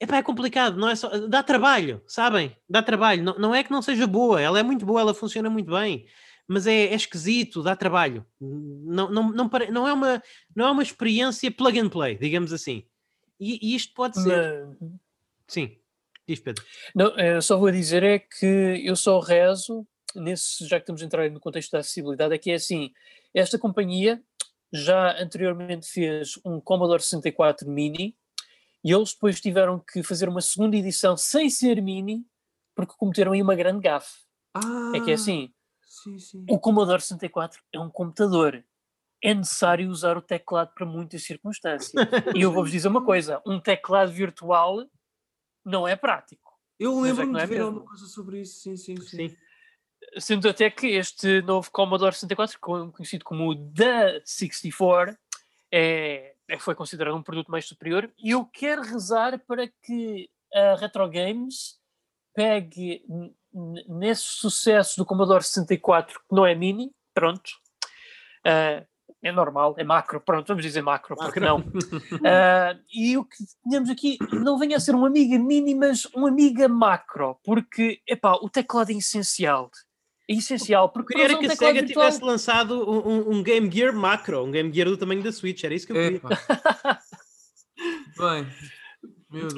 Epá, 0.00 0.16
é 0.16 0.22
complicado, 0.22 0.76
não 0.76 0.88
é 0.88 0.96
só. 0.96 1.08
Dá 1.28 1.44
trabalho, 1.44 2.02
sabem? 2.08 2.56
Dá 2.68 2.82
trabalho. 2.82 3.22
Não, 3.22 3.38
não 3.38 3.54
é 3.54 3.62
que 3.62 3.70
não 3.70 3.80
seja 3.80 4.04
boa, 4.04 4.40
ela 4.40 4.58
é 4.58 4.62
muito 4.62 4.84
boa, 4.84 5.00
ela 5.00 5.14
funciona 5.14 5.48
muito 5.48 5.70
bem, 5.70 6.06
mas 6.46 6.66
é, 6.66 6.86
é 6.86 6.94
esquisito, 6.94 7.62
dá 7.62 7.74
trabalho. 7.76 8.26
Não, 8.40 9.10
não, 9.10 9.32
não, 9.32 9.50
não, 9.70 9.88
é 9.88 9.92
uma, 9.92 10.22
não 10.54 10.66
é 10.66 10.70
uma 10.70 10.82
experiência 10.82 11.50
plug 11.50 11.78
and 11.78 11.88
play, 11.88 12.16
digamos 12.16 12.52
assim. 12.52 12.84
E, 13.38 13.58
e 13.62 13.74
isto 13.74 13.94
pode 13.94 14.20
ser. 14.20 14.66
Mas... 14.80 14.90
Sim, 15.48 15.76
diz 16.26 16.40
Pedro. 16.40 16.64
Não, 16.94 17.08
eu 17.18 17.38
eh, 17.38 17.40
só 17.40 17.58
vou 17.58 17.70
dizer 17.70 18.02
é 18.02 18.18
que 18.18 18.82
eu 18.84 18.94
só 18.94 19.18
rezo, 19.18 19.86
nesse, 20.14 20.66
já 20.66 20.78
que 20.78 20.84
estamos 20.84 21.02
a 21.02 21.04
entrar 21.04 21.30
no 21.30 21.40
contexto 21.40 21.72
da 21.72 21.78
acessibilidade, 21.78 22.34
é 22.34 22.38
que 22.38 22.50
é 22.50 22.54
assim: 22.54 22.92
esta 23.34 23.58
companhia 23.58 24.22
já 24.72 25.20
anteriormente 25.20 25.86
fez 25.86 26.38
um 26.44 26.60
Commodore 26.60 27.02
64 27.02 27.68
Mini 27.68 28.16
e 28.84 28.92
eles 28.92 29.12
depois 29.12 29.40
tiveram 29.40 29.78
que 29.78 30.02
fazer 30.02 30.28
uma 30.28 30.40
segunda 30.40 30.76
edição 30.76 31.16
sem 31.16 31.50
ser 31.50 31.80
Mini 31.82 32.24
porque 32.74 32.94
cometeram 32.96 33.32
aí 33.32 33.42
uma 33.42 33.54
grande 33.54 33.80
gafe. 33.80 34.20
Ah, 34.54 34.92
é 34.94 35.00
que 35.00 35.10
é 35.10 35.14
assim: 35.14 35.52
sim, 36.02 36.18
sim. 36.18 36.46
o 36.48 36.58
Commodore 36.58 37.00
64 37.00 37.60
é 37.72 37.78
um 37.78 37.90
computador 37.90 38.64
é 39.22 39.32
necessário 39.32 39.88
usar 39.88 40.16
o 40.16 40.22
teclado 40.22 40.72
para 40.74 40.84
muitas 40.84 41.22
circunstâncias. 41.22 41.92
e 42.34 42.42
eu 42.42 42.52
vou-vos 42.52 42.72
dizer 42.72 42.88
uma 42.88 43.04
coisa: 43.06 43.40
um 43.46 43.60
teclado 43.60 44.10
virtual 44.10 44.84
não 45.64 45.86
é 45.86 45.94
prático. 45.94 46.52
Eu 46.78 46.98
é 46.98 47.02
lembro-me 47.02 47.38
é 47.38 47.42
de 47.42 47.46
ver 47.46 47.60
alguma 47.60 47.84
coisa 47.84 48.06
sobre 48.06 48.40
isso, 48.40 48.60
sim, 48.60 48.76
sim, 48.76 48.96
sim. 48.96 49.28
sim. 49.28 49.36
Sendo 50.18 50.48
até 50.48 50.68
que 50.68 50.88
este 50.88 51.40
novo 51.42 51.70
Commodore 51.70 52.14
64, 52.14 52.58
conhecido 52.90 53.24
como 53.24 53.48
o 53.48 53.72
The 53.72 54.20
64, 54.24 55.16
é, 55.70 56.34
é, 56.48 56.58
foi 56.58 56.74
considerado 56.74 57.14
um 57.14 57.22
produto 57.22 57.52
mais 57.52 57.64
superior. 57.66 58.12
E 58.18 58.30
eu 58.30 58.44
quero 58.44 58.82
rezar 58.82 59.38
para 59.46 59.68
que 59.68 60.28
a 60.52 60.74
Retro 60.74 61.08
Games 61.08 61.80
pegue 62.34 63.02
nesse 63.88 64.22
sucesso 64.22 64.96
do 64.96 65.06
Commodore 65.06 65.44
64, 65.44 66.18
que 66.18 66.34
não 66.34 66.46
é 66.46 66.54
mini, 66.54 66.90
pronto, 67.14 67.50
uh, 68.46 68.86
é 69.22 69.30
normal, 69.30 69.74
é 69.78 69.84
macro, 69.84 70.20
pronto, 70.20 70.48
vamos 70.48 70.64
dizer 70.64 70.82
macro, 70.82 71.14
macro. 71.16 71.26
porque 71.26 71.40
não? 71.40 71.60
uh, 71.60 72.80
e 72.92 73.16
o 73.16 73.24
que 73.24 73.36
tínhamos 73.62 73.88
aqui 73.88 74.18
não 74.32 74.58
venha 74.58 74.76
a 74.76 74.80
ser 74.80 74.94
um 74.94 75.04
amiga 75.04 75.38
mini, 75.38 75.74
mas 75.74 76.08
um 76.14 76.26
amiga 76.26 76.66
macro, 76.68 77.38
porque, 77.44 78.00
epá, 78.06 78.32
o 78.34 78.50
teclado 78.50 78.90
é 78.90 78.94
essencial. 78.94 79.70
É 80.28 80.34
essencial, 80.34 80.88
porque 80.88 81.14
queria 81.14 81.38
que 81.38 81.46
a 81.46 81.56
SEGA 81.56 81.82
virtual... 81.82 82.06
tivesse 82.06 82.24
lançado 82.24 82.90
um, 82.90 83.32
um, 83.32 83.42
Game 83.42 83.70
Gear 83.70 83.92
macro, 83.92 84.44
um 84.44 84.50
Game 84.50 84.72
Gear 84.72 84.88
do 84.88 84.96
tamanho 84.96 85.22
da 85.22 85.30
Switch, 85.30 85.62
era 85.62 85.74
isso 85.74 85.86
que 85.86 85.92
eu 85.92 85.96
queria. 85.96 86.20
Bem, 88.18 88.46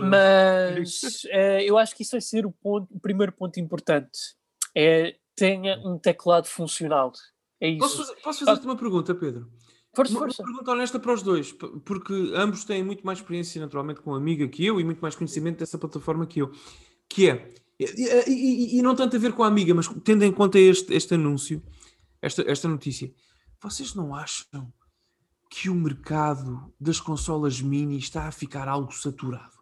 mas 0.09 1.25
uh, 1.25 1.61
eu 1.65 1.77
acho 1.79 1.95
que 1.95 2.03
isso 2.03 2.13
vai 2.13 2.21
ser 2.21 2.47
o, 2.47 2.51
ponto, 2.51 2.89
o 2.95 3.01
primeiro 3.01 3.33
ponto 3.33 3.59
importante. 3.59 4.35
É 4.77 5.17
tenha 5.37 5.79
um 5.85 5.99
teclado 5.99 6.47
funcional. 6.47 7.13
É 7.61 7.69
isso. 7.69 7.79
Posso, 7.79 8.17
posso 8.23 8.45
fazer-te 8.45 8.67
uma 8.67 8.77
pergunta, 8.77 9.15
Pedro? 9.15 9.51
Força, 9.95 10.13
uma, 10.13 10.21
força. 10.21 10.43
Uma 10.43 10.49
pergunta 10.49 10.71
honesta 10.73 10.99
para 10.99 11.13
os 11.13 11.23
dois, 11.23 11.53
porque 11.85 12.33
ambos 12.35 12.65
têm 12.65 12.83
muito 12.83 13.05
mais 13.05 13.19
experiência 13.19 13.61
naturalmente 13.61 14.01
com 14.01 14.15
a 14.15 14.17
Amiga 14.17 14.47
que 14.49 14.65
eu 14.65 14.81
e 14.81 14.85
muito 14.85 15.01
mais 15.01 15.15
conhecimento 15.15 15.59
dessa 15.59 15.79
plataforma 15.79 16.27
que 16.27 16.41
eu. 16.41 16.53
Que 17.09 17.31
é, 17.31 17.49
e, 17.79 17.87
e, 18.29 18.79
e 18.79 18.83
não 18.83 18.95
tanto 18.95 19.17
a 19.17 19.19
ver 19.19 19.33
com 19.33 19.43
a 19.43 19.47
Amiga, 19.47 19.75
mas 19.75 19.89
tendo 20.03 20.25
em 20.25 20.33
conta 20.33 20.59
este, 20.59 20.93
este 20.95 21.15
anúncio, 21.15 21.63
esta, 22.21 22.43
esta 22.43 22.69
notícia, 22.69 23.13
vocês 23.63 23.95
não 23.95 24.15
acham 24.15 24.73
que 25.51 25.69
o 25.69 25.75
mercado 25.75 26.73
das 26.81 26.99
consolas 26.99 27.61
mini 27.61 27.99
está 27.99 28.27
a 28.27 28.33
ficar 28.33 28.67
algo 28.69 28.93
saturado? 28.93 29.54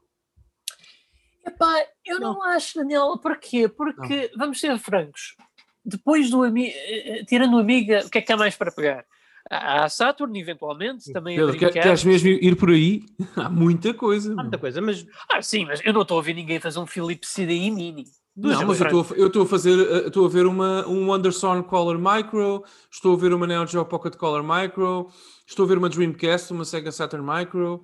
Epá, 1.54 1.84
eu 2.04 2.18
não, 2.18 2.34
não 2.34 2.42
acho, 2.42 2.78
Daniel. 2.78 3.18
Porquê? 3.18 3.68
Porque, 3.68 4.30
não. 4.32 4.38
vamos 4.38 4.60
ser 4.60 4.78
francos, 4.78 5.36
depois 5.84 6.30
do 6.30 6.42
Amiga, 6.42 6.74
eh, 6.74 7.20
eh, 7.20 7.24
tirando 7.24 7.54
o 7.54 7.58
Amiga, 7.58 8.02
o 8.06 8.10
que 8.10 8.18
é 8.18 8.22
que 8.22 8.32
há 8.32 8.36
mais 8.36 8.56
para 8.56 8.72
pegar? 8.72 9.04
Há 9.50 9.84
a 9.84 9.88
Saturn, 9.88 10.38
eventualmente, 10.38 11.12
também 11.12 11.36
Pedro, 11.36 11.66
a 11.66 11.70
Queres 11.70 12.04
mesmo 12.04 12.28
ir 12.28 12.56
por 12.56 12.70
aí? 12.70 13.02
Há 13.36 13.50
muita 13.50 13.92
coisa. 13.92 14.32
Há 14.32 14.42
muita 14.42 14.56
coisa, 14.56 14.80
mas... 14.80 15.04
Ah, 15.30 15.42
sim, 15.42 15.66
mas 15.66 15.80
eu 15.84 15.92
não 15.92 16.02
estou 16.02 16.18
a 16.18 16.22
ver 16.22 16.34
ninguém 16.34 16.60
fazer 16.60 16.78
um 16.78 16.86
Philips 16.86 17.34
CDI 17.34 17.70
Mini. 17.70 18.04
Não, 18.34 18.66
mas 18.66 18.80
eu 18.80 19.26
estou 19.26 19.42
a 19.42 19.46
fazer, 19.46 19.78
eh, 19.78 20.06
estou 20.06 20.24
a 20.24 20.28
ver 20.28 20.46
uma, 20.46 20.86
um 20.88 21.12
Anderson 21.12 21.62
Color 21.62 21.98
Micro, 21.98 22.64
estou 22.90 23.14
a 23.14 23.16
ver 23.18 23.34
uma 23.34 23.46
Neo 23.46 23.66
Geo 23.66 23.84
Pocket 23.84 24.16
Color 24.16 24.42
Micro, 24.42 25.08
estou 25.46 25.66
a 25.66 25.68
ver 25.68 25.76
uma 25.76 25.90
Dreamcast, 25.90 26.50
uma 26.50 26.64
Sega 26.64 26.90
Saturn 26.90 27.26
Micro, 27.26 27.82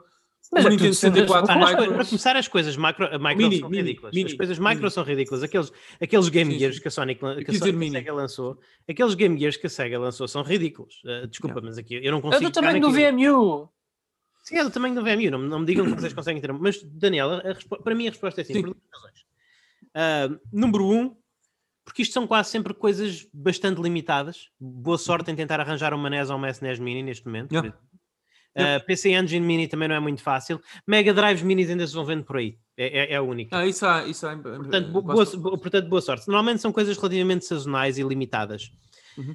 mas 0.53 0.65
o 0.65 0.69
Nintendo 0.69 0.95
64 0.95 1.53
ah, 1.53 1.57
micros... 1.57 1.87
Para 1.89 2.05
começar, 2.05 2.37
as 2.37 2.49
coisas 2.49 2.77
macro, 2.77 3.07
micro 3.19 3.37
mini, 3.37 3.59
são 3.59 3.69
mini, 3.69 3.83
ridículas. 3.83 4.15
Mini, 4.15 4.31
as 4.31 4.37
coisas 4.37 4.59
micro 4.59 4.91
são 4.91 5.05
ridículas. 5.05 5.43
Aqueles, 5.43 5.73
aqueles 6.01 6.29
Game 6.29 6.53
sim, 6.53 6.59
Gears 6.59 6.79
que 6.79 6.89
a 6.89 6.91
Sonic, 6.91 7.21
que 7.21 7.27
a, 7.27 7.55
Sonic, 7.55 7.87
a 7.87 7.91
Sega 7.91 8.13
lançou, 8.13 8.59
aqueles 8.89 9.15
Game 9.15 9.39
Gears 9.39 9.57
que 9.57 9.67
a 9.67 9.71
Sega 9.71 9.99
lançou 9.99 10.27
são 10.27 10.43
ridículos. 10.43 11.03
Uh, 11.05 11.27
desculpa, 11.27 11.59
yeah. 11.59 11.69
mas 11.69 11.79
aqui 11.79 11.95
eu 12.03 12.13
não 12.13 12.21
consigo. 12.21 12.45
É 12.45 12.49
do 12.49 12.53
tamanho 12.53 12.81
do 12.81 12.91
VMU. 12.91 13.69
Sim, 14.43 14.57
é 14.57 14.65
do 14.65 14.71
tamanho 14.71 14.95
do 14.95 15.03
VMU, 15.03 15.31
não, 15.31 15.39
não 15.39 15.59
me 15.59 15.67
digam 15.67 15.85
que 15.85 16.01
vocês 16.01 16.15
conseguem 16.15 16.41
ter. 16.41 16.51
Mas, 16.55 16.83
Daniela, 16.83 17.43
para 17.85 17.95
mim 17.95 18.07
a 18.07 18.11
resposta 18.11 18.41
é 18.41 18.45
sim, 18.45 18.55
sim. 18.55 18.63
por 18.63 18.71
duas 18.71 18.83
razões. 18.95 19.21
Uh, 19.95 20.41
número 20.51 20.87
um, 20.87 21.15
porque 21.85 22.03
isto 22.03 22.13
são 22.13 22.27
quase 22.27 22.51
sempre 22.51 22.73
coisas 22.73 23.27
bastante 23.33 23.81
limitadas. 23.81 24.49
Boa 24.59 24.97
sorte 24.97 25.31
em 25.31 25.35
tentar 25.35 25.61
arranjar 25.61 25.93
uma 25.93 26.09
NES 26.09 26.31
ou 26.31 26.37
uma 26.37 26.49
SNES 26.49 26.79
Mini 26.79 27.03
neste 27.03 27.27
momento. 27.27 27.53
Yeah. 27.53 27.77
Uh, 28.59 28.85
PC 28.87 29.11
Engine 29.11 29.47
Mini 29.47 29.69
também 29.69 29.89
não 29.89 29.95
é 29.95 30.01
muito 30.01 30.23
fácil. 30.23 30.61
Mega 30.87 31.15
Drives 31.15 31.43
Minis 31.43 31.71
ainda 31.71 31.87
se 31.87 31.95
vão 31.95 32.05
vendo 32.05 32.25
por 32.25 32.37
aí. 32.37 32.59
É, 32.77 32.87
é, 32.87 33.13
é 33.13 33.17
a 33.17 33.23
única. 33.23 33.57
Ah, 33.57 33.67
isso 33.67 33.87
há, 33.87 34.05
isso 34.07 34.27
há, 34.27 34.37
portanto, 34.37 34.91
boa, 34.91 35.25
boa, 35.25 35.59
portanto, 35.59 35.89
boa 35.89 36.01
sorte. 36.01 36.27
Normalmente 36.29 36.61
são 36.61 36.73
coisas 36.73 36.97
relativamente 36.97 37.45
sazonais 37.45 37.99
e 37.99 38.03
limitadas. 38.03 38.71
Uhum. 39.17 39.35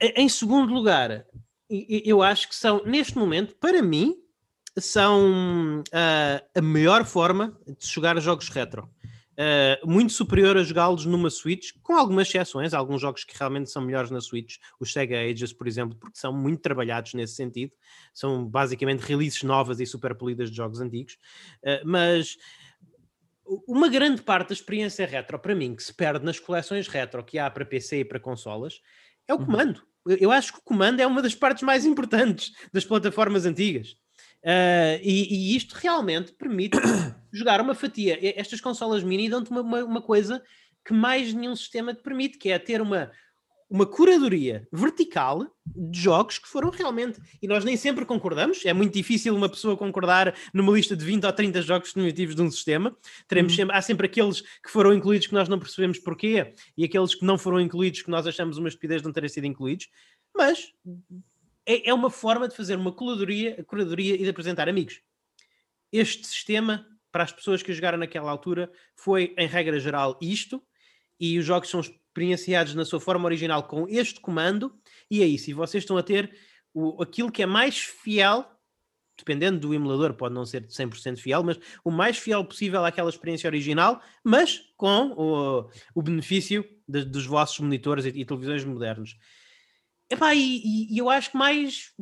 Em 0.00 0.28
segundo 0.28 0.72
lugar, 0.72 1.24
eu 1.68 2.22
acho 2.22 2.48
que 2.48 2.54
são, 2.54 2.82
neste 2.84 3.16
momento, 3.16 3.54
para 3.56 3.82
mim, 3.82 4.14
são 4.78 5.80
uh, 5.80 6.44
a 6.54 6.62
melhor 6.62 7.04
forma 7.04 7.58
de 7.66 7.86
jogar 7.86 8.18
jogos 8.20 8.48
retro. 8.48 8.88
Uh, 9.38 9.86
muito 9.86 10.12
superior 10.12 10.56
a 10.56 10.64
jogá-los 10.64 11.06
numa 11.06 11.30
Switch, 11.30 11.70
com 11.80 11.94
algumas 11.94 12.26
exceções, 12.26 12.74
alguns 12.74 13.00
jogos 13.00 13.22
que 13.22 13.38
realmente 13.38 13.70
são 13.70 13.80
melhores 13.80 14.10
na 14.10 14.20
Switch, 14.20 14.56
os 14.80 14.92
Sega 14.92 15.16
Ages, 15.16 15.52
por 15.52 15.68
exemplo, 15.68 15.96
porque 15.96 16.18
são 16.18 16.32
muito 16.32 16.60
trabalhados 16.60 17.14
nesse 17.14 17.36
sentido, 17.36 17.72
são 18.12 18.44
basicamente 18.44 18.98
releases 18.98 19.44
novas 19.44 19.78
e 19.78 19.86
super 19.86 20.12
polidas 20.16 20.50
de 20.50 20.56
jogos 20.56 20.80
antigos, 20.80 21.16
uh, 21.62 21.86
mas 21.86 22.36
uma 23.66 23.88
grande 23.88 24.22
parte 24.22 24.48
da 24.48 24.54
experiência 24.54 25.06
retro, 25.06 25.38
para 25.38 25.54
mim, 25.54 25.76
que 25.76 25.84
se 25.84 25.94
perde 25.94 26.24
nas 26.24 26.40
coleções 26.40 26.88
retro 26.88 27.24
que 27.24 27.38
há 27.38 27.48
para 27.48 27.64
PC 27.64 28.00
e 28.00 28.04
para 28.04 28.18
consolas, 28.18 28.80
é 29.28 29.32
o 29.32 29.38
uhum. 29.38 29.46
comando. 29.46 29.82
Eu 30.04 30.32
acho 30.32 30.52
que 30.52 30.58
o 30.58 30.62
comando 30.62 31.00
é 31.00 31.06
uma 31.06 31.22
das 31.22 31.34
partes 31.34 31.62
mais 31.62 31.84
importantes 31.84 32.52
das 32.72 32.84
plataformas 32.84 33.44
antigas. 33.46 33.96
Uh, 34.42 35.02
e, 35.02 35.52
e, 35.52 35.56
isto 35.56 35.72
realmente 35.72 36.32
permite 36.32 36.78
jogar 37.32 37.60
uma 37.60 37.74
fatia. 37.74 38.18
Estas 38.38 38.60
consolas 38.60 39.02
mini 39.02 39.28
dão-te 39.28 39.50
uma, 39.50 39.60
uma, 39.60 39.84
uma, 39.84 40.02
coisa 40.02 40.42
que 40.84 40.92
mais 40.92 41.34
nenhum 41.34 41.56
sistema 41.56 41.92
te 41.92 42.02
permite, 42.02 42.38
que 42.38 42.48
é 42.48 42.58
ter 42.58 42.80
uma, 42.80 43.10
uma 43.68 43.84
curadoria 43.84 44.66
vertical 44.72 45.44
de 45.66 46.00
jogos 46.00 46.38
que 46.38 46.48
foram 46.48 46.70
realmente. 46.70 47.20
E 47.42 47.48
nós 47.48 47.64
nem 47.64 47.76
sempre 47.76 48.06
concordamos, 48.06 48.64
é 48.64 48.72
muito 48.72 48.94
difícil 48.94 49.34
uma 49.34 49.48
pessoa 49.48 49.76
concordar 49.76 50.34
numa 50.54 50.72
lista 50.72 50.96
de 50.96 51.04
20 51.04 51.24
ou 51.26 51.32
30 51.32 51.62
jogos 51.62 51.92
definitivos 51.92 52.34
de 52.34 52.42
um 52.42 52.50
sistema. 52.50 52.96
Teremos 53.26 53.52
uhum. 53.52 53.56
sempre, 53.56 53.76
há 53.76 53.82
sempre 53.82 54.06
aqueles 54.06 54.40
que 54.40 54.70
foram 54.70 54.94
incluídos 54.94 55.26
que 55.26 55.34
nós 55.34 55.48
não 55.48 55.58
percebemos 55.58 55.98
porquê 55.98 56.54
e 56.76 56.84
aqueles 56.84 57.14
que 57.14 57.24
não 57.24 57.36
foram 57.36 57.60
incluídos 57.60 58.02
que 58.02 58.10
nós 58.10 58.26
achamos 58.26 58.56
uma 58.56 58.68
estupidez 58.68 59.02
de 59.02 59.06
não 59.06 59.12
terem 59.12 59.28
sido 59.28 59.46
incluídos. 59.46 59.88
Mas 60.34 60.72
é, 61.68 61.90
é 61.90 61.94
uma 61.94 62.08
forma 62.08 62.48
de 62.48 62.56
fazer 62.56 62.76
uma 62.76 62.90
curadoria, 62.90 63.62
curadoria 63.64 64.14
e 64.14 64.24
de 64.24 64.30
apresentar 64.30 64.68
amigos. 64.70 65.02
Este 65.92 66.26
sistema, 66.26 66.86
para 67.12 67.24
as 67.24 67.32
pessoas 67.32 67.62
que 67.62 67.72
jogaram 67.74 67.98
naquela 67.98 68.30
altura, 68.30 68.72
foi, 68.96 69.34
em 69.36 69.46
regra 69.46 69.78
geral, 69.78 70.18
isto, 70.22 70.62
e 71.20 71.38
os 71.38 71.44
jogos 71.44 71.68
são 71.68 71.80
experienciados 71.80 72.74
na 72.74 72.86
sua 72.86 73.00
forma 73.00 73.26
original 73.26 73.64
com 73.64 73.86
este 73.86 74.18
comando, 74.18 74.74
e 75.10 75.22
é 75.22 75.26
isso. 75.26 75.50
E 75.50 75.52
vocês 75.52 75.84
estão 75.84 75.98
a 75.98 76.02
ter 76.02 76.34
o, 76.72 77.02
aquilo 77.02 77.30
que 77.30 77.42
é 77.42 77.46
mais 77.46 77.78
fiel, 77.78 78.46
dependendo 79.16 79.58
do 79.58 79.74
emulador, 79.74 80.14
pode 80.14 80.34
não 80.34 80.46
ser 80.46 80.66
100% 80.66 81.18
fiel, 81.18 81.42
mas 81.42 81.58
o 81.84 81.90
mais 81.90 82.16
fiel 82.16 82.44
possível 82.44 82.84
àquela 82.84 83.10
experiência 83.10 83.48
original, 83.48 84.00
mas 84.24 84.62
com 84.76 85.12
o, 85.16 85.70
o 85.94 86.02
benefício 86.02 86.64
de, 86.86 87.04
dos 87.04 87.26
vossos 87.26 87.58
monitores 87.58 88.06
e, 88.06 88.08
e 88.08 88.24
televisões 88.24 88.64
modernos. 88.64 89.16
Epá, 90.10 90.34
e, 90.34 90.88
e, 90.90 90.98
eu 90.98 91.10
acho 91.10 91.30
que 91.30 91.36
mais 91.36 91.92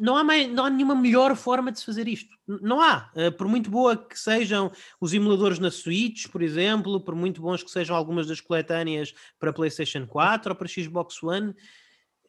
não 0.00 0.16
há, 0.16 0.24
mais, 0.24 0.50
não 0.50 0.64
há 0.64 0.70
nenhuma 0.70 0.94
melhor 0.94 1.36
forma 1.36 1.70
de 1.70 1.78
se 1.78 1.84
fazer 1.84 2.08
isto. 2.08 2.34
Não 2.48 2.80
há. 2.80 3.12
Uh, 3.14 3.30
por 3.30 3.46
muito 3.46 3.70
boa 3.70 3.94
que 3.94 4.18
sejam 4.18 4.72
os 4.98 5.12
emuladores 5.12 5.58
na 5.58 5.70
Switch, 5.70 6.26
por 6.28 6.40
exemplo, 6.40 6.98
por 7.02 7.14
muito 7.14 7.42
bons 7.42 7.62
que 7.62 7.70
sejam 7.70 7.94
algumas 7.94 8.26
das 8.26 8.40
coletâneas 8.40 9.12
para 9.38 9.52
PlayStation 9.52 10.06
4 10.06 10.52
ou 10.52 10.56
para 10.56 10.66
Xbox 10.66 11.22
One, 11.22 11.54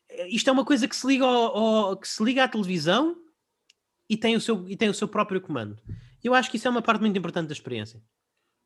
eh, 0.09 0.27
isto 0.27 0.49
é 0.49 0.53
uma 0.53 0.65
coisa 0.65 0.85
que 0.85 0.95
se 0.95 1.07
liga, 1.07 1.23
ao, 1.23 1.57
ao, 1.57 1.97
que 1.97 2.09
se 2.09 2.21
liga 2.21 2.43
à 2.43 2.47
televisão 2.47 3.15
e 4.09 4.17
tem, 4.17 4.35
o 4.35 4.41
seu, 4.41 4.67
e 4.67 4.75
tem 4.75 4.89
o 4.89 4.93
seu 4.93 5.07
próprio 5.07 5.39
comando. 5.39 5.81
Eu 6.21 6.33
acho 6.33 6.51
que 6.51 6.57
isso 6.57 6.67
é 6.67 6.71
uma 6.71 6.81
parte 6.81 6.99
muito 6.99 7.17
importante 7.17 7.47
da 7.47 7.53
experiência. 7.53 8.03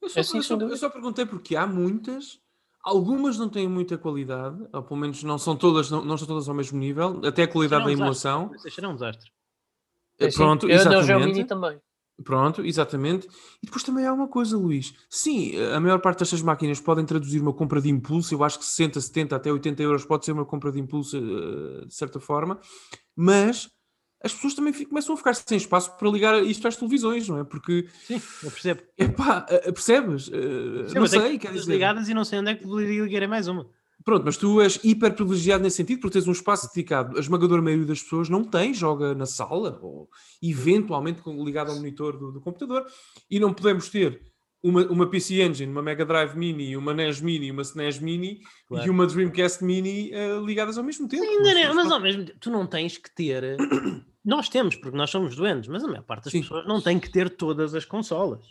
Eu 0.01 0.09
só, 0.09 0.19
é 0.19 0.21
assim, 0.21 0.37
eu 0.37 0.43
só, 0.43 0.57
eu 0.57 0.77
só 0.77 0.89
perguntei 0.89 1.27
porque 1.27 1.55
há 1.55 1.67
muitas 1.67 2.39
Algumas 2.85 3.35
não 3.39 3.49
têm 3.49 3.67
muita 3.67 3.97
qualidade, 3.97 4.63
ou 4.71 4.83
pelo 4.83 4.99
menos 4.99 5.23
não 5.23 5.39
são 5.39 5.55
todas, 5.55 5.89
não, 5.89 6.05
não 6.05 6.13
estão 6.13 6.27
todas 6.27 6.47
ao 6.47 6.53
mesmo 6.53 6.77
nível, 6.77 7.19
até 7.25 7.41
a 7.41 7.47
qualidade 7.47 7.83
da 7.83 7.91
emulação. 7.91 8.51
Isso 8.63 8.79
é 8.79 8.87
um 8.87 8.93
desastre. 8.93 9.31
É, 10.19 10.31
pronto, 10.31 10.69
eu 10.69 10.75
exatamente. 10.75 11.43
também. 11.45 11.79
Pronto, 12.23 12.63
exatamente. 12.63 13.27
E 13.61 13.65
depois 13.65 13.83
também 13.83 14.05
há 14.05 14.13
uma 14.13 14.27
coisa, 14.27 14.55
Luís. 14.55 14.93
Sim, 15.09 15.57
a 15.73 15.79
maior 15.79 15.99
parte 15.99 16.19
destas 16.19 16.43
máquinas 16.43 16.79
podem 16.79 17.05
traduzir 17.05 17.41
uma 17.41 17.51
compra 17.51 17.81
de 17.81 17.89
impulso. 17.89 18.35
Eu 18.35 18.43
acho 18.43 18.59
que 18.59 18.65
60, 18.65 19.01
70, 19.01 19.35
até 19.35 19.51
80 19.51 19.81
euros 19.81 20.05
pode 20.05 20.23
ser 20.23 20.31
uma 20.31 20.45
compra 20.45 20.71
de 20.71 20.79
impulso, 20.79 21.17
eh, 21.17 21.85
de 21.85 21.93
certa 21.93 22.19
forma. 22.19 22.59
Mas 23.15 23.67
as 24.25 24.33
pessoas 24.33 24.55
também 24.55 24.73
começam 24.85 25.13
a 25.13 25.17
ficar 25.17 25.35
sem 25.35 25.57
espaço 25.57 25.95
para 25.97 26.09
ligar 26.09 26.43
isto 26.43 26.67
às 26.67 26.75
televisões, 26.75 27.29
não 27.29 27.39
é? 27.39 27.43
Porque. 27.43 27.87
Sim, 28.07 28.19
eu 28.43 28.49
percebo. 28.49 28.81
Epá, 28.97 29.45
eh, 29.47 29.71
percebes? 29.71 30.27
Uh, 30.27 30.91
não 30.95 31.05
sei, 31.05 31.37
quer 31.37 31.53
dizer. 31.53 31.71
ligadas 31.71 32.09
e 32.09 32.13
não 32.13 32.25
sei 32.25 32.39
onde 32.39 32.51
é 32.51 32.55
que 32.55 32.65
ligarei 32.65 33.27
mais 33.27 33.47
uma. 33.47 33.69
Pronto, 34.03 34.23
mas 34.25 34.35
tu 34.35 34.61
és 34.61 34.79
hiper 34.83 35.13
privilegiado 35.13 35.63
nesse 35.63 35.77
sentido, 35.77 35.99
porque 35.99 36.13
tens 36.13 36.27
um 36.27 36.31
espaço 36.31 36.67
dedicado. 36.73 37.17
A 37.17 37.19
esmagadora 37.19 37.61
maioria 37.61 37.85
das 37.85 38.01
pessoas 38.01 38.27
não 38.27 38.43
tem, 38.43 38.73
joga 38.73 39.13
na 39.13 39.25
sala, 39.25 39.79
ou 39.81 40.09
eventualmente 40.41 41.21
ligado 41.25 41.71
ao 41.71 41.77
monitor 41.77 42.17
do, 42.17 42.31
do 42.31 42.41
computador, 42.41 42.85
e 43.29 43.39
não 43.39 43.53
podemos 43.53 43.89
ter 43.89 44.21
uma, 44.61 44.85
uma 44.87 45.09
PC 45.09 45.43
Engine, 45.43 45.71
uma 45.71 45.81
Mega 45.81 46.05
Drive 46.05 46.35
Mini, 46.35 46.75
uma 46.75 46.93
NES 46.93 47.21
Mini, 47.21 47.51
uma 47.51 47.61
SNES 47.61 47.99
Mini 47.99 48.39
claro. 48.67 48.87
e 48.87 48.89
uma 48.89 49.05
Dreamcast 49.05 49.63
Mini 49.63 50.11
uh, 50.13 50.43
ligadas 50.43 50.77
ao 50.77 50.83
mesmo 50.83 51.07
tempo. 51.07 51.23
Sim, 51.23 51.39
não, 51.39 51.75
mas 51.75 51.91
ao 51.91 51.99
mesmo 51.99 52.25
tempo, 52.25 52.39
tu 52.39 52.49
não 52.49 52.65
tens 52.65 52.97
que 52.97 53.13
ter 53.13 53.57
Nós 54.25 54.49
temos, 54.49 54.75
porque 54.75 54.97
nós 54.97 55.11
somos 55.11 55.35
doentes, 55.35 55.69
mas 55.69 55.83
a 55.83 55.87
maior 55.87 56.03
parte 56.03 56.25
das 56.25 56.31
Sim. 56.31 56.41
pessoas 56.41 56.67
não 56.67 56.81
tem 56.81 56.99
que 56.99 57.11
ter 57.11 57.29
todas 57.29 57.75
as 57.75 57.85
consolas. 57.85 58.45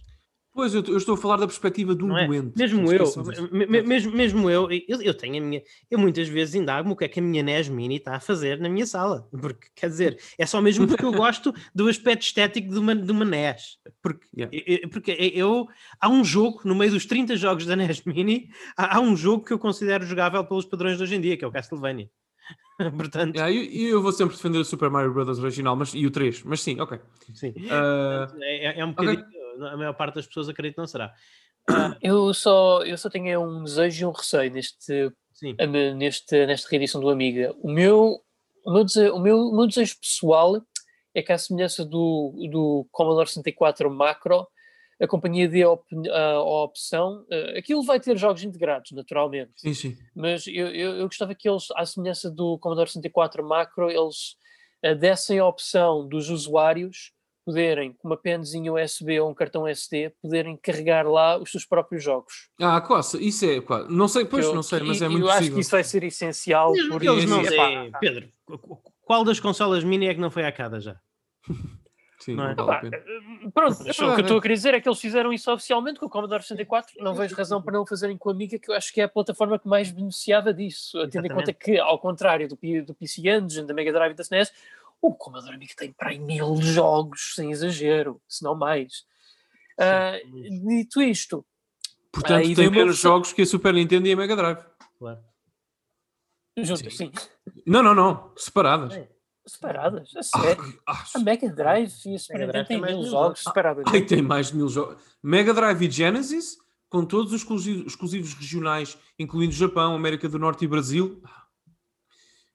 Pois, 0.55 0.73
eu, 0.73 0.85
eu, 0.85 0.97
estou 0.97 1.17
a 1.17 1.19
falar 1.19 1.37
da 1.39 1.49
perspectiva 1.49 1.97
de 1.97 2.05
um 2.05 2.17
é? 2.17 2.29
doente. 2.29 2.57
Mesmo 2.57 2.93
eu, 2.93 3.13
mesmo, 3.51 4.13
mesmo 4.13 4.49
eu, 4.49 4.71
eu, 4.71 5.03
eu, 5.03 5.13
tenho 5.13 5.43
a 5.43 5.45
minha. 5.45 5.61
Eu 5.91 5.99
muitas 5.99 6.29
vezes 6.29 6.55
indago-me 6.55 6.95
o 6.95 6.97
que 6.97 7.05
é 7.05 7.09
que 7.09 7.19
a 7.19 7.23
minha 7.23 7.43
NES 7.43 7.69
Mini 7.69 7.97
está 7.97 8.15
a 8.15 8.21
fazer 8.21 8.61
na 8.61 8.69
minha 8.69 8.87
sala. 8.87 9.29
Porque, 9.43 9.67
quer 9.75 9.89
dizer, 9.89 10.17
é 10.39 10.47
só 10.47 10.61
mesmo 10.63 10.87
porque 10.87 11.05
eu 11.05 11.11
gosto 11.13 11.53
do 11.75 11.89
aspecto 11.89 12.23
estético 12.23 12.71
de 12.71 12.79
uma, 12.79 12.95
de 12.95 13.11
uma 13.11 13.25
NES. 13.25 13.79
Porque, 14.01 14.29
yeah. 14.33 14.57
eu, 14.65 14.89
porque 14.89 15.11
eu. 15.35 15.67
Há 16.01 16.09
um 16.09 16.25
jogo, 16.25 16.61
no 16.65 16.77
meio 16.77 16.93
dos 16.93 17.05
30 17.05 17.35
jogos 17.35 17.67
da 17.67 17.75
NES 17.75 18.05
Mini, 18.05 18.49
há, 18.77 18.99
há 18.99 19.01
um 19.01 19.17
jogo 19.17 19.45
que 19.45 19.53
eu 19.53 19.59
considero 19.59 20.07
jogável 20.07 20.45
pelos 20.45 20.65
padrões 20.65 20.99
de 20.99 21.03
hoje 21.03 21.17
em 21.17 21.21
dia, 21.21 21.37
que 21.37 21.45
é 21.45 21.49
o 21.49 21.53
Castlevania. 21.53 22.09
Portanto... 22.97 23.37
Yeah, 23.37 23.53
eu, 23.53 23.91
eu, 23.91 24.03
vou 24.03 24.13
sempre 24.13 24.37
defender 24.37 24.59
o 24.59 24.65
Super 24.65 24.91
Mario 24.91 25.13
Bros. 25.13 25.39
original 25.39 25.77
mas, 25.77 25.95
e 25.95 26.07
o 26.07 26.11
3, 26.11 26.43
mas 26.43 26.61
sim, 26.61 26.81
ok. 26.81 26.99
Sim. 27.35 27.51
Uh... 27.51 28.43
É, 28.43 28.81
é, 28.81 28.85
um 28.85 28.91
bocadinho, 28.91 29.25
okay. 29.25 29.69
a 29.69 29.77
maior 29.77 29.95
parte 29.95 30.17
das 30.17 30.27
pessoas 30.27 30.49
acredita 30.49 30.75
que 30.75 30.81
não 30.81 30.87
será. 30.87 31.13
Uh... 31.71 31.95
Eu, 32.03 32.35
só, 32.35 32.83
eu 32.85 32.99
só 32.99 33.09
tenho 33.09 33.41
um 33.41 33.65
desejo 33.65 34.03
e 34.03 34.07
um 34.07 34.13
receio 34.13 34.53
neste, 34.53 35.11
neste, 35.97 36.47
nesta 36.47 36.69
reedição 36.69 37.01
do 37.01 37.09
Amiga. 37.09 37.55
O 37.63 37.71
meu, 37.71 38.21
o, 38.67 38.73
meu 38.73 38.85
desejo, 38.85 39.15
o, 39.15 39.21
meu, 39.21 39.39
o 39.39 39.57
meu 39.57 39.67
desejo 39.67 39.97
pessoal 39.99 40.61
é 41.15 41.23
que, 41.23 41.33
à 41.33 41.39
semelhança 41.39 41.85
do, 41.85 42.35
do 42.51 42.87
Commodore 42.91 43.29
64 43.29 43.91
Macro, 43.91 44.47
a 45.01 45.07
companhia 45.07 45.49
dê 45.49 45.63
a, 45.63 45.71
op 45.71 45.85
a, 46.11 46.41
opção. 46.41 47.25
Uh, 47.31 47.59
aquilo 47.59 47.83
vai 47.83 47.99
ter 48.01 48.17
jogos 48.17 48.43
integrados, 48.43 48.93
naturalmente. 48.93 49.53
Sim, 49.57 49.75
sim. 49.75 49.97
Mas 50.15 50.47
eu, 50.47 50.69
eu, 50.69 50.97
eu 50.97 51.07
gostava 51.07 51.35
que 51.35 51.49
eles, 51.49 51.69
à 51.75 51.85
semelhança 51.85 52.31
do 52.31 52.59
Commodore 52.59 52.89
64 52.89 53.47
Macro, 53.47 53.91
eles 53.91 54.37
uh, 54.85 54.95
dessem 54.95 55.39
a 55.39 55.47
opção 55.47 56.07
dos 56.07 56.31
usuários 56.31 57.13
poderem, 57.45 57.93
com 57.93 58.09
uma 58.09 58.17
penzinha 58.17 58.73
USB 58.73 59.21
ou 59.21 59.31
um 59.31 59.35
cartão 59.35 59.69
SD, 59.69 60.11
poderem 60.23 60.57
carregar 60.57 61.07
lá 61.07 61.39
os 61.39 61.51
seus 61.51 61.65
próprios 61.65 62.03
jogos. 62.03 62.49
Ah, 62.59 62.81
quase, 62.81 63.23
isso 63.23 63.45
é, 63.45 63.61
quase. 63.61 63.93
não 63.93 64.09
sei, 64.09 64.25
pois 64.25 64.47
eu, 64.47 64.55
não 64.55 64.63
sei, 64.63 64.81
mas 64.81 65.03
é 65.03 65.09
muito 65.09 65.27
Eu 65.27 65.29
acho 65.29 65.39
possível. 65.39 65.55
que 65.57 65.61
isso 65.61 65.71
vai 65.71 65.85
ser 65.85 66.05
essencial. 66.05 66.73
Por 66.91 67.03
eles 67.03 67.27
não, 67.27 67.41
é, 67.41 67.91
Pedro, 68.01 68.29
qual 69.03 69.25
das 69.25 69.39
consolas 69.39 69.85
mini 69.85 70.07
é 70.07 70.15
que 70.15 70.21
não 70.21 70.31
foi 70.31 70.45
hacada 70.45 70.81
já? 70.81 70.99
Sim, 72.25 72.37
não 72.37 72.49
é? 72.49 72.55
Vale 72.55 72.91
pronto, 73.53 73.87
é 73.87 73.91
o 73.91 73.95
que 73.95 74.03
eu 74.03 74.21
estou 74.21 74.39
a 74.39 74.41
querer 74.41 74.55
dizer 74.55 74.73
é 74.73 74.81
que 74.81 74.89
eles 74.89 74.99
fizeram 74.99 75.31
isso 75.31 75.53
oficialmente 75.53 76.01
com 76.01 76.07
o 76.07 76.09
Commodore 76.09 76.43
64. 76.43 76.95
Não 77.05 77.15
vejo 77.15 77.37
razão 77.37 77.61
para 77.61 77.75
não 77.75 77.83
o 77.83 77.87
fazerem 77.87 78.17
com 78.17 78.31
a 78.31 78.33
Amiga, 78.33 78.59
que 78.59 78.71
eu 78.71 78.75
acho 78.75 78.91
que 78.95 79.03
é 79.03 79.05
a 79.05 79.09
plataforma 79.09 79.59
que 79.59 79.69
mais 79.69 79.91
beneficiava 79.91 80.55
disso. 80.55 81.07
Tendo 81.09 81.27
em 81.27 81.31
conta 81.31 81.53
que, 81.53 81.79
ao 81.79 81.99
contrário 81.99 82.49
do, 82.49 82.57
do 82.87 82.95
PC 82.95 83.29
Engine, 83.29 83.67
da 83.67 83.75
Mega 83.75 83.93
Drive 83.93 84.13
e 84.13 84.15
da 84.15 84.23
SNES, 84.23 84.55
o 85.03 85.15
Commodore 85.15 85.55
Amiga 85.55 85.75
tem 85.77 85.93
para 85.93 86.09
aí 86.09 86.19
mil 86.19 86.57
jogos, 86.63 87.35
sem 87.35 87.51
exagero, 87.51 88.19
se 88.27 88.43
não 88.43 88.55
mais. 88.55 89.05
Uh, 89.79 90.67
dito 90.67 91.03
isto, 91.03 91.45
portanto, 92.11 92.55
tem 92.55 92.71
menos 92.71 92.97
jogos 92.97 93.35
que 93.35 93.43
a 93.43 93.47
Super 93.47 93.75
Nintendo 93.75 94.09
e 94.09 94.13
a 94.13 94.17
Mega 94.17 94.35
Drive. 94.35 94.65
Claro. 94.99 95.21
Juntas, 96.57 96.97
sim. 96.97 97.13
sim. 97.13 97.63
Não, 97.67 97.83
não, 97.83 97.95
não, 97.95 98.33
separadas. 98.35 98.95
É. 98.95 99.14
Separadas, 99.47 100.11
a 100.17 100.23
sério. 100.23 100.81
Ah, 100.87 101.05
a 101.15 101.19
Mega 101.19 101.51
Drive 101.53 101.93
e 102.07 102.15
a 102.15 102.19
Super 102.19 102.47
Nintendo 102.47 102.67
têm 102.67 102.81
mil 102.81 103.05
jogos 103.05 103.43
separados. 103.43 103.85
Ai, 103.87 104.01
tem 104.01 104.23
mais 104.23 104.49
de 104.49 104.57
mil 104.57 104.69
jogos. 104.69 104.97
Mega 105.23 105.53
Drive 105.53 105.83
e 105.83 105.91
Genesis, 105.91 106.57
com 106.89 107.05
todos 107.05 107.33
os 107.33 107.43
exclusivos, 107.43 107.87
exclusivos 107.87 108.33
regionais, 108.35 108.97
incluindo 109.19 109.53
Japão, 109.53 109.95
América 109.95 110.29
do 110.29 110.39
Norte 110.39 110.65
e 110.65 110.69
Brasil. 110.69 111.23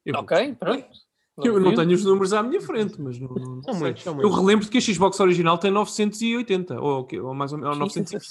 Eu 0.03 0.15
ok, 0.15 0.55
pronto. 0.55 0.87
Eu 1.37 1.59
não 1.59 1.73
tenho 1.73 1.91
os 1.91 2.03
números 2.03 2.33
à 2.33 2.43
minha 2.43 2.59
frente, 2.59 2.99
mas 2.99 3.19
não, 3.19 3.29
não, 3.29 3.61
não 3.65 3.73
muitos, 3.75 4.05
Eu 4.05 4.29
relembro 4.29 4.67
que 4.67 4.77
a 4.77 4.81
Xbox 4.81 5.19
original 5.19 5.57
tem 5.57 5.71
980, 5.71 6.81
ou, 6.81 7.07
ou 7.23 7.33
mais 7.33 7.53
ou 7.53 7.59
menos 7.59 7.77
950. 7.77 8.25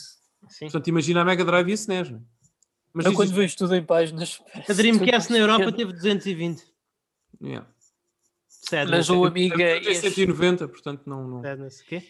Sim. 0.48 0.66
Portanto, 0.66 0.88
imagina 0.88 1.22
a 1.22 1.24
Mega 1.24 1.44
Drive 1.44 1.68
e 1.68 1.72
a 1.72 1.74
SNES. 1.74 2.10
Não 2.10 2.18
é? 2.18 2.22
Mas 2.92 3.06
eu 3.06 3.12
quando 3.12 3.32
vejo 3.32 3.56
tudo 3.56 3.74
em 3.76 3.84
páginas. 3.84 4.42
A 4.68 4.72
Dreamcast 4.72 5.30
na 5.30 5.38
Europa 5.38 5.70
teve 5.70 5.92
220. 5.92 6.64
Yeah. 7.40 7.68
Sad, 8.68 8.90
mas 8.90 9.08
o 9.08 9.24
Amiga. 9.24 9.80
Tem 9.80 9.94
190, 9.94 10.68
portanto 10.68 11.02
não. 11.06 11.26
não... 11.26 11.42
quê? 11.86 12.02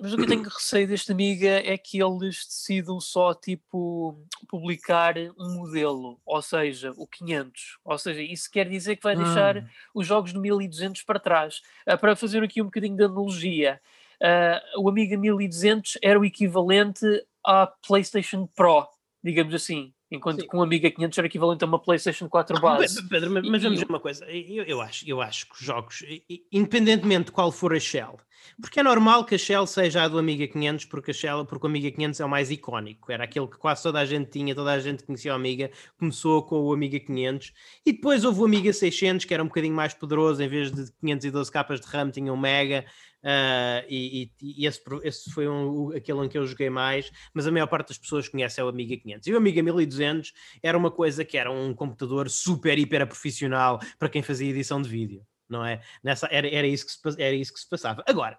Mas 0.00 0.12
o 0.12 0.16
que 0.16 0.22
eu 0.22 0.28
tenho 0.28 0.42
receio 0.44 0.88
deste 0.88 1.12
Amiga 1.12 1.48
é 1.48 1.76
que 1.76 2.02
eles 2.02 2.46
decidam 2.46 2.98
só 3.00 3.34
tipo 3.34 4.18
publicar 4.48 5.14
um 5.38 5.56
modelo, 5.56 6.18
ou 6.24 6.40
seja, 6.40 6.92
o 6.96 7.06
500. 7.06 7.78
Ou 7.84 7.98
seja, 7.98 8.22
isso 8.22 8.50
quer 8.50 8.66
dizer 8.68 8.96
que 8.96 9.02
vai 9.02 9.14
deixar 9.14 9.58
hum. 9.58 9.66
os 9.94 10.06
jogos 10.06 10.32
do 10.32 10.40
1200 10.40 11.02
para 11.02 11.20
trás. 11.20 11.60
Uh, 11.86 11.98
para 11.98 12.16
fazer 12.16 12.42
aqui 12.42 12.62
um 12.62 12.66
bocadinho 12.66 12.96
de 12.96 13.04
analogia, 13.04 13.78
uh, 14.22 14.80
o 14.80 14.88
Amiga 14.88 15.18
1200 15.18 15.98
era 16.00 16.18
o 16.18 16.24
equivalente 16.24 17.04
à 17.44 17.66
PlayStation 17.66 18.46
Pro, 18.46 18.88
digamos 19.22 19.52
assim. 19.54 19.92
Enquanto 20.12 20.42
Sim. 20.42 20.48
que 20.48 20.56
um 20.56 20.62
Amiga 20.62 20.90
500 20.90 21.18
era 21.18 21.26
equivalente 21.26 21.64
a 21.64 21.66
uma 21.66 21.78
PlayStation 21.78 22.28
4 22.28 22.60
base. 22.60 23.08
Pedro, 23.08 23.30
mas, 23.30 23.48
mas 23.48 23.62
vamos 23.62 23.78
ver 23.78 23.88
uma 23.88 24.00
coisa. 24.00 24.24
Eu, 24.26 24.64
eu, 24.64 24.80
acho, 24.80 25.08
eu 25.08 25.20
acho 25.22 25.48
que 25.48 25.54
os 25.54 25.60
jogos, 25.60 26.04
independentemente 26.52 27.26
de 27.26 27.32
qual 27.32 27.50
for 27.50 27.74
a 27.74 27.80
Shell, 27.80 28.18
porque 28.60 28.80
é 28.80 28.82
normal 28.82 29.24
que 29.24 29.34
a 29.34 29.38
Shell 29.38 29.66
seja 29.66 30.02
a 30.02 30.08
do 30.08 30.18
Amiga 30.18 30.46
500, 30.46 30.84
porque, 30.86 31.10
a 31.10 31.14
Shell, 31.14 31.46
porque 31.46 31.66
o 31.66 31.68
Amiga 31.68 31.90
500 31.90 32.20
é 32.20 32.24
o 32.24 32.28
mais 32.28 32.50
icónico. 32.50 33.10
Era 33.10 33.24
aquele 33.24 33.46
que 33.46 33.56
quase 33.56 33.82
toda 33.82 34.00
a 34.00 34.04
gente 34.04 34.30
tinha, 34.30 34.54
toda 34.54 34.72
a 34.72 34.78
gente 34.78 35.04
conhecia 35.04 35.32
o 35.32 35.34
Amiga. 35.34 35.70
Começou 35.98 36.42
com 36.42 36.60
o 36.60 36.72
Amiga 36.72 36.98
500 37.00 37.52
e 37.86 37.92
depois 37.92 38.24
houve 38.24 38.40
o 38.40 38.44
Amiga 38.44 38.72
600, 38.72 39.24
que 39.24 39.32
era 39.32 39.42
um 39.42 39.46
bocadinho 39.46 39.74
mais 39.74 39.94
poderoso. 39.94 40.42
Em 40.42 40.48
vez 40.48 40.70
de 40.70 40.92
512 41.00 41.50
capas 41.50 41.80
de 41.80 41.86
RAM, 41.86 42.10
tinha 42.10 42.32
um 42.32 42.36
Mega. 42.36 42.84
Uh, 43.22 43.86
e, 43.88 44.32
e, 44.40 44.66
esse, 44.66 44.82
esse, 45.04 45.30
foi 45.30 45.48
um, 45.48 45.92
aquele 45.92 46.18
em 46.24 46.28
que 46.28 46.36
eu 46.36 46.44
joguei 46.44 46.68
mais, 46.68 47.10
mas 47.32 47.46
a 47.46 47.52
maior 47.52 47.68
parte 47.68 47.88
das 47.88 47.98
pessoas 47.98 48.28
conhece 48.28 48.60
é 48.60 48.64
o 48.64 48.68
Amiga 48.68 48.96
500. 48.96 49.26
E 49.28 49.32
o 49.32 49.36
Amiga 49.36 49.62
1200 49.62 50.32
era 50.62 50.76
uma 50.76 50.90
coisa 50.90 51.24
que 51.24 51.38
era 51.38 51.50
um 51.50 51.72
computador 51.72 52.28
super, 52.28 52.76
hiper 52.76 53.06
profissional 53.06 53.78
para 53.98 54.08
quem 54.08 54.22
fazia 54.22 54.50
edição 54.50 54.82
de 54.82 54.88
vídeo, 54.88 55.24
não 55.48 55.64
é? 55.64 55.80
Nessa, 56.02 56.26
era, 56.32 56.48
era, 56.48 56.66
isso 56.66 56.86
que 56.86 56.92
se, 56.92 57.22
era 57.22 57.34
isso 57.34 57.52
que 57.52 57.60
se 57.60 57.68
passava. 57.68 58.02
Agora, 58.06 58.36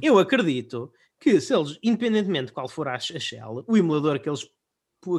eu 0.00 0.18
acredito 0.18 0.90
que 1.20 1.38
se 1.40 1.54
eles, 1.54 1.78
independentemente 1.82 2.46
de 2.46 2.52
qual 2.52 2.68
for 2.68 2.88
a, 2.88 2.94
a 2.94 2.98
Shell, 2.98 3.64
o 3.66 3.76
emulador 3.76 4.18
que 4.18 4.28
eles, 4.28 4.48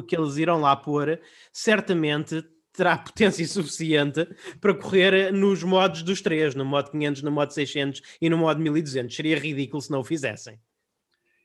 que 0.08 0.16
eles 0.16 0.36
irão 0.36 0.60
lá 0.60 0.74
pôr, 0.74 1.20
certamente 1.52 2.44
terá 2.76 2.96
potência 2.98 3.46
suficiente 3.46 4.26
para 4.60 4.74
correr 4.74 5.32
nos 5.32 5.62
modos 5.62 6.02
dos 6.02 6.20
três, 6.20 6.54
no 6.54 6.64
modo 6.64 6.90
500, 6.90 7.22
no 7.22 7.30
modo 7.30 7.52
600 7.52 8.02
e 8.20 8.28
no 8.28 8.38
modo 8.38 8.60
1200. 8.60 9.14
Seria 9.14 9.38
ridículo 9.38 9.82
se 9.82 9.90
não 9.90 10.00
o 10.00 10.04
fizessem. 10.04 10.58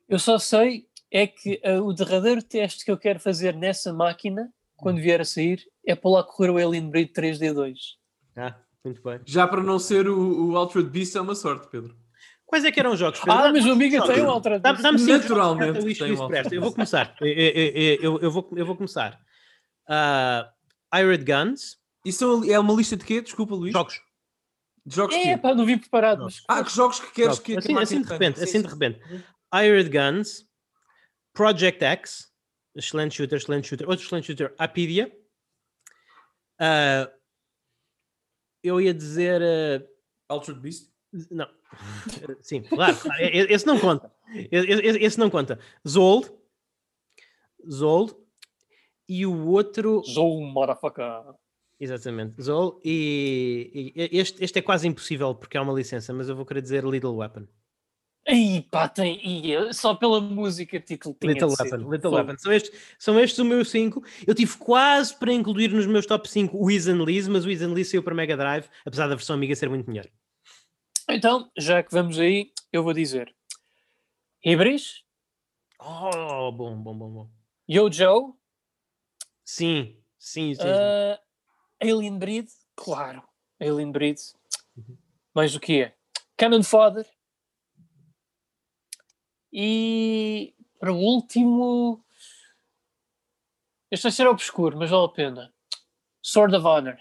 Eu 0.07 0.19
só 0.19 0.37
sei 0.37 0.85
é 1.11 1.27
que 1.27 1.61
uh, 1.65 1.83
o 1.83 1.93
derradeiro 1.93 2.41
teste 2.41 2.85
que 2.85 2.91
eu 2.91 2.97
quero 2.97 3.19
fazer 3.19 3.53
nessa 3.55 3.91
máquina, 3.91 4.51
quando 4.77 4.97
hum. 4.97 5.01
vier 5.01 5.19
a 5.19 5.25
sair, 5.25 5.61
é 5.85 5.93
para 5.93 6.09
lá 6.09 6.23
correr 6.23 6.49
o 6.49 6.57
Alien 6.57 6.89
Breed 6.89 7.11
3D2. 7.11 7.75
Ah, 8.37 8.55
muito 8.83 9.01
bem. 9.03 9.19
Já 9.25 9.45
para 9.45 9.61
não 9.61 9.77
ser 9.77 10.07
o, 10.07 10.51
o 10.51 10.57
Altered 10.57 10.89
Beast 10.89 11.15
é 11.15 11.21
uma 11.21 11.35
sorte, 11.35 11.67
Pedro. 11.69 11.95
Quais 12.45 12.65
é 12.65 12.71
que 12.71 12.79
eram 12.79 12.91
os 12.91 12.99
jogos? 12.99 13.19
Pedro? 13.19 13.33
Ah, 13.33 13.51
mas 13.51 13.65
o 13.65 13.71
amigo 13.71 14.05
tem 14.05 14.21
um 14.21 14.29
Altered 14.29 14.61
Beast. 14.61 14.81
Dá-me 14.81 15.03
Naturalmente. 15.03 16.55
Eu 16.55 16.61
vou 16.61 16.71
começar. 16.71 17.15
Eu, 17.19 17.27
eu, 17.27 17.97
eu, 18.01 18.19
eu, 18.19 18.31
vou, 18.31 18.49
eu 18.55 18.65
vou 18.65 18.75
começar. 18.75 19.19
Uh, 19.87 20.49
Ired 20.93 21.23
Guns. 21.23 21.79
Isso 22.05 22.43
é 22.49 22.59
uma 22.59 22.73
lista 22.73 22.97
de 22.97 23.05
quê? 23.05 23.21
Desculpa, 23.21 23.55
Luís. 23.55 23.73
Jogos. 23.73 24.01
De 24.85 24.95
jogos 24.95 25.15
é, 25.15 25.37
pá, 25.37 25.53
não 25.53 25.65
vim 25.65 25.77
preparado. 25.77 26.23
Mas... 26.23 26.43
Ah, 26.47 26.63
que 26.63 26.71
jogos 26.71 26.99
que 26.99 27.11
queres 27.11 27.35
jogos. 27.35 27.39
que. 27.39 27.57
Assim, 27.57 27.77
assim 27.77 28.01
de 28.01 28.09
repente, 28.09 28.39
sim, 28.39 28.43
assim 28.43 28.51
sim. 28.53 28.61
de 28.63 28.67
repente. 28.67 28.99
Ired 29.53 29.89
Guns, 29.89 30.47
Project 31.33 31.83
X, 31.83 32.31
excelente 32.75 33.15
shooter, 33.15 33.37
excelente 33.37 33.67
shooter. 33.67 33.87
Outro 33.87 34.03
excelente 34.03 34.25
shooter, 34.25 34.53
Apidia. 34.57 35.15
Uh, 36.59 37.11
eu 38.63 38.81
ia 38.81 38.93
dizer. 38.93 39.41
Uh, 39.41 39.87
Altered 40.27 40.61
Beast? 40.61 40.89
Não. 41.29 41.47
Sim, 42.41 42.63
claro, 42.63 42.95
claro. 42.97 43.21
Esse 43.21 43.65
não 43.65 43.79
conta. 43.79 44.11
Esse, 44.51 44.97
esse 44.97 45.19
não 45.19 45.29
conta. 45.29 45.59
Zold. 45.87 46.31
Zold 47.69 48.15
e 49.11 49.25
o 49.25 49.47
outro. 49.47 50.01
Zol, 50.03 50.41
motherfucker. 50.41 51.35
Exatamente, 51.77 52.41
Zol. 52.41 52.79
E, 52.85 53.93
e, 53.95 54.17
este, 54.17 54.41
este 54.41 54.59
é 54.59 54.61
quase 54.61 54.87
impossível 54.87 55.35
porque 55.35 55.57
é 55.57 55.61
uma 55.61 55.73
licença, 55.73 56.13
mas 56.13 56.29
eu 56.29 56.35
vou 56.35 56.45
querer 56.45 56.61
dizer 56.61 56.85
Little 56.85 57.17
Weapon. 57.17 57.45
Aí 58.25 58.61
pá, 58.71 58.87
tem, 58.87 59.19
e 59.23 59.73
só 59.73 59.95
pela 59.95 60.21
música 60.21 60.79
título 60.79 61.17
tinha 61.19 61.33
Little 61.33 61.49
Weapon, 61.49 61.91
Little 61.91 62.11
Weapon. 62.11 62.37
São 62.37 62.53
estes, 62.53 62.95
são 62.97 63.19
estes 63.19 63.39
os 63.39 63.45
meus 63.45 63.69
5. 63.69 64.01
Eu 64.25 64.33
tive 64.33 64.55
quase 64.57 65.17
para 65.17 65.33
incluir 65.33 65.73
nos 65.73 65.87
meus 65.87 66.05
top 66.05 66.29
5 66.29 66.55
o 66.55 66.69
and 66.69 67.03
Liz, 67.03 67.27
mas 67.27 67.45
o 67.45 67.49
and 67.49 67.73
Liz 67.73 67.89
saiu 67.89 68.03
para 68.03 68.15
Mega 68.15 68.37
Drive, 68.37 68.69
apesar 68.85 69.07
da 69.07 69.15
versão 69.15 69.35
amiga 69.35 69.55
ser 69.55 69.67
muito 69.69 69.89
melhor. 69.89 70.05
Então, 71.09 71.49
já 71.57 71.83
que 71.83 71.91
vamos 71.91 72.17
aí, 72.19 72.51
eu 72.71 72.83
vou 72.83 72.93
dizer 72.93 73.33
Ibris. 74.45 75.03
Oh, 75.79 76.51
bom, 76.51 76.77
bom, 76.77 76.95
bom, 76.95 77.11
bom. 77.11 77.29
Yo 77.67 77.91
Joe. 77.91 78.40
Sim, 79.51 79.97
sim, 80.17 80.55
sim. 80.55 80.61
Uh, 80.61 81.19
Alien 81.81 82.17
Breed, 82.17 82.47
claro. 82.73 83.21
Alien 83.59 83.91
Breed. 83.91 84.17
Uhum. 84.77 84.97
Mais 85.35 85.51
do 85.51 85.59
que 85.59 85.81
é? 85.81 85.95
Cannon 86.37 86.63
Fodder. 86.63 87.05
E 89.51 90.53
para 90.79 90.93
o 90.93 90.95
último. 90.95 92.01
Este 93.91 94.03
vai 94.03 94.11
ser 94.13 94.27
obscuro, 94.27 94.77
mas 94.77 94.89
vale 94.89 95.03
a 95.03 95.09
pena. 95.09 95.53
Sword 96.21 96.55
of 96.55 96.65
Honor. 96.65 96.97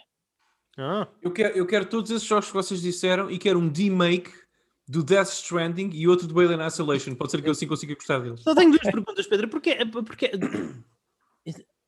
Ah. 0.76 1.06
Eu, 1.22 1.32
quero, 1.32 1.56
eu 1.56 1.66
quero 1.68 1.86
todos 1.86 2.10
esses 2.10 2.26
jogos 2.26 2.48
que 2.48 2.54
vocês 2.54 2.82
disseram 2.82 3.30
e 3.30 3.38
quero 3.38 3.60
um 3.60 3.70
remake 3.70 4.32
do 4.88 5.04
Death 5.04 5.28
Stranding 5.28 5.90
e 5.92 6.08
outro 6.08 6.26
do 6.26 6.40
Alien 6.40 6.66
Isolation. 6.66 7.14
Pode 7.14 7.30
ser 7.30 7.42
que 7.42 7.46
eu 7.46 7.52
assim 7.52 7.68
consiga 7.68 7.94
gostar 7.94 8.18
deles. 8.18 8.42
Só 8.42 8.56
tenho 8.56 8.72
duas 8.72 8.82
perguntas, 8.82 9.24
Pedro. 9.28 9.46
Porquê, 9.46 9.86
porquê, 9.86 10.32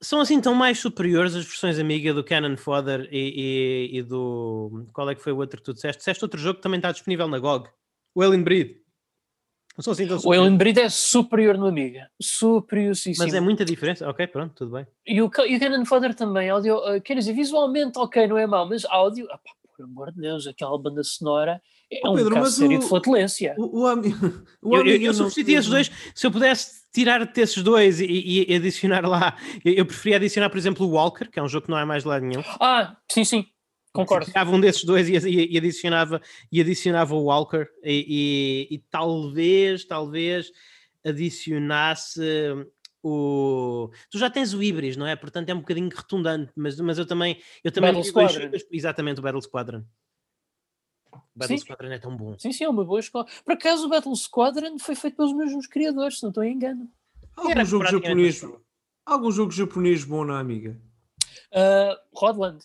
são 0.02 0.20
assim 0.20 0.40
tão 0.40 0.54
mais 0.54 0.80
superiores 0.80 1.34
as 1.34 1.44
versões 1.44 1.78
amiga 1.78 2.12
do 2.12 2.24
Canon 2.24 2.56
Fodder 2.56 3.08
e, 3.10 3.90
e, 3.92 3.98
e, 3.98 4.02
do. 4.02 4.86
Qual 4.92 5.08
é 5.08 5.14
que 5.14 5.22
foi 5.22 5.32
o 5.32 5.38
outro 5.38 5.58
que 5.58 5.64
tu 5.64 5.72
disseste? 5.72 5.98
Disseste 5.98 6.24
outro 6.24 6.40
jogo 6.40 6.56
que 6.56 6.62
também 6.62 6.78
está 6.78 6.90
disponível 6.90 7.28
na 7.28 7.38
GOG. 7.38 7.68
O 8.14 8.20
Alien 8.20 8.42
Breed. 8.42 8.82
Não 9.76 9.82
são 9.82 9.92
assim 9.92 10.06
tão 10.06 10.18
o 10.22 10.32
Alien 10.32 10.56
Breed 10.56 10.78
é 10.78 10.88
superior 10.88 11.56
no 11.56 11.66
Amiga. 11.66 12.10
Superioríssimo. 12.20 13.14
Mas 13.18 13.32
é 13.32 13.40
muita 13.40 13.64
diferença. 13.64 14.06
Ok, 14.08 14.26
pronto, 14.26 14.54
tudo 14.54 14.72
bem. 14.72 14.86
E 15.06 15.22
o, 15.22 15.30
e 15.46 15.56
o 15.56 15.60
Canon 15.60 15.84
Fodder 15.86 16.14
também. 16.14 16.50
Áudio, 16.50 16.76
uh, 16.78 17.00
quer 17.00 17.14
dizer, 17.14 17.32
visualmente, 17.32 17.98
ok, 17.98 18.26
não 18.26 18.36
é 18.36 18.46
mau, 18.46 18.68
mas 18.68 18.84
áudio. 18.84 19.24
Opa, 19.26 19.50
por 19.76 19.84
amor 19.84 20.12
de 20.12 20.20
Deus, 20.20 20.46
aquela 20.46 20.76
banda 20.78 21.02
sonora 21.02 21.60
é 21.90 22.00
oh, 22.04 22.14
Pedro, 22.14 22.36
um 22.36 22.40
caso 22.40 22.56
sério 22.56 22.78
de 22.78 22.86
flatulência. 22.86 23.54
O, 23.58 23.80
o, 23.80 23.92
o, 24.62 24.76
eu, 24.76 24.86
eu, 24.86 25.02
eu 25.02 25.14
substituí 25.14 25.54
esses 25.54 25.70
dois. 25.70 25.90
Se 26.14 26.26
eu 26.26 26.30
pudesse 26.30 26.82
tirar 26.92 27.24
desses 27.26 27.62
dois 27.62 28.00
e, 28.00 28.46
e, 28.48 28.54
adicionar 28.54 29.06
lá, 29.06 29.36
eu, 29.64 29.74
eu, 29.74 29.86
preferia 29.86 30.16
adicionar, 30.16 30.48
por 30.48 30.58
exemplo, 30.58 30.86
o 30.86 30.90
Walker, 30.90 31.28
que 31.30 31.38
é 31.38 31.42
um 31.42 31.48
jogo 31.48 31.66
que 31.66 31.70
não 31.70 31.78
é 31.78 31.84
mais 31.84 32.04
lado 32.04 32.24
nenhum. 32.24 32.42
Ah, 32.60 32.96
sim, 33.10 33.24
sim. 33.24 33.46
Concordo. 33.92 34.26
Tirava 34.26 34.50
um 34.50 34.60
desses 34.60 34.84
dois 34.84 35.08
e, 35.08 35.12
e, 35.28 35.58
adicionava, 35.58 36.20
e 36.50 36.60
adicionava 36.60 37.14
o 37.14 37.24
Walker 37.24 37.66
e, 37.84 38.66
e, 38.70 38.78
talvez, 38.90 39.84
talvez 39.84 40.50
adicionasse 41.04 42.22
o. 43.02 43.90
Tu 44.10 44.18
já 44.18 44.30
tens 44.30 44.54
o 44.54 44.62
Ibris, 44.62 44.96
não 44.96 45.06
é? 45.06 45.16
Portanto 45.16 45.48
é 45.48 45.54
um 45.54 45.60
bocadinho 45.60 45.88
redundante, 45.88 46.52
mas, 46.56 46.78
mas 46.80 46.98
eu 46.98 47.06
também. 47.06 47.40
Eu 47.64 47.72
também 47.72 47.90
Battle 47.90 48.04
Squadron. 48.04 48.50
Exatamente, 48.70 49.20
o 49.20 49.22
Battle 49.22 49.42
Squadron. 49.42 49.84
Battle 51.34 51.58
sim. 51.58 51.64
Squadron 51.64 51.90
é 51.90 51.98
tão 51.98 52.16
bom. 52.16 52.38
Sim, 52.38 52.52
sim, 52.52 52.64
é 52.64 52.68
uma 52.68 52.84
boa 52.84 53.00
escola. 53.00 53.26
Por 53.44 53.52
acaso 53.52 53.86
o 53.86 53.88
Battle 53.88 54.14
Squadron 54.14 54.78
foi 54.78 54.94
feito 54.94 55.16
pelos 55.16 55.34
mesmos 55.34 55.66
criadores, 55.66 56.18
se 56.18 56.22
não 56.22 56.30
estou 56.30 56.44
em 56.44 56.54
engano. 56.54 56.88
Algum 57.36 57.64
jogo 57.64 57.86
japonês, 57.86 58.46
algum 59.04 59.30
jogo 59.30 59.52
japonês 59.52 60.04
bom 60.04 60.24
na 60.24 60.38
amiga? 60.38 60.78
Uh, 61.50 61.96
Rodland. 62.14 62.64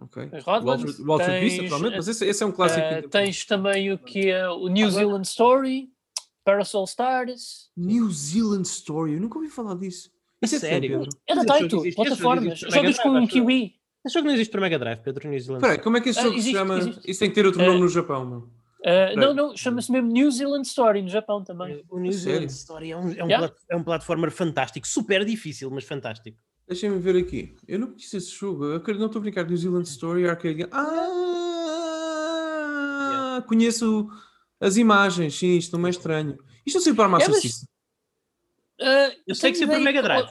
Ok. 0.00 0.30
Rodland. 0.44 0.84
Walter, 0.84 1.04
Walter 1.04 1.26
tens, 1.26 1.70
mas 1.70 2.08
esse, 2.08 2.26
esse, 2.26 2.42
é 2.42 2.46
um 2.46 2.52
clássico. 2.52 3.06
Uh, 3.06 3.08
tens 3.08 3.44
também 3.44 3.92
o 3.92 3.98
que 3.98 4.30
é 4.30 4.48
o 4.48 4.68
New 4.68 4.90
Zealand 4.90 5.26
Story, 5.26 5.90
Parasol 6.50 6.84
Stars. 6.84 7.70
New 7.76 8.10
Zealand 8.10 8.66
Story, 8.66 9.14
eu 9.14 9.20
nunca 9.20 9.38
ouvi 9.38 9.48
falar 9.48 9.76
disso. 9.76 10.10
Isso 10.42 10.56
é 10.56 10.58
sério? 10.58 11.06
É 11.26 11.34
da 11.34 11.44
Taito, 11.44 11.82
plataformas. 11.94 12.58
Jogas 12.58 12.98
com 12.98 13.10
um 13.10 13.26
Kiwi. 13.26 13.74
Esse 14.04 14.14
jogo 14.14 14.26
não 14.26 14.34
existe 14.34 14.50
para 14.50 14.60
Mega 14.62 14.78
Drive, 14.78 15.00
Pedro 15.00 15.28
New 15.28 15.38
Zealand. 15.38 15.64
Espera 15.64 15.82
como 15.82 15.96
é 15.96 16.00
que 16.00 16.08
esse 16.08 16.20
jogo 16.20 16.34
uh, 16.34 16.38
existe, 16.38 16.52
se 16.52 16.58
chama? 16.58 16.78
Existe. 16.78 17.10
Isso 17.10 17.20
tem 17.20 17.28
que 17.28 17.34
ter 17.34 17.46
outro 17.46 17.62
uh, 17.62 17.66
nome 17.66 17.80
no 17.80 17.88
Japão, 17.88 18.24
não? 18.24 18.38
Uh, 18.38 19.14
não, 19.14 19.34
não, 19.34 19.56
chama-se 19.56 19.92
mesmo 19.92 20.10
New 20.10 20.30
Zealand 20.30 20.66
Story 20.66 21.02
no 21.02 21.08
Japão 21.08 21.44
também. 21.44 21.84
O 21.88 21.98
New 21.98 22.12
Zealand 22.12 22.46
Story 22.46 22.90
é 22.90 22.96
um, 22.96 23.12
é 23.12 23.24
um, 23.24 23.28
yeah? 23.28 23.52
é 23.68 23.76
um 23.76 23.84
platformer 23.84 24.30
fantástico, 24.30 24.88
super 24.88 25.24
difícil, 25.24 25.70
mas 25.70 25.84
fantástico. 25.84 26.36
Deixem-me 26.66 26.98
ver 26.98 27.16
aqui. 27.16 27.54
Eu 27.68 27.78
não 27.78 27.88
conheço 27.88 28.16
esse 28.16 28.30
jogo. 28.30 28.64
Eu 28.64 28.80
não 28.98 29.06
estou 29.06 29.20
a 29.20 29.22
brincar. 29.22 29.46
New 29.46 29.56
Zealand 29.56 29.86
Story 29.86 30.26
Arcade. 30.26 30.66
Ah! 30.72 31.26
Yeah. 33.10 33.46
Conheço 33.46 34.08
as 34.60 34.76
imagens. 34.76 35.38
Sim, 35.38 35.56
isto 35.56 35.76
não 35.78 35.86
é 35.86 35.90
estranho. 35.90 36.38
Isto 36.66 36.76
não 36.76 36.82
sei 36.82 36.94
para 36.94 37.04
a 37.06 37.08
Master 37.08 37.30
é, 37.30 37.32
mas... 37.32 37.42
System. 37.42 37.68
Uh, 38.80 39.12
eu 39.26 39.34
sei 39.34 39.52
que 39.52 39.58
sempre 39.58 39.76
para 39.76 39.84
Mega 39.84 40.02
Drive. 40.02 40.28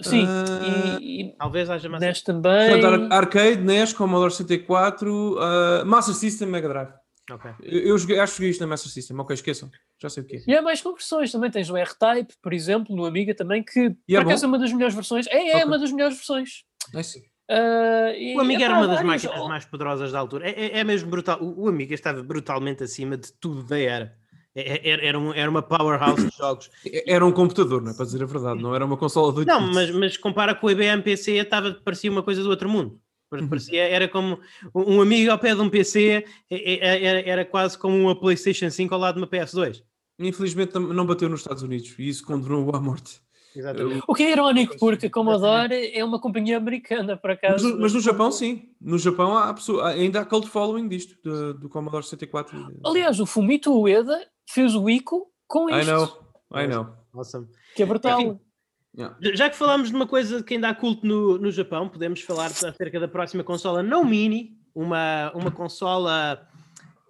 Sim, 0.00 0.24
uh, 0.24 1.00
e, 1.00 1.22
e, 1.22 1.36
talvez 1.36 1.70
haja 1.70 1.88
mais. 1.88 2.02
NES 2.02 2.22
também. 2.22 2.70
Portanto, 2.80 3.12
arcade, 3.12 3.60
NES, 3.62 3.92
Commodore 3.92 4.32
64, 4.32 5.34
uh, 5.34 5.86
Master 5.86 6.14
System, 6.14 6.48
Mega 6.48 6.68
Drive. 6.68 6.92
Okay. 7.30 7.52
Eu, 7.62 7.80
eu 7.80 7.98
joguei, 7.98 8.18
acho 8.18 8.32
que 8.32 8.38
joguei 8.38 8.50
isto 8.50 8.60
na 8.60 8.66
Master 8.66 8.90
System. 8.90 9.18
Ok, 9.18 9.34
esqueçam. 9.34 9.70
Já 10.00 10.08
sei 10.08 10.22
o 10.22 10.26
que 10.26 10.36
é. 10.36 10.42
E 10.46 10.56
há 10.56 10.60
mais 10.60 10.80
conversões 10.80 11.30
também. 11.30 11.50
Tens 11.50 11.70
o 11.70 11.76
R-Type, 11.76 12.34
por 12.42 12.52
exemplo, 12.52 12.96
no 12.96 13.04
Amiga 13.04 13.34
também, 13.34 13.62
que 13.62 13.94
e 14.08 14.16
é 14.16 14.20
por 14.20 14.26
acaso 14.26 14.44
é 14.44 14.48
uma 14.48 14.58
das 14.58 14.72
melhores 14.72 14.94
versões. 14.94 15.26
É, 15.28 15.50
é 15.50 15.54
okay. 15.54 15.64
uma 15.64 15.78
das 15.78 15.92
melhores 15.92 16.16
versões. 16.16 16.64
É 16.94 17.02
sim. 17.02 17.22
Uh, 17.52 18.14
e, 18.16 18.34
o 18.34 18.40
Amiga 18.40 18.64
era 18.64 18.78
uma 18.78 18.88
das 18.88 19.02
máquinas 19.02 19.46
mais 19.46 19.64
poderosas 19.66 20.10
da 20.10 20.18
altura. 20.18 20.48
É, 20.48 20.52
é, 20.52 20.78
é 20.78 20.84
mesmo 20.84 21.10
brutal. 21.10 21.38
O, 21.42 21.64
o 21.64 21.68
Amiga 21.68 21.94
estava 21.94 22.22
brutalmente 22.22 22.82
acima 22.82 23.16
de 23.16 23.30
tudo 23.32 23.62
da 23.62 23.78
era. 23.78 24.16
É, 24.54 24.60
é, 24.60 24.90
era, 24.90 25.06
era, 25.06 25.18
um, 25.18 25.34
era 25.34 25.50
uma 25.50 25.62
powerhouse 25.62 26.30
de 26.30 26.36
jogos. 26.36 26.70
Era 27.06 27.24
um 27.24 27.32
computador, 27.32 27.82
não 27.82 27.92
é? 27.92 27.94
Para 27.94 28.06
dizer 28.06 28.22
a 28.22 28.26
verdade, 28.26 28.62
não 28.62 28.74
era 28.74 28.84
uma 28.84 28.96
consola 28.96 29.32
de 29.32 29.46
Não, 29.46 29.60
mas, 29.60 29.90
mas 29.90 30.16
compara 30.16 30.54
com 30.54 30.66
o 30.66 30.70
IBM 30.70 31.02
PC, 31.02 31.32
estava, 31.32 31.72
parecia 31.74 32.10
uma 32.10 32.22
coisa 32.22 32.42
do 32.42 32.48
outro 32.48 32.68
mundo. 32.68 32.98
Uhum. 33.30 33.48
Parecia, 33.48 33.82
era 33.82 34.08
como 34.08 34.38
um 34.74 35.00
amigo 35.00 35.30
ao 35.30 35.38
pé 35.38 35.54
de 35.54 35.60
um 35.60 35.70
PC, 35.70 36.24
era, 36.50 37.20
era 37.20 37.44
quase 37.46 37.78
como 37.78 37.96
uma 37.96 38.18
PlayStation 38.18 38.70
5 38.70 38.94
ao 38.94 39.00
lado 39.00 39.14
de 39.14 39.20
uma 39.22 39.26
PS2. 39.26 39.82
Infelizmente 40.18 40.78
não 40.78 41.06
bateu 41.06 41.30
nos 41.30 41.40
Estados 41.40 41.62
Unidos 41.62 41.94
e 41.98 42.08
isso 42.08 42.24
condenou 42.24 42.74
à 42.76 42.80
morte. 42.80 43.22
Exatamente. 43.54 44.02
O 44.06 44.14
que 44.14 44.22
é 44.22 44.32
irónico, 44.32 44.76
porque 44.78 45.06
a 45.06 45.10
Commodore 45.10 45.90
é 45.94 46.04
uma 46.04 46.18
companhia 46.18 46.56
americana, 46.56 47.16
por 47.16 47.30
acaso. 47.30 47.68
Mas, 47.68 47.78
mas 47.78 47.94
no 47.94 48.00
Japão, 48.00 48.32
sim. 48.32 48.70
No 48.80 48.98
Japão 48.98 49.36
há 49.36 49.52
pessoa, 49.52 49.88
ainda 49.88 50.20
há 50.20 50.24
cult 50.24 50.48
following 50.48 50.88
disto, 50.88 51.16
do, 51.22 51.54
do 51.54 51.68
Commodore 51.68 52.04
64. 52.04 52.78
Aliás, 52.84 53.20
o 53.20 53.26
Fumito 53.26 53.78
Ueda 53.78 54.26
fez 54.48 54.74
o 54.74 54.88
Ico 54.88 55.30
com 55.46 55.68
isto. 55.68 55.82
I 55.82 55.84
know, 55.84 56.18
I 56.54 56.66
know. 56.66 56.96
Awesome. 57.14 57.46
Que 57.76 57.82
é 57.82 57.86
brutal. 57.86 58.20
Enfim, 58.20 58.40
yeah. 58.96 59.16
Já 59.34 59.50
que 59.50 59.56
falamos 59.56 59.90
de 59.90 59.94
uma 59.94 60.06
coisa 60.06 60.42
que 60.42 60.54
ainda 60.54 60.70
há 60.70 60.74
culto 60.74 61.06
no, 61.06 61.38
no 61.38 61.50
Japão, 61.50 61.88
podemos 61.88 62.22
falar 62.22 62.46
acerca 62.46 62.98
da 62.98 63.08
próxima 63.08 63.44
consola 63.44 63.82
não 63.82 64.04
mini, 64.04 64.56
uma, 64.74 65.30
uma 65.34 65.50
consola 65.50 66.48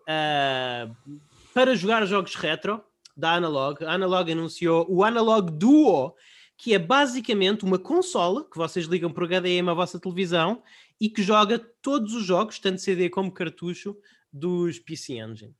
uh, 0.02 1.16
para 1.54 1.76
jogar 1.76 2.04
jogos 2.06 2.34
retro 2.34 2.82
da 3.16 3.34
Analog. 3.34 3.84
A 3.84 3.92
Analog 3.92 4.30
anunciou 4.30 4.86
o 4.88 5.04
Analog 5.04 5.50
Duo, 5.50 6.14
que 6.62 6.72
é 6.72 6.78
basicamente 6.78 7.64
uma 7.64 7.76
consola 7.76 8.48
que 8.48 8.56
vocês 8.56 8.86
ligam 8.86 9.12
por 9.12 9.26
HDMI 9.26 9.68
à 9.68 9.74
vossa 9.74 9.98
televisão 9.98 10.62
e 11.00 11.10
que 11.10 11.20
joga 11.20 11.58
todos 11.58 12.14
os 12.14 12.24
jogos, 12.24 12.60
tanto 12.60 12.80
CD 12.80 13.10
como 13.10 13.32
cartucho, 13.32 13.96
dos 14.32 14.78
PC 14.78 15.14
Engine. 15.14 15.56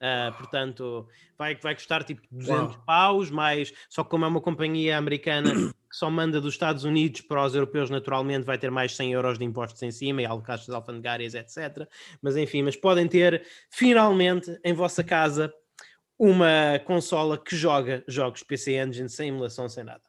Uh, 0.00 0.36
portanto, 0.36 1.06
vai, 1.38 1.54
vai 1.54 1.76
custar 1.76 2.02
tipo 2.02 2.22
200 2.28 2.74
Uau. 2.74 2.82
paus, 2.84 3.30
mais 3.30 3.72
só 3.88 4.02
que 4.02 4.10
como 4.10 4.24
é 4.24 4.28
uma 4.28 4.40
companhia 4.40 4.98
americana 4.98 5.52
que 5.88 5.96
só 5.96 6.10
manda 6.10 6.40
dos 6.40 6.54
Estados 6.54 6.82
Unidos 6.82 7.20
para 7.20 7.44
os 7.44 7.54
europeus, 7.54 7.88
naturalmente 7.88 8.44
vai 8.44 8.58
ter 8.58 8.68
mais 8.72 8.96
100 8.96 9.12
euros 9.12 9.38
de 9.38 9.44
impostos 9.44 9.80
em 9.84 9.92
cima 9.92 10.22
e 10.22 10.26
alcaças 10.26 10.70
alfandegárias, 10.70 11.34
etc. 11.34 11.88
Mas 12.20 12.36
enfim, 12.36 12.64
mas 12.64 12.74
podem 12.74 13.06
ter 13.06 13.46
finalmente 13.70 14.58
em 14.64 14.72
vossa 14.72 15.04
casa 15.04 15.54
uma 16.18 16.80
consola 16.84 17.38
que 17.38 17.54
joga 17.54 18.02
jogos 18.08 18.42
PC 18.42 18.72
Engine 18.72 19.08
sem 19.08 19.28
emulação, 19.28 19.68
sem 19.68 19.84
nada. 19.84 20.02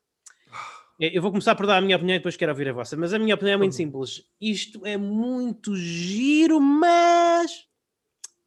Eu 1.11 1.21
vou 1.21 1.31
começar 1.31 1.55
por 1.55 1.65
dar 1.65 1.77
a 1.77 1.81
minha 1.81 1.95
opinião 1.95 2.15
e 2.15 2.19
depois 2.19 2.37
quero 2.37 2.51
ouvir 2.51 2.69
a 2.69 2.73
vossa, 2.73 2.95
mas 2.95 3.13
a 3.13 3.19
minha 3.19 3.35
opinião 3.35 3.55
é 3.55 3.57
muito 3.57 3.75
simples. 3.75 4.23
Isto 4.39 4.85
é 4.85 4.95
muito 4.95 5.75
giro, 5.75 6.61
mas. 6.61 7.67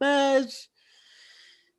Mas 0.00 0.68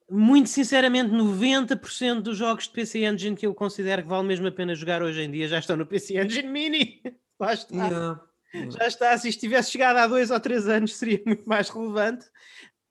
muito 0.10 0.50
sinceramente, 0.50 1.12
90% 1.12 2.22
dos 2.22 2.38
jogos 2.38 2.66
de 2.66 2.72
PC 2.72 3.04
Engine 3.06 3.36
que 3.36 3.46
eu 3.46 3.54
considero 3.54 4.04
que 4.04 4.08
vale 4.08 4.26
mesmo 4.26 4.48
a 4.48 4.52
pena 4.52 4.74
jogar 4.74 5.02
hoje 5.02 5.22
em 5.22 5.30
dia 5.30 5.48
já 5.48 5.60
estão 5.60 5.76
no 5.76 5.86
PC 5.86 6.18
Engine 6.18 6.48
Mini. 6.48 7.02
Lá 7.40 7.54
está. 7.54 7.76
Yeah. 7.76 8.24
Já 8.70 8.88
está. 8.88 9.18
Se 9.18 9.30
isto 9.30 9.42
tivesse 9.42 9.72
chegado 9.72 9.98
há 9.98 10.08
dois 10.08 10.32
ou 10.32 10.40
três 10.40 10.68
anos, 10.68 10.96
seria 10.96 11.22
muito 11.26 11.48
mais 11.48 11.70
relevante. 11.70 12.26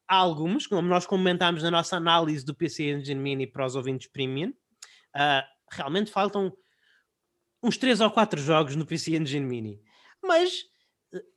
Há 0.07 0.17
alguns, 0.17 0.67
como 0.67 0.87
nós 0.87 1.07
comentámos 1.07 1.63
na 1.63 1.71
nossa 1.71 1.97
análise 1.97 2.45
do 2.45 2.55
PC 2.55 2.91
Engine 2.91 3.21
Mini 3.21 3.47
para 3.47 3.67
os 3.67 3.75
ouvintes 3.75 4.09
premium, 4.09 4.51
uh, 4.51 5.43
realmente 5.73 6.13
faltam 6.13 6.53
uns 7.67 7.77
três 7.77 8.01
ou 8.01 8.11
quatro 8.11 8.41
jogos 8.41 8.77
no 8.77 8.87
PC 8.87 9.17
Engine 9.17 9.45
Mini. 9.45 9.81
Mas 10.23 10.65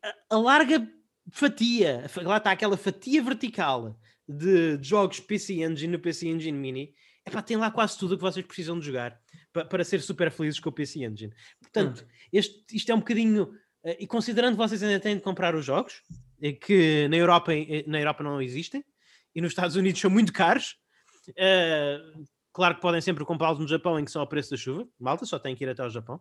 a, 0.03 0.35
a 0.35 0.37
larga 0.37 0.87
fatia, 1.31 2.05
lá 2.23 2.37
está 2.37 2.51
aquela 2.51 2.77
fatia 2.77 3.21
vertical 3.21 3.97
de, 4.27 4.77
de 4.77 4.87
jogos 4.87 5.19
PC 5.19 5.63
Engine 5.63 5.93
no 5.93 5.99
PC 5.99 6.27
Engine 6.27 6.57
Mini, 6.57 6.93
epá, 7.25 7.41
tem 7.41 7.57
lá 7.57 7.71
quase 7.71 7.97
tudo 7.97 8.13
o 8.13 8.17
que 8.17 8.23
vocês 8.23 8.45
precisam 8.45 8.79
de 8.79 8.85
jogar 8.85 9.19
para, 9.51 9.65
para 9.65 9.83
ser 9.83 10.01
super 10.01 10.31
felizes 10.31 10.59
com 10.59 10.69
o 10.69 10.73
PC 10.73 11.03
Engine. 11.03 11.33
Portanto, 11.59 12.03
hum. 12.03 12.11
este, 12.31 12.75
isto 12.75 12.91
é 12.91 12.95
um 12.95 12.99
bocadinho. 12.99 13.43
Uh, 13.83 13.95
e 13.99 14.07
considerando 14.07 14.53
que 14.53 14.57
vocês 14.57 14.83
ainda 14.83 14.99
têm 14.99 15.15
de 15.15 15.23
comprar 15.23 15.55
os 15.55 15.65
jogos, 15.65 16.01
que 16.61 17.07
na 17.09 17.17
Europa, 17.17 17.51
na 17.87 17.99
Europa 17.99 18.23
não 18.23 18.41
existem, 18.41 18.83
e 19.33 19.41
nos 19.41 19.51
Estados 19.51 19.75
Unidos 19.75 20.01
são 20.01 20.09
muito 20.09 20.33
caros, 20.33 20.75
uh, 21.29 22.25
claro 22.59 22.75
que 22.75 22.81
podem 22.81 22.99
sempre 22.99 23.23
comprá-los 23.23 23.57
no 23.57 23.67
Japão, 23.67 23.97
em 23.97 24.03
que 24.03 24.11
são 24.11 24.21
ao 24.21 24.27
preço 24.27 24.51
da 24.51 24.57
chuva. 24.57 24.85
Malta, 24.99 25.25
só 25.25 25.39
tem 25.39 25.55
que 25.55 25.63
ir 25.63 25.69
até 25.69 25.81
ao 25.81 25.89
Japão. 25.89 26.19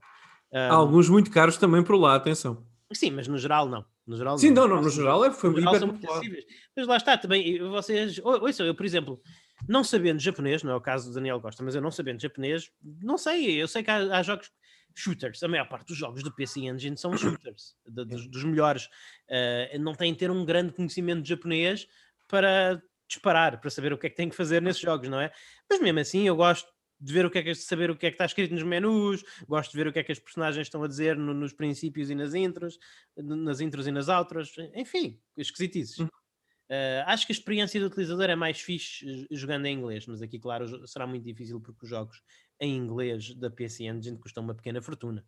Uh, 0.53 0.73
Alguns 0.73 1.09
muito 1.09 1.33
caros 1.33 1.57
também 1.57 1.83
por 1.83 1.97
lá, 1.97 2.15
atenção. 2.15 2.65
Sim, 2.93 3.11
mas 3.11 3.27
no 3.27 3.37
geral 3.37 3.69
não. 3.69 3.85
No 4.07 4.17
geral, 4.17 4.39
Sim, 4.39 4.51
não, 4.51 4.69
não, 4.69 4.81
no 4.81 4.89
geral 4.89 5.25
é, 5.25 5.33
foi 5.33 5.51
no 5.51 5.59
geral 5.59 5.75
são 5.75 5.89
muito 5.89 6.09
acessíveis. 6.09 6.45
Mas 6.77 6.87
lá 6.87 6.97
está, 6.97 7.19
também, 7.19 7.59
vocês, 7.59 8.21
ouçam, 8.23 8.65
eu, 8.65 8.75
por 8.75 8.87
exemplo, 8.87 9.21
não 9.69 9.83
sabendo 9.83 10.21
japonês, 10.21 10.63
não 10.63 10.71
é 10.71 10.77
o 10.77 10.81
caso 10.81 11.09
do 11.09 11.15
Daniel 11.15 11.41
Costa, 11.41 11.65
mas 11.65 11.75
eu 11.75 11.83
não 11.83 11.91
sabendo 11.91 12.23
japonês, 12.23 12.71
não 13.03 13.19
sei, 13.19 13.61
eu 13.61 13.67
sei 13.67 13.83
que 13.83 13.91
há, 13.91 13.97
há 14.17 14.23
jogos 14.23 14.51
shooters, 14.95 15.43
a 15.43 15.49
maior 15.49 15.69
parte 15.69 15.89
dos 15.89 15.97
jogos 15.97 16.23
do 16.23 16.35
PC 16.35 16.61
Engine 16.61 16.97
são 16.97 17.15
shooters, 17.19 17.75
de, 17.85 18.05
dos, 18.05 18.29
dos, 18.29 18.45
melhores. 18.45 18.87
Uh, 19.29 19.79
não 19.81 19.93
têm 19.93 20.15
ter 20.15 20.31
um 20.31 20.45
grande 20.45 20.73
conhecimento 20.73 21.21
de 21.21 21.29
japonês 21.29 21.87
para 22.29 22.81
disparar, 23.09 23.61
para 23.61 23.71
saber 23.71 23.93
o 23.93 23.99
que 23.99 24.07
é 24.07 24.11
que 24.11 24.17
tem 24.17 24.29
que 24.29 24.37
fazer 24.37 24.63
nesses 24.63 24.83
jogos, 24.83 25.09
não 25.09 25.21
é? 25.21 25.33
Mas 25.69 25.81
mesmo 25.81 25.99
assim, 25.99 26.27
eu 26.27 26.37
gosto 26.37 26.69
de 27.01 27.13
ver 27.13 27.25
o 27.25 27.31
que 27.31 27.39
é 27.39 27.43
que 27.43 27.55
saber 27.55 27.91
o 27.91 27.97
que 27.97 28.07
é 28.07 28.11
que 28.11 28.15
está 28.15 28.25
escrito 28.25 28.53
nos 28.53 28.63
menus, 28.63 29.25
gosto 29.47 29.71
de 29.71 29.77
ver 29.77 29.87
o 29.87 29.93
que 29.93 30.01
é 30.01 30.05
que 30.05 30.13
as 30.13 30.19
personagens 30.19 30.67
estão 30.67 30.83
a 30.83 30.89
dizer 30.89 31.17
no, 31.17 31.33
nos 31.33 31.53
princípios 31.53 32.11
e 32.11 32.15
nas 32.15 32.35
intros, 32.35 32.79
nas 33.17 33.61
intros 33.61 33.87
e 33.87 33.93
nas 33.93 34.09
outras, 34.09 34.53
enfim, 34.75 35.21
esquisitices. 35.37 35.99
Uh, 36.01 37.01
acho 37.07 37.25
que 37.25 37.33
a 37.33 37.37
experiência 37.37 37.81
do 37.81 37.87
utilizador 37.87 38.29
é 38.29 38.37
mais 38.37 38.61
fixe 38.61 39.27
jogando 39.31 39.67
em 39.67 39.79
inglês, 39.79 40.07
mas 40.07 40.21
aqui, 40.21 40.39
claro, 40.39 40.87
será 40.87 41.07
muito 41.07 41.25
difícil 41.25 41.61
porque 41.61 41.85
os 41.85 41.89
jogos 41.89 42.21
em 42.61 42.77
inglês 42.77 43.35
da 43.35 43.49
PC 43.49 43.85
Engine 43.85 44.19
custam 44.19 44.45
uma 44.45 44.55
pequena 44.55 44.83
fortuna. 44.83 45.25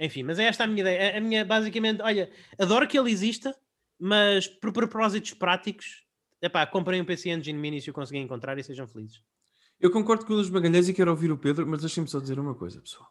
Enfim, 0.00 0.22
mas 0.22 0.38
é 0.38 0.44
esta 0.44 0.64
a 0.64 0.66
minha 0.66 0.80
ideia. 0.80 1.18
A 1.18 1.20
minha, 1.20 1.44
basicamente, 1.44 2.00
olha, 2.00 2.30
adoro 2.58 2.88
que 2.88 2.98
ele 2.98 3.10
exista, 3.10 3.54
mas 3.98 4.46
por 4.46 4.72
propósitos 4.72 5.34
práticos, 5.34 6.02
epá, 6.42 6.66
comprem 6.66 7.00
um 7.00 7.04
PC 7.04 7.30
Engine 7.30 7.58
Mini 7.58 7.80
se 7.80 7.90
o 7.90 7.92
conseguirem 7.92 8.24
encontrar 8.24 8.58
e 8.58 8.64
sejam 8.64 8.86
felizes. 8.86 9.22
Eu 9.80 9.90
concordo 9.90 10.26
com 10.26 10.32
o 10.32 10.36
Luís 10.36 10.50
Magalhães 10.50 10.88
e 10.88 10.94
quero 10.94 11.10
ouvir 11.10 11.32
o 11.32 11.38
Pedro, 11.38 11.66
mas 11.66 11.80
deixem-me 11.80 12.08
só 12.08 12.20
dizer 12.20 12.38
uma 12.38 12.54
coisa, 12.54 12.80
pessoal. 12.80 13.08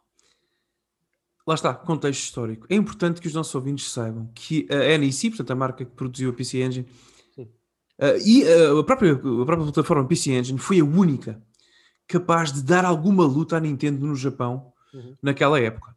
Lá 1.46 1.54
está, 1.54 1.74
contexto 1.74 2.22
histórico. 2.22 2.66
É 2.70 2.74
importante 2.76 3.20
que 3.20 3.26
os 3.26 3.34
nossos 3.34 3.54
ouvintes 3.54 3.90
saibam 3.90 4.30
que 4.34 4.68
a 4.70 4.96
NEC, 4.96 5.30
portanto 5.30 5.50
a 5.50 5.56
marca 5.56 5.84
que 5.84 5.90
produziu 5.90 6.30
a 6.30 6.32
PC 6.32 6.62
Engine, 6.62 6.88
uh, 7.36 8.16
e 8.24 8.44
uh, 8.44 8.78
a, 8.78 8.84
própria, 8.84 9.12
a 9.12 9.18
própria 9.18 9.64
plataforma 9.64 10.06
PC 10.06 10.32
Engine 10.32 10.58
foi 10.58 10.80
a 10.80 10.84
única 10.84 11.42
capaz 12.06 12.52
de 12.52 12.62
dar 12.62 12.84
alguma 12.84 13.24
luta 13.24 13.56
à 13.56 13.60
Nintendo 13.60 14.06
no 14.06 14.14
Japão 14.14 14.72
uhum. 14.94 15.16
naquela 15.20 15.58
época. 15.58 15.96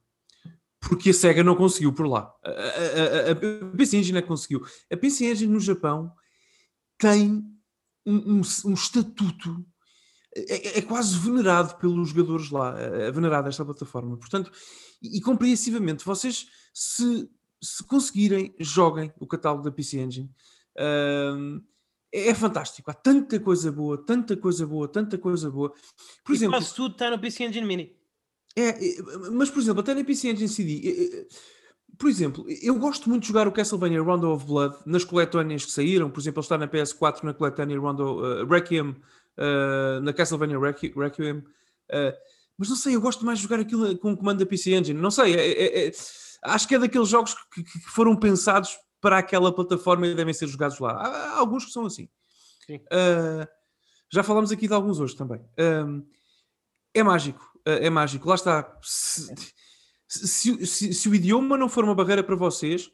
Porque 0.79 1.11
a 1.11 1.13
SEGA 1.13 1.43
não 1.43 1.55
conseguiu 1.55 1.93
por 1.93 2.07
lá. 2.07 2.31
A, 2.43 2.49
a, 2.49 2.53
a, 2.53 3.31
a 3.31 3.75
PC 3.75 3.97
Engine 3.97 4.17
é 4.17 4.21
que 4.21 4.27
conseguiu. 4.27 4.65
A 4.91 4.97
PC 4.97 5.31
Engine 5.31 5.53
no 5.53 5.59
Japão 5.59 6.11
tem 6.97 7.43
um, 8.05 8.39
um, 8.39 8.41
um 8.65 8.73
estatuto 8.73 9.65
é, 10.35 10.79
é, 10.79 10.81
quase 10.81 11.17
venerado 11.17 11.75
pelos 11.77 12.09
jogadores 12.09 12.49
lá, 12.49 12.75
é, 12.77 13.07
é 13.07 13.11
venerado 13.11 13.47
esta 13.47 13.63
plataforma. 13.63 14.17
Portanto, 14.17 14.51
e, 15.01 15.17
e 15.17 15.21
compreensivamente, 15.21 16.03
vocês 16.03 16.47
se, 16.73 17.29
se 17.63 17.83
conseguirem, 17.85 18.53
joguem 18.59 19.13
o 19.17 19.25
catálogo 19.25 19.63
da 19.63 19.71
PC 19.71 19.99
Engine. 19.99 20.29
Um, 20.77 21.61
é, 22.11 22.29
é, 22.29 22.35
fantástico, 22.35 22.91
há 22.91 22.93
tanta 22.93 23.39
coisa 23.39 23.71
boa, 23.71 23.97
tanta 24.05 24.35
coisa 24.35 24.67
boa, 24.67 24.89
tanta 24.89 25.17
coisa 25.17 25.49
boa. 25.49 25.73
Por 26.23 26.33
e 26.33 26.35
exemplo, 26.35 26.57
quase 26.57 26.75
tudo 26.75 26.91
está 26.91 27.09
no 27.09 27.19
PC 27.19 27.45
Engine 27.45 27.65
Mini. 27.65 27.95
É, 28.57 28.73
mas 29.31 29.49
por 29.49 29.61
exemplo, 29.61 29.81
até 29.81 29.93
na 29.93 30.03
PC 30.03 30.29
Engine 30.29 30.49
CD, 30.49 31.27
por 31.97 32.09
exemplo, 32.09 32.45
eu 32.61 32.75
gosto 32.75 33.09
muito 33.09 33.23
de 33.23 33.27
jogar 33.29 33.47
o 33.47 33.51
Castlevania 33.51 34.01
Rondo 34.01 34.31
of 34.31 34.45
Blood 34.45 34.75
nas 34.85 35.03
coletâneas 35.03 35.65
que 35.65 35.71
saíram. 35.71 36.09
Por 36.09 36.19
exemplo, 36.19 36.39
ele 36.39 36.45
está 36.45 36.57
na 36.57 36.67
PS4 36.67 37.23
na 37.23 37.33
coletânea 37.33 37.79
Rondo 37.79 38.21
uh, 38.21 38.45
Requiem, 38.47 38.89
uh, 38.89 40.01
na 40.01 40.11
Castlevania 40.11 40.59
Requiem. 40.59 41.37
Uh, 41.37 42.13
mas 42.57 42.69
não 42.69 42.75
sei, 42.75 42.95
eu 42.95 43.01
gosto 43.01 43.25
mais 43.25 43.39
de 43.39 43.43
jogar 43.43 43.59
aquilo 43.59 43.97
com 43.97 44.13
o 44.13 44.17
comando 44.17 44.39
da 44.39 44.45
PC 44.45 44.73
Engine. 44.75 44.99
Não 44.99 45.11
sei, 45.11 45.35
é, 45.35 45.51
é, 45.51 45.87
é, 45.87 45.91
acho 46.43 46.67
que 46.67 46.75
é 46.75 46.79
daqueles 46.79 47.09
jogos 47.09 47.35
que, 47.53 47.63
que, 47.63 47.79
foram 47.81 48.15
pensados 48.15 48.77
para 48.99 49.17
aquela 49.17 49.53
plataforma 49.53 50.07
e 50.07 50.15
devem 50.15 50.33
ser 50.33 50.47
jogados 50.47 50.79
lá. 50.79 50.91
Há, 50.93 51.07
há 51.07 51.39
alguns 51.39 51.65
que 51.65 51.71
são 51.71 51.85
assim. 51.85 52.09
já 54.11 54.23
falamos 54.23 54.51
aqui 54.51 54.67
de 54.67 54.73
alguns 54.73 54.99
hoje 54.99 55.15
também. 55.15 55.41
é 56.93 57.03
mágico, 57.03 57.45
é 57.65 57.89
mágico. 57.89 58.27
Lá 58.27 58.35
está. 58.35 58.77
Se, 58.81 59.33
se, 60.19 60.65
se, 60.65 60.93
se, 60.93 61.09
o 61.09 61.15
idioma 61.15 61.57
não 61.57 61.69
for 61.69 61.83
uma 61.83 61.95
barreira 61.95 62.23
para 62.23 62.35
vocês, 62.35 62.89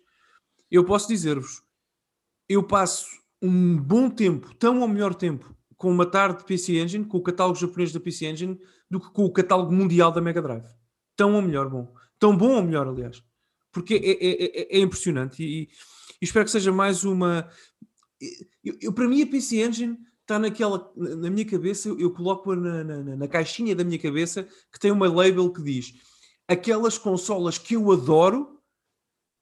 eu 0.69 0.83
posso 0.83 1.07
dizer-vos, 1.07 1.61
eu 2.47 2.63
passo 2.63 3.07
um 3.41 3.77
bom 3.77 4.09
tempo, 4.09 4.53
tão 4.55 4.81
ou 4.81 4.87
melhor 4.87 5.15
tempo, 5.15 5.55
com 5.75 5.89
uma 5.89 6.05
tarde 6.05 6.39
de 6.39 6.45
PC 6.45 6.79
Engine, 6.79 7.05
com 7.05 7.17
o 7.17 7.23
catálogo 7.23 7.57
japonês 7.57 7.91
da 7.91 7.99
PC 7.99 8.27
Engine, 8.27 8.59
do 8.89 8.99
que 8.99 9.09
com 9.09 9.25
o 9.25 9.31
catálogo 9.31 9.71
mundial 9.71 10.11
da 10.11 10.21
Mega 10.21 10.41
Drive. 10.41 10.67
Tão 11.15 11.33
ou 11.33 11.41
melhor 11.41 11.69
bom. 11.69 11.93
Tão 12.19 12.37
bom 12.37 12.55
ou 12.55 12.63
melhor, 12.63 12.87
aliás. 12.87 13.23
Porque 13.71 13.95
é, 13.95 14.11
é, 14.11 14.77
é, 14.77 14.77
é 14.77 14.79
impressionante 14.79 15.43
e, 15.43 15.63
e, 15.63 15.69
espero 16.21 16.45
que 16.45 16.51
seja 16.51 16.71
mais 16.71 17.03
uma... 17.03 17.49
Eu, 18.63 18.77
eu, 18.79 18.93
para 18.93 19.07
mim 19.07 19.23
a 19.23 19.27
PC 19.27 19.63
Engine 19.63 19.97
está 20.21 20.37
naquela, 20.37 20.91
na 20.95 21.29
minha 21.31 21.45
cabeça, 21.45 21.89
eu, 21.89 21.99
eu 21.99 22.11
coloco 22.11 22.55
na, 22.55 22.83
na, 22.83 23.15
na 23.15 23.27
caixinha 23.27 23.75
da 23.75 23.83
minha 23.83 23.97
cabeça 23.97 24.47
que 24.71 24.79
tem 24.79 24.91
uma 24.91 25.11
label 25.11 25.51
que 25.51 25.63
diz 25.63 25.95
aquelas 26.51 26.97
consolas 26.97 27.57
que 27.57 27.75
eu 27.75 27.91
adoro, 27.91 28.59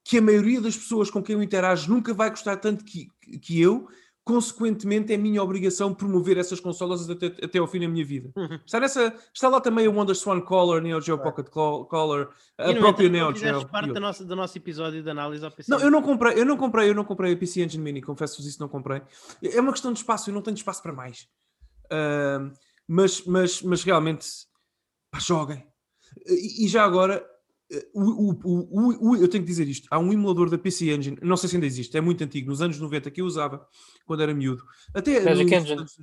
que 0.05 0.17
a 0.17 0.21
maioria 0.21 0.61
das 0.61 0.77
pessoas 0.77 1.09
com 1.09 1.21
quem 1.21 1.35
eu 1.35 1.43
interajo 1.43 1.91
nunca 1.91 2.13
vai 2.13 2.29
gostar 2.29 2.57
tanto 2.57 2.85
que, 2.85 3.07
que 3.41 3.59
eu, 3.59 3.87
consequentemente 4.23 5.11
é 5.11 5.17
minha 5.17 5.41
obrigação 5.41 5.91
promover 5.91 6.37
essas 6.37 6.59
consolas 6.59 7.09
até, 7.09 7.27
até 7.27 7.57
ao 7.57 7.67
fim 7.67 7.79
da 7.79 7.87
minha 7.87 8.05
vida. 8.05 8.31
Uhum. 8.35 8.59
Está, 8.63 8.79
nessa, 8.79 9.11
está 9.33 9.49
lá 9.49 9.59
também 9.59 9.87
o 9.87 9.93
Wonder 9.93 10.15
Swan 10.15 10.39
Color, 10.39 10.81
Neo 10.81 11.01
Geo 11.01 11.17
Pocket 11.17 11.47
Color, 11.47 12.29
a 12.55 12.73
própria 12.73 13.09
Neo 13.09 13.35
Geo. 13.35 13.67
parte 13.67 13.91
do 13.91 13.99
nosso, 13.99 14.23
do 14.23 14.35
nosso 14.35 14.55
episódio 14.55 15.01
de 15.01 15.09
análise 15.09 15.43
ao 15.43 15.49
PC. 15.49 15.71
Não, 15.71 15.79
eu 15.79 15.89
não 15.89 16.03
comprei, 16.03 16.39
eu 16.39 16.45
não 16.45 16.57
comprei, 16.57 16.89
eu 16.89 16.95
não 16.95 17.03
comprei 17.03 17.33
a 17.33 17.37
PC 17.37 17.63
Engine 17.63 17.83
Mini, 17.83 18.01
confesso-vos 18.03 18.45
isso, 18.45 18.59
não 18.59 18.69
comprei. 18.69 19.01
É 19.41 19.59
uma 19.59 19.71
questão 19.71 19.91
de 19.91 19.97
espaço, 19.97 20.29
eu 20.29 20.33
não 20.35 20.43
tenho 20.43 20.55
espaço 20.55 20.83
para 20.83 20.93
mais. 20.93 21.27
Uh, 21.85 22.53
mas, 22.87 23.23
mas, 23.25 23.61
mas 23.63 23.83
realmente, 23.83 24.27
pá, 25.11 25.19
joguem, 25.19 25.65
e, 26.27 26.67
já 26.67 26.83
agora, 26.83 27.25
eh, 27.71 27.87
o, 27.93 28.33
o, 28.43 29.09
o, 29.09 29.15
eu 29.15 29.27
tenho 29.27 29.43
que 29.43 29.49
dizer 29.49 29.67
isto: 29.67 29.87
há 29.91 29.99
um 29.99 30.11
emulador 30.11 30.49
da 30.49 30.57
PC 30.57 30.91
Engine, 30.91 31.17
não 31.21 31.37
sei 31.37 31.49
se 31.49 31.55
ainda 31.55 31.65
existe, 31.65 31.95
é 31.97 32.01
muito 32.01 32.23
antigo, 32.23 32.49
nos 32.49 32.61
anos 32.61 32.79
90 32.79 33.11
que 33.11 33.21
eu 33.21 33.25
usava 33.25 33.65
quando 34.05 34.23
era 34.23 34.33
miúdo. 34.33 34.63
Até 34.93 35.21
Magic 35.23 35.53
Engine. 35.53 35.79
Anos, 35.79 35.95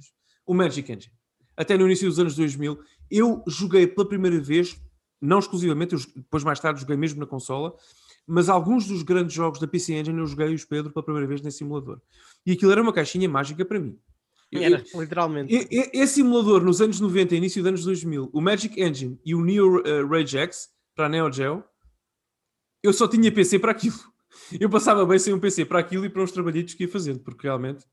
o 0.46 0.54
Magic 0.54 0.92
Engine. 0.92 1.12
Até 1.56 1.76
no 1.76 1.86
início 1.86 2.08
dos 2.08 2.18
anos 2.18 2.36
2000, 2.36 2.78
eu 3.10 3.42
joguei 3.46 3.86
pela 3.86 4.06
primeira 4.06 4.38
vez, 4.38 4.80
não 5.20 5.38
exclusivamente, 5.38 5.94
eu, 5.94 6.00
depois 6.16 6.44
mais 6.44 6.60
tarde 6.60 6.80
joguei 6.80 6.96
mesmo 6.96 7.20
na 7.20 7.26
consola, 7.26 7.74
mas 8.26 8.48
alguns 8.48 8.86
dos 8.86 9.02
grandes 9.02 9.34
jogos 9.34 9.60
da 9.60 9.66
PC 9.66 9.94
Engine 9.94 10.18
eu 10.18 10.26
joguei 10.26 10.52
os 10.54 10.64
Pedro 10.64 10.92
pela 10.92 11.04
primeira 11.04 11.26
vez 11.26 11.40
nesse 11.40 11.58
simulador. 11.58 12.00
E 12.44 12.52
aquilo 12.52 12.72
era 12.72 12.82
uma 12.82 12.92
caixinha 12.92 13.28
mágica 13.28 13.64
para 13.64 13.78
mim. 13.78 13.98
Era, 14.52 14.82
literalmente. 14.94 15.68
Esse 15.92 16.14
simulador 16.14 16.62
nos 16.62 16.80
anos 16.80 17.00
90 17.00 17.34
início 17.34 17.62
dos 17.62 17.68
anos 17.68 17.84
2000, 17.84 18.30
o 18.32 18.40
Magic 18.40 18.80
Engine 18.80 19.18
e 19.24 19.34
o 19.34 19.44
Neo 19.44 19.80
uh, 19.80 20.06
Rage 20.08 20.38
X 20.38 20.68
para 20.94 21.06
a 21.06 21.08
Neo 21.08 21.32
Geo, 21.32 21.64
eu 22.82 22.92
só 22.92 23.08
tinha 23.08 23.32
PC 23.32 23.58
para 23.58 23.72
aquilo. 23.72 23.96
Eu 24.60 24.68
passava 24.68 25.04
bem 25.06 25.18
sem 25.18 25.32
um 25.32 25.40
PC 25.40 25.64
para 25.64 25.80
aquilo 25.80 26.04
e 26.04 26.10
para 26.10 26.22
os 26.22 26.30
trabalhitos 26.30 26.74
que 26.74 26.84
ia 26.84 26.88
fazendo, 26.88 27.20
porque 27.20 27.46
realmente 27.46 27.84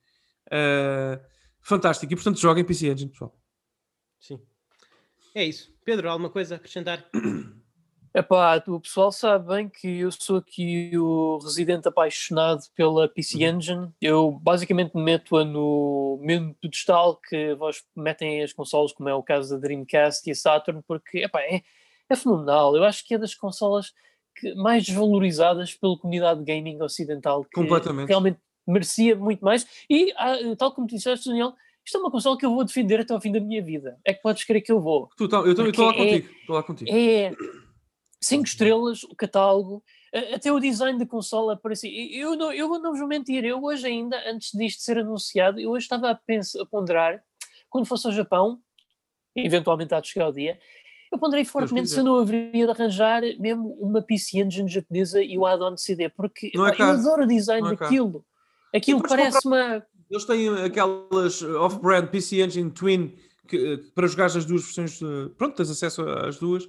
uh, 0.48 1.20
fantástico. 1.62 2.12
E 2.12 2.16
portanto, 2.16 2.38
joguem 2.38 2.66
PC 2.66 2.92
Engine, 2.92 3.10
pessoal. 3.10 3.36
Sim. 4.20 4.40
É 5.34 5.44
isso. 5.46 5.74
Pedro, 5.86 6.10
alguma 6.10 6.30
coisa 6.30 6.56
a 6.56 6.58
acrescentar? 6.58 7.10
Epá, 8.16 8.64
o 8.68 8.80
pessoal 8.80 9.12
sabe 9.12 9.48
bem 9.48 9.68
que 9.68 9.88
eu 9.88 10.12
sou 10.12 10.38
aqui 10.38 10.92
o 10.96 11.40
residente 11.40 11.88
apaixonado 11.88 12.62
pela 12.76 13.08
PC 13.08 13.38
uhum. 13.38 13.58
Engine. 13.58 13.90
Eu 14.00 14.32
basicamente 14.32 14.96
meto-a 14.96 15.44
no 15.44 16.20
mesmo 16.22 16.54
pedestal 16.62 17.16
que 17.16 17.56
vós 17.56 17.84
metem 17.96 18.44
as 18.44 18.54
consolas, 18.54 18.94
como 18.94 19.10
é 19.10 19.16
o 19.16 19.24
caso 19.24 19.56
da 19.56 19.60
Dreamcast 19.60 20.30
e 20.30 20.32
a 20.32 20.36
Saturn, 20.36 20.84
porque 20.88 21.24
epá, 21.24 21.42
é, 21.42 21.64
é 22.08 22.16
fenomenal. 22.16 22.76
Eu 22.76 22.84
acho 22.84 23.04
que 23.04 23.16
é 23.16 23.18
das 23.18 23.34
consolas 23.34 23.92
que, 24.40 24.54
mais 24.54 24.86
desvalorizadas 24.86 25.74
pela 25.74 25.98
comunidade 25.98 26.44
gaming 26.44 26.80
ocidental. 26.84 27.44
Que 27.46 27.50
Completamente. 27.50 28.10
Realmente 28.10 28.38
merecia 28.68 29.16
muito 29.16 29.44
mais. 29.44 29.66
E, 29.90 30.14
ah, 30.18 30.38
tal 30.56 30.72
como 30.72 30.86
tu 30.86 30.96
disseste, 30.96 31.30
Daniel, 31.30 31.56
isto 31.84 31.98
é 31.98 32.00
uma 32.00 32.12
consola 32.12 32.38
que 32.38 32.46
eu 32.46 32.54
vou 32.54 32.64
defender 32.64 33.00
até 33.00 33.12
ao 33.12 33.20
fim 33.20 33.32
da 33.32 33.40
minha 33.40 33.62
vida. 33.64 34.00
É 34.06 34.14
que 34.14 34.22
podes 34.22 34.44
crer 34.44 34.62
que 34.62 34.72
eu 34.72 34.80
vou. 34.80 35.10
Tu, 35.18 35.28
tá, 35.28 35.38
eu 35.38 35.54
estou 35.54 35.88
lá 35.88 35.94
contigo. 35.96 36.30
Estou 36.42 36.56
lá 36.56 36.64
contigo. 36.64 36.92
É 36.94 37.34
5 38.26 38.44
estrelas, 38.46 39.04
o 39.04 39.16
catálogo, 39.16 39.84
até 40.34 40.52
o 40.52 40.60
design 40.60 40.98
da 40.98 41.06
consola 41.06 41.58
parecia. 41.58 41.90
Eu 42.16 42.36
não, 42.36 42.54
eu 42.54 42.68
não 42.80 42.92
vos 42.92 43.08
mentir, 43.08 43.44
eu 43.44 43.64
hoje 43.64 43.88
ainda, 43.88 44.18
antes 44.30 44.52
disto 44.54 44.82
ser 44.82 45.00
anunciado, 45.00 45.60
eu 45.60 45.72
hoje 45.72 45.86
estava 45.86 46.12
a, 46.12 46.16
pensar, 46.16 46.62
a 46.62 46.66
ponderar, 46.66 47.24
quando 47.70 47.86
fosse 47.86 48.08
ao 48.08 48.14
Japão, 48.14 48.60
eventualmente 49.36 49.94
há 49.94 50.00
de 50.00 50.08
chegar 50.08 50.30
o 50.30 50.34
dia, 50.34 50.60
eu 51.12 51.20
ponderei 51.20 51.46
fortemente 51.46 51.90
se 51.90 52.00
eu 52.00 52.04
não 52.04 52.16
haveria 52.16 52.66
de 52.66 52.72
arranjar 52.72 53.22
mesmo 53.40 53.78
uma 53.80 54.02
PC 54.02 54.40
Engine 54.40 54.68
japonesa 54.68 55.22
e 55.22 55.38
o 55.38 55.46
add-on 55.46 55.78
CD, 55.78 56.10
porque 56.10 56.48
é 56.48 56.58
pá, 56.58 56.76
eu 56.80 56.86
adoro 56.86 57.24
o 57.24 57.28
design 57.28 57.68
é 57.68 57.76
daquilo. 57.76 58.26
Aquilo 58.74 59.02
parece 59.02 59.40
comprar... 59.42 59.78
uma. 59.78 59.86
Eles 60.10 60.26
têm 60.26 60.50
aquelas 60.64 61.42
off-brand 61.44 62.08
PC 62.08 62.42
Engine 62.42 62.72
Twin 62.72 63.16
que, 63.48 63.78
para 63.94 64.08
jogar 64.08 64.26
as 64.26 64.46
duas 64.46 64.64
versões. 64.64 65.00
Pronto, 65.38 65.56
tens 65.56 65.70
acesso 65.70 66.02
às 66.02 66.40
duas. 66.40 66.68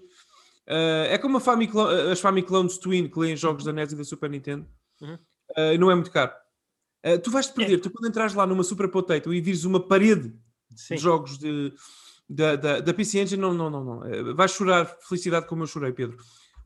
Uh, 0.68 1.10
é 1.10 1.18
como 1.18 1.38
Famiclone, 1.40 1.94
eh, 1.94 2.12
as 2.12 2.20
Famiclones 2.20 2.78
Twin 2.78 3.08
que 3.08 3.18
leem 3.18 3.36
jogos 3.36 3.64
da 3.64 3.72
NES 3.72 3.92
e 3.92 3.96
da 3.96 4.04
Super 4.04 4.30
Nintendo. 4.30 4.66
Uhum. 5.00 5.14
Uh, 5.14 5.78
não 5.78 5.90
é 5.90 5.94
muito 5.94 6.10
caro. 6.10 6.32
Uh, 7.04 7.18
tu 7.18 7.30
vais-te 7.30 7.52
perder. 7.52 7.74
É. 7.74 7.78
Tu 7.78 7.90
quando 7.90 8.08
entras 8.08 8.32
lá 8.32 8.46
numa 8.46 8.64
Super 8.64 8.88
Potato 8.88 9.32
e 9.32 9.40
vires 9.40 9.64
uma 9.64 9.78
parede 9.78 10.34
Sim. 10.74 10.94
de 10.94 11.00
jogos 11.02 11.38
de, 11.38 11.74
da, 12.28 12.56
da, 12.56 12.80
da 12.80 12.94
PC 12.94 13.20
Engine, 13.20 13.40
não, 13.40 13.52
não, 13.52 13.68
não. 13.68 13.84
não. 13.84 14.34
Vais 14.34 14.52
chorar 14.52 14.86
felicidade 15.06 15.46
como 15.46 15.64
eu 15.64 15.66
chorei, 15.66 15.92
Pedro. 15.92 16.16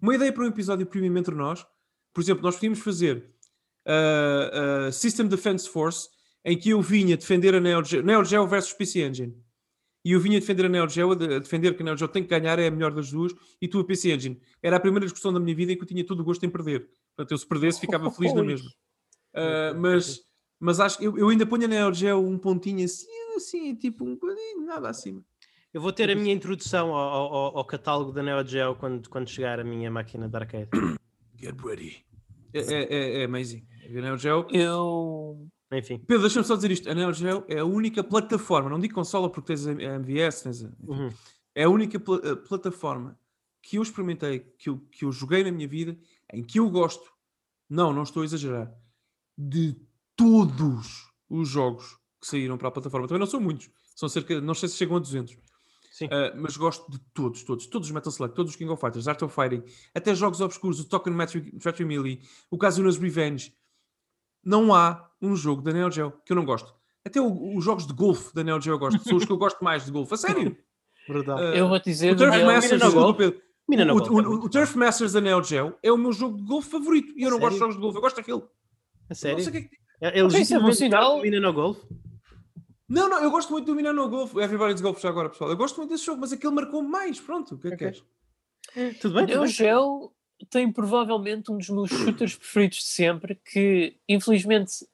Uma 0.01 0.15
ideia 0.15 0.33
para 0.33 0.45
um 0.45 0.49
episódio 0.49 0.87
premium 0.87 1.17
entre 1.17 1.35
nós. 1.35 1.67
Por 2.15 2.21
exemplo, 2.21 2.43
nós 2.43 2.55
podíamos 2.55 2.79
fazer 2.79 3.29
System 4.93 5.27
Defense 5.27 5.69
Force 5.69 6.09
em 6.45 6.57
que 6.57 6.71
eu 6.71 6.81
vinha 6.81 7.17
defender 7.17 7.55
a 7.55 7.61
Neo 7.61 7.83
Geo, 7.85 8.03
Neo 8.03 8.25
Geo 8.25 8.47
versus 8.47 8.73
PC 8.73 9.01
Engine 9.01 9.35
e 10.09 10.13
eu 10.13 10.21
vinha 10.21 10.41
defender 10.41 10.65
a 10.65 10.69
Neo 10.71 10.89
Geo, 10.89 11.13
a 11.13 11.15
defender 11.15 11.77
que 11.77 11.83
a 11.83 11.85
Neo 11.85 11.95
Geo 11.95 12.09
tem 12.09 12.23
que 12.23 12.31
ganhar, 12.31 12.59
é 12.59 12.69
a 12.69 12.71
melhor 12.71 12.95
das 12.95 13.11
duas, 13.11 13.31
e 13.61 13.69
tu 13.69 13.79
a 13.79 13.85
PC 13.85 14.11
Engine. 14.11 14.41
Era 14.63 14.77
a 14.77 14.81
primeira 14.81 15.05
discussão 15.05 15.31
da 15.31 15.39
minha 15.39 15.55
vida 15.55 15.71
em 15.71 15.77
que 15.77 15.83
eu 15.83 15.87
tinha 15.87 16.03
todo 16.03 16.21
o 16.21 16.25
gosto 16.25 16.47
em 16.47 16.49
perder. 16.49 16.89
Portanto, 17.15 17.31
eu 17.31 17.37
se 17.37 17.47
perdesse 17.47 17.79
ficava 17.79 18.09
feliz 18.11 18.33
na 18.33 18.43
mesma. 18.43 18.71
Uh, 19.35 19.79
mas, 19.79 20.23
mas 20.59 20.81
acho 20.81 20.97
que 20.97 21.05
eu, 21.05 21.19
eu 21.19 21.29
ainda 21.29 21.45
ponho 21.45 21.67
a 21.67 21.69
Neo 21.69 21.93
Geo 21.93 22.27
um 22.27 22.39
pontinho 22.39 22.83
assim, 22.87 23.07
assim, 23.37 23.75
tipo 23.75 24.03
um 24.03 24.15
bocadinho, 24.15 24.65
nada 24.65 24.89
acima. 24.89 25.23
Eu 25.75 25.83
vou 25.83 25.93
ter 25.93 26.11
a 26.11 26.15
minha 26.15 26.33
introdução 26.33 26.95
ao, 26.95 27.35
ao, 27.35 27.59
ao, 27.59 27.65
catálogo 27.67 28.11
da 28.11 28.23
Neo 28.23 28.43
Geo 28.47 28.77
quando, 28.77 29.11
quando 29.11 29.29
chegar 29.29 29.61
a 29.61 29.65
minha 29.65 29.91
máquina 29.91 30.27
de 30.27 30.35
arcade. 30.35 30.71
Get 31.39 31.61
ready. 31.63 32.03
É, 32.55 32.61
é, 32.61 32.95
é, 32.95 33.21
é 33.21 33.25
amazing. 33.27 33.63
A 33.85 34.01
Neo 34.01 34.17
Geo. 34.17 34.47
Eu 34.51 35.47
enfim. 35.73 35.99
Pedro, 35.99 36.23
deixa-me 36.23 36.45
só 36.45 36.57
dizer 36.57 36.71
isto: 36.71 36.91
a 36.91 36.95
Neo 36.95 37.13
Geo 37.13 37.45
é 37.49 37.59
a 37.59 37.65
única 37.65 38.03
plataforma, 38.03 38.71
não 38.71 38.79
digo 38.79 38.95
consola 38.95 39.31
porque 39.31 39.49
tens 39.49 39.67
a 39.67 39.73
MVS, 39.73 40.43
tens 40.43 40.65
a, 40.65 40.71
uhum. 40.81 41.11
é 41.55 41.65
a 41.65 41.69
única 41.69 42.01
pl 42.01 42.31
a 42.31 42.37
plataforma 42.37 43.19
que 43.63 43.77
eu 43.77 43.83
experimentei, 43.83 44.41
que 44.59 44.71
eu, 44.71 44.79
que 44.91 45.05
eu 45.05 45.13
joguei 45.13 45.45
na 45.45 45.51
minha 45.51 45.69
vida, 45.69 45.99
em 46.33 46.43
que 46.43 46.59
eu 46.59 46.71
gosto, 46.71 47.13
não, 47.69 47.93
não 47.93 48.03
estou 48.03 48.23
a 48.23 48.25
exagerar, 48.25 48.73
de 49.37 49.77
todos 50.17 51.07
os 51.29 51.49
jogos 51.49 51.99
que 52.21 52.27
saíram 52.27 52.57
para 52.57 52.69
a 52.69 52.71
plataforma. 52.71 53.07
Também 53.07 53.21
não 53.21 53.27
são 53.27 53.41
muitos, 53.41 53.69
são 53.95 54.09
cerca, 54.09 54.41
não 54.41 54.55
sei 54.55 54.69
se 54.69 54.77
chegam 54.77 54.97
a 54.97 55.01
200. 55.01 55.37
Sim. 55.91 56.07
Uh, 56.07 56.41
mas 56.41 56.57
gosto 56.57 56.91
de 56.91 56.99
todos, 57.13 57.43
todos, 57.43 57.67
todos 57.67 57.89
os 57.89 57.95
Metal 57.95 58.13
Slug, 58.13 58.33
todos 58.33 58.53
os 58.53 58.57
King 58.57 58.71
of 58.71 58.81
Fighters, 58.81 59.09
Art 59.09 59.21
of 59.23 59.35
Fighting, 59.35 59.65
até 59.93 60.15
jogos 60.15 60.41
obscuros, 60.41 60.79
o 60.81 60.89
Token 60.89 61.13
Metric 61.13 61.85
Melee, 61.85 62.23
o 62.51 62.57
Casuna's 62.57 62.97
Revenge, 62.97 63.53
não 64.45 64.73
há 64.73 65.08
um 65.21 65.35
jogo 65.37 65.63
da 65.63 65.73
Neo 65.73 65.91
Geo 65.91 66.13
que 66.25 66.33
eu 66.33 66.37
não 66.37 66.45
gosto. 66.45 66.75
Até 67.05 67.21
o, 67.21 67.57
os 67.57 67.65
jogos 67.65 67.87
de 67.87 67.93
golfe 67.93 68.35
da 68.35 68.45
Neo 68.45 68.61
Geo 68.61 68.75
eu 68.75 68.79
gosto. 68.79 69.03
São 69.03 69.17
os 69.17 69.25
que 69.25 69.33
eu 69.33 69.39
gosto 69.39 69.63
mais 69.63 69.85
de 69.85 69.91
golfe. 69.91 70.15
A 70.15 70.17
sério. 70.19 70.57
Verdade. 71.09 71.41
Uh, 71.41 71.55
eu 71.55 71.69
vou 71.69 71.81
dizer... 71.81 72.13
O 72.13 72.17
Turf 72.17 72.45
Masters, 72.45 72.83
o, 72.83 72.99
o, 72.99 73.11
o, 73.71 74.45
o, 74.45 74.49
Turf 74.51 74.77
Masters 74.77 75.13
da 75.13 75.21
Neo 75.21 75.43
Geo 75.43 75.75
é 75.83 75.91
o 75.91 75.97
meu 75.97 76.13
jogo 76.13 76.37
de 76.37 76.45
golfe 76.45 76.71
favorito. 76.71 77.13
E 77.17 77.23
eu 77.23 77.31
não 77.31 77.39
gosto 77.39 77.55
de 77.55 77.59
jogos 77.61 77.75
de 77.77 77.81
golfe. 77.81 77.97
Eu 77.97 78.03
gosto 78.03 78.17
daquele. 78.17 78.43
A 79.09 79.15
sério? 79.15 79.39
Não 79.39 79.45
sei 79.45 79.63
que 79.63 79.77
é, 80.01 80.09
é, 80.09 80.19
é 80.19 80.23
legitimamente 80.23 80.89
domina 80.89 81.41
no 81.41 81.53
golfe? 81.53 81.87
Não, 82.89 83.09
não, 83.09 83.23
eu 83.23 83.31
gosto 83.31 83.51
muito 83.53 83.67
do 83.67 83.75
Mina 83.75 83.93
no 83.93 84.09
Golf. 84.09 84.35
Everybody's 84.37 84.81
Golf 84.81 85.01
já 85.01 85.11
agora, 85.11 85.29
pessoal. 85.29 85.51
Eu 85.51 85.57
gosto 85.57 85.77
muito 85.77 85.91
desse 85.91 86.07
jogo, 86.07 86.23
mas 86.23 86.33
aquele 86.33 86.55
marcou 86.55 86.83
mais. 86.83 87.21
Pronto, 87.21 87.55
o 87.55 87.59
que 87.59 87.69
é 87.69 87.75
okay. 87.75 87.93
que 87.93 88.03
queres? 88.75 88.99
Tudo 89.01 89.15
bem? 89.15 89.27
Neo 89.27 89.47
Geo 89.47 90.13
tem 90.51 90.73
provavelmente 90.73 91.53
um 91.53 91.59
dos 91.59 91.69
meus 91.69 91.91
shooters 91.91 92.35
preferidos 92.37 92.79
de 92.79 92.85
sempre, 92.85 93.35
que 93.45 93.99
infelizmente 94.09 94.87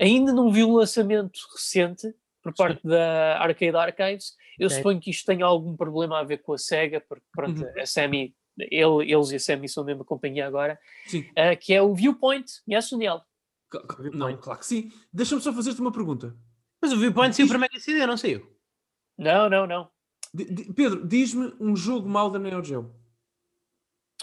ainda 0.00 0.32
não 0.32 0.50
vi 0.50 0.64
um 0.64 0.74
lançamento 0.74 1.38
recente 1.54 2.12
por 2.42 2.54
parte 2.54 2.80
Sim. 2.80 2.88
da 2.88 3.38
Arcade 3.38 3.76
Archives. 3.76 4.34
Eu 4.58 4.66
okay. 4.66 4.78
suponho 4.78 5.00
que 5.00 5.10
isto 5.10 5.26
tenha 5.26 5.44
algum 5.44 5.76
problema 5.76 6.18
a 6.18 6.24
ver 6.24 6.38
com 6.38 6.52
a 6.52 6.58
SEGA, 6.58 7.00
porque 7.06 7.24
pronto, 7.32 7.62
uhum. 7.62 7.80
a 7.80 7.86
Sammy, 7.86 8.34
ele, 8.58 9.12
eles 9.12 9.30
e 9.30 9.36
a 9.36 9.40
Sammy 9.40 9.68
são 9.68 9.82
a 9.82 9.86
mesma 9.86 10.04
companhia 10.04 10.46
agora, 10.46 10.78
uh, 11.14 11.56
que 11.60 11.74
é 11.74 11.82
o 11.82 11.94
Viewpoint. 11.94 12.50
Yes, 12.68 12.90
Daniel? 12.90 13.22
Não, 14.12 14.36
claro 14.36 14.58
que 14.58 14.66
sim. 14.66 14.90
Deixa-me 15.12 15.40
só 15.40 15.52
fazer-te 15.52 15.80
uma 15.80 15.92
pergunta. 15.92 16.36
Mas 16.82 16.92
o 16.92 16.98
Viewpoint 16.98 17.36
saiu 17.36 17.46
para 17.46 17.58
Mega 17.58 17.78
CD, 17.78 18.06
não 18.06 18.16
saiu? 18.16 18.46
Não, 19.16 19.48
não, 19.48 19.66
não. 19.66 19.90
Pedro, 20.74 21.06
diz-me 21.06 21.52
um 21.60 21.76
jogo 21.76 22.08
mal 22.08 22.30
da 22.30 22.38
Neo 22.38 22.64
Geo. 22.64 22.94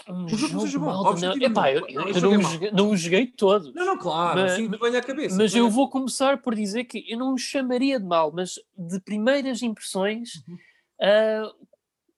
Um 0.08 0.28
jogo 0.28 0.54
não 0.54 0.60
seja 0.60 0.78
bom. 0.78 1.14
Epá, 1.40 1.72
eu, 1.72 1.86
eu, 1.88 2.08
eu 2.08 2.20
não, 2.20 2.42
joguei, 2.42 2.70
não 2.70 2.96
joguei 2.96 3.26
todos. 3.26 3.74
Não, 3.74 3.84
não, 3.84 3.98
claro, 3.98 4.40
mas, 4.40 4.52
assim 4.52 4.68
me 4.68 4.78
vem 4.78 4.96
à 4.96 5.02
cabeça. 5.02 5.36
Mas 5.36 5.54
eu 5.54 5.68
vou 5.68 5.88
começar 5.88 6.38
por 6.38 6.54
dizer 6.54 6.84
que 6.84 7.04
eu 7.08 7.18
não 7.18 7.34
o 7.34 7.38
chamaria 7.38 8.00
de 8.00 8.06
mal, 8.06 8.32
mas 8.32 8.54
de 8.76 9.00
primeiras 9.00 9.62
impressões, 9.62 10.42
uhum. 10.48 10.54
uh, 10.54 11.66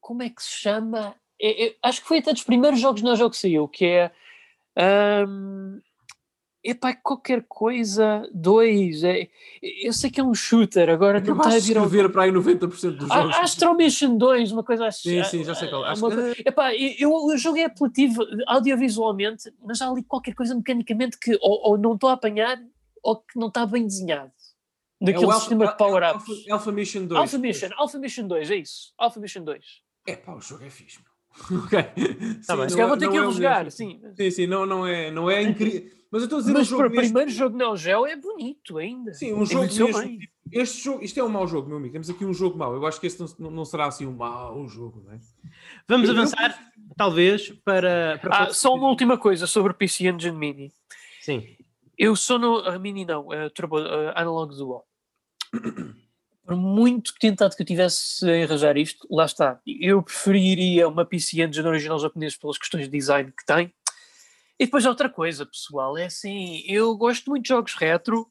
como 0.00 0.22
é 0.22 0.30
que 0.30 0.42
se 0.42 0.50
chama? 0.50 1.14
É, 1.40 1.66
é, 1.66 1.76
acho 1.82 2.02
que 2.02 2.08
foi 2.08 2.18
até 2.18 2.32
dos 2.32 2.44
primeiros 2.44 2.78
jogos 2.78 3.02
Neo 3.02 3.16
Geo 3.16 3.30
que 3.30 3.36
saiu, 3.36 3.68
que 3.68 3.84
é. 3.84 4.12
Um, 5.26 5.80
epá, 6.62 6.94
qualquer 6.94 7.44
coisa, 7.48 8.28
dois, 8.32 9.02
é, 9.02 9.28
eu 9.82 9.92
sei 9.92 10.10
que 10.10 10.20
é 10.20 10.24
um 10.24 10.34
shooter, 10.34 10.88
agora 10.88 11.20
não 11.20 11.36
está 11.36 11.54
a 11.54 11.58
vir 11.58 11.78
ao... 11.78 12.10
para 12.10 12.24
aí 12.24 12.30
90% 12.30 12.96
dos 12.96 13.08
jogos. 13.08 13.36
Astro 13.36 13.74
Mission 13.74 14.16
2, 14.16 14.52
uma 14.52 14.62
coisa 14.62 14.86
assim. 14.86 15.22
Sim, 15.22 15.24
sim, 15.24 15.44
já 15.44 15.54
sei 15.54 15.68
qual. 15.68 15.84
Acho 15.84 16.06
uma, 16.06 16.34
que... 16.34 16.42
epá, 16.46 16.74
eu, 16.74 17.10
eu 17.30 17.38
joguei 17.38 17.64
apelativo 17.64 18.22
audiovisualmente, 18.46 19.52
mas 19.64 19.80
há 19.80 19.88
ali 19.88 20.02
qualquer 20.02 20.34
coisa 20.34 20.54
mecanicamente 20.54 21.18
que 21.18 21.38
ou, 21.40 21.70
ou 21.70 21.78
não 21.78 21.94
estou 21.94 22.10
a 22.10 22.14
apanhar 22.14 22.58
ou 23.02 23.16
que 23.16 23.38
não 23.38 23.48
está 23.48 23.64
bem 23.64 23.86
desenhado. 23.86 24.30
Daquele 25.00 25.30
é 25.30 25.32
sistema 25.32 25.64
Alpha, 25.64 25.72
de 25.72 25.78
power-ups. 25.78 26.28
Alpha, 26.28 26.52
Alpha, 26.52 26.72
Mission 26.72 27.06
2. 27.06 27.20
Alpha 27.20 27.38
Mission, 27.38 27.68
Alpha 27.76 27.98
Mission 27.98 28.26
2, 28.28 28.50
é 28.50 28.56
isso. 28.56 28.92
Alpha 28.98 29.18
Mission 29.20 29.44
2. 29.44 29.64
É 30.06 30.16
pá, 30.16 30.34
o 30.34 30.40
jogo 30.40 30.64
é 30.64 30.70
fixe, 30.70 30.98
ok. 31.50 31.82
Tá 32.46 32.54
sim, 32.54 32.60
bem, 32.60 32.68
se 32.68 32.86
vou 32.86 32.98
ter 32.98 33.08
que 33.08 33.16
é 33.16 33.30
jogar, 33.30 33.70
sim. 33.70 34.00
Sim, 34.14 34.30
sim, 34.30 34.46
não, 34.46 34.66
não 34.66 34.86
é, 34.86 35.10
não 35.10 35.30
é 35.30 35.42
incrível. 35.42 35.99
Mas 36.10 36.22
eu 36.22 36.24
estou 36.24 36.38
a 36.38 36.40
dizer 36.40 36.52
Mas 36.52 36.62
um 36.62 36.70
jogo. 36.70 36.82
Para 36.82 36.92
o 36.92 36.96
primeiro 36.96 37.30
jogo 37.30 37.56
Neo 37.56 37.76
Geo 37.76 38.04
é 38.04 38.16
bonito 38.16 38.78
ainda. 38.78 39.14
Sim, 39.14 39.32
um 39.32 39.46
jogo 39.46 39.72
mesmo. 39.72 40.18
Tipo, 40.18 40.32
este 40.50 40.82
jogo, 40.82 41.04
isto 41.04 41.20
é 41.20 41.22
um 41.22 41.28
mau 41.28 41.46
jogo, 41.46 41.68
meu 41.68 41.76
amigo. 41.76 41.92
Temos 41.92 42.10
aqui 42.10 42.24
um 42.24 42.34
jogo 42.34 42.58
mau. 42.58 42.74
Eu 42.74 42.84
acho 42.84 43.00
que 43.00 43.06
este 43.06 43.22
não, 43.38 43.50
não 43.50 43.64
será 43.64 43.86
assim 43.86 44.06
um 44.06 44.16
mau 44.16 44.66
jogo, 44.66 45.02
não 45.06 45.12
é? 45.12 45.20
Vamos 45.86 46.08
eu, 46.08 46.14
avançar, 46.16 46.50
eu... 46.76 46.94
talvez, 46.96 47.50
para. 47.64 48.18
para 48.18 48.44
ah, 48.44 48.52
só 48.52 48.74
uma 48.74 48.88
última 48.88 49.16
coisa 49.16 49.46
sobre 49.46 49.70
o 49.70 49.74
PC 49.74 50.08
Engine 50.08 50.36
Mini. 50.36 50.72
Sim. 51.20 51.56
Eu 51.96 52.16
sou 52.16 52.38
no. 52.38 52.68
Uh, 52.68 52.80
mini 52.80 53.04
não, 53.04 53.28
uh, 53.28 53.48
Turbo, 53.54 53.78
uh, 53.78 54.10
Analog 54.16 54.56
Duo. 54.56 54.82
Por 56.44 56.56
muito 56.56 57.14
tentado 57.20 57.54
que 57.54 57.62
eu 57.62 57.66
tivesse 57.66 58.28
a 58.28 58.36
enrajar 58.36 58.76
isto, 58.76 59.06
lá 59.08 59.24
está. 59.24 59.60
Eu 59.64 60.02
preferiria 60.02 60.88
uma 60.88 61.04
PC 61.04 61.42
Engine 61.42 61.68
original 61.68 62.00
japonesa 62.00 62.36
pelas 62.40 62.58
questões 62.58 62.86
de 62.86 62.90
design 62.90 63.30
que 63.30 63.46
tem 63.46 63.72
e 64.60 64.66
depois 64.66 64.84
outra 64.84 65.08
coisa, 65.08 65.46
pessoal, 65.46 65.96
é 65.96 66.04
assim, 66.04 66.62
eu 66.66 66.94
gosto 66.94 67.30
muito 67.30 67.44
de 67.44 67.48
jogos 67.48 67.72
retro, 67.72 68.30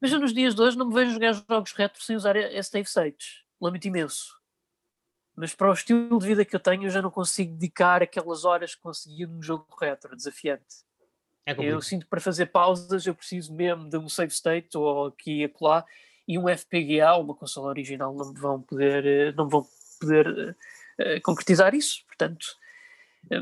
mas 0.00 0.12
eu 0.12 0.20
nos 0.20 0.32
dias 0.32 0.54
de 0.54 0.62
hoje 0.62 0.78
não 0.78 0.86
me 0.86 0.94
vejo 0.94 1.10
jogar 1.10 1.32
jogos 1.32 1.72
retro 1.72 2.00
sem 2.00 2.14
usar 2.14 2.36
save 2.62 2.88
states. 2.88 3.42
Lamento 3.60 3.88
imenso. 3.88 4.40
Mas 5.34 5.52
para 5.54 5.68
o 5.68 5.72
estilo 5.72 6.16
de 6.20 6.24
vida 6.24 6.44
que 6.44 6.54
eu 6.54 6.60
tenho, 6.60 6.84
eu 6.84 6.90
já 6.90 7.02
não 7.02 7.10
consigo 7.10 7.52
dedicar 7.52 8.00
aquelas 8.00 8.44
horas 8.44 8.76
que 8.76 8.80
conseguia 8.80 9.26
num 9.26 9.42
jogo 9.42 9.66
retro, 9.78 10.14
desafiante. 10.14 10.84
É 11.44 11.52
eu 11.52 11.82
sinto 11.82 12.04
que 12.04 12.10
para 12.10 12.20
fazer 12.20 12.46
pausas 12.46 13.04
eu 13.04 13.14
preciso 13.14 13.52
mesmo 13.52 13.90
de 13.90 13.98
um 13.98 14.08
save 14.08 14.32
state 14.32 14.78
ou 14.78 15.06
aqui 15.06 15.40
e 15.40 15.44
acolá 15.44 15.84
e 16.28 16.38
um 16.38 16.48
FPGA, 16.48 17.16
uma 17.16 17.34
consola 17.34 17.70
original, 17.70 18.14
não 18.14 18.32
vão 18.32 18.62
poder, 18.62 19.04
eh, 19.04 19.32
não 19.32 19.48
vão 19.48 19.66
poder 20.00 20.56
uh, 21.00 21.20
concretizar 21.24 21.74
isso. 21.74 22.04
Portanto, 22.06 22.46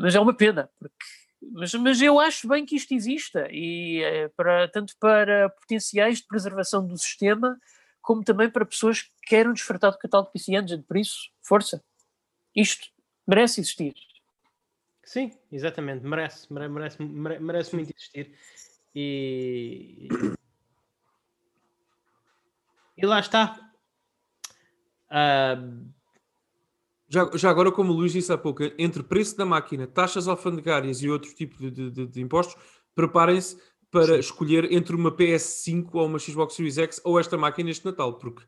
mas 0.00 0.14
é 0.14 0.20
uma 0.20 0.34
pena, 0.34 0.70
porque 0.78 1.04
mas, 1.40 1.72
mas 1.74 2.02
eu 2.02 2.18
acho 2.18 2.48
bem 2.48 2.66
que 2.66 2.76
isto 2.76 2.92
exista, 2.92 3.48
e 3.50 4.02
é 4.02 4.28
para, 4.28 4.68
tanto 4.68 4.96
para 4.98 5.48
potenciais 5.50 6.18
de 6.18 6.26
preservação 6.26 6.86
do 6.86 6.96
sistema, 6.98 7.58
como 8.02 8.24
também 8.24 8.50
para 8.50 8.66
pessoas 8.66 9.02
que 9.02 9.10
queiram 9.22 9.52
desfrutar 9.52 9.92
do 9.92 9.98
catálogo 9.98 10.32
PC 10.32 10.54
Engine. 10.54 10.82
Por 10.82 10.96
isso, 10.96 11.30
força. 11.42 11.82
Isto 12.54 12.88
merece 13.26 13.60
existir. 13.60 13.94
Sim, 15.04 15.32
exatamente. 15.52 16.04
Merece, 16.04 16.52
merece, 16.52 17.02
merece, 17.02 17.42
merece 17.42 17.74
muito 17.74 17.92
existir. 17.94 18.34
E, 18.94 20.08
e 22.96 23.06
lá 23.06 23.20
está. 23.20 23.58
Uh, 25.10 25.88
já, 27.08 27.30
já 27.34 27.50
agora, 27.50 27.72
como 27.72 27.92
o 27.92 27.96
Luís 27.96 28.12
disse 28.12 28.32
há 28.32 28.38
pouco, 28.38 28.62
entre 28.78 29.02
preço 29.02 29.36
da 29.36 29.46
máquina, 29.46 29.86
taxas 29.86 30.28
alfandegárias 30.28 31.02
e 31.02 31.08
outro 31.08 31.34
tipo 31.34 31.70
de, 31.70 31.90
de, 31.90 32.06
de 32.06 32.20
impostos, 32.20 32.60
preparem-se 32.94 33.58
para 33.90 34.14
Sim. 34.14 34.18
escolher 34.18 34.70
entre 34.72 34.94
uma 34.94 35.10
PS5 35.10 35.88
ou 35.94 36.06
uma 36.06 36.18
Xbox 36.18 36.54
Series 36.54 36.76
X 36.76 37.00
ou 37.04 37.18
esta 37.18 37.38
máquina 37.38 37.70
este 37.70 37.86
Natal, 37.86 38.18
porque 38.18 38.42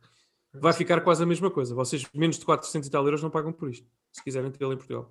vai 0.52 0.72
ficar 0.72 1.00
quase 1.00 1.22
a 1.22 1.26
mesma 1.26 1.50
coisa. 1.50 1.74
Vocês 1.74 2.06
menos 2.14 2.38
de 2.38 2.44
400 2.44 2.86
e 2.86 2.90
tal 2.90 3.04
euros 3.04 3.22
não 3.22 3.30
pagam 3.30 3.52
por 3.52 3.70
isto, 3.70 3.88
se 4.12 4.22
quiserem 4.22 4.50
tê-lo 4.50 4.72
em 4.72 4.76
Portugal. 4.76 5.10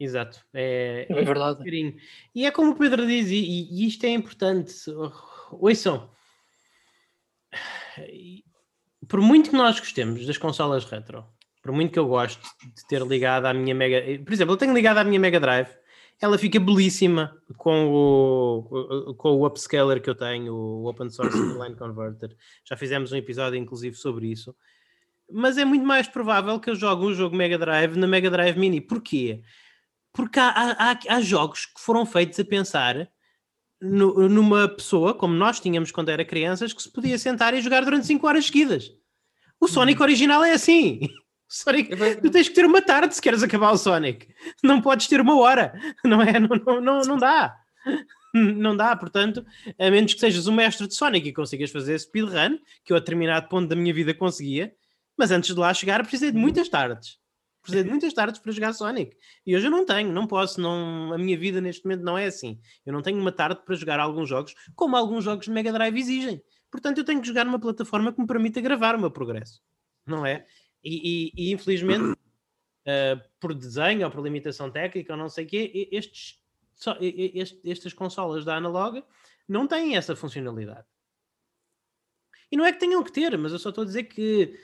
Exato, 0.00 0.40
é, 0.54 1.06
é 1.10 1.24
verdade. 1.24 1.64
e 2.34 2.46
é 2.46 2.50
como 2.52 2.70
o 2.70 2.76
Pedro 2.76 3.06
diz, 3.06 3.28
e, 3.30 3.34
e 3.34 3.86
isto 3.86 4.04
é 4.04 4.10
importante. 4.10 4.72
Ouçam, 5.50 6.08
por 9.08 9.20
muito 9.20 9.50
que 9.50 9.56
nós 9.56 9.78
gostemos 9.80 10.24
das 10.24 10.38
consolas 10.38 10.84
retro, 10.84 11.26
por 11.68 11.74
muito 11.74 11.92
que 11.92 11.98
eu 11.98 12.08
goste 12.08 12.40
de 12.74 12.86
ter 12.88 13.02
ligado 13.02 13.44
à 13.44 13.52
minha 13.52 13.74
Mega. 13.74 14.00
Por 14.24 14.32
exemplo, 14.32 14.54
eu 14.54 14.56
tenho 14.56 14.72
ligado 14.72 14.96
à 14.96 15.04
minha 15.04 15.20
Mega 15.20 15.38
Drive, 15.38 15.68
ela 16.18 16.38
fica 16.38 16.58
belíssima 16.58 17.36
com 17.58 17.88
o, 17.92 19.14
com 19.18 19.32
o 19.32 19.46
upscaler 19.46 20.00
que 20.00 20.08
eu 20.08 20.14
tenho, 20.14 20.54
o 20.54 20.88
Open 20.88 21.10
Source 21.10 21.36
Line 21.62 21.76
Converter. 21.76 22.34
Já 22.64 22.74
fizemos 22.74 23.12
um 23.12 23.16
episódio, 23.16 23.58
inclusive, 23.58 23.94
sobre 23.96 24.28
isso. 24.28 24.56
Mas 25.30 25.58
é 25.58 25.64
muito 25.66 25.84
mais 25.84 26.08
provável 26.08 26.58
que 26.58 26.70
eu 26.70 26.74
jogue 26.74 27.04
um 27.04 27.12
jogo 27.12 27.36
Mega 27.36 27.58
Drive 27.58 27.98
na 27.98 28.06
Mega 28.06 28.30
Drive 28.30 28.58
Mini. 28.58 28.80
Porquê? 28.80 29.42
Porque 30.10 30.40
há, 30.40 30.48
há, 30.48 30.98
há 31.06 31.20
jogos 31.20 31.66
que 31.66 31.82
foram 31.82 32.06
feitos 32.06 32.40
a 32.40 32.44
pensar 32.46 33.10
no, 33.78 34.26
numa 34.26 34.66
pessoa, 34.68 35.12
como 35.12 35.34
nós 35.34 35.60
tínhamos 35.60 35.92
quando 35.92 36.08
era 36.08 36.24
crianças, 36.24 36.72
que 36.72 36.82
se 36.82 36.90
podia 36.90 37.18
sentar 37.18 37.52
e 37.52 37.60
jogar 37.60 37.84
durante 37.84 38.06
5 38.06 38.26
horas 38.26 38.46
seguidas. 38.46 38.90
O 39.60 39.68
Sonic 39.68 40.00
uhum. 40.00 40.06
original 40.06 40.42
é 40.42 40.52
assim. 40.52 41.00
Sonic, 41.48 41.96
tu 42.20 42.30
tens 42.30 42.48
que 42.48 42.54
ter 42.54 42.66
uma 42.66 42.82
tarde 42.82 43.14
se 43.14 43.22
queres 43.22 43.42
acabar 43.42 43.72
o 43.72 43.78
Sonic. 43.78 44.28
Não 44.62 44.82
podes 44.82 45.06
ter 45.06 45.20
uma 45.20 45.38
hora. 45.38 45.72
Não 46.04 46.22
é? 46.22 46.38
Não, 46.38 46.56
não, 46.56 46.80
não, 46.80 47.00
não 47.00 47.16
dá. 47.16 47.56
Não 48.34 48.76
dá, 48.76 48.94
portanto, 48.94 49.44
a 49.78 49.90
menos 49.90 50.12
que 50.12 50.20
sejas 50.20 50.46
um 50.46 50.52
mestre 50.52 50.86
de 50.86 50.94
Sonic 50.94 51.28
e 51.28 51.32
consigas 51.32 51.70
fazer 51.70 51.98
speedrun, 51.98 52.58
que 52.84 52.92
eu 52.92 52.96
a 52.96 53.00
determinado 53.00 53.48
ponto 53.48 53.66
da 53.68 53.74
minha 53.74 53.92
vida 53.92 54.12
conseguia, 54.12 54.74
mas 55.16 55.30
antes 55.30 55.54
de 55.54 55.58
lá 55.58 55.72
chegar 55.72 56.00
precisei 56.02 56.30
de 56.30 56.36
muitas 56.36 56.68
tardes. 56.68 57.18
Precisei 57.62 57.84
de 57.84 57.90
muitas 57.90 58.12
tardes 58.12 58.38
para 58.38 58.52
jogar 58.52 58.72
Sonic. 58.74 59.16
E 59.46 59.56
hoje 59.56 59.66
eu 59.66 59.70
não 59.70 59.84
tenho, 59.84 60.12
não 60.12 60.26
posso, 60.26 60.60
não, 60.60 61.12
a 61.12 61.18
minha 61.18 61.36
vida 61.36 61.60
neste 61.60 61.84
momento 61.84 62.02
não 62.02 62.16
é 62.16 62.26
assim. 62.26 62.60
Eu 62.84 62.92
não 62.92 63.02
tenho 63.02 63.18
uma 63.18 63.32
tarde 63.32 63.60
para 63.64 63.74
jogar 63.74 63.98
alguns 63.98 64.28
jogos, 64.28 64.54
como 64.74 64.96
alguns 64.96 65.24
jogos 65.24 65.46
de 65.46 65.50
Mega 65.50 65.72
Drive 65.72 65.98
exigem. 65.98 66.42
Portanto, 66.70 66.98
eu 66.98 67.04
tenho 67.04 67.20
que 67.20 67.26
jogar 67.26 67.44
numa 67.44 67.58
plataforma 67.58 68.12
que 68.12 68.20
me 68.20 68.26
permita 68.26 68.60
gravar 68.60 68.94
o 68.94 69.00
meu 69.00 69.10
progresso. 69.10 69.60
Não 70.06 70.24
é? 70.24 70.46
E, 70.82 71.32
e, 71.36 71.48
e 71.48 71.52
infelizmente, 71.52 72.12
uh, 72.12 73.28
por 73.40 73.54
desenho 73.54 74.04
ou 74.06 74.10
por 74.10 74.22
limitação 74.22 74.70
técnica 74.70 75.12
ou 75.12 75.18
não 75.18 75.28
sei 75.28 75.44
o 75.44 75.48
quê, 75.48 75.88
estes, 75.92 76.40
só, 76.74 76.96
estes, 77.00 77.58
estas 77.64 77.92
consolas 77.92 78.44
da 78.44 78.56
Analog 78.56 79.02
não 79.48 79.66
têm 79.66 79.96
essa 79.96 80.14
funcionalidade. 80.14 80.86
E 82.50 82.56
não 82.56 82.64
é 82.64 82.72
que 82.72 82.80
tenham 82.80 83.02
que 83.02 83.12
ter, 83.12 83.36
mas 83.36 83.52
eu 83.52 83.58
só 83.58 83.68
estou 83.68 83.82
a 83.82 83.86
dizer 83.86 84.04
que 84.04 84.54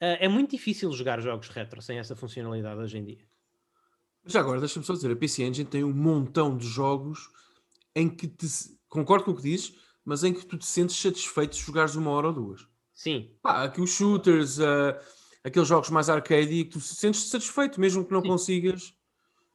uh, 0.00 0.18
é 0.20 0.28
muito 0.28 0.50
difícil 0.50 0.90
jogar 0.92 1.20
jogos 1.20 1.48
retro 1.48 1.82
sem 1.82 1.98
essa 1.98 2.16
funcionalidade 2.16 2.80
hoje 2.80 2.98
em 2.98 3.04
dia. 3.04 3.26
Já 4.24 4.40
agora, 4.40 4.58
deixa-me 4.58 4.84
só 4.84 4.92
dizer, 4.92 5.12
a 5.12 5.16
PC 5.16 5.44
Engine 5.44 5.68
tem 5.68 5.84
um 5.84 5.92
montão 5.92 6.56
de 6.56 6.66
jogos 6.66 7.28
em 7.94 8.08
que 8.08 8.26
te, 8.26 8.46
concordo 8.88 9.24
com 9.24 9.30
o 9.30 9.36
que 9.36 9.42
dizes, 9.42 9.74
mas 10.04 10.24
em 10.24 10.32
que 10.32 10.44
tu 10.44 10.58
te 10.58 10.66
sentes 10.66 10.96
satisfeito 10.96 11.52
de 11.52 11.62
jogares 11.62 11.94
uma 11.94 12.10
hora 12.10 12.28
ou 12.28 12.32
duas. 12.32 12.66
Sim. 12.92 13.30
Pá, 13.42 13.64
aqui 13.64 13.80
os 13.80 13.90
shooters, 13.90 14.58
uh, 14.58 14.96
aqueles 15.46 15.68
jogos 15.68 15.88
mais 15.90 16.10
arcade 16.10 16.52
e 16.52 16.64
que 16.64 16.72
tu 16.72 16.80
se 16.80 16.96
sentes 16.96 17.22
satisfeito, 17.30 17.80
mesmo 17.80 18.04
que 18.04 18.12
não 18.12 18.20
sim. 18.20 18.28
consigas. 18.28 18.92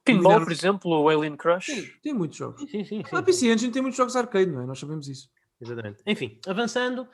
Pinball, 0.04 0.42
por 0.42 0.50
exemplo, 0.50 0.90
o 0.90 1.08
Alien 1.08 1.36
Crush. 1.36 1.66
Sim, 1.66 1.90
tem 2.02 2.14
muitos 2.14 2.38
jogos. 2.38 2.60
Sim, 2.62 2.66
sim, 2.66 2.84
sim, 2.84 3.02
a 3.12 3.22
PC 3.22 3.52
Engine 3.52 3.70
tem 3.70 3.82
muitos 3.82 3.98
jogos 3.98 4.16
arcade, 4.16 4.50
não 4.50 4.62
é? 4.62 4.66
Nós 4.66 4.78
sabemos 4.78 5.06
isso. 5.06 5.30
Exatamente. 5.60 6.02
Enfim, 6.06 6.40
avançando, 6.46 7.06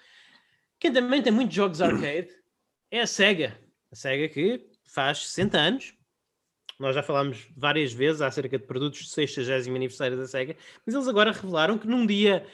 quem 0.78 0.92
também 0.92 1.20
tem 1.20 1.32
muitos 1.32 1.54
jogos 1.54 1.82
arcade 1.82 2.28
é 2.90 3.00
a 3.00 3.06
SEGA. 3.06 3.58
A 3.92 3.96
SEGA 3.96 4.28
que 4.28 4.70
faz 4.86 5.26
60 5.26 5.58
anos, 5.58 5.94
nós 6.78 6.94
já 6.94 7.02
falámos 7.02 7.48
várias 7.56 7.92
vezes 7.92 8.22
acerca 8.22 8.56
de 8.56 8.64
produtos 8.64 9.00
de 9.00 9.10
60 9.10 9.68
aniversário 9.68 10.16
da 10.16 10.26
SEGA, 10.26 10.56
mas 10.86 10.94
eles 10.94 11.08
agora 11.08 11.32
revelaram 11.32 11.76
que 11.76 11.86
num 11.86 12.06
dia 12.06 12.46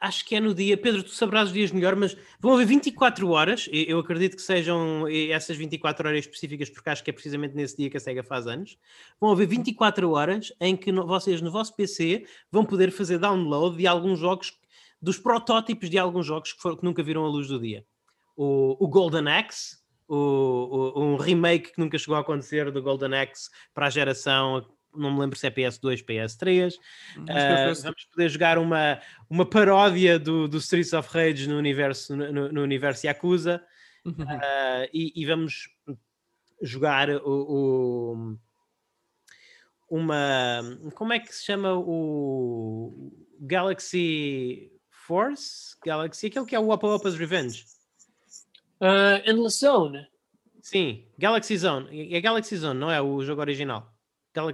acho 0.00 0.24
que 0.24 0.34
é 0.34 0.40
no 0.40 0.54
dia, 0.54 0.76
Pedro, 0.76 1.02
tu 1.02 1.10
sabrás 1.10 1.48
os 1.48 1.54
dias 1.54 1.70
melhor, 1.70 1.94
mas 1.94 2.16
vão 2.40 2.54
haver 2.54 2.66
24 2.66 3.28
horas, 3.30 3.68
eu 3.70 3.98
acredito 3.98 4.36
que 4.36 4.42
sejam 4.42 5.06
essas 5.08 5.56
24 5.56 6.08
horas 6.08 6.20
específicas, 6.20 6.70
porque 6.70 6.88
acho 6.90 7.04
que 7.04 7.10
é 7.10 7.12
precisamente 7.12 7.54
nesse 7.54 7.76
dia 7.76 7.90
que 7.90 7.96
a 7.96 8.00
SEGA 8.00 8.22
faz 8.22 8.46
anos. 8.46 8.78
Vão 9.20 9.30
haver 9.32 9.46
24 9.46 10.10
horas 10.10 10.52
em 10.60 10.76
que 10.76 10.90
vocês 10.90 11.40
no 11.40 11.50
vosso 11.50 11.74
PC 11.76 12.24
vão 12.50 12.64
poder 12.64 12.90
fazer 12.90 13.18
download 13.18 13.76
de 13.76 13.86
alguns 13.86 14.18
jogos, 14.18 14.58
dos 15.00 15.18
protótipos 15.18 15.90
de 15.90 15.98
alguns 15.98 16.26
jogos 16.26 16.52
que, 16.52 16.62
foram, 16.62 16.76
que 16.76 16.84
nunca 16.84 17.02
viram 17.02 17.24
a 17.24 17.28
luz 17.28 17.48
do 17.48 17.60
dia. 17.60 17.84
O, 18.36 18.76
o 18.82 18.88
Golden 18.88 19.28
Axe, 19.28 19.76
o, 20.08 20.92
o, 20.94 21.02
um 21.02 21.16
remake 21.16 21.72
que 21.72 21.78
nunca 21.78 21.98
chegou 21.98 22.16
a 22.16 22.20
acontecer 22.20 22.70
do 22.70 22.82
Golden 22.82 23.14
Axe 23.20 23.50
para 23.74 23.86
a 23.86 23.90
geração 23.90 24.66
não 24.96 25.12
me 25.12 25.20
lembro 25.20 25.38
se 25.38 25.46
é 25.46 25.50
PS2, 25.50 26.04
PS3. 26.04 26.74
Uh, 27.16 27.82
vamos 27.82 28.04
poder 28.04 28.28
jogar 28.28 28.58
uma, 28.58 29.00
uma 29.28 29.44
paródia 29.44 30.18
do, 30.18 30.48
do 30.48 30.58
Streets 30.58 30.92
of 30.92 31.08
Rage 31.12 31.48
no 31.48 31.56
universo, 31.56 32.16
no, 32.16 32.52
no 32.52 32.62
universo 32.62 33.06
Yakuza. 33.06 33.62
Uhum. 34.04 34.12
Uh, 34.12 34.88
e, 34.92 35.12
e, 35.16 35.26
vamos 35.26 35.68
jogar 36.60 37.08
o, 37.10 37.22
o, 37.24 38.38
uma. 39.88 40.60
Como 40.94 41.12
é 41.12 41.18
que 41.18 41.34
se 41.34 41.44
chama 41.44 41.74
o 41.74 43.12
Galaxy 43.40 44.70
Force? 44.90 45.76
Galaxy, 45.84 46.26
aquele 46.26 46.46
que 46.46 46.54
é 46.54 46.60
o 46.60 46.68
Opa 46.68 46.86
Opa's 46.86 47.16
Revenge. 47.16 47.64
Uh, 48.80 49.22
Endless 49.24 49.58
Zone. 49.58 50.06
Sim, 50.60 51.06
Galaxy 51.18 51.56
Zone. 51.56 52.14
É 52.14 52.20
Galaxy 52.20 52.56
Zone, 52.56 52.78
não 52.78 52.90
é 52.90 53.00
o 53.00 53.22
jogo 53.22 53.40
original. 53.40 53.94
Gal 54.34 54.52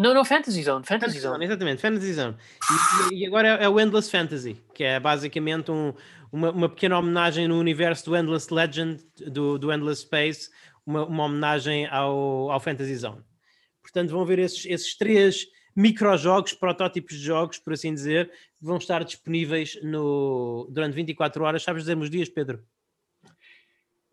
não, 0.00 0.14
não, 0.14 0.24
Fantasy 0.24 0.62
Zone. 0.62 0.84
Fantasy, 0.84 0.86
Fantasy 0.86 1.20
Zone. 1.20 1.32
Zone. 1.34 1.44
Exatamente, 1.44 1.82
Fantasy 1.82 2.12
Zone. 2.12 2.36
E, 3.10 3.14
e 3.14 3.26
agora 3.26 3.48
é, 3.48 3.64
é, 3.64 3.68
o 3.68 3.80
Endless 3.80 4.10
Fantasy, 4.10 4.62
que 4.74 4.84
é 4.84 5.00
basicamente 5.00 5.70
um, 5.70 5.92
uma, 6.30 6.50
uma, 6.50 6.68
pequena 6.68 6.98
homenagem 6.98 7.48
no 7.48 7.58
universo 7.58 8.06
do 8.06 8.16
Endless 8.16 8.52
Legend, 8.52 9.02
do, 9.26 9.58
do 9.58 9.72
Endless 9.72 10.02
Space, 10.02 10.50
uma, 10.84 11.04
uma 11.04 11.24
homenagem 11.24 11.86
ao, 11.86 12.50
ao 12.50 12.60
Fantasy 12.60 12.96
Zone. 12.96 13.22
Portanto, 13.82 14.10
vão 14.10 14.24
ver 14.24 14.38
esses, 14.38 14.66
esses 14.66 14.96
três 14.96 15.46
microjogos, 15.74 16.54
protótipos 16.54 17.16
de 17.16 17.24
jogos, 17.24 17.58
por 17.58 17.74
assim 17.74 17.92
dizer, 17.92 18.30
vão 18.60 18.78
estar 18.78 19.04
disponíveis 19.04 19.78
no, 19.82 20.66
durante 20.70 20.94
24 20.94 21.44
horas. 21.44 21.62
Sabes 21.62 21.82
dizer 21.82 21.98
os 21.98 22.10
dias, 22.10 22.28
Pedro? 22.28 22.64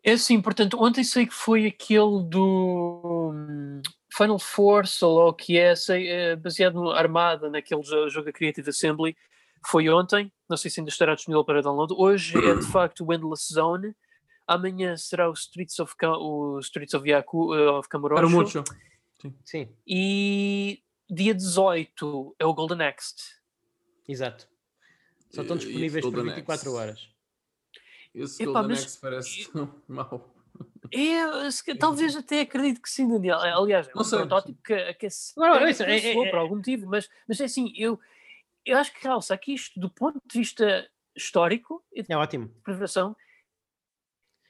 É 0.03 0.11
assim, 0.11 0.41
portanto, 0.41 0.77
ontem 0.81 1.03
sei 1.03 1.25
que 1.25 1.33
foi 1.33 1.65
aquele 1.65 2.23
do 2.23 3.31
hum, 3.33 3.81
Final 4.15 4.37
Force, 4.37 5.03
ou 5.03 5.29
o 5.29 5.33
que 5.33 5.57
é, 5.57 5.75
sei, 5.75 6.07
é 6.07 6.35
baseado 6.35 6.75
no 6.75 6.91
Armada, 6.91 7.49
naquele 7.49 7.81
jogo 7.83 8.31
Creative 8.31 8.69
Assembly, 8.69 9.17
foi 9.65 9.89
ontem, 9.89 10.31
não 10.47 10.57
sei 10.57 10.69
se 10.69 10.79
ainda 10.79 10.89
estará 10.89 11.15
disponível 11.15 11.43
para 11.43 11.61
download. 11.61 11.93
Hoje 11.97 12.37
é 12.37 12.55
de 12.55 12.65
facto 12.71 13.05
o 13.05 13.13
Endless 13.13 13.51
Zone. 13.51 13.95
Amanhã 14.45 14.95
será 14.97 15.29
o 15.29 15.33
Streets 15.33 15.79
of, 15.79 15.93
o 16.03 16.59
Streets 16.59 16.93
of, 16.93 17.09
Yaku, 17.09 17.55
uh, 17.55 17.79
of 17.79 17.87
Kamurocho. 17.87 18.63
Sim. 19.21 19.35
Sim. 19.43 19.69
E 19.87 20.83
dia 21.09 21.33
18 21.33 22.35
é 22.37 22.45
o 22.45 22.53
Golden 22.53 22.85
Axe. 22.85 23.15
Exato. 24.07 24.47
Só 25.31 25.41
estão 25.41 25.55
disponíveis 25.55 26.05
por 26.05 26.23
24 26.23 26.53
Axe. 26.53 26.69
horas. 26.69 27.09
Esse 28.13 28.43
Epá, 28.43 28.59
Golden 28.61 28.77
Axe 28.77 28.99
parece 28.99 29.51
tão 29.51 29.81
mau. 29.87 30.32
É, 30.93 31.75
talvez 31.75 32.15
até 32.15 32.41
acredito 32.41 32.81
que 32.81 32.89
sim, 32.89 33.07
Daniel. 33.07 33.39
Aliás, 33.39 33.87
é 33.87 33.91
um 33.91 34.09
protótipo 34.09 34.61
que, 34.63 34.93
que 34.93 35.09
se 35.09 35.37
não, 35.37 35.59
não, 35.59 35.67
isso, 35.67 35.83
é, 35.83 35.97
é, 35.97 36.27
é, 36.27 36.29
por 36.29 36.39
algum 36.39 36.57
motivo, 36.57 36.87
mas, 36.87 37.09
mas 37.27 37.39
é 37.41 37.45
assim, 37.45 37.73
eu, 37.75 37.99
eu 38.65 38.77
acho 38.77 38.93
que 38.93 39.03
realça 39.03 39.33
aqui 39.33 39.53
isto 39.53 39.79
do 39.79 39.89
ponto 39.89 40.21
de 40.25 40.39
vista 40.39 40.87
histórico 41.15 41.83
é 42.07 42.15
ótimo. 42.15 42.49
Preparação. 42.63 43.15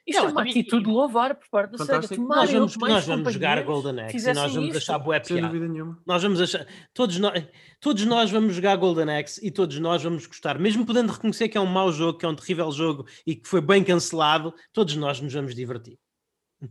Isto 0.05 0.21
é, 0.21 0.25
é 0.25 0.31
uma 0.31 0.41
atitude 0.41 0.85
louvar 0.85 1.33
por 1.35 1.47
parte 1.49 1.71
da 1.71 1.77
SEGA. 1.77 2.17
Nós 2.17 2.51
vamos, 2.51 2.75
nós 2.75 3.05
vamos 3.05 3.33
jogar 3.33 3.63
Golden 3.63 4.01
Axe 4.01 4.17
e 4.17 4.33
nós 4.33 4.53
vamos 4.53 4.75
isto. 4.75 4.77
achar 4.77 4.99
bué 4.99 5.19
piada. 5.19 5.97
Nós 6.05 6.21
vamos 6.21 6.41
achar, 6.41 6.67
todos 6.93 7.17
nós, 7.19 7.45
todos 7.79 8.05
nós 8.05 8.29
vamos 8.29 8.53
jogar 8.53 8.75
Golden 8.75 9.17
Axe 9.17 9.45
e 9.45 9.49
todos 9.49 9.79
nós 9.79 10.03
vamos 10.03 10.25
gostar, 10.25 10.59
mesmo 10.59 10.85
podendo 10.85 11.13
reconhecer 11.13 11.47
que 11.47 11.57
é 11.57 11.61
um 11.61 11.65
mau 11.65 11.89
jogo, 11.91 12.17
que 12.17 12.25
é 12.25 12.27
um 12.27 12.35
terrível 12.35 12.69
jogo 12.71 13.05
e 13.25 13.33
que 13.33 13.47
foi 13.47 13.61
bem 13.61 13.81
cancelado, 13.81 14.53
todos 14.73 14.93
nós 14.97 15.21
nos 15.21 15.33
vamos 15.33 15.55
divertir. 15.55 15.97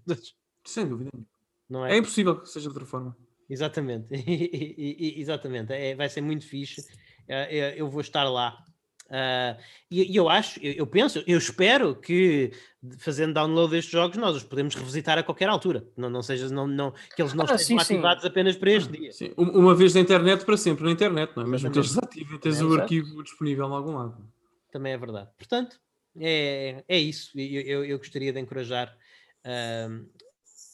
Sem 0.64 0.86
dúvida. 0.86 1.11
Não 1.68 1.84
é? 1.84 1.95
é 1.95 1.97
impossível 1.97 2.38
que 2.38 2.49
seja 2.49 2.64
de 2.64 2.68
outra 2.68 2.84
forma. 2.84 3.16
Exatamente, 3.49 4.09
exatamente. 5.18 5.72
É, 5.72 5.95
vai 5.95 6.09
ser 6.09 6.20
muito 6.20 6.47
fixe. 6.47 6.86
É, 7.28 7.59
é, 7.59 7.80
eu 7.80 7.88
vou 7.88 8.01
estar 8.01 8.24
lá. 8.24 8.64
Uh, 9.07 9.61
e, 9.90 10.16
eu 10.16 10.26
acho, 10.28 10.59
eu, 10.64 10.72
eu, 10.72 10.86
penso, 10.86 11.22
eu 11.26 11.36
espero 11.36 11.95
que 11.95 12.51
fazendo 12.99 13.34
download 13.34 13.70
destes 13.70 13.93
jogos 13.93 14.16
nós 14.16 14.34
os 14.36 14.43
podemos 14.43 14.74
revisitar 14.74 15.18
a 15.18 15.22
qualquer 15.22 15.51
altura. 15.51 15.86
Não, 15.97 16.09
não 16.09 16.22
seja, 16.22 16.49
não, 16.49 16.66
não, 16.66 16.93
que 17.14 17.20
eles 17.20 17.34
não 17.34 17.45
ah, 17.45 17.55
estejam 17.55 17.84
sim, 17.84 17.95
ativados 17.95 18.22
sim. 18.22 18.28
apenas 18.28 18.57
para 18.57 18.70
este 18.70 18.90
dia. 18.90 19.12
Sim. 19.12 19.34
Uma 19.36 19.74
vez 19.74 19.93
na 19.95 20.01
internet 20.01 20.47
para 20.47 20.57
sempre 20.57 20.84
na 20.84 20.90
internet, 20.90 21.32
não 21.36 21.43
é? 21.43 21.47
Mesmo 21.47 21.70
que 21.70 21.78
eles 21.78 21.88
desativem, 21.88 22.38
tens 22.38 22.59
é, 22.59 22.64
o 22.64 22.74
arquivo 22.74 23.22
disponível 23.22 23.68
em 23.68 23.72
algum 23.72 23.97
lado. 23.97 24.16
Também 24.70 24.95
é 24.95 24.99
verdade. 24.99 25.28
Portanto, 25.36 25.78
é, 26.18 26.82
é 26.88 26.99
isso. 26.99 27.38
Eu, 27.38 27.61
eu, 27.61 27.84
eu 27.84 27.99
gostaria 27.99 28.32
de 28.32 28.40
encorajar 28.40 28.97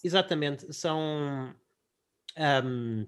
exatamente, 0.05 0.73
são. 0.73 1.55
Um, 2.39 3.07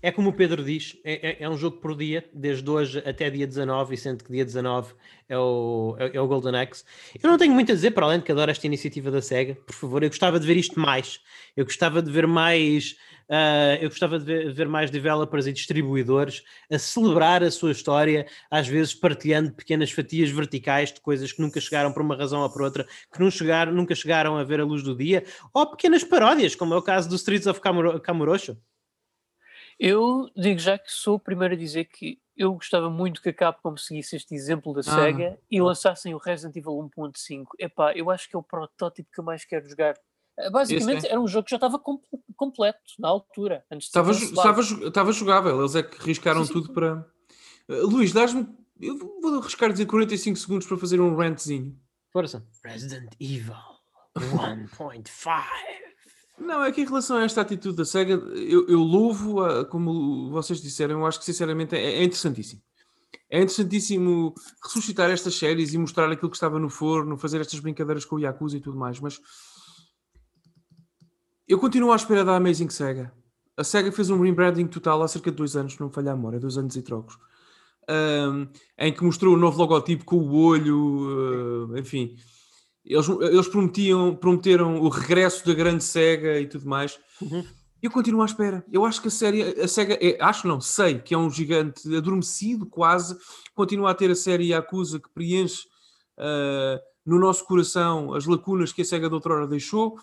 é 0.00 0.10
como 0.12 0.30
o 0.30 0.32
Pedro 0.32 0.64
diz, 0.64 0.96
é, 1.04 1.30
é, 1.30 1.36
é, 1.40 1.48
um 1.48 1.56
jogo 1.56 1.78
por 1.78 1.96
dia, 1.96 2.28
desde 2.32 2.68
hoje 2.68 3.02
até 3.04 3.28
dia 3.30 3.46
19, 3.46 3.94
e 3.94 3.98
sendo 3.98 4.22
que 4.22 4.30
dia 4.30 4.44
19 4.44 4.94
é 5.28 5.36
o, 5.36 5.96
é, 5.98 6.16
é, 6.16 6.20
o 6.20 6.26
Golden 6.26 6.56
Axe. 6.60 6.84
Eu 7.20 7.28
não 7.28 7.36
tenho 7.36 7.52
muito 7.52 7.72
a 7.72 7.74
dizer, 7.74 7.90
para 7.90 8.06
além 8.06 8.18
de 8.18 8.24
que 8.24 8.32
adoro 8.32 8.50
esta 8.50 8.66
iniciativa 8.66 9.10
da 9.10 9.20
SEGA, 9.20 9.56
por 9.66 9.74
favor, 9.74 10.02
eu 10.02 10.08
gostava 10.08 10.38
de 10.38 10.46
ver 10.46 10.56
isto 10.56 10.78
mais. 10.78 11.20
Eu 11.56 11.64
gostava 11.64 12.00
de 12.02 12.10
ver 12.10 12.26
mais 12.26 12.96
Uh, 13.28 13.76
eu 13.82 13.90
gostava 13.90 14.18
de 14.18 14.24
ver, 14.24 14.54
ver, 14.54 14.66
mais 14.66 14.90
developers 14.90 15.46
e 15.46 15.52
distribuidores 15.52 16.42
a 16.72 16.78
celebrar 16.78 17.42
a 17.42 17.50
sua 17.50 17.72
história, 17.72 18.26
às 18.50 18.66
vezes 18.66 18.94
partilhando 18.94 19.52
pequenas 19.52 19.90
fatias 19.92 20.30
verticais 20.30 20.90
de 20.90 20.98
coisas 21.02 21.30
que 21.30 21.42
nunca 21.42 21.60
chegaram 21.60 21.92
por 21.92 22.00
uma 22.00 22.16
razão 22.16 22.40
ou 22.40 22.50
por 22.50 22.62
outra, 22.62 22.86
que 23.12 23.20
não 23.20 23.30
chegaram, 23.30 23.70
nunca 23.70 23.94
chegaram 23.94 24.38
a 24.38 24.44
ver 24.44 24.60
a 24.60 24.64
luz 24.64 24.82
do 24.82 24.96
dia, 24.96 25.24
ou 25.52 25.66
pequenas 25.66 26.02
paródias, 26.02 26.54
como 26.54 26.72
é 26.72 26.78
o 26.78 26.82
caso 26.82 27.06
do 27.06 27.16
Streets 27.16 27.46
of 27.46 27.60
Kamurocho. 27.60 28.56
Eu 29.78 30.28
digo 30.36 30.58
já 30.58 30.76
que 30.76 30.90
sou 30.90 31.16
o 31.16 31.20
primeiro 31.20 31.54
a 31.54 31.56
dizer 31.56 31.84
que 31.84 32.20
eu 32.36 32.52
gostava 32.54 32.88
muito 32.90 33.20
que 33.22 33.28
a 33.28 33.32
Capcom 33.32 33.76
seguisse 33.76 34.16
este 34.16 34.34
exemplo 34.34 34.72
da 34.72 34.80
ah, 34.80 34.82
SEGA 34.82 35.38
e 35.50 35.60
lançassem 35.60 36.14
o 36.14 36.18
Resident 36.18 36.56
Evil 36.56 36.90
1.5. 36.96 37.46
Epá, 37.58 37.92
eu 37.94 38.10
acho 38.10 38.28
que 38.28 38.36
é 38.36 38.38
o 38.38 38.42
protótipo 38.42 39.08
que 39.12 39.20
eu 39.20 39.24
mais 39.24 39.44
quero 39.44 39.68
jogar 39.68 39.94
eh, 40.38 40.50
basicamente 40.50 41.06
é. 41.06 41.10
era 41.10 41.20
um 41.20 41.26
jogo 41.26 41.44
que 41.44 41.50
já 41.50 41.56
estava 41.56 41.80
completo 42.36 42.78
na 42.98 43.08
altura. 43.08 43.64
Antes 43.70 43.88
estava, 43.88 44.12
estava, 44.12 44.60
estava 44.60 45.12
jogável, 45.12 45.58
eles 45.58 45.74
é 45.74 45.82
que 45.82 46.00
riscaram 46.02 46.44
sim, 46.44 46.52
sim. 46.52 46.60
tudo 46.60 46.72
para. 46.72 47.06
Uh, 47.68 47.86
Luís, 47.86 48.12
dás-me. 48.12 48.46
Eu 48.80 48.96
vou 48.96 49.40
arriscar 49.40 49.72
dizer 49.72 49.86
45 49.86 50.38
segundos 50.38 50.66
para 50.66 50.78
fazer 50.78 51.00
um 51.00 51.16
rantzinho. 51.16 51.76
Força. 52.12 52.46
Resident 52.64 53.10
Evil 53.20 53.54
1.5. 54.16 55.87
Não, 56.40 56.64
é 56.64 56.72
que 56.72 56.80
em 56.80 56.84
relação 56.84 57.16
a 57.16 57.24
esta 57.24 57.40
atitude 57.40 57.76
da 57.76 57.84
SEGA, 57.84 58.14
eu, 58.14 58.66
eu 58.68 58.78
louvo, 58.78 59.42
a, 59.42 59.64
como 59.64 60.30
vocês 60.30 60.60
disseram, 60.60 61.00
eu 61.00 61.06
acho 61.06 61.18
que 61.18 61.24
sinceramente 61.24 61.74
é, 61.74 61.96
é 61.96 62.04
interessantíssimo. 62.04 62.62
É 63.30 63.38
interessantíssimo 63.38 64.34
ressuscitar 64.62 65.10
estas 65.10 65.34
séries 65.34 65.74
e 65.74 65.78
mostrar 65.78 66.10
aquilo 66.10 66.30
que 66.30 66.36
estava 66.36 66.58
no 66.58 66.70
forno, 66.70 67.18
fazer 67.18 67.40
estas 67.40 67.60
brincadeiras 67.60 68.04
com 68.04 68.16
o 68.16 68.20
Yakuza 68.20 68.56
e 68.56 68.60
tudo 68.60 68.78
mais, 68.78 69.00
mas 69.00 69.20
eu 71.46 71.58
continuo 71.58 71.92
à 71.92 71.96
espera 71.96 72.24
da 72.24 72.36
Amazing 72.36 72.68
Sega. 72.68 73.12
A 73.56 73.64
Sega 73.64 73.90
fez 73.90 74.10
um 74.10 74.20
rebranding 74.20 74.66
total 74.66 75.02
há 75.02 75.08
cerca 75.08 75.30
de 75.30 75.36
dois 75.36 75.56
anos, 75.56 75.78
não 75.78 75.90
falha 75.90 76.12
a 76.12 76.16
memória, 76.16 76.38
dois 76.38 76.56
anos 76.56 76.76
e 76.76 76.82
trocos. 76.82 77.18
Um, 77.90 78.46
em 78.78 78.92
que 78.92 79.02
mostrou 79.02 79.34
o 79.34 79.38
novo 79.38 79.58
logotipo 79.58 80.04
com 80.04 80.16
o 80.16 80.34
olho, 80.34 81.70
uh, 81.72 81.78
enfim. 81.78 82.14
Eles, 82.88 83.08
eles 83.08 83.48
prometiam, 83.48 84.14
prometeram 84.16 84.80
o 84.80 84.88
regresso 84.88 85.46
da 85.46 85.54
grande 85.54 85.84
Sega 85.84 86.40
e 86.40 86.46
tudo 86.46 86.66
mais. 86.66 86.98
Uhum. 87.20 87.44
Eu 87.82 87.90
continuo 87.90 88.22
à 88.22 88.24
espera. 88.24 88.64
Eu 88.72 88.84
acho 88.84 89.00
que 89.00 89.08
a 89.08 89.10
série, 89.10 89.42
a 89.42 89.68
Sega, 89.68 89.98
é, 90.00 90.16
acho 90.20 90.48
não, 90.48 90.60
sei 90.60 90.98
que 90.98 91.14
é 91.14 91.18
um 91.18 91.30
gigante 91.30 91.94
adormecido 91.94 92.66
quase. 92.66 93.16
Continua 93.54 93.90
a 93.90 93.94
ter 93.94 94.10
a 94.10 94.16
série 94.16 94.48
Yakuza 94.48 94.98
que 94.98 95.08
preenche 95.10 95.64
uh, 96.18 96.80
no 97.06 97.18
nosso 97.18 97.44
coração 97.44 98.14
as 98.14 98.26
lacunas 98.26 98.72
que 98.72 98.82
a 98.82 98.84
Sega 98.84 99.08
de 99.08 99.14
outrora 99.14 99.46
deixou 99.46 99.96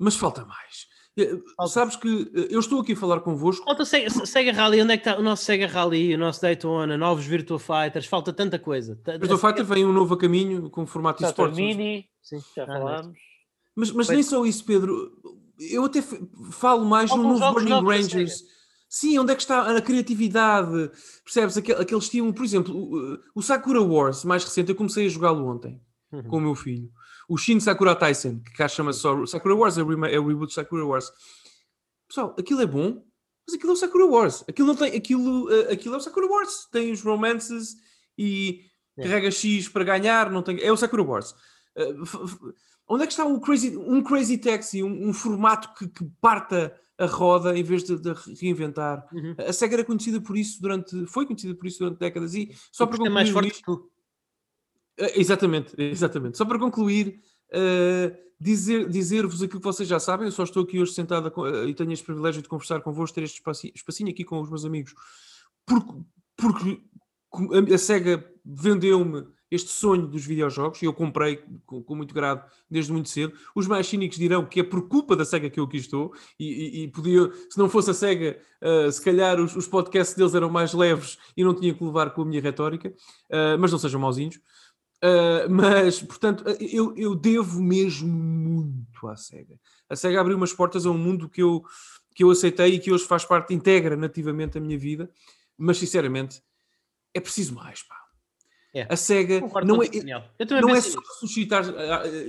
mas 0.00 0.16
falta 0.16 0.46
mais. 0.46 0.88
Eh, 1.16 1.38
falta. 1.56 1.72
Sabes 1.72 1.96
que 1.96 2.30
eh, 2.34 2.48
eu 2.50 2.60
estou 2.60 2.80
aqui 2.80 2.92
a 2.92 2.96
falar 2.96 3.20
convosco. 3.20 3.64
Falta 3.64 3.84
Sega, 3.84 4.10
Sega 4.26 4.52
Rally, 4.52 4.82
onde 4.82 4.94
é 4.94 4.96
que 4.96 5.08
está 5.08 5.18
o 5.18 5.22
nosso 5.22 5.44
Sega 5.44 5.66
Rally, 5.66 6.14
o 6.14 6.18
nosso 6.18 6.40
Daytona, 6.40 6.96
novos 6.96 7.26
Virtua 7.26 7.58
Fighters, 7.58 8.06
falta 8.06 8.32
tanta 8.32 8.58
coisa. 8.58 8.98
Virtua 9.04 9.38
Fighter 9.38 9.64
vem 9.64 9.84
um 9.84 9.92
novo 9.92 10.14
a 10.14 10.18
caminho 10.18 10.70
com 10.70 10.86
formato 10.86 11.24
esportes. 11.24 11.56
Mini, 11.56 12.08
Sim. 12.22 12.40
já 12.56 12.66
falámos. 12.66 13.18
Mas, 13.74 13.92
mas 13.92 14.08
nem 14.08 14.22
só 14.22 14.44
isso, 14.44 14.64
Pedro. 14.64 15.12
eu 15.58 15.84
até 15.84 16.02
falo 16.52 16.84
mais 16.84 17.10
no 17.10 17.22
novo 17.22 17.52
Burning 17.52 17.84
Rangers. 17.84 18.42
Sim, 18.88 19.18
onde 19.20 19.32
é 19.32 19.36
que 19.36 19.42
está 19.42 19.76
a 19.76 19.80
criatividade? 19.80 20.90
Percebes? 21.24 21.56
Aquele, 21.56 21.80
aquele 21.80 22.00
estímulo, 22.00 22.34
por 22.34 22.44
exemplo, 22.44 22.76
o, 22.76 23.18
o, 23.36 23.42
Sakura 23.42 23.80
Wars, 23.80 24.24
mais 24.24 24.42
recente, 24.42 24.70
eu 24.70 24.74
comecei 24.74 25.06
a 25.06 25.08
jogá-lo 25.08 25.46
ontem 25.46 25.80
uhum. 26.12 26.22
com 26.22 26.36
o 26.38 26.40
meu 26.40 26.54
filho. 26.54 26.90
O 27.28 27.36
Shin 27.36 27.60
Sakura 27.60 27.94
Tyson, 27.94 28.40
que 28.40 28.52
cá 28.52 28.66
chama 28.68 28.92
só 28.92 29.24
Sakura 29.26 29.54
Wars, 29.54 29.78
é 29.78 29.82
o, 29.82 30.04
é 30.06 30.18
o 30.18 30.26
reboot 30.26 30.52
Sakura 30.52 30.84
Wars. 30.84 31.10
Pessoal, 32.08 32.34
aquilo 32.38 32.60
é 32.60 32.66
bom, 32.66 33.04
mas 33.46 33.54
aquilo 33.54 33.70
é 33.70 33.74
o 33.74 33.78
Sakura 33.78 34.06
Wars. 34.06 34.44
Aquilo 34.48 34.68
não 34.68 34.74
tem, 34.74 34.96
aquilo, 34.96 35.48
uh, 35.48 35.72
aquilo 35.72 35.94
é 35.94 35.98
o 35.98 36.00
Sakura 36.00 36.26
Wars. 36.26 36.66
Tem 36.72 36.90
os 36.90 37.02
romances 37.02 37.76
e 38.18 38.64
é. 38.96 39.02
carrega 39.02 39.30
X 39.30 39.68
para 39.68 39.84
ganhar, 39.84 40.30
não 40.30 40.42
tem, 40.42 40.60
é 40.60 40.72
o 40.72 40.76
Sakura 40.76 41.02
Wars. 41.02 41.34
Uh, 41.76 42.52
onde 42.88 43.04
é 43.04 43.06
que 43.06 43.12
está 43.12 43.24
um 43.24 43.38
Crazy, 43.38 43.76
um 43.76 44.02
crazy 44.02 44.38
Taxi, 44.38 44.82
um, 44.82 45.08
um 45.08 45.12
formato 45.12 45.72
que, 45.74 45.88
que, 45.88 46.04
parta 46.20 46.76
a 46.98 47.06
roda 47.06 47.56
em 47.56 47.62
vez 47.62 47.84
de, 47.84 47.96
de 47.96 48.12
reinventar? 48.40 49.06
Uhum. 49.12 49.36
A 49.38 49.52
SEGA 49.52 49.76
era 49.76 49.84
conhecida 49.84 50.20
por 50.20 50.36
isso 50.36 50.60
durante, 50.60 51.06
foi 51.06 51.24
conhecida 51.24 51.54
por 51.54 51.66
isso 51.66 51.78
durante 51.78 51.98
décadas 51.98 52.34
e 52.34 52.50
só 52.72 52.86
para 52.86 52.98
concluir. 52.98 53.10
É 53.10 53.14
mais 53.14 53.30
forte 53.30 53.52
isto, 53.52 53.72
uh, 53.72 53.90
exatamente, 55.14 55.74
exatamente. 55.78 56.38
Só 56.38 56.44
para 56.44 56.58
concluir, 56.58 57.20
uh, 57.52 58.16
dizer, 58.40 58.88
dizer-vos 58.88 59.42
aquilo 59.42 59.60
que 59.60 59.66
vocês 59.66 59.88
já 59.88 60.00
sabem, 60.00 60.26
eu 60.26 60.32
só 60.32 60.44
estou 60.44 60.62
aqui 60.62 60.80
hoje 60.80 60.92
sentada 60.92 61.32
uh, 61.36 61.68
e 61.68 61.74
tenho 61.74 61.92
este 61.92 62.04
privilégio 62.04 62.42
de 62.42 62.48
conversar 62.48 62.80
convosco, 62.80 63.14
ter 63.14 63.24
este 63.24 63.36
espacinho, 63.36 63.72
espacinho 63.74 64.10
aqui 64.10 64.24
com 64.24 64.40
os 64.40 64.48
meus 64.48 64.64
amigos, 64.64 64.94
porque, 65.66 65.92
porque 66.36 66.82
a 67.74 67.78
SEGA 67.78 68.24
vendeu-me 68.44 69.26
este 69.50 69.70
sonho 69.70 70.06
dos 70.06 70.24
videojogos, 70.24 70.80
e 70.80 70.84
eu 70.84 70.94
comprei 70.94 71.42
com, 71.66 71.82
com, 71.82 71.94
muito 71.96 72.14
grado 72.14 72.48
desde 72.70 72.92
muito 72.92 73.08
cedo. 73.08 73.32
Os 73.54 73.66
mais 73.66 73.86
cínicos 73.86 74.16
dirão 74.16 74.46
que 74.46 74.60
é 74.60 74.62
por 74.62 74.88
culpa 74.88 75.16
da 75.16 75.24
SEGA 75.24 75.50
que 75.50 75.58
eu 75.58 75.64
aqui 75.64 75.78
estou, 75.78 76.12
e, 76.38 76.46
e, 76.46 76.84
e 76.84 76.88
podia, 76.88 77.30
se 77.50 77.58
não 77.58 77.68
fosse 77.68 77.90
a 77.90 77.94
SEGA, 77.94 78.38
uh, 78.62 78.90
se 78.92 79.02
calhar 79.02 79.40
os, 79.40 79.56
os, 79.56 79.66
podcasts 79.66 80.16
deles 80.16 80.34
eram 80.34 80.48
mais 80.48 80.72
leves 80.72 81.18
e 81.36 81.42
não 81.42 81.54
tinha 81.54 81.74
que 81.74 81.82
levar 81.82 82.10
com 82.10 82.22
a 82.22 82.24
minha 82.24 82.40
retórica, 82.40 82.90
uh, 82.90 83.58
mas 83.58 83.72
não 83.72 83.78
sejam 83.78 84.00
mauzinhos. 84.00 84.38
Uh, 85.02 85.48
mas, 85.48 86.02
portanto, 86.02 86.44
eu, 86.60 86.94
eu 86.96 87.14
devo 87.14 87.62
mesmo 87.62 88.08
muito 88.08 89.08
à 89.08 89.16
SEGA. 89.16 89.58
A 89.88 89.96
SEGA 89.96 90.20
abriu 90.20 90.36
umas 90.36 90.52
portas 90.52 90.84
a 90.84 90.90
um 90.90 90.98
mundo 90.98 91.28
que 91.28 91.42
eu, 91.42 91.64
que 92.14 92.22
eu 92.22 92.30
aceitei 92.30 92.74
e 92.74 92.78
que 92.78 92.92
hoje 92.92 93.04
faz 93.04 93.24
parte, 93.24 93.54
integra 93.54 93.96
nativamente 93.96 94.58
a 94.58 94.60
minha 94.60 94.78
vida, 94.78 95.10
mas 95.56 95.78
sinceramente 95.78 96.42
é 97.14 97.20
preciso 97.20 97.54
mais, 97.54 97.82
pá. 97.82 98.00
É. 98.72 98.86
A 98.88 98.94
SEGA 98.94 99.40
não 99.64 99.82
é, 99.82 99.88
não 100.60 100.74
é 100.74 100.80
só 100.80 101.00
ressuscitar 101.00 101.64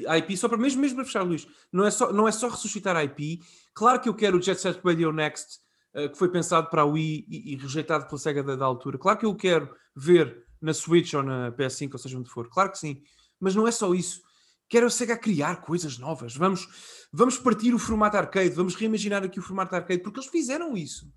a, 0.08 0.18
IP, 0.18 0.36
só 0.36 0.50
para 0.50 0.58
mesmo, 0.58 0.82
mesmo 0.82 0.96
para 0.96 1.06
fechar, 1.06 1.22
Luís, 1.22 1.48
não 1.72 1.86
é, 1.86 1.92
só, 1.92 2.12
não 2.12 2.28
é 2.28 2.32
só 2.32 2.48
ressuscitar 2.48 2.96
a 2.96 3.04
IP. 3.04 3.42
Claro 3.76 4.02
que 4.02 4.10
eu 4.10 4.14
quero 4.16 4.40
o 4.40 4.42
Jet 4.42 4.60
Set 4.60 4.82
Radio 4.84 5.12
Next, 5.12 5.60
uh, 5.94 6.10
que 6.10 6.18
foi 6.18 6.30
pensado 6.30 6.68
para 6.70 6.82
a 6.82 6.86
Wii 6.86 7.28
e, 7.30 7.54
e 7.54 7.56
rejeitado 7.58 8.08
pela 8.08 8.18
SEGA 8.18 8.42
da, 8.42 8.56
da, 8.56 8.66
altura. 8.66 8.98
Claro 8.98 9.20
que 9.20 9.26
eu 9.26 9.36
quero 9.36 9.72
ver 9.96 10.44
na 10.62 10.74
Switch 10.74 11.14
ou 11.14 11.24
na 11.24 11.52
PS5, 11.52 11.94
ou 11.94 12.00
seja 12.00 12.18
onde 12.18 12.30
for. 12.30 12.50
Claro 12.50 12.72
que 12.72 12.78
sim. 12.78 13.02
Mas 13.40 13.56
não 13.56 13.68
é 13.68 13.72
só 13.72 13.94
isso. 13.94 14.22
Quero 14.70 14.88
a 14.88 14.90
SEGA 14.90 15.18
criar 15.18 15.62
coisas 15.62 15.98
novas. 15.98 16.36
Vamos, 16.36 16.68
vamos 17.12 17.38
partir 17.38 17.74
o 17.74 17.80
formato 17.80 18.16
arcade, 18.16 18.52
vamos 18.52 18.76
reimaginar 18.76 19.24
aqui 19.24 19.40
o 19.40 19.44
formato 19.44 19.76
arcade, 19.76 20.02
porque 20.02 20.20
eles 20.20 20.30
fizeram 20.30 20.78
isso 20.78 21.12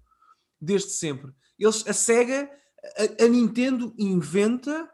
desde 0.60 0.90
sempre. 0.90 1.32
Eles, 1.58 1.86
a 1.86 1.92
SEGA, 1.92 2.50
a, 3.20 3.24
a 3.24 3.28
Nintendo 3.28 3.94
inventa 3.98 4.90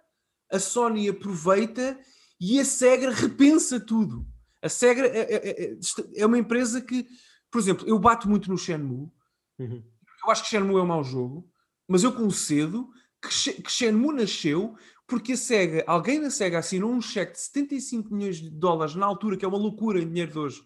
a 0.51 0.59
Sony 0.59 1.09
aproveita 1.09 1.99
e 2.41 2.59
a 2.59 2.65
Sega 2.65 3.11
repensa 3.11 3.79
tudo. 3.79 4.27
A 4.61 4.69
Sega 4.69 5.07
é, 5.07 5.21
é, 5.21 5.65
é, 5.65 5.77
é, 6.17 6.27
uma 6.27 6.39
empresa 6.39 6.81
que, 6.81 7.07
por 7.51 7.61
exemplo, 7.61 7.89
eu 7.89 7.99
bato 7.99 8.29
muito 8.29 8.51
no 8.51 8.59
Shenmue. 8.59 9.11
Uhum. 9.59 9.83
Eu 10.25 10.31
acho 10.31 10.43
que 10.43 10.49
Shenmue 10.51 10.79
é 10.79 10.83
um 10.83 10.87
mau 10.87 11.05
jogo, 11.05 11.49
mas 11.89 12.03
eu 12.03 12.13
concedo 12.13 12.91
que, 13.21 13.63
que 13.63 13.71
Shenmue 13.71 14.15
nasceu 14.15 14.77
porque 15.11 15.33
a 15.33 15.37
SEGA, 15.37 15.83
alguém 15.89 16.21
da 16.21 16.31
SEGA 16.31 16.61
assinou 16.61 16.93
um 16.93 17.03
cheque 17.03 17.33
de 17.33 17.41
75 17.41 18.15
milhões 18.15 18.37
de 18.37 18.49
dólares 18.49 18.95
na 18.95 19.05
altura, 19.05 19.37
que 19.37 19.45
é 19.45 19.49
uma 19.49 19.59
loucura 19.59 20.01
em 20.01 20.07
dinheiro 20.07 20.31
de 20.31 20.39
hoje, 20.39 20.61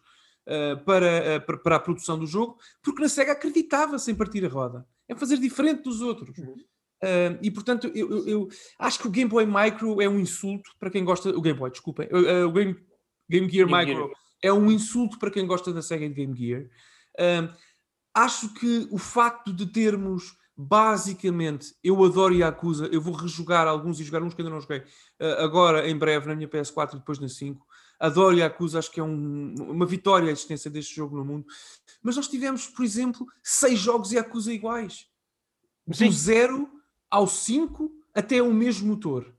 uh, 0.46 0.84
para, 0.84 1.38
uh, 1.38 1.62
para 1.62 1.76
a 1.76 1.80
produção 1.80 2.18
do 2.18 2.26
jogo, 2.26 2.58
porque 2.82 3.00
na 3.00 3.08
SEGA 3.08 3.32
acreditava 3.32 3.98
sem 3.98 4.14
partir 4.14 4.44
a 4.44 4.48
roda. 4.48 4.86
É 5.08 5.14
fazer 5.14 5.38
diferente 5.38 5.82
dos 5.82 6.02
outros. 6.02 6.36
Uhum. 6.36 6.52
Uh, 7.02 7.38
e 7.42 7.50
portanto, 7.50 7.90
eu, 7.94 8.10
eu, 8.10 8.28
eu, 8.28 8.48
acho 8.78 8.98
que 8.98 9.08
o 9.08 9.10
Game 9.10 9.30
Boy 9.30 9.46
Micro 9.46 10.00
é 10.02 10.08
um 10.08 10.20
insulto 10.20 10.70
para 10.78 10.90
quem 10.90 11.04
gosta. 11.04 11.30
O 11.30 11.40
Game 11.40 11.58
Boy, 11.58 11.70
desculpem. 11.70 12.06
O 12.12 12.52
Game, 12.52 12.76
Game 13.28 13.48
Gear 13.48 13.66
Game 13.66 13.78
Micro 13.78 14.04
Gear. 14.04 14.16
é 14.42 14.52
um 14.52 14.70
insulto 14.70 15.18
para 15.18 15.30
quem 15.30 15.46
gosta 15.46 15.72
da 15.72 15.80
Sega 15.80 16.06
de 16.06 16.14
Game 16.14 16.36
Gear. 16.36 16.68
Acho 18.14 18.52
que 18.54 18.86
o 18.90 18.98
facto 18.98 19.52
de 19.52 19.66
termos 19.66 20.36
basicamente, 20.56 21.74
eu 21.82 22.02
adoro 22.04 22.34
Yakuza, 22.34 22.86
eu 22.86 23.00
vou 23.00 23.14
rejogar 23.14 23.66
alguns 23.66 23.98
e 23.98 24.04
jogar 24.04 24.22
uns 24.22 24.34
que 24.34 24.42
ainda 24.42 24.52
não 24.52 24.60
joguei 24.60 24.84
agora 25.38 25.88
em 25.88 25.96
breve 25.96 26.26
na 26.26 26.34
minha 26.34 26.48
PS4 26.48 26.94
e 26.94 26.98
depois 26.98 27.18
na 27.18 27.28
5. 27.28 27.66
Adoro 27.98 28.36
Yakuza, 28.36 28.78
acho 28.78 28.90
que 28.90 29.00
é 29.00 29.02
um, 29.02 29.54
uma 29.58 29.86
vitória 29.86 30.28
a 30.28 30.32
existência 30.32 30.70
deste 30.70 30.94
jogo 30.94 31.16
no 31.16 31.24
mundo. 31.24 31.46
Mas 32.02 32.16
nós 32.16 32.28
tivemos, 32.28 32.66
por 32.66 32.84
exemplo, 32.84 33.26
seis 33.42 33.78
jogos 33.78 34.12
Yakuza 34.12 34.52
iguais. 34.52 35.06
Do 35.86 36.10
zero 36.10 36.68
ao 37.10 37.26
5 37.26 37.90
até 38.14 38.42
o 38.42 38.52
mesmo 38.52 38.88
motor. 38.88 39.34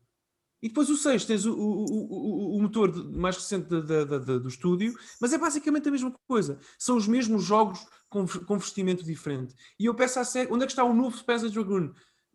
E 0.61 0.67
depois 0.67 0.89
o 0.89 0.97
6 0.97 1.25
tens 1.25 1.45
o, 1.45 1.53
o, 1.53 1.85
o, 1.85 2.57
o 2.57 2.61
motor 2.61 2.91
mais 3.13 3.35
recente 3.35 3.67
do 3.67 4.47
estúdio, 4.47 4.93
mas 5.19 5.33
é 5.33 5.37
basicamente 5.37 5.87
a 5.87 5.91
mesma 5.91 6.13
coisa. 6.27 6.57
São 6.77 6.97
os 6.97 7.07
mesmos 7.07 7.43
jogos 7.43 7.85
com, 8.09 8.25
com 8.27 8.57
vestimento 8.57 9.03
diferente. 9.03 9.53
E 9.79 9.85
eu 9.85 9.93
peço 9.93 10.19
à 10.19 10.23
SEGA, 10.23 10.53
onde 10.53 10.63
é 10.63 10.67
que 10.67 10.71
está 10.71 10.83
o 10.83 10.93
novo 10.93 11.23
Panzer 11.23 11.49
Dragoon? 11.49 11.91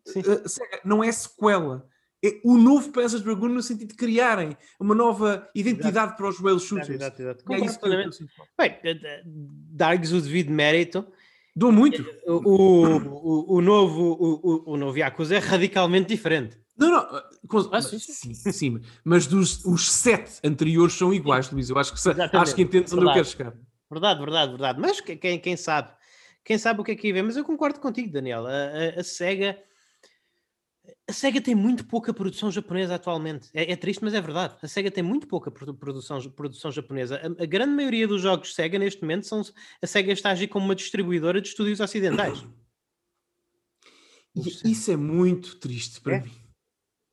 Uh, 0.07 0.47
SEGA, 0.47 0.81
não 0.85 1.03
é 1.03 1.11
sequela. 1.11 1.87
É 2.23 2.39
o 2.43 2.57
novo 2.57 2.91
Panzer 2.91 3.19
Dragoon 3.19 3.49
no 3.49 3.63
sentido 3.63 3.89
de 3.89 3.95
criarem 3.95 4.55
uma 4.79 4.95
nova 4.95 5.49
identidade 5.55 5.97
exato. 5.97 6.17
para 6.17 6.29
os 6.29 6.39
rail 6.39 6.59
shooters. 6.59 6.89
Exato, 6.89 7.21
exato, 7.21 7.43
exato. 7.51 7.53
É 7.53 7.65
isso 7.65 8.25
Bem, 8.57 8.79
dar-lhes 9.71 10.11
o 10.11 10.21
devido 10.21 10.51
mérito 10.51 11.05
Dou 11.55 11.71
muito. 11.71 12.05
O, 12.25 12.33
o, 12.33 13.55
o, 13.57 13.61
novo, 13.61 14.17
o, 14.19 14.73
o 14.73 14.77
novo 14.77 14.97
Yakuza 14.97 15.35
é 15.35 15.39
radicalmente 15.39 16.07
diferente. 16.07 16.57
Não, 16.81 16.89
não, 16.89 17.69
ah, 17.71 17.81
sim, 17.81 17.99
sim, 17.99 18.51
sim, 18.51 18.81
mas 19.03 19.27
dos 19.27 19.63
os 19.63 19.91
sete 19.91 20.39
anteriores 20.43 20.93
são 20.95 21.13
iguais, 21.13 21.51
Luís. 21.51 21.69
Eu 21.69 21.77
acho 21.77 21.93
que, 21.93 22.37
acho 22.37 22.55
que 22.55 22.61
entendes 22.63 22.91
onde 22.91 23.05
eu 23.05 23.13
quero 23.13 23.25
chegar. 23.25 23.53
Verdade, 23.89 24.19
verdade, 24.19 24.51
verdade. 24.51 24.79
Mas 24.79 24.99
quem, 24.99 25.39
quem 25.39 25.55
sabe? 25.55 25.91
Quem 26.43 26.57
sabe 26.57 26.81
o 26.81 26.83
que 26.83 26.91
é 26.91 26.95
que 26.95 27.13
vem? 27.13 27.21
Mas 27.21 27.37
eu 27.37 27.45
concordo 27.45 27.79
contigo, 27.79 28.11
Daniel. 28.11 28.47
A, 28.47 28.49
a, 28.49 28.99
a 28.99 29.03
SEGA 29.03 29.57
a 31.07 31.13
SEGA 31.13 31.41
tem 31.41 31.53
muito 31.53 31.85
pouca 31.85 32.13
produção 32.13 32.49
japonesa 32.49 32.95
atualmente. 32.95 33.49
É, 33.53 33.71
é, 33.71 33.75
triste, 33.75 34.03
mas 34.03 34.13
é 34.13 34.21
verdade. 34.21 34.55
A 34.61 34.67
SEGA 34.67 34.89
tem 34.89 35.03
muito 35.03 35.27
pouca 35.27 35.51
produção, 35.51 36.19
produção 36.31 36.71
japonesa. 36.71 37.17
A, 37.17 37.43
a, 37.43 37.45
grande 37.45 37.73
maioria 37.73 38.07
dos 38.07 38.21
jogos 38.21 38.55
SEGA 38.55 38.79
neste 38.79 39.01
momento 39.01 39.27
são. 39.27 39.43
A 39.81 39.87
SEGA 39.87 40.13
está 40.13 40.29
a 40.29 40.31
agir 40.31 40.47
como 40.47 40.65
uma 40.65 40.75
distribuidora 40.75 41.41
de 41.41 41.49
estúdios 41.49 41.79
ocidentais. 41.79 42.43
E 44.33 44.71
isso 44.71 44.91
é 44.91 44.95
muito 44.95 45.57
triste 45.57 45.99
para 46.01 46.15
é. 46.15 46.19
mim. 46.21 46.31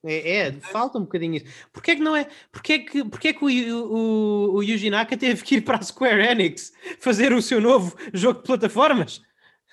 É, 0.04 0.36
é, 0.36 0.52
falta 0.52 0.98
um 0.98 1.02
bocadinho 1.02 1.36
isso. 1.36 1.46
Porquê 1.72 1.92
é 1.92 1.96
que 1.96 2.02
não 2.02 2.14
é? 2.14 2.28
Porquê 2.52 2.72
é 2.74 2.78
que, 2.78 3.04
porquê 3.04 3.28
é 3.28 3.32
que 3.32 3.44
o, 3.44 3.48
o, 3.48 4.54
o 4.56 4.62
Yuji 4.62 4.90
Naka 4.90 5.16
teve 5.16 5.42
que 5.42 5.56
ir 5.56 5.62
para 5.62 5.78
a 5.78 5.82
Square 5.82 6.22
Enix 6.22 6.72
fazer 7.00 7.32
o 7.32 7.42
seu 7.42 7.60
novo 7.60 7.96
jogo 8.12 8.38
de 8.38 8.46
plataformas? 8.46 9.20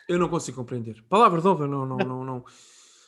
Eu 0.09 0.17
não 0.17 0.27
consigo 0.27 0.57
compreender. 0.57 1.03
Palavra 1.09 1.41
de 1.41 1.47
honra, 1.47 1.67
não, 1.67 1.85
não, 1.85 1.97
não, 1.97 2.23
não. 2.23 2.45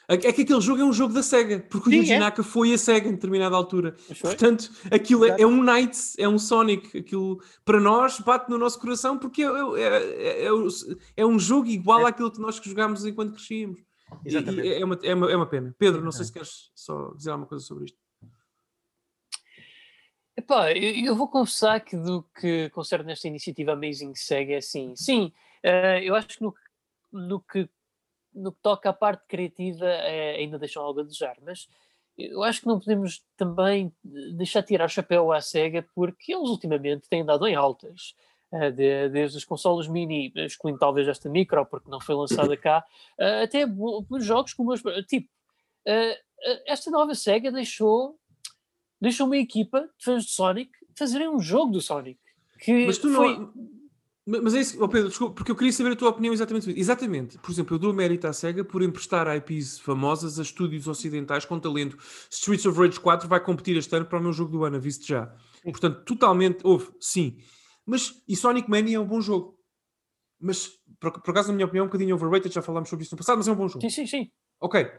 É, 0.08 0.14
é 0.14 0.32
que 0.32 0.42
aquele 0.42 0.62
jogo 0.62 0.82
é 0.82 0.86
um 0.86 0.94
jogo 0.94 1.14
da 1.14 1.22
SEGA, 1.22 1.66
porque 1.70 1.90
Sim, 1.90 1.98
o 1.98 2.00
Yuji 2.00 2.14
é? 2.14 2.20
Naka 2.20 2.44
foi 2.44 2.74
a 2.74 2.78
SEGA 2.78 3.10
em 3.10 3.14
determinada 3.14 3.56
altura. 3.56 3.96
Portanto, 4.22 4.72
aquilo 4.90 5.26
é, 5.26 5.42
é, 5.42 5.46
um 5.46 5.62
Knights, 5.62 6.16
é 6.18 6.30
um 6.30 6.40
Sonic. 6.40 7.00
Aquilo 7.00 7.42
para 7.66 7.80
nós 7.80 8.20
bate 8.20 8.50
no 8.50 8.58
nosso 8.58 8.80
coração 8.80 9.18
porque 9.18 9.44
é, 9.44 9.48
é, 9.48 10.46
é, 10.46 10.50
é 11.18 11.26
um 11.26 11.38
jogo 11.38 11.68
igual 11.68 12.06
àquilo 12.06 12.32
que 12.32 12.40
nós 12.40 12.62
jogámos 12.64 13.06
enquanto 13.06 13.34
crescíamos. 13.34 13.87
Exatamente. 14.26 14.68
E, 14.68 14.74
é, 14.82 14.86
uma, 14.86 15.00
é, 15.04 15.14
uma, 15.14 15.32
é 15.32 15.36
uma 15.36 15.46
pena. 15.46 15.76
Pedro, 15.78 16.04
não 16.04 16.12
sei 16.12 16.26
se 16.26 16.34
queres 16.34 16.72
só 16.76 17.14
dizer 17.14 17.32
alguma 17.32 17.48
coisa 17.48 17.64
sobre 17.64 17.86
isto. 17.86 17.98
Epá, 20.36 20.72
eu, 20.72 21.06
eu 21.06 21.16
vou 21.16 21.28
confessar 21.28 21.80
que 21.80 21.98
do 21.98 22.24
que 22.40 22.70
concerne 22.70 23.12
esta 23.12 23.28
iniciativa 23.28 23.74
Amazing 23.74 24.14
SEGA 24.16 24.54
é 24.54 24.58
assim. 24.58 24.96
Sim, 24.96 25.34
uh, 25.66 26.00
eu 26.04 26.16
acho 26.16 26.28
que 26.28 26.44
no, 26.44 26.56
no 27.12 27.42
que 27.42 27.70
no 28.38 28.52
que 28.52 28.62
toca 28.62 28.90
à 28.90 28.94
parte 28.94 29.26
criativa, 29.28 29.86
é, 29.86 30.36
ainda 30.36 30.60
deixam 30.60 30.84
algo 30.84 31.00
a 31.00 31.04
desejar, 31.04 31.36
mas 31.42 31.68
eu 32.18 32.44
acho 32.44 32.62
que 32.62 32.68
não 32.68 32.80
podemos 32.80 33.24
também 33.36 33.94
deixar 34.04 34.64
tirar 34.64 34.86
o 34.86 34.90
chapéu 34.90 35.32
à 35.32 35.42
SEGA, 35.42 35.88
porque 35.94 36.34
eles 36.34 36.50
ultimamente 36.50 37.10
têm 37.10 37.26
dado 37.26 37.48
em 37.48 37.56
altas. 37.56 38.16
Uh, 38.50 38.72
de, 38.72 39.10
desde 39.10 39.38
as 39.38 39.44
consolas 39.44 39.90
mini, 39.90 40.32
excluindo 40.38 40.80
talvez 40.80 41.06
esta 41.06 41.30
micro, 41.30 41.66
porque 41.66 41.90
não 41.90 42.00
foi 42.00 42.16
lançada 42.16 42.56
cá, 42.56 42.82
uh, 43.20 43.44
até 43.44 43.66
jogos 44.22 44.54
como 44.54 44.72
os, 44.72 44.82
tipo, 45.06 45.28
uh, 45.86 46.28
esta 46.66 46.90
nova 46.90 47.14
SEGA 47.14 47.52
deixou, 47.52 48.18
deixou 49.02 49.26
uma 49.26 49.38
equipa 49.38 49.82
de 49.82 50.06
fãs 50.06 50.24
de 50.24 50.32
Sonic 50.32 50.72
fazerem 50.98 51.30
um 51.30 51.40
jogo 51.40 51.74
do 51.74 51.82
Sonic. 51.82 52.20
Que 52.60 52.86
Mas 52.86 52.98
tu 52.98 53.14
foi... 53.14 53.38
não 53.38 53.54
Mas 54.26 54.56
é 54.56 54.62
isso, 54.62 54.84
oh 54.84 54.90
Pedro, 54.90 55.10
desculpa, 55.10 55.36
porque 55.36 55.52
eu 55.52 55.56
queria 55.56 55.72
saber 55.72 55.92
a 55.92 55.96
tua 55.96 56.10
opinião 56.10 56.34
exatamente. 56.34 56.78
Exatamente. 56.78 57.38
Por 57.38 57.52
exemplo, 57.52 57.76
eu 57.76 57.80
dou 57.80 57.94
mérito 57.94 58.28
à 58.28 58.34
SEGA 58.34 58.64
por 58.64 58.82
emprestar 58.82 59.28
IPs 59.38 59.80
famosas 59.80 60.40
a 60.40 60.42
estúdios 60.42 60.88
ocidentais 60.88 61.46
com 61.46 61.60
talento. 61.60 61.98
Streets 62.30 62.66
of 62.66 62.80
Rage 62.80 63.00
4 63.00 63.28
vai 63.28 63.40
competir 63.40 63.78
este 63.78 63.96
ano 63.96 64.06
para 64.06 64.20
o 64.20 64.22
meu 64.22 64.34
jogo 64.34 64.52
do 64.52 64.64
ano, 64.66 64.80
visto 64.80 65.06
já. 65.06 65.32
Portanto, 65.64 66.04
totalmente, 66.04 66.60
houve, 66.64 66.90
sim. 67.00 67.38
Mas, 67.88 68.22
e 68.28 68.36
Sonic 68.36 68.70
Mania 68.70 68.98
é 68.98 69.00
um 69.00 69.08
bom 69.08 69.22
jogo. 69.22 69.58
Mas, 70.40 70.68
por, 71.00 71.20
por 71.22 71.32
acaso, 71.32 71.48
na 71.48 71.56
minha 71.56 71.66
opinião, 71.66 71.84
é 71.84 71.86
um 71.86 71.90
bocadinho 71.90 72.16
overrated, 72.16 72.54
já 72.54 72.62
falámos 72.62 72.90
sobre 72.90 73.04
isso 73.04 73.16
no 73.16 73.18
passado, 73.18 73.38
mas 73.38 73.48
é 73.48 73.52
um 73.52 73.56
bom 73.56 73.68
jogo. 73.68 73.82
Sim, 73.82 73.90
sim, 73.90 74.06
sim. 74.06 74.32
Ok. 74.60 74.92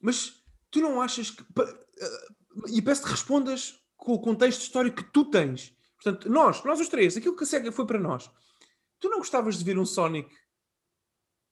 Mas, 0.00 0.42
tu 0.70 0.80
não 0.80 1.00
achas 1.00 1.30
que... 1.30 1.44
Eh, 1.60 2.72
e 2.72 2.82
peço-te 2.82 3.10
respondas 3.10 3.74
com 3.96 4.14
o 4.14 4.20
contexto 4.20 4.62
histórico 4.62 5.04
que 5.04 5.12
tu 5.12 5.30
tens. 5.30 5.76
Portanto, 6.02 6.28
nós, 6.28 6.64
nós 6.64 6.80
os 6.80 6.88
três, 6.88 7.16
aquilo 7.16 7.36
que 7.36 7.44
a 7.44 7.46
SEGA 7.46 7.70
foi 7.70 7.86
para 7.86 7.98
nós 7.98 8.30
Tu 8.98 9.08
não 9.08 9.18
gostavas 9.18 9.58
de 9.58 9.64
ver 9.64 9.78
um 9.78 9.84
Sonic 9.84 10.28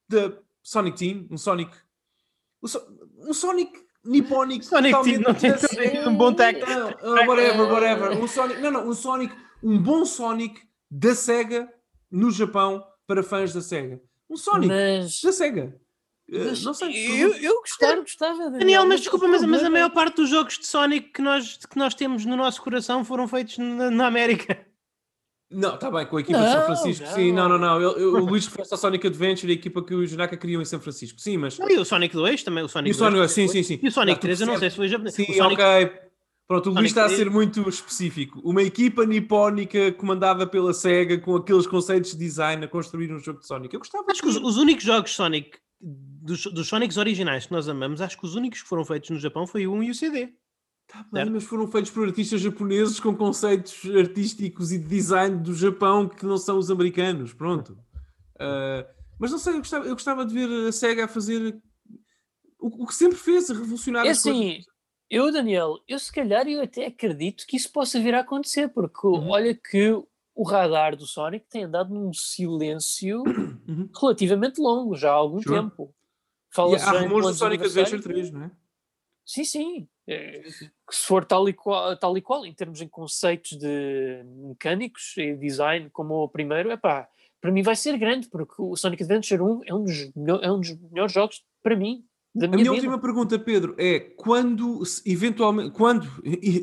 da 0.09 0.39
Sonic 0.63 0.99
Team? 0.99 1.27
Um 1.31 1.37
Sonic. 1.37 1.77
Um 3.19 3.35
Sonic 3.35 3.73
nipónico. 4.05 4.65
Sonic 4.65 5.03
Team 5.03 5.21
não 5.21 5.35
tem 5.35 6.09
um 6.09 6.17
bom 6.17 6.33
tech. 6.33 6.59
Não, 6.61 6.91
uh, 6.91 7.29
whatever, 7.29 7.71
whatever. 7.71 8.11
Um 8.19 8.27
Sonic. 8.27 8.61
Não, 8.61 8.71
não, 8.71 8.89
um 8.89 8.95
Sonic. 8.95 9.35
Um 9.65 9.79
bom 9.79 10.05
Sonic 10.05 10.61
da 10.91 11.15
SEGA 11.15 11.73
no 12.11 12.31
Japão 12.31 12.85
para 13.07 13.23
fãs 13.23 13.55
da 13.55 13.63
SEGA. 13.63 13.99
Um 14.29 14.37
Sonic 14.37 14.69
mas... 14.69 15.23
da 15.23 15.33
SEGA. 15.33 15.75
Uh, 16.31 16.45
mas, 16.47 16.63
não 16.63 16.75
sei. 16.75 17.23
Eu, 17.23 17.35
eu 17.37 17.61
gostava, 17.61 18.01
gostava. 18.01 18.39
Daniel, 18.39 18.59
Daniel 18.59 18.87
mas 18.87 19.01
desculpa, 19.01 19.27
mas, 19.27 19.43
mas, 19.43 19.65
a 19.65 19.71
maior 19.71 19.91
parte 19.91 20.17
dos 20.17 20.29
jogos 20.29 20.59
de 20.59 20.67
Sonic 20.67 21.11
que 21.13 21.23
nós, 21.23 21.57
que 21.57 21.79
nós 21.79 21.95
temos 21.95 22.27
no 22.27 22.37
nosso 22.37 22.61
coração 22.63 23.03
foram 23.05 23.27
feitos 23.27 23.57
na, 23.57 23.91
na 23.91 24.07
América. 24.07 24.67
Não, 25.51 25.75
está 25.75 25.91
bem, 25.91 26.07
com 26.07 26.17
a 26.17 26.21
equipa 26.21 26.39
não, 26.39 26.47
de 26.47 26.53
São 26.53 26.65
Francisco, 26.65 27.07
não. 27.07 27.13
sim, 27.15 27.33
não, 27.33 27.49
não, 27.49 27.59
não. 27.59 27.81
Eu, 27.81 27.99
eu, 27.99 28.15
o 28.15 28.25
Luís 28.25 28.47
refere 28.47 28.67
ao 28.71 28.77
Sonic 28.77 29.07
Adventure, 29.07 29.53
a 29.53 29.55
equipa 29.55 29.83
que 29.85 29.95
o 29.95 30.05
Junaka 30.05 30.37
criou 30.37 30.61
em 30.61 30.65
São 30.65 30.81
Francisco, 30.81 31.21
sim, 31.21 31.37
mas. 31.37 31.59
Não, 31.59 31.71
e 31.71 31.79
o 31.79 31.85
Sonic 31.85 32.15
2 32.15 32.43
também, 32.43 32.65
o 32.65 32.69
Sonic, 32.69 32.91
e 32.91 32.93
o 32.93 32.99
Sonic 32.99 33.19
2, 33.19 33.31
sim, 33.31 33.49
sim, 33.49 33.63
sim. 33.63 33.79
E 33.83 33.89
o 33.89 33.93
Sonic 33.93 34.21
3, 34.21 34.41
eu 34.41 34.47
não 34.47 34.59
sei 34.59 34.71
se 34.71 34.77
foi 34.77 34.89
japonês. 34.89 35.15
Sim, 35.15 35.27
Sonic... 35.33 35.63
ok. 35.63 36.04
Pronto, 36.47 36.71
o 36.71 36.75
Luís 36.75 36.89
está 36.89 37.07
3... 37.07 37.13
a 37.13 37.17
ser 37.17 37.31
muito 37.31 37.67
específico. 37.69 38.41
Uma 38.45 38.63
equipa 38.63 39.07
nipónica 39.07 39.93
comandada 39.93 40.47
pela 40.47 40.75
SEGA 40.75 41.19
com 41.19 41.37
aqueles 41.37 41.67
conceitos 41.67 42.13
de 42.13 42.19
design 42.19 42.65
a 42.65 42.69
construir 42.69 43.13
um 43.13 43.19
jogo 43.19 43.41
de 43.41 43.47
Sonic. 43.47 43.73
Eu 43.73 43.81
gostava. 43.81 44.05
Acho 44.11 44.21
que 44.21 44.29
os, 44.29 44.37
os 44.37 44.57
únicos 44.59 44.85
jogos 44.85 45.15
Sonic, 45.15 45.57
dos, 45.81 46.45
dos 46.45 46.69
Sonics 46.69 46.99
originais 46.99 47.47
que 47.47 47.53
nós 47.53 47.67
amamos, 47.69 48.03
acho 48.03 48.19
que 48.19 48.27
os 48.27 48.35
únicos 48.35 48.63
que 48.63 48.69
foram 48.69 48.85
feitos 48.85 49.09
no 49.11 49.19
Japão 49.19 49.47
foi 49.47 49.67
o 49.67 49.73
1 49.73 49.83
e 49.85 49.91
o 49.91 49.95
CD. 49.95 50.35
Tá 50.87 51.07
bem, 51.11 51.31
mas 51.31 51.45
foram 51.45 51.67
feitos 51.67 51.91
por 51.91 52.07
artistas 52.07 52.43
japoneses 52.43 53.01
com 53.01 53.17
conceitos 53.17 53.83
artísticos 53.97 54.71
e 54.71 54.79
de 54.79 54.87
design 54.87 55.43
do 55.43 55.55
Japão 55.55 56.07
que 56.07 56.27
não 56.27 56.37
são 56.37 56.59
os 56.59 56.71
americanos. 56.71 57.33
Pronto. 57.33 57.73
Uh, 58.37 58.87
mas 59.19 59.31
não 59.31 59.39
sei, 59.39 59.55
eu 59.55 59.59
gostava, 59.59 59.87
eu 59.87 59.95
gostava 59.95 60.27
de 60.27 60.35
ver 60.35 60.69
a 60.69 60.73
SEGA 60.73 61.07
a 61.07 61.09
fazer 61.09 61.59
o, 62.59 62.85
o 62.85 62.87
que 62.87 62.95
sempre 62.95 63.17
fez, 63.17 63.51
a 63.51 63.55
revolucionar 63.55 64.07
é 64.07 64.11
as 64.11 64.19
assim, 64.19 64.33
coisas. 64.33 64.74
Eu, 65.11 65.31
Daniel, 65.31 65.79
eu 65.87 65.99
se 65.99 66.13
calhar 66.13 66.47
eu 66.49 66.63
até 66.63 66.87
acredito 66.87 67.47
que 67.47 67.57
isso 67.57 67.71
possa 67.71 68.01
vir 68.01 68.15
a 68.15 68.21
acontecer, 68.21 68.69
porque 68.69 69.07
uhum. 69.07 69.29
olha 69.29 69.55
que 69.55 69.91
o 70.35 70.43
radar 70.43 70.97
do 70.97 71.07
Sonic 71.07 71.47
tem 71.49 71.65
andado 71.65 71.95
num 71.95 72.13
silêncio 72.13 73.23
uhum. 73.69 73.89
relativamente 73.99 74.61
longo, 74.61 74.97
já 74.97 75.11
há 75.11 75.15
algum 75.15 75.41
sure. 75.41 75.61
tempo. 75.61 75.95
Fala 76.51 76.77
há 76.77 77.01
rumores 77.01 77.29
do 77.29 77.35
Sonic 77.35 77.65
Adventure 77.65 78.03
3, 78.03 78.31
não 78.31 78.45
é? 78.45 78.51
Sim, 79.25 79.45
sim. 79.45 79.89
É, 80.07 80.43
que 80.87 80.95
se 80.95 81.07
for 81.07 81.25
tal 81.25 81.49
e, 81.49 81.53
qual, 81.53 81.97
tal 81.97 82.17
e 82.17 82.21
qual, 82.21 82.45
em 82.45 82.53
termos 82.53 82.79
de 82.79 82.87
conceitos 82.87 83.59
de 83.59 84.23
mecânicos 84.25 85.17
e 85.17 85.35
design, 85.35 85.89
como 85.91 86.15
o 86.15 86.29
primeiro, 86.29 86.71
é 86.71 86.77
pá, 86.77 87.09
para 87.41 87.51
mim 87.51 87.63
vai 87.63 87.75
ser 87.75 87.97
grande, 87.99 88.29
porque 88.29 88.55
o 88.59 88.77
Sonic 88.77 89.03
Adventure 89.03 89.41
1 89.41 89.61
é 89.67 89.75
um 89.75 89.85
dos, 89.85 90.13
é 90.43 90.53
um 90.53 90.61
dos 90.61 90.79
melhores 90.91 91.13
jogos 91.13 91.43
para 91.63 91.75
mim. 91.75 92.05
Da 92.35 92.49
minha 92.49 92.55
a 92.55 92.63
minha 92.63 92.73
vida. 92.73 92.73
última 92.73 92.99
pergunta, 92.99 93.39
Pedro, 93.39 93.77
é 93.79 94.01
quando 94.01 94.83
eventualmente 95.07 95.71
quando 95.71 96.09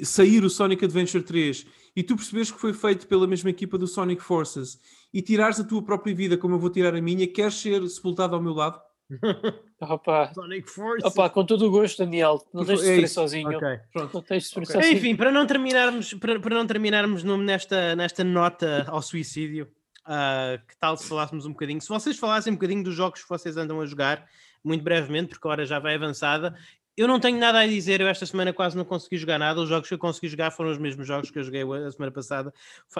sair 0.03 0.43
o 0.43 0.49
Sonic 0.49 0.83
Adventure 0.83 1.23
3 1.23 1.65
e 1.95 2.03
tu 2.03 2.15
percebes 2.15 2.51
que 2.51 2.59
foi 2.59 2.73
feito 2.73 3.07
pela 3.07 3.25
mesma 3.25 3.49
equipa 3.49 3.77
do 3.77 3.87
Sonic 3.87 4.21
Forces 4.21 4.79
e 5.13 5.21
tirares 5.21 5.59
a 5.59 5.63
tua 5.63 5.81
própria 5.81 6.13
vida 6.13 6.37
como 6.37 6.55
eu 6.55 6.59
vou 6.59 6.69
tirar 6.69 6.93
a 6.93 7.01
minha, 7.01 7.25
queres 7.25 7.53
ser 7.53 7.87
sepultado 7.87 8.35
ao 8.35 8.41
meu 8.41 8.53
lado? 8.53 8.81
Opa. 9.81 10.31
Sonic 10.33 10.69
Force. 10.69 11.05
Opa, 11.05 11.29
com 11.29 11.45
todo 11.45 11.65
o 11.65 11.71
gosto, 11.71 11.99
Daniel. 11.99 12.41
Não 12.53 12.63
tens 12.63 12.79
de 12.79 12.85
sofrer 12.85 13.03
é 13.03 13.07
sozinho. 13.07 13.57
Okay. 13.57 13.79
Pronto, 13.91 14.13
não 14.13 14.21
tens 14.21 14.43
de 14.43 14.49
sofrer 14.49 14.63
okay. 14.63 14.75
sozinho. 14.75 14.97
Enfim, 14.97 15.15
para 15.15 15.31
não 15.31 15.45
terminarmos, 15.45 16.13
para, 16.13 16.39
para 16.39 16.55
não 16.55 16.67
terminarmos 16.67 17.23
nesta, 17.23 17.95
nesta 17.95 18.23
nota 18.23 18.85
ao 18.87 19.01
suicídio, 19.01 19.67
uh, 20.05 20.65
que 20.67 20.77
tal 20.77 20.95
se 20.97 21.07
falássemos 21.07 21.45
um 21.45 21.51
bocadinho? 21.51 21.81
Se 21.81 21.89
vocês 21.89 22.17
falassem 22.17 22.51
um 22.51 22.55
bocadinho 22.55 22.83
dos 22.83 22.95
jogos 22.95 23.23
que 23.23 23.29
vocês 23.29 23.57
andam 23.57 23.81
a 23.81 23.85
jogar, 23.85 24.25
muito 24.63 24.83
brevemente, 24.83 25.29
porque 25.29 25.47
a 25.47 25.51
hora 25.51 25.65
já 25.65 25.79
vai 25.79 25.95
avançada, 25.95 26.55
eu 26.97 27.07
não 27.07 27.19
tenho 27.19 27.39
nada 27.39 27.59
a 27.59 27.67
dizer, 27.67 28.01
eu 28.01 28.07
esta 28.07 28.25
semana 28.25 28.51
quase 28.51 28.75
não 28.75 28.83
consegui 28.83 29.17
jogar 29.17 29.39
nada. 29.39 29.61
Os 29.61 29.69
jogos 29.69 29.87
que 29.87 29.93
eu 29.93 29.97
consegui 29.97 30.27
jogar 30.27 30.51
foram 30.51 30.71
os 30.71 30.77
mesmos 30.77 31.07
jogos 31.07 31.31
que 31.31 31.39
eu 31.39 31.43
joguei 31.43 31.61
a 31.61 31.91
semana 31.91 32.11
passada. 32.11 32.53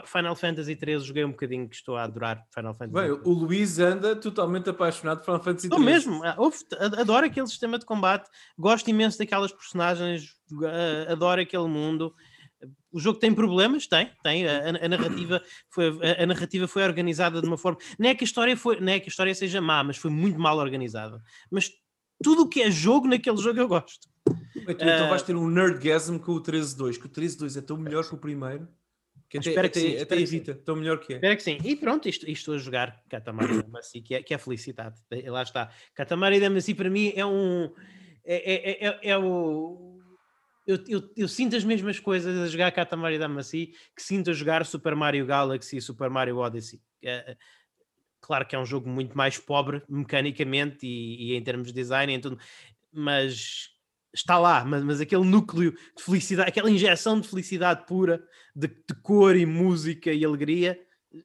Final 0.06 0.36
Fantasy 0.36 0.76
13 0.76 1.06
joguei 1.06 1.26
um 1.26 1.32
bocadinho, 1.32 1.68
que 1.68 1.76
estou 1.76 1.98
a 1.98 2.04
adorar 2.04 2.44
Final 2.54 2.74
Fantasy. 2.74 3.08
Bem, 3.08 3.12
o 3.12 3.34
Luís 3.34 3.80
anda 3.80 4.16
totalmente 4.16 4.70
apaixonado 4.70 5.20
por 5.20 5.26
Final 5.26 5.44
Fantasy 5.44 5.70
13. 5.70 5.76
Estou 5.76 5.80
mesmo, 5.80 6.24
ah, 6.24 6.38
adoro 7.00 7.26
aquele 7.26 7.48
sistema 7.48 7.78
de 7.78 7.86
combate, 7.86 8.30
gosto 8.58 8.90
imenso 8.90 9.18
daquelas 9.20 9.52
personagens, 9.52 10.36
ah, 10.64 11.12
adoro 11.12 11.42
aquele 11.42 11.68
mundo. 11.68 12.16
O 12.92 13.00
jogo 13.00 13.20
tem 13.20 13.34
problemas, 13.34 13.88
tem, 13.88 14.10
tem. 14.24 14.48
A, 14.48 14.70
a, 14.70 14.90
narrativa 14.90 15.42
foi 15.70 15.88
a, 15.88 16.24
a, 16.24 16.26
narrativa 16.26 16.68
foi 16.68 16.84
organizada 16.84 17.42
de 17.42 17.48
uma 17.48 17.58
forma. 17.58 17.78
Não 17.98 18.10
é 18.10 18.16
que 18.16 18.24
a 18.24 18.26
história 18.26 18.56
foi, 18.58 18.80
não 18.80 18.92
é 18.92 19.00
que 19.00 19.08
a 19.08 19.10
história 19.10 19.34
seja 19.34 19.62
má, 19.62 19.84
mas 19.84 19.98
foi 19.98 20.12
muito 20.12 20.40
mal 20.40 20.58
organizada. 20.58 21.22
Mas 21.50 21.72
tudo 22.22 22.44
o 22.44 22.50
que 22.50 22.62
é 22.62 22.70
jogo 22.70 23.08
naquele 23.08 23.38
jogo 23.38 23.60
eu 23.60 23.68
gosto. 23.68 24.08
então 24.68 25.08
uh, 25.08 25.10
vais 25.10 25.24
ter 25.24 25.36
um 25.36 25.50
nerdgasm 25.50 26.18
com 26.18 26.34
o 26.34 26.42
13.2, 26.42 27.00
que 27.00 27.06
o 27.06 27.10
13.2 27.10 27.58
é 27.58 27.62
tão 27.62 27.78
melhor 27.78 28.08
que 28.08 28.14
o 28.14 28.18
primeiro. 28.18 28.68
Que 29.30 29.38
até, 29.38 29.50
espero 29.50 29.70
que 29.70 29.80
até, 29.80 29.90
sim, 29.90 30.02
até 30.02 30.20
evita, 30.20 30.56
tão 30.56 30.76
melhor 30.76 31.00
que 31.00 31.14
é. 31.14 31.16
Espero 31.16 31.38
que 31.38 31.44
sim. 31.44 31.58
E 31.64 31.74
pronto, 31.78 32.10
isto, 32.10 32.30
isto 32.30 32.52
a 32.52 32.58
jogar 32.58 33.02
Katamari 33.10 33.64
Damacy, 33.64 34.02
que 34.02 34.16
é, 34.16 34.22
que 34.22 34.34
é 34.34 34.38
felicidade. 34.38 35.00
Lá 35.26 35.42
está. 35.42 35.72
Katamari 35.96 36.38
Damacy 36.38 36.76
para 36.76 36.90
mim 36.90 37.14
é 37.16 37.26
um. 37.26 37.72
É, 38.26 38.54
é, 38.54 38.88
é, 38.88 39.00
é 39.02 39.18
o. 39.18 39.91
Eu, 40.66 40.78
eu, 40.88 41.12
eu, 41.18 41.28
sinto 41.28 41.56
as 41.56 41.64
mesmas 41.64 42.00
coisas 42.00 42.38
a 42.38 42.48
jogar 42.48 42.72
Katamari 42.72 43.18
Damacy 43.18 43.74
que 43.96 44.02
sinto 44.02 44.30
a 44.30 44.34
jogar 44.34 44.66
Super 44.66 44.96
Mario 44.96 45.26
Galaxy 45.26 45.78
e 45.78 45.82
Super 45.82 46.10
Mario 46.10 46.38
Odyssey. 46.38 46.80
É, 47.04 47.36
Claro 48.22 48.46
que 48.46 48.56
é 48.56 48.60
um 48.60 48.66
jogo 48.66 48.88
muito 48.88 49.18
mais 49.18 49.40
pobre 49.40 49.82
mecanicamente 49.90 50.86
e, 50.86 51.32
e 51.32 51.36
em 51.36 51.44
termos 51.44 51.68
de 51.68 51.74
design, 51.74 52.18
tudo, 52.20 52.38
mas 52.94 53.70
está 54.14 54.38
lá, 54.38 54.64
mas, 54.64 54.84
mas, 54.84 55.02
aquele 55.02 55.24
núcleo 55.24 55.72
de 55.98 56.04
felicidade, 56.04 56.50
aquela 56.50 56.70
injeção 56.70 57.20
de 57.20 57.28
felicidade 57.28 57.86
pura, 57.88 58.24
de, 58.56 58.68
de 58.68 59.02
cor 59.02 59.36
e 59.36 59.46
música 59.46 60.14
e 60.14 60.24
alegria, 60.24 60.80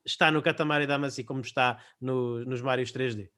está 0.05 0.31
no 0.31 0.41
Katamari 0.41 0.87
Damacy 0.87 1.23
como 1.23 1.43
está 1.43 1.79
no, 2.01 2.45
nos 2.47 2.63
Marios 2.63 2.91
3D. 2.91 3.29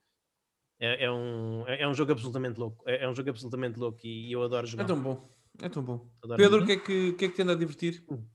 É, 0.79 1.05
é, 1.05 1.11
um, 1.11 1.65
é, 1.67 1.81
é 1.81 1.87
um 1.87 1.93
jogo 1.93 2.13
absolutamente 2.13 2.57
louco. 2.57 2.81
É, 2.87 3.03
é, 3.03 3.09
um 3.09 3.13
jogo 3.13 3.29
absolutamente 3.29 3.77
louco 3.77 3.99
e, 4.05 4.29
e 4.29 4.31
eu 4.31 4.41
adoro 4.41 4.65
jogar. 4.65 4.85
É 4.85 4.87
tão 4.87 5.01
bom. 5.01 5.29
É 5.61 5.69
tão 5.69 5.83
bom. 5.83 6.07
Pedro, 6.37 6.63
o 6.63 6.65
que, 6.65 6.71
é 6.73 6.77
que, 6.77 7.13
que 7.13 7.25
é 7.25 7.27
que 7.29 7.35
te 7.35 7.41
anda 7.41 7.53
a 7.53 7.55
divertir? 7.55 8.03
Hum. 8.09 8.25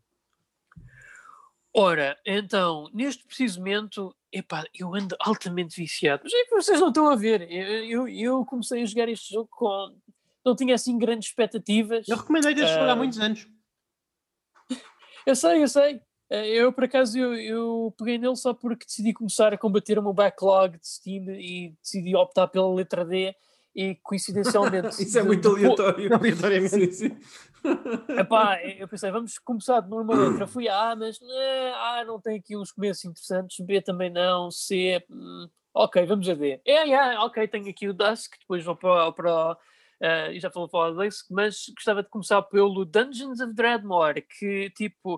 Ora, 1.76 2.16
então, 2.24 2.88
neste 2.92 3.24
preciso 3.26 3.58
momento, 3.58 4.14
epá, 4.32 4.64
eu 4.78 4.94
ando 4.94 5.16
altamente 5.18 5.74
viciado. 5.76 6.22
Mas 6.22 6.32
é 6.32 6.44
vocês 6.50 6.80
não 6.80 6.88
estão 6.88 7.10
a 7.10 7.16
ver. 7.16 7.50
Eu, 7.50 7.84
eu, 7.84 8.08
eu, 8.08 8.44
comecei 8.44 8.82
a 8.82 8.86
jogar 8.86 9.08
este 9.08 9.34
jogo 9.34 9.48
com. 9.50 9.96
Não 10.44 10.54
tinha 10.54 10.74
assim 10.74 10.96
grandes 10.96 11.28
expectativas. 11.30 12.06
Eu 12.06 12.16
recomendei 12.16 12.54
desde 12.54 12.72
uh... 12.72 12.78
jogar 12.78 12.92
há 12.92 12.96
muitos 12.96 13.18
anos. 13.18 13.48
eu 15.26 15.34
sei, 15.34 15.62
eu 15.62 15.68
sei. 15.68 16.00
Ah, 16.30 16.46
eu, 16.46 16.72
por 16.72 16.84
acaso, 16.84 17.18
eu, 17.18 17.34
eu 17.34 17.94
peguei 17.98 18.18
nele 18.18 18.36
só 18.36 18.54
porque 18.54 18.86
decidi 18.86 19.12
começar 19.12 19.52
a 19.52 19.58
combater 19.58 19.98
o 19.98 20.02
meu 20.02 20.12
backlog 20.12 20.78
de 20.78 20.86
Steam 20.86 21.24
e 21.30 21.74
decidi 21.82 22.14
optar 22.14 22.46
pela 22.48 22.72
letra 22.72 23.04
D 23.04 23.34
e 23.74 23.96
coincidencialmente. 23.96 24.88
Isso 25.02 25.18
é 25.18 25.22
muito 25.22 25.48
aleatório. 25.48 26.14
Aleatoriamente. 26.14 26.68
Sim, 26.68 26.90
sim. 26.92 27.18
Epá, 28.18 28.62
eu 28.62 28.86
pensei, 28.86 29.10
vamos 29.10 29.38
começar 29.38 29.80
de 29.80 29.92
uma 29.92 30.14
letra. 30.14 30.46
Fui 30.46 30.68
a 30.68 30.90
A, 30.90 30.96
mas 30.96 31.20
né, 31.20 31.72
A 31.72 32.04
não 32.06 32.20
tem 32.20 32.38
aqui 32.38 32.56
uns 32.56 32.70
começos 32.70 33.04
interessantes, 33.04 33.64
B 33.64 33.80
também 33.80 34.10
não, 34.10 34.50
C. 34.50 35.02
Hum, 35.10 35.48
ok, 35.72 36.04
vamos 36.06 36.28
a 36.28 36.34
D. 36.34 36.60
É, 36.64 36.90
é, 36.90 37.18
ok, 37.18 37.48
tenho 37.48 37.68
aqui 37.68 37.88
o 37.88 37.94
Dusk, 37.94 38.34
depois 38.38 38.62
vou 38.64 38.76
para, 38.76 39.10
para 39.12 39.52
uh, 39.52 40.38
já 40.38 40.50
falou 40.50 40.68
para 40.68 40.90
o 40.90 41.04
Dusk, 41.04 41.26
mas 41.30 41.68
gostava 41.74 42.02
de 42.02 42.08
começar 42.08 42.42
pelo 42.42 42.84
Dungeons 42.84 43.40
of 43.40 43.52
Dreadmore, 43.52 44.22
que 44.22 44.70
tipo. 44.70 45.16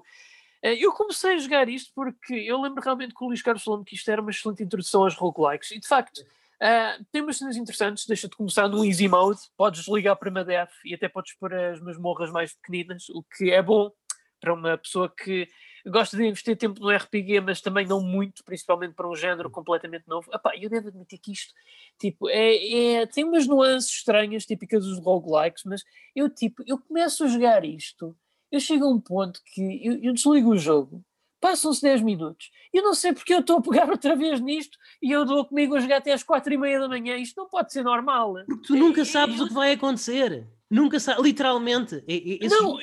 Uh, 0.65 0.69
eu 0.79 0.91
comecei 0.93 1.35
a 1.35 1.39
jogar 1.39 1.69
isto 1.69 1.93
porque 1.95 2.33
eu 2.33 2.61
lembro 2.61 2.83
realmente 2.83 3.15
que 3.15 3.23
o 3.23 3.27
Luís 3.27 3.43
Carlos 3.43 3.63
falou 3.63 3.85
que 3.85 3.95
isto 3.95 4.11
era 4.11 4.23
uma 4.23 4.31
excelente 4.31 4.63
introdução 4.63 5.03
aos 5.03 5.15
roguelikes, 5.15 5.73
e 5.73 5.81
de 5.81 5.87
facto 5.87 6.25
Uh, 6.63 7.05
tem 7.13 7.23
umas 7.23 7.37
cenas 7.37 7.57
interessantes, 7.57 8.07
deixa-te 8.07 8.37
começar 8.37 8.67
no 8.69 8.85
easy 8.85 9.09
mode, 9.09 9.41
podes 9.57 9.87
ligar 9.89 10.17
para 10.17 10.31
uma 10.31 10.45
def 10.45 10.73
e 10.85 10.95
até 10.95 11.09
podes 11.09 11.35
pôr 11.35 11.53
as 11.55 11.81
masmorras 11.81 12.31
mais 12.31 12.55
pequeninas, 12.55 13.09
o 13.11 13.23
que 13.23 13.51
é 13.51 13.63
bom 13.63 13.91
para 14.41 14.55
uma 14.55 14.79
pessoa 14.79 15.13
que 15.15 15.49
gosto 15.87 16.17
de 16.17 16.27
investir 16.27 16.57
tempo 16.57 16.81
no 16.81 16.91
RPG, 16.91 17.41
mas 17.41 17.61
também 17.61 17.87
não 17.87 18.01
muito, 18.01 18.45
principalmente 18.45 18.95
para 18.95 19.09
um 19.09 19.15
género 19.15 19.51
completamente 19.51 20.07
novo. 20.07 20.29
Epá, 20.35 20.53
eu 20.57 20.69
devo 20.69 20.89
admitir 20.89 21.19
que 21.19 21.33
isto 21.33 21.53
tipo, 21.99 22.29
é, 22.29 23.01
é, 23.01 23.07
tem 23.07 23.25
umas 23.25 23.47
nuances 23.47 23.91
estranhas, 23.91 24.45
típicas 24.45 24.85
dos 24.85 24.99
roguelikes, 24.99 25.63
mas 25.65 25.83
eu 26.15 26.29
tipo, 26.29 26.63
eu 26.67 26.79
começo 26.79 27.25
a 27.25 27.29
jogar 27.29 27.65
isto, 27.65 28.17
eu 28.51 28.61
chego 28.61 28.85
a 28.85 28.91
um 28.91 29.01
ponto 29.01 29.41
que 29.45 29.87
eu, 29.87 30.03
eu 30.03 30.13
desligo 30.13 30.51
o 30.51 30.59
jogo, 30.59 31.05
passam-se 31.47 31.81
10 31.81 32.03
minutos, 32.03 32.51
eu 32.75 32.83
não 32.83 32.93
sei 32.93 33.13
porque 33.13 33.33
eu 33.33 33.39
estou 33.39 33.59
a 33.59 33.63
pegar 33.63 33.89
outra 33.89 34.17
vez 34.17 34.41
nisto 34.41 34.77
e 35.01 35.13
eu 35.13 35.25
dou 35.25 35.45
comigo 35.45 35.77
a 35.77 35.81
jogar 35.81 35.99
até 35.99 36.13
às 36.13 36.25
4 36.25 36.53
e 36.53 36.59
meia 36.59 36.81
da 36.81 36.89
manhã, 36.89 37.17
isto 37.17 37.41
não 37.41 37.49
pode 37.49 37.73
ser 37.73 37.85
normal. 37.85 38.35
Porque 38.47 38.67
tu 38.67 38.75
nunca 38.75 39.05
sabes 39.05 39.41
o 39.41 39.47
que 39.47 39.55
vai 39.55 39.73
acontecer. 39.73 40.45
Nunca 40.69 40.99
sabes, 40.99 41.23
literalmente. 41.23 42.03
Esse... 42.09 42.49
Não, 42.49 42.77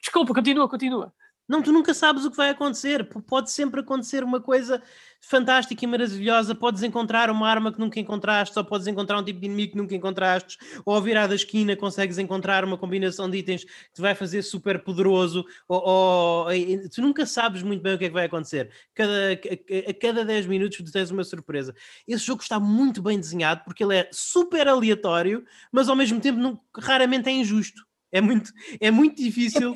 Desculpa, 0.00 0.32
continua, 0.32 0.68
continua. 0.68 1.12
Não, 1.50 1.60
tu 1.60 1.72
nunca 1.72 1.92
sabes 1.92 2.24
o 2.24 2.30
que 2.30 2.36
vai 2.36 2.50
acontecer. 2.50 3.04
Pode 3.26 3.50
sempre 3.50 3.80
acontecer 3.80 4.22
uma 4.22 4.40
coisa 4.40 4.80
fantástica 5.20 5.84
e 5.84 5.88
maravilhosa. 5.88 6.54
Podes 6.54 6.84
encontrar 6.84 7.28
uma 7.28 7.48
arma 7.48 7.72
que 7.72 7.80
nunca 7.80 7.98
encontraste, 7.98 8.56
ou 8.56 8.64
podes 8.64 8.86
encontrar 8.86 9.18
um 9.18 9.24
tipo 9.24 9.40
de 9.40 9.46
inimigo 9.46 9.72
que 9.72 9.76
nunca 9.76 9.96
encontraste, 9.96 10.56
ou 10.86 10.94
ao 10.94 11.02
virar 11.02 11.26
da 11.26 11.34
esquina 11.34 11.74
consegues 11.74 12.18
encontrar 12.18 12.64
uma 12.64 12.78
combinação 12.78 13.28
de 13.28 13.38
itens 13.38 13.64
que 13.64 13.94
te 13.94 14.00
vai 14.00 14.14
fazer 14.14 14.42
super 14.42 14.84
poderoso. 14.84 15.44
Ou, 15.66 15.82
ou, 15.82 16.46
tu 16.94 17.02
nunca 17.02 17.26
sabes 17.26 17.64
muito 17.64 17.82
bem 17.82 17.96
o 17.96 17.98
que 17.98 18.04
é 18.04 18.08
que 18.08 18.14
vai 18.14 18.26
acontecer. 18.26 18.70
Cada, 18.94 19.10
a, 19.10 19.90
a 19.90 19.94
cada 19.94 20.24
10 20.24 20.46
minutos 20.46 20.78
tu 20.78 20.92
tens 20.92 21.10
uma 21.10 21.24
surpresa. 21.24 21.74
Esse 22.06 22.24
jogo 22.24 22.42
está 22.42 22.60
muito 22.60 23.02
bem 23.02 23.18
desenhado 23.18 23.62
porque 23.64 23.82
ele 23.82 23.96
é 23.96 24.08
super 24.12 24.68
aleatório, 24.68 25.44
mas 25.72 25.88
ao 25.88 25.96
mesmo 25.96 26.20
tempo 26.20 26.38
não, 26.38 26.60
raramente 26.78 27.28
é 27.28 27.32
injusto. 27.32 27.89
É 28.12 28.20
muito, 28.20 28.52
é 28.80 28.90
muito 28.90 29.22
difícil. 29.22 29.72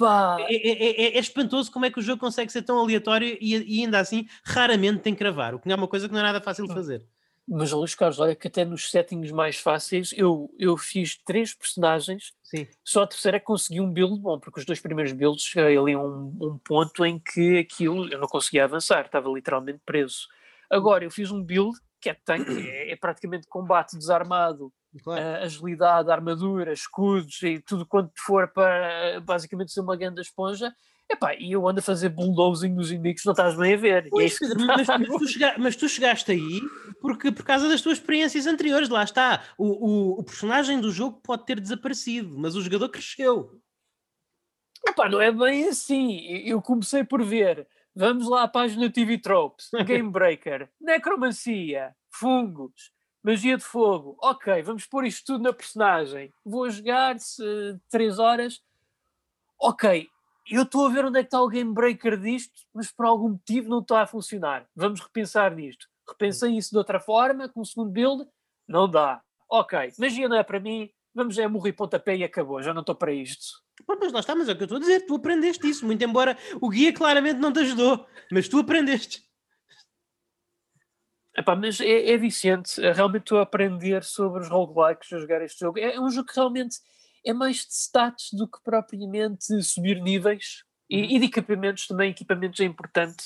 É, 0.48 0.54
é, 0.54 1.02
é, 1.02 1.16
é, 1.16 1.18
espantoso 1.18 1.70
como 1.70 1.84
é 1.84 1.90
que 1.90 1.98
o 1.98 2.02
jogo 2.02 2.20
consegue 2.20 2.50
ser 2.50 2.62
tão 2.62 2.78
aleatório 2.78 3.38
e, 3.40 3.78
e, 3.78 3.84
ainda 3.84 4.00
assim 4.00 4.26
raramente 4.44 5.02
tem 5.02 5.14
que 5.14 5.20
cravar, 5.20 5.54
o 5.54 5.58
que 5.58 5.70
é 5.70 5.74
uma 5.74 5.88
coisa 5.88 6.08
que 6.08 6.12
não 6.12 6.20
é 6.20 6.24
nada 6.24 6.40
fácil 6.40 6.66
de 6.66 6.74
fazer. 6.74 7.06
Mas, 7.46 7.72
Luís 7.72 7.94
Carlos, 7.94 8.18
olha 8.18 8.34
que 8.34 8.48
até 8.48 8.64
nos 8.64 8.90
settings 8.90 9.30
mais 9.30 9.58
fáceis 9.58 10.14
eu, 10.16 10.50
eu 10.58 10.78
fiz 10.78 11.18
três 11.26 11.52
personagens, 11.52 12.32
Sim. 12.42 12.66
só 12.82 13.02
a 13.02 13.06
terceira 13.06 13.36
é 13.36 13.40
que 13.40 13.44
consegui 13.44 13.82
um 13.82 13.92
build 13.92 14.18
bom, 14.18 14.40
porque 14.40 14.60
os 14.60 14.66
dois 14.66 14.80
primeiros 14.80 15.12
builds 15.12 15.44
cheguei 15.44 15.76
ali 15.76 15.92
a 15.92 15.98
um, 15.98 16.34
um 16.40 16.58
ponto 16.58 17.04
em 17.04 17.18
que 17.18 17.58
aquilo 17.58 18.10
eu 18.10 18.18
não 18.18 18.26
conseguia 18.26 18.64
avançar, 18.64 19.04
estava 19.04 19.28
literalmente 19.28 19.80
preso. 19.84 20.26
Agora 20.70 21.04
eu 21.04 21.10
fiz 21.10 21.30
um 21.30 21.42
build 21.42 21.78
que 22.00 22.08
é 22.08 22.14
tanque, 22.14 22.50
é, 22.66 22.92
é 22.92 22.96
praticamente 22.96 23.46
combate 23.46 23.96
desarmado 23.96 24.72
claro. 25.02 25.22
uh, 25.22 25.44
agilidade, 25.44 26.10
armadura, 26.10 26.72
escudos 26.72 27.42
e 27.42 27.60
tudo 27.60 27.86
quanto 27.86 28.12
for 28.18 28.48
para 28.48 29.20
basicamente 29.20 29.72
ser 29.72 29.80
uma 29.80 29.96
grande 29.96 30.20
esponja. 30.20 30.74
Epá, 31.10 31.34
e 31.34 31.52
eu 31.52 31.68
ando 31.68 31.80
a 31.80 31.82
fazer 31.82 32.08
bulldozing 32.08 32.70
nos 32.70 32.90
inimigos, 32.90 33.24
não 33.24 33.32
estás 33.32 33.56
bem 33.56 33.74
a 33.74 33.76
ver. 33.76 34.08
Pois, 34.08 34.34
é 34.34 34.38
Pedro, 34.38 34.66
mas, 34.66 34.86
mas, 34.86 35.08
tu 35.08 35.28
chegaste, 35.28 35.60
mas, 35.60 35.76
tu 35.76 35.88
chegaste 35.88 36.32
aí 36.32 36.60
porque, 37.00 37.30
por 37.30 37.44
causa 37.44 37.68
das 37.68 37.82
tuas 37.82 37.98
experiências 37.98 38.46
anteriores, 38.46 38.88
lá 38.88 39.04
está. 39.04 39.42
O, 39.58 39.66
o, 39.66 40.20
o 40.20 40.24
personagem 40.24 40.80
do 40.80 40.90
jogo 40.90 41.20
pode 41.22 41.44
ter 41.44 41.60
desaparecido, 41.60 42.34
mas 42.38 42.56
o 42.56 42.62
jogador 42.62 42.88
cresceu. 42.88 43.60
Epá, 44.86 45.08
não 45.08 45.20
é 45.20 45.30
bem 45.30 45.68
assim. 45.68 46.20
Eu 46.46 46.60
comecei 46.62 47.04
por 47.04 47.22
ver, 47.22 47.66
vamos 47.94 48.28
lá 48.28 48.42
à 48.42 48.48
página 48.48 48.90
TV 48.90 49.18
Tropes, 49.18 49.68
Game 49.86 50.10
Breaker, 50.10 50.70
Necromancia, 50.80 51.94
Fungos, 52.10 52.90
magia 53.24 53.56
de 53.56 53.64
fogo, 53.64 54.18
ok, 54.20 54.62
vamos 54.62 54.84
pôr 54.86 55.06
isto 55.06 55.24
tudo 55.24 55.42
na 55.42 55.52
personagem. 55.52 56.30
Vou 56.44 56.68
jogar 56.68 57.18
se 57.18 57.42
3 57.88 58.18
horas. 58.18 58.60
Ok, 59.58 60.06
eu 60.50 60.62
estou 60.62 60.86
a 60.86 60.90
ver 60.90 61.06
onde 61.06 61.18
é 61.18 61.22
que 61.22 61.28
está 61.28 61.40
o 61.40 61.48
game 61.48 61.72
breaker 61.72 62.20
disto, 62.20 62.52
mas 62.74 62.92
por 62.92 63.06
algum 63.06 63.30
motivo 63.30 63.70
não 63.70 63.78
está 63.78 64.02
a 64.02 64.06
funcionar. 64.06 64.66
Vamos 64.76 65.00
repensar 65.00 65.54
nisto. 65.54 65.88
Repensei 66.06 66.54
isso 66.54 66.72
de 66.72 66.76
outra 66.76 67.00
forma, 67.00 67.48
com 67.48 67.62
o 67.62 67.64
segundo 67.64 67.90
build, 67.90 68.28
não 68.68 68.86
dá. 68.88 69.22
Ok, 69.48 69.94
magia 69.98 70.28
não 70.28 70.36
é 70.36 70.42
para 70.42 70.60
mim, 70.60 70.90
vamos 71.14 71.38
é 71.38 71.48
morrer 71.48 71.72
pontapé 71.72 72.16
e 72.16 72.24
acabou, 72.24 72.62
já 72.62 72.74
não 72.74 72.82
estou 72.82 72.94
para 72.94 73.12
isto. 73.12 73.62
Mas 73.88 74.12
lá 74.12 74.20
está, 74.20 74.34
mas 74.34 74.48
é 74.48 74.52
o 74.52 74.56
que 74.56 74.62
eu 74.62 74.66
estou 74.66 74.76
a 74.76 74.80
dizer, 74.80 75.06
tu 75.06 75.14
aprendeste 75.14 75.66
isso, 75.66 75.86
muito 75.86 76.04
embora 76.04 76.36
o 76.60 76.68
guia 76.68 76.92
claramente 76.92 77.38
não 77.38 77.52
te 77.52 77.60
ajudou, 77.60 78.06
mas 78.30 78.48
tu 78.48 78.58
aprendeste. 78.58 79.22
Epá, 81.36 81.56
mas 81.56 81.80
é, 81.80 82.12
é 82.12 82.16
viciante, 82.16 82.80
realmente 82.80 83.22
estou 83.22 83.38
a 83.38 83.42
aprender 83.42 84.04
sobre 84.04 84.40
os 84.40 84.48
roguelikes 84.48 85.12
a 85.12 85.18
jogar 85.18 85.42
este 85.42 85.60
jogo. 85.60 85.78
É, 85.78 85.94
é 85.94 86.00
um 86.00 86.10
jogo 86.10 86.28
que 86.28 86.36
realmente 86.36 86.76
é 87.26 87.32
mais 87.32 87.56
de 87.56 87.72
stats 87.72 88.28
do 88.32 88.46
que 88.46 88.62
propriamente 88.62 89.62
subir 89.62 90.00
níveis 90.00 90.62
uhum. 90.90 90.98
e, 90.98 91.16
e 91.16 91.18
de 91.18 91.26
equipamentos 91.26 91.86
também, 91.86 92.10
equipamentos 92.10 92.60
é 92.60 92.64
importante 92.64 93.24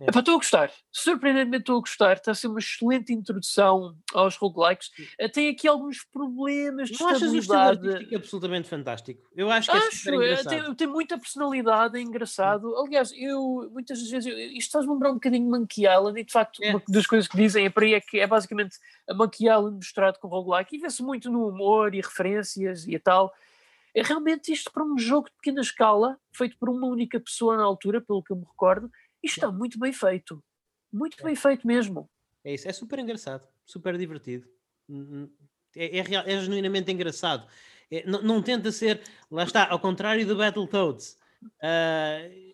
é. 0.00 0.04
Epá, 0.08 0.20
estou 0.20 0.34
a 0.34 0.38
gostar, 0.38 0.72
surpreendentemente 0.90 1.62
estou 1.62 1.76
a 1.76 1.80
gostar, 1.80 2.16
está 2.16 2.32
a 2.32 2.34
ser 2.34 2.46
uma 2.46 2.58
excelente 2.58 3.12
introdução 3.12 3.94
aos 4.14 4.34
roguelikes. 4.36 4.90
Eh, 5.18 5.28
tem 5.28 5.50
aqui 5.50 5.68
alguns 5.68 6.02
problemas 6.04 6.88
de 6.88 6.98
Não 6.98 7.08
achas 7.08 7.32
o 7.32 8.16
absolutamente 8.16 8.66
fantástico? 8.66 9.28
Eu 9.36 9.50
acho 9.50 9.70
que 9.70 9.76
é 9.76 9.80
acho, 9.80 10.22
é 10.22 10.44
Tem, 10.44 10.74
tem, 10.74 10.86
muita 10.86 11.18
personalidade, 11.18 11.98
é 11.98 12.00
engraçado. 12.00 12.74
Aliás, 12.76 13.12
eu 13.14 13.70
muitas 13.72 14.00
vezes, 14.08 14.26
eu, 14.26 14.38
isto 14.38 14.72
faz-me 14.72 14.92
lembrar 14.92 15.10
um 15.10 15.14
bocadinho 15.14 15.44
de 15.44 15.50
Monkey 15.50 15.82
Island 15.86 16.18
e 16.18 16.24
de 16.24 16.32
facto 16.32 16.62
é. 16.62 16.70
uma 16.70 16.82
das 16.88 17.06
coisas 17.06 17.28
que 17.28 17.36
dizem 17.36 17.66
é 17.66 17.70
para 17.70 17.84
aí 17.84 17.94
é 17.94 18.00
que 18.00 18.18
é 18.18 18.26
basicamente 18.26 18.78
a 19.06 19.12
Monkey 19.12 19.48
Island 19.48 19.76
misturado 19.76 20.18
com 20.18 20.28
roguelike 20.28 20.76
e 20.76 20.78
vê-se 20.78 21.02
muito 21.02 21.30
no 21.30 21.46
humor 21.46 21.94
e 21.94 22.00
referências 22.00 22.86
e 22.88 22.98
tal. 22.98 23.34
É 23.94 24.02
realmente 24.02 24.52
isto 24.52 24.70
para 24.70 24.84
um 24.84 24.96
jogo 24.96 25.28
de 25.28 25.34
pequena 25.36 25.60
escala, 25.60 26.18
feito 26.32 26.56
por 26.58 26.68
uma 26.68 26.86
única 26.86 27.18
pessoa 27.18 27.56
na 27.56 27.64
altura, 27.64 28.00
pelo 28.00 28.22
que 28.22 28.32
eu 28.32 28.36
me 28.36 28.44
recordo, 28.44 28.90
isto 29.22 29.36
está 29.36 29.50
muito 29.50 29.78
bem 29.78 29.92
feito. 29.92 30.42
Muito 30.92 31.22
bem 31.22 31.36
feito 31.36 31.66
mesmo. 31.66 32.10
É 32.44 32.54
isso, 32.54 32.68
é 32.68 32.72
super 32.72 32.98
engraçado, 32.98 33.46
super 33.64 33.96
divertido. 33.96 34.48
É, 35.76 35.98
é, 35.98 36.02
real, 36.02 36.24
é 36.26 36.40
genuinamente 36.40 36.90
engraçado. 36.90 37.46
É, 37.90 38.04
não, 38.06 38.22
não, 38.22 38.42
tenta 38.42 38.72
ser, 38.72 39.02
lá 39.30 39.44
está, 39.44 39.68
ao 39.68 39.78
contrário 39.78 40.26
do 40.26 40.36
Battletoads. 40.36 41.18
Uh, 41.42 42.50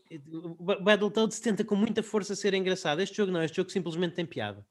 Battletoads 0.82 1.40
tenta 1.40 1.64
com 1.64 1.76
muita 1.76 2.02
força 2.02 2.34
ser 2.34 2.54
engraçado. 2.54 3.00
Este 3.00 3.16
jogo 3.16 3.32
não, 3.32 3.42
este 3.42 3.56
jogo 3.56 3.70
simplesmente 3.70 4.14
tem 4.14 4.26
piada. 4.26 4.66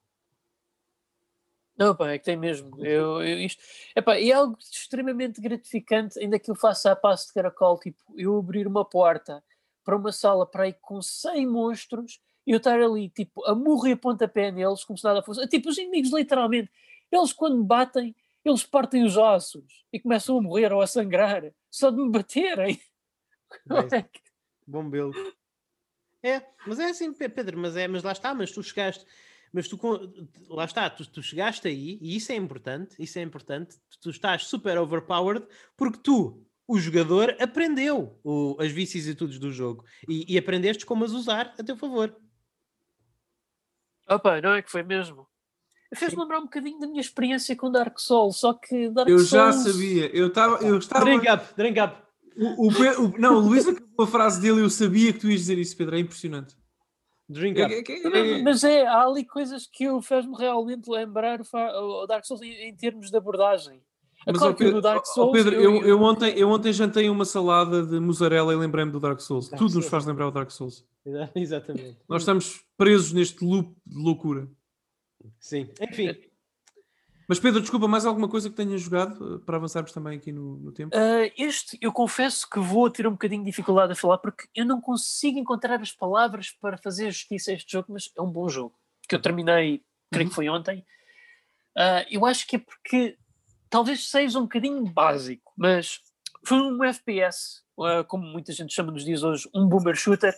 Não, 1.77 1.93
pá, 1.93 2.11
é 2.11 2.17
que 2.17 2.23
tem 2.23 2.38
mesmo. 2.38 2.85
Eu, 2.85 3.22
eu 3.22 3.39
isto, 3.39 3.61
epá, 3.95 4.17
é 4.17 4.31
algo 4.31 4.57
extremamente 4.59 5.41
gratificante, 5.41 6.17
ainda 6.19 6.39
que 6.39 6.49
eu 6.49 6.55
faça 6.55 6.91
a 6.91 6.95
passo 6.95 7.27
de 7.27 7.34
caracol, 7.34 7.77
tipo, 7.77 8.01
eu 8.15 8.38
abrir 8.38 8.65
uma 8.65 8.85
porta 8.85 9.43
para 9.85 9.95
uma 9.95 10.11
sala 10.11 10.45
para 10.45 10.63
aí 10.63 10.73
com 10.73 11.01
100 11.01 11.47
monstros 11.47 12.19
e 12.45 12.51
eu 12.51 12.57
estar 12.57 12.81
ali, 12.81 13.09
tipo, 13.09 13.45
a 13.45 13.55
morrer 13.55 13.93
a 13.93 13.97
pontapé 13.97 14.51
neles, 14.51 14.83
como 14.83 14.97
se 14.97 15.03
nada 15.03 15.21
fosse. 15.21 15.47
Tipo, 15.47 15.69
os 15.69 15.77
inimigos, 15.77 16.11
literalmente, 16.11 16.69
eles 17.11 17.31
quando 17.31 17.63
batem, 17.63 18.15
eles 18.43 18.63
partem 18.63 19.03
os 19.03 19.15
ossos 19.15 19.85
e 19.93 19.99
começam 19.99 20.37
a 20.37 20.41
morrer 20.41 20.73
ou 20.73 20.81
a 20.81 20.87
sangrar 20.87 21.43
só 21.71 21.89
de 21.89 21.97
me 21.97 22.09
baterem. 22.09 22.79
Bom 24.67 24.89
build. 24.89 25.15
É, 26.23 26.41
mas 26.65 26.79
é 26.79 26.85
assim, 26.85 27.13
Pedro, 27.13 27.57
mas, 27.57 27.77
é, 27.77 27.87
mas 27.87 28.01
lá 28.01 28.11
está, 28.11 28.33
mas 28.33 28.51
tu 28.51 28.63
chegaste, 28.63 29.05
mas 29.53 29.67
tu, 29.67 29.79
lá 30.49 30.65
está, 30.65 30.89
tu, 30.89 31.07
tu 31.07 31.21
chegaste 31.21 31.67
aí, 31.67 31.99
e 32.01 32.15
isso 32.15 32.31
é 32.31 32.35
importante, 32.35 32.95
isso 32.97 33.19
é 33.19 33.21
importante, 33.21 33.77
tu, 33.89 33.99
tu 34.01 34.09
estás 34.09 34.45
super 34.45 34.77
overpowered, 34.79 35.45
porque 35.77 35.99
tu 35.99 36.43
o 36.67 36.79
jogador 36.79 37.35
aprendeu 37.39 38.19
o, 38.23 38.57
as 38.59 38.71
vicissitudes 38.71 39.39
do 39.39 39.51
jogo 39.51 39.85
e, 40.07 40.33
e 40.33 40.37
aprendeste 40.37 40.85
como 40.85 41.05
as 41.05 41.11
usar 41.11 41.53
a 41.57 41.63
teu 41.63 41.77
favor. 41.77 42.15
Opa, 44.09 44.41
não 44.41 44.53
é 44.53 44.61
que 44.61 44.71
foi 44.71 44.83
mesmo. 44.83 45.27
Fez-me 45.95 46.21
lembrar 46.21 46.39
um 46.39 46.43
bocadinho 46.43 46.79
da 46.79 46.87
minha 46.87 47.01
experiência 47.01 47.55
com 47.55 47.71
Dark 47.71 47.99
Souls, 47.99 48.37
só 48.37 48.53
que 48.53 48.89
Dark 48.89 49.09
eu 49.09 49.19
Souls... 49.19 49.29
já 49.29 49.51
sabia, 49.53 50.15
eu 50.15 50.27
estava. 50.27 50.63
Eu 50.63 50.77
estava... 50.77 51.05
Drink 51.05 51.29
up, 51.29 51.55
drink 51.55 51.79
up. 51.79 51.95
O, 52.37 52.67
o, 52.67 52.67
o, 52.67 53.17
não, 53.17 53.35
o 53.35 53.39
Luís 53.39 53.67
acabou 53.67 54.05
a 54.05 54.07
frase 54.07 54.41
dele 54.41 54.61
eu 54.61 54.69
sabia 54.69 55.13
que 55.13 55.19
tu 55.19 55.29
ias 55.29 55.41
dizer 55.41 55.57
isso, 55.57 55.77
Pedro, 55.77 55.95
é 55.95 55.99
impressionante. 55.99 56.55
Drink 57.29 57.61
up. 57.61 57.73
É, 57.73 57.79
é, 57.79 58.39
é, 58.39 58.41
mas 58.41 58.63
é, 58.63 58.85
há 58.85 59.03
ali 59.03 59.25
coisas 59.25 59.67
que 59.67 59.85
fez-me 60.01 60.35
realmente 60.35 60.89
lembrar 60.89 61.39
o 61.41 62.05
Dark 62.05 62.25
Souls 62.25 62.41
em, 62.41 62.69
em 62.69 62.75
termos 62.75 63.09
de 63.09 63.17
abordagem. 63.17 63.81
Mas 64.26 64.38
claro 64.38 64.56
Pedro, 64.56 64.81
Dark 64.81 65.06
Souls, 65.06 65.31
Pedro 65.31 65.56
eu, 65.56 65.76
eu, 65.76 65.88
eu, 65.88 66.02
ontem, 66.02 66.34
eu 66.38 66.49
ontem 66.49 66.73
jantei 66.73 67.10
uma 67.10 67.26
salada 67.26 67.85
de 67.85 67.99
mussarela 67.99 68.52
e 68.53 68.56
lembrei-me 68.56 68.91
do 68.91 68.99
Dark 68.99 69.19
Souls. 69.19 69.49
Dark 69.49 69.60
Tudo 69.60 69.72
Souls. 69.72 69.85
nos 69.85 69.91
faz 69.91 70.06
lembrar 70.06 70.27
o 70.27 70.31
Dark 70.31 70.49
Souls. 70.49 70.84
Exatamente. 71.35 71.97
Nós 72.10 72.23
estamos 72.23 72.64
presos 72.77 73.14
neste 73.14 73.45
loop 73.45 73.76
de 73.85 74.02
loucura. 74.02 74.47
Sim, 75.39 75.69
enfim. 75.80 76.15
Mas 77.27 77.39
Pedro, 77.39 77.60
desculpa, 77.60 77.88
mais 77.88 78.06
alguma 78.06 78.27
coisa 78.27 78.49
que 78.49 78.56
tenhas 78.56 78.81
jogado 78.81 79.35
eh, 79.35 79.39
para 79.45 79.57
avançarmos 79.57 79.91
também 79.91 80.18
aqui 80.18 80.31
no, 80.31 80.57
no 80.57 80.72
tempo? 80.72 80.95
Uh, 80.95 81.31
este, 81.38 81.77
eu 81.81 81.91
confesso 81.91 82.47
que 82.47 82.60
vou 82.60 82.89
ter 82.89 83.07
um 83.07 83.11
bocadinho 83.11 83.43
de 83.43 83.49
dificuldade 83.49 83.93
a 83.93 83.95
falar 83.95 84.19
porque 84.19 84.47
eu 84.53 84.64
não 84.64 84.80
consigo 84.80 85.39
encontrar 85.39 85.81
as 85.81 85.91
palavras 85.91 86.52
para 86.52 86.77
fazer 86.77 87.11
justiça 87.11 87.52
a 87.52 87.56
este 87.56 87.72
jogo, 87.72 87.88
mas 87.89 88.11
é 88.15 88.22
um 88.22 88.30
bom 88.30 88.47
jogo. 88.47 88.76
Que 89.07 89.15
eu 89.15 89.22
terminei, 89.22 89.81
creio 90.11 90.26
uhum. 90.26 90.30
que 90.30 90.35
foi 90.35 90.49
ontem. 90.49 90.85
Uh, 91.76 92.06
eu 92.10 92.26
acho 92.26 92.47
que 92.47 92.57
é 92.57 92.60
porque 92.60 93.18
talvez 93.69 94.09
seja 94.09 94.39
um 94.39 94.43
bocadinho 94.43 94.85
básico, 94.85 95.53
mas 95.57 95.99
foi 96.45 96.57
um 96.57 96.83
FPS 96.83 97.61
uh, 97.77 98.03
como 98.07 98.25
muita 98.25 98.51
gente 98.51 98.73
chama 98.73 98.91
nos 98.91 99.03
dias 99.03 99.23
hoje, 99.23 99.49
um 99.53 99.67
boomer 99.67 99.95
shooter, 99.95 100.35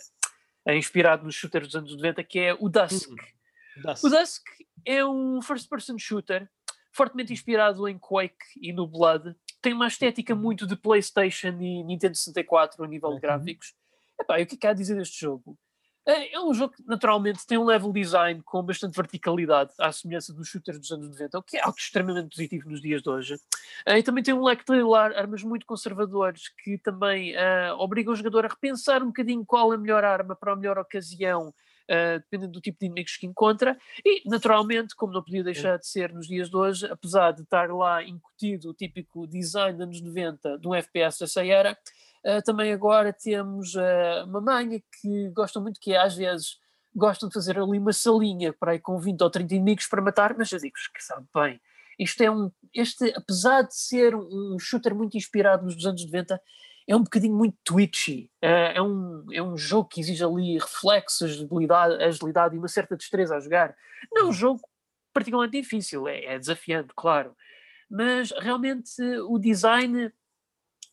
uh, 0.67 0.71
inspirado 0.71 1.23
nos 1.23 1.35
shooters 1.35 1.67
dos 1.67 1.75
anos 1.75 1.95
90, 1.95 2.23
que 2.23 2.39
é 2.39 2.53
o 2.53 2.69
Dusk. 2.69 3.09
Hum, 3.09 3.15
Dusk. 3.83 4.03
O 4.03 4.09
Dusk 4.09 4.43
é 4.85 5.05
um 5.05 5.41
first-person 5.41 5.97
shooter 5.97 6.49
fortemente 6.91 7.31
inspirado 7.31 7.87
em 7.87 7.97
Quake 7.97 8.35
e 8.59 8.73
no 8.73 8.87
Blood. 8.87 9.35
Tem 9.61 9.71
uma 9.71 9.87
estética 9.87 10.33
muito 10.33 10.65
de 10.65 10.75
PlayStation 10.75 11.49
e 11.61 11.83
Nintendo 11.83 12.15
64 12.15 12.83
a 12.83 12.87
nível 12.87 13.09
de 13.09 13.15
uhum. 13.15 13.21
gráficos. 13.21 13.75
Epá, 14.19 14.39
e 14.39 14.43
o 14.43 14.47
que 14.47 14.55
é 14.55 14.57
que 14.57 14.67
há 14.67 14.71
a 14.71 14.73
dizer 14.73 14.95
deste 14.95 15.21
jogo? 15.21 15.55
É, 16.07 16.35
é 16.35 16.39
um 16.39 16.53
jogo 16.53 16.73
que 16.73 16.83
naturalmente 16.87 17.45
tem 17.45 17.57
um 17.57 17.65
level 17.65 17.91
design 17.91 18.41
com 18.41 18.63
bastante 18.63 18.95
verticalidade, 18.95 19.73
à 19.77 19.91
semelhança 19.91 20.33
dos 20.33 20.47
shooters 20.47 20.79
dos 20.79 20.89
anos 20.89 21.09
90, 21.09 21.37
o 21.37 21.43
que 21.43 21.57
é 21.57 21.61
algo 21.61 21.77
extremamente 21.77 22.29
positivo 22.29 22.69
nos 22.69 22.81
dias 22.81 23.01
de 23.01 23.09
hoje. 23.09 23.35
É, 23.85 23.99
e 23.99 24.03
também 24.03 24.23
tem 24.23 24.33
um 24.33 24.41
leque 24.41 24.63
de 24.63 24.79
armas 24.95 25.43
muito 25.43 25.65
conservadores 25.65 26.47
que 26.63 26.77
também 26.77 27.35
uh, 27.35 27.75
obrigam 27.77 28.13
o 28.13 28.15
jogador 28.15 28.45
a 28.45 28.47
repensar 28.47 29.03
um 29.03 29.07
bocadinho 29.07 29.45
qual 29.45 29.69
a 29.73 29.77
melhor 29.77 30.05
arma 30.05 30.33
para 30.33 30.53
a 30.53 30.55
melhor 30.55 30.77
ocasião, 30.77 31.49
uh, 31.49 32.19
dependendo 32.19 32.53
do 32.53 32.61
tipo 32.61 32.79
de 32.79 32.85
inimigos 32.85 33.17
que 33.17 33.27
encontra. 33.27 33.77
E, 34.05 34.21
naturalmente, 34.29 34.95
como 34.95 35.11
não 35.11 35.21
podia 35.21 35.43
deixar 35.43 35.77
de 35.77 35.87
ser 35.87 36.13
nos 36.13 36.27
dias 36.27 36.49
de 36.49 36.55
hoje, 36.55 36.85
apesar 36.85 37.31
de 37.33 37.41
estar 37.41 37.69
lá 37.69 38.01
incutido 38.01 38.69
o 38.69 38.73
típico 38.73 39.27
design 39.27 39.77
dos 39.77 39.83
anos 39.83 40.01
90 40.01 40.57
de 40.57 40.67
um 40.69 40.73
FPS 40.73 41.19
dessa 41.19 41.45
era, 41.45 41.77
Uh, 42.25 42.41
também 42.43 42.73
agora 42.73 43.13
temos 43.13 43.73
uh, 43.75 44.25
uma 44.25 44.41
manha 44.41 44.81
que 45.01 45.29
gostam 45.29 45.61
muito, 45.61 45.79
que 45.79 45.93
é, 45.93 46.01
às 46.01 46.15
vezes 46.15 46.57
gostam 46.95 47.29
de 47.29 47.33
fazer 47.33 47.57
ali 47.59 47.77
uma 47.77 47.93
salinha 47.93 48.51
para 48.51 48.71
aí 48.71 48.79
com 48.79 48.99
20 48.99 49.21
ou 49.21 49.29
30 49.29 49.53
inimigos 49.55 49.87
para 49.87 50.01
matar, 50.01 50.35
mas 50.37 50.51
eu 50.51 50.59
digo 50.59 50.73
que 50.93 51.03
sabe 51.03 51.25
bem, 51.33 51.61
isto 51.99 52.21
é 52.21 52.29
um, 52.29 52.51
este, 52.73 53.13
apesar 53.15 53.63
de 53.63 53.75
ser 53.75 54.15
um 54.15 54.57
shooter 54.59 54.95
muito 54.95 55.15
inspirado 55.15 55.65
nos 55.65 55.85
anos 55.85 56.03
90, 56.05 56.41
é 56.87 56.95
um 56.95 57.03
bocadinho 57.03 57.35
muito 57.35 57.57
twitchy, 57.63 58.31
é, 58.41 58.77
é, 58.77 58.81
um, 58.81 59.25
é 59.31 59.41
um 59.41 59.57
jogo 59.57 59.89
que 59.89 59.99
exige 59.99 60.23
ali 60.23 60.57
reflexos, 60.57 61.43
agilidade, 61.43 62.03
agilidade 62.03 62.55
e 62.55 62.59
uma 62.59 62.67
certa 62.67 62.95
destreza 62.95 63.35
a 63.35 63.39
jogar. 63.39 63.75
Não 64.11 64.23
é 64.23 64.25
um 64.25 64.33
jogo 64.33 64.61
particularmente 65.13 65.61
difícil, 65.61 66.07
é, 66.07 66.25
é 66.25 66.39
desafiante, 66.39 66.93
claro, 66.95 67.35
mas 67.89 68.31
realmente 68.31 69.01
o 69.27 69.37
design 69.37 70.11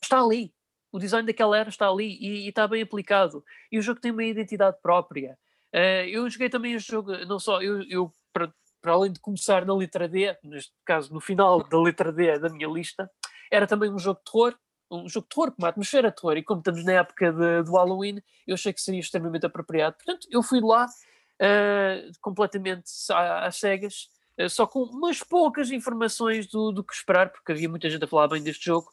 está 0.03 0.21
ali, 0.21 0.53
o 0.95 0.99
design 1.01 1.27
daquela 1.27 1.59
era 1.59 1.69
está 1.69 1.89
ali 1.89 2.17
e, 2.21 2.45
e, 2.45 2.49
está 2.49 2.69
bem 2.69 2.81
aplicado. 2.81 3.45
E 3.71 3.77
o 3.81 3.83
jogo 3.83 3.99
tem 3.99 4.13
uma 4.13 4.23
identidade 4.23 4.77
própria. 4.81 5.37
Uh, 5.75 6.07
eu 6.07 6.31
joguei 6.31 6.49
também 6.49 6.75
este 6.75 6.93
jogo, 6.93 7.11
não 7.27 7.41
só 7.41 7.61
eu, 7.61 7.83
eu 7.91 8.13
para, 8.33 8.55
para, 8.81 8.93
além 8.93 9.11
de 9.11 9.19
começar 9.19 9.65
na 9.67 9.75
letra 9.75 10.07
D, 10.07 10.37
neste 10.45 10.73
caso 10.85 11.13
no 11.13 11.21
final 11.21 11.65
da 11.65 11.83
letra 11.83 12.13
D 12.13 12.39
da 12.39 12.49
minha 12.49 12.69
lista, 12.69 13.11
era 13.51 13.67
também 13.67 13.91
um 13.91 13.99
jogo 13.99 14.21
de 14.25 14.31
terror, 14.31 14.55
um 14.89 15.09
jogo 15.09 15.27
de 15.29 15.35
terror 15.35 15.51
com 15.51 15.63
uma 15.63 15.69
atmosfera 15.69 16.11
de 16.11 16.17
terror. 16.17 16.37
E 16.37 16.45
como 16.45 16.61
estamos 16.61 16.85
na 16.85 16.93
época 16.93 17.33
de, 17.33 17.63
do 17.65 17.73
Halloween, 17.73 18.23
eu 18.47 18.55
achei 18.55 18.73
que 18.73 18.81
seria 18.81 19.01
extremamente 19.01 19.45
apropriado. 19.45 19.97
Portanto, 19.97 20.29
eu 20.31 20.45
fui 20.45 20.61
lá 20.61 20.87
uh, 20.87 22.13
completamente 22.21 22.85
às 23.11 23.57
cegas. 23.57 24.11
Uh, 24.41 24.49
só 24.49 24.65
com 24.65 24.85
umas 24.85 25.25
poucas 25.25 25.73
informações 25.73 26.47
do, 26.47 26.71
do 26.71 26.85
que 26.85 26.95
esperar, 26.95 27.31
porque 27.31 27.51
havia 27.51 27.69
muita 27.69 27.91
gente 27.91 28.05
a 28.05 28.07
falar 28.07 28.29
bem 28.29 28.41
deste 28.41 28.67
jogo, 28.67 28.89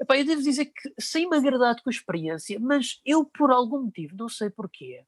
Epá, 0.00 0.16
eu 0.16 0.24
devo 0.24 0.42
dizer 0.42 0.66
que 0.66 0.94
sem 0.98 1.28
me 1.28 1.36
agradar 1.36 1.76
com 1.82 1.90
a 1.90 1.92
experiência, 1.92 2.58
mas 2.58 3.00
eu 3.04 3.24
por 3.24 3.50
algum 3.50 3.82
motivo, 3.82 4.16
não 4.16 4.30
sei 4.30 4.48
porquê, 4.48 5.04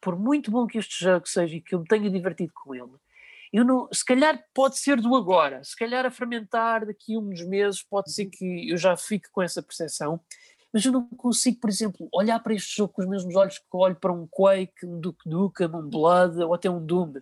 por 0.00 0.18
muito 0.18 0.50
bom 0.50 0.66
que 0.66 0.78
este 0.78 1.04
jogo 1.04 1.28
seja 1.28 1.56
e 1.56 1.60
que 1.60 1.74
eu 1.74 1.80
me 1.80 1.86
tenha 1.86 2.10
divertido 2.10 2.52
com 2.52 2.74
ele, 2.74 2.90
eu 3.52 3.64
não, 3.64 3.88
se 3.92 4.04
calhar 4.04 4.44
pode 4.52 4.78
ser 4.78 5.00
do 5.00 5.14
agora, 5.14 5.62
se 5.62 5.76
calhar 5.76 6.04
a 6.04 6.10
fermentar 6.10 6.84
daqui 6.84 7.14
a 7.14 7.18
uns 7.18 7.42
meses 7.46 7.82
pode 7.82 8.12
ser 8.12 8.26
que 8.26 8.70
eu 8.70 8.76
já 8.76 8.96
fique 8.96 9.30
com 9.30 9.40
essa 9.40 9.62
percepção, 9.62 10.20
mas 10.72 10.84
eu 10.84 10.92
não 10.92 11.08
consigo, 11.08 11.60
por 11.60 11.70
exemplo, 11.70 12.08
olhar 12.12 12.40
para 12.40 12.54
este 12.54 12.76
jogo 12.76 12.92
com 12.92 13.02
os 13.02 13.08
mesmos 13.08 13.34
olhos 13.36 13.58
que 13.58 13.64
olho 13.72 13.96
para 13.96 14.12
um 14.12 14.26
Quake, 14.26 14.84
um 14.84 15.00
Duke 15.00 15.28
Nukem, 15.28 15.68
um 15.68 15.88
Blood 15.88 16.42
ou 16.42 16.52
até 16.52 16.68
um 16.68 16.84
Doom. 16.84 17.14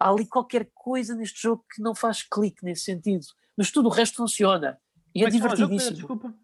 Há 0.00 0.08
ali 0.08 0.26
qualquer 0.26 0.68
coisa 0.74 1.14
neste 1.14 1.40
jogo 1.40 1.64
que 1.72 1.80
não 1.80 1.94
faz 1.94 2.22
clique 2.22 2.64
nesse 2.64 2.84
sentido, 2.84 3.24
mas 3.56 3.70
tudo 3.70 3.88
o 3.88 3.92
resto 3.92 4.16
funciona. 4.16 4.80
E 5.14 5.24
é, 5.24 5.26
é 5.26 5.30
divertidíssimo. 5.30 5.96
Desculpa. 5.96 6.34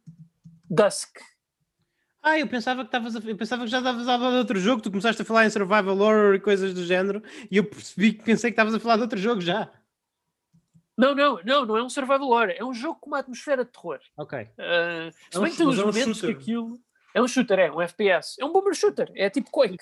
Dusk. 0.71 1.19
Ah, 2.23 2.39
eu 2.39 2.47
pensava 2.47 2.83
que 2.83 2.89
estavas 2.89 3.17
a... 3.17 3.21
eu 3.21 3.37
pensava 3.37 3.65
que 3.65 3.71
já 3.71 3.79
estavas 3.79 4.07
a 4.07 4.19
falar 4.19 4.31
de 4.31 4.37
outro 4.37 4.59
jogo, 4.59 4.83
tu 4.83 4.91
começaste 4.91 5.23
a 5.23 5.25
falar 5.25 5.47
em 5.47 5.51
survival 5.51 5.99
horror 5.99 6.35
e 6.35 6.41
coisas 6.41 6.75
do 6.75 6.85
género, 6.85 7.23
e 7.51 7.57
eu 7.57 7.65
percebi 7.65 8.13
que 8.13 8.25
pensei 8.25 8.51
que 8.51 8.55
estavas 8.55 8.75
a 8.75 8.81
falar 8.81 8.97
de 8.97 9.03
outro 9.03 9.19
jogo 9.19 9.41
já. 9.41 9.71
Não, 10.97 11.15
não, 11.15 11.41
não, 11.45 11.65
não 11.65 11.77
é 11.77 11.83
um 11.83 11.89
survival 11.89 12.29
horror, 12.29 12.51
é 12.51 12.65
um 12.65 12.75
jogo 12.75 12.99
com 13.01 13.07
uma 13.07 13.21
atmosfera 13.21 13.65
de 13.65 13.71
terror. 13.71 14.01
Ok. 14.17 14.41
Uh, 14.41 15.13
se 15.31 15.39
é 15.39 15.41
bem 15.41 15.51
que 15.53 15.57
tem 15.57 15.67
uns 15.67 15.79
é 15.79 15.85
momentos 15.85 16.21
que 16.21 16.27
aquilo. 16.27 16.79
É 17.15 17.23
um 17.23 17.29
shooter, 17.29 17.59
é 17.61 17.73
um 17.73 17.81
FPS. 17.81 18.37
É 18.41 18.45
um 18.45 18.53
bomber 18.53 18.75
shooter, 18.75 19.11
é 19.15 19.31
tipo 19.31 19.51
Quake. 19.51 19.79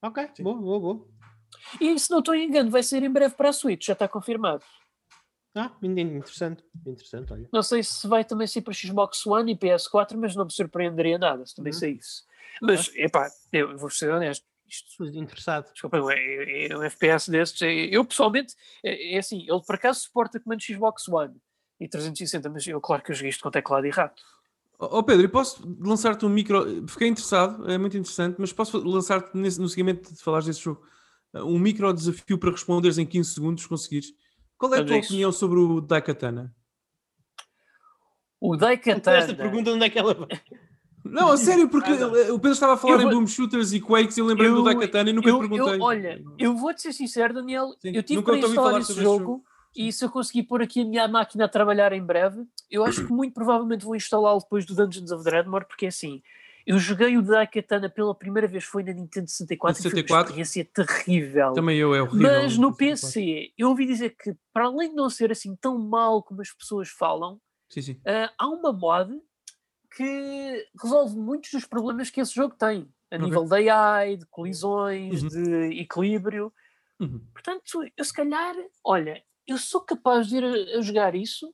Ok, 0.00 0.30
Sim. 0.34 0.44
boa, 0.44 0.56
boa, 0.56 0.80
boa. 0.80 1.08
E 1.80 1.98
se 1.98 2.10
não 2.10 2.20
estou 2.20 2.34
em 2.34 2.46
engano, 2.46 2.70
vai 2.70 2.82
ser 2.82 3.02
em 3.02 3.10
breve 3.10 3.34
para 3.34 3.48
a 3.48 3.52
Switch, 3.52 3.86
já 3.86 3.92
está 3.92 4.06
confirmado. 4.06 4.64
Ah, 5.56 5.72
interessante, 5.82 6.62
interessante, 6.86 7.32
olha. 7.32 7.48
Não 7.50 7.62
sei 7.62 7.82
se 7.82 8.06
vai 8.06 8.22
também 8.22 8.46
ser 8.46 8.60
para 8.60 8.74
Xbox 8.74 9.26
One 9.26 9.52
e 9.52 9.56
PS4, 9.56 10.14
mas 10.14 10.36
não 10.36 10.44
me 10.44 10.52
surpreenderia 10.52 11.16
nada 11.16 11.46
se 11.46 11.56
também 11.56 11.72
uhum. 11.72 11.78
saísse. 11.78 12.24
Mas, 12.60 12.90
ah. 12.90 13.00
epá, 13.00 13.30
eu 13.50 13.76
vou 13.78 13.88
ser 13.88 14.10
honesto, 14.10 14.44
isto, 14.68 15.02
interessado. 15.06 15.72
Desculpa, 15.72 15.98
é, 16.12 16.66
é 16.66 16.76
um 16.76 16.82
FPS 16.82 17.30
destes. 17.30 17.62
É, 17.62 17.72
eu 17.72 18.04
pessoalmente, 18.04 18.54
é, 18.84 19.14
é, 19.14 19.18
assim, 19.18 19.46
ele 19.48 19.62
por 19.66 19.76
acaso 19.76 20.00
suporta 20.00 20.38
comando 20.38 20.62
Xbox 20.62 21.08
One 21.08 21.34
e 21.80 21.88
360, 21.88 22.50
mas 22.50 22.66
eu, 22.66 22.78
claro 22.78 23.02
que 23.02 23.12
eu 23.12 23.14
joguei 23.14 23.30
isto 23.30 23.42
com 23.42 23.50
teclado 23.50 23.86
e 23.86 23.90
rato. 23.90 24.22
Ó 24.78 24.98
oh 24.98 25.02
Pedro, 25.02 25.24
e 25.24 25.28
posso 25.28 25.66
lançar-te 25.80 26.26
um 26.26 26.28
micro. 26.28 26.86
Fiquei 26.86 27.08
interessado, 27.08 27.70
é 27.70 27.78
muito 27.78 27.96
interessante, 27.96 28.36
mas 28.38 28.52
posso 28.52 28.76
lançar-te 28.78 29.34
no 29.34 29.68
seguimento 29.70 30.12
de 30.12 30.22
falares 30.22 30.44
desse 30.44 30.60
jogo 30.60 30.86
um 31.44 31.58
micro 31.58 31.92
desafio 31.92 32.38
para 32.38 32.50
responderes 32.50 32.98
em 32.98 33.06
15 33.06 33.34
segundos, 33.34 33.66
conseguires 33.66 34.12
qual 34.58 34.74
é 34.74 34.80
a 34.80 34.84
tua 34.84 34.98
opinião 34.98 35.32
sobre 35.32 35.58
o 35.58 35.80
Daikatana? 35.80 36.54
O 38.40 38.56
Daikatana. 38.56 39.16
Esta 39.16 39.34
pergunta 39.34 39.70
onde 39.70 39.84
é 39.84 39.90
que 39.90 39.98
ela 39.98 40.14
vai? 40.14 40.28
Não, 41.04 41.30
a 41.30 41.36
sério, 41.36 41.68
porque 41.68 41.90
ah, 41.90 42.32
o 42.32 42.38
Pedro 42.38 42.52
estava 42.52 42.74
a 42.74 42.76
falar 42.76 42.98
vou... 42.98 43.06
em 43.06 43.14
Boom 43.14 43.26
Shooters 43.26 43.72
e 43.72 43.80
Quakes 43.80 44.16
e 44.16 44.20
eu 44.20 44.26
lembrei 44.26 44.50
do 44.50 44.64
Daikatana 44.64 45.10
e 45.10 45.12
nunca 45.12 45.28
eu, 45.28 45.38
perguntei. 45.38 45.74
Eu, 45.74 45.80
olha, 45.80 46.22
eu 46.38 46.56
vou-te 46.56 46.82
ser 46.82 46.92
sincero, 46.92 47.34
Daniel, 47.34 47.74
Sim, 47.80 47.92
eu 47.94 48.02
tive 48.02 48.22
para 48.22 48.38
instalar 48.38 48.80
esse 48.80 48.94
jogo, 48.94 49.18
jogo 49.18 49.44
e 49.74 49.92
se 49.92 50.04
eu 50.04 50.10
conseguir 50.10 50.44
pôr 50.44 50.62
aqui 50.62 50.80
a 50.80 50.84
minha 50.84 51.06
máquina 51.06 51.44
a 51.44 51.48
trabalhar 51.48 51.92
em 51.92 52.02
breve, 52.02 52.44
eu 52.70 52.84
acho 52.84 53.06
que 53.06 53.12
muito 53.12 53.34
provavelmente 53.34 53.84
vou 53.84 53.94
instalá-lo 53.94 54.40
depois 54.40 54.64
do 54.64 54.74
Dungeons 54.74 55.12
of 55.12 55.22
Dreadmore, 55.22 55.66
porque 55.66 55.86
é 55.86 55.88
assim, 55.88 56.22
eu 56.66 56.80
joguei 56.80 57.16
o 57.16 57.22
Daikatana 57.22 57.88
pela 57.88 58.12
primeira 58.12 58.48
vez, 58.48 58.64
foi 58.64 58.82
na 58.82 58.92
Nintendo 58.92 59.28
64, 59.28 59.82
64. 59.82 60.04
e 60.04 60.08
foi 60.08 60.16
uma 60.16 60.22
experiência 60.24 60.64
terrível. 60.64 61.52
Também 61.52 61.78
eu, 61.78 61.94
é 61.94 62.02
horrível. 62.02 62.22
Mas 62.22 62.58
no 62.58 62.74
PC, 62.74 63.52
eu 63.56 63.68
ouvi 63.68 63.86
dizer 63.86 64.16
que, 64.16 64.36
para 64.52 64.66
além 64.66 64.90
de 64.90 64.96
não 64.96 65.08
ser 65.08 65.30
assim 65.30 65.54
tão 65.54 65.78
mal 65.78 66.22
como 66.24 66.42
as 66.42 66.52
pessoas 66.52 66.88
falam, 66.88 67.40
sim, 67.70 67.82
sim. 67.82 67.92
Uh, 67.92 68.28
há 68.36 68.48
uma 68.48 68.72
mod 68.72 69.16
que 69.96 70.68
resolve 70.82 71.16
muitos 71.16 71.52
dos 71.52 71.64
problemas 71.64 72.10
que 72.10 72.20
esse 72.20 72.34
jogo 72.34 72.56
tem, 72.56 72.92
a 73.12 73.14
okay. 73.14 73.24
nível 73.24 73.44
de 73.44 73.68
AI, 73.68 74.16
de 74.16 74.26
colisões, 74.26 75.22
uhum. 75.22 75.28
de 75.28 75.80
equilíbrio. 75.80 76.52
Uhum. 76.98 77.24
Portanto, 77.32 77.88
eu 77.96 78.04
se 78.04 78.12
calhar, 78.12 78.56
olha, 78.84 79.22
eu 79.46 79.56
sou 79.56 79.80
capaz 79.82 80.26
de 80.26 80.38
ir 80.38 80.44
a, 80.44 80.78
a 80.78 80.82
jogar 80.82 81.14
isso 81.14 81.48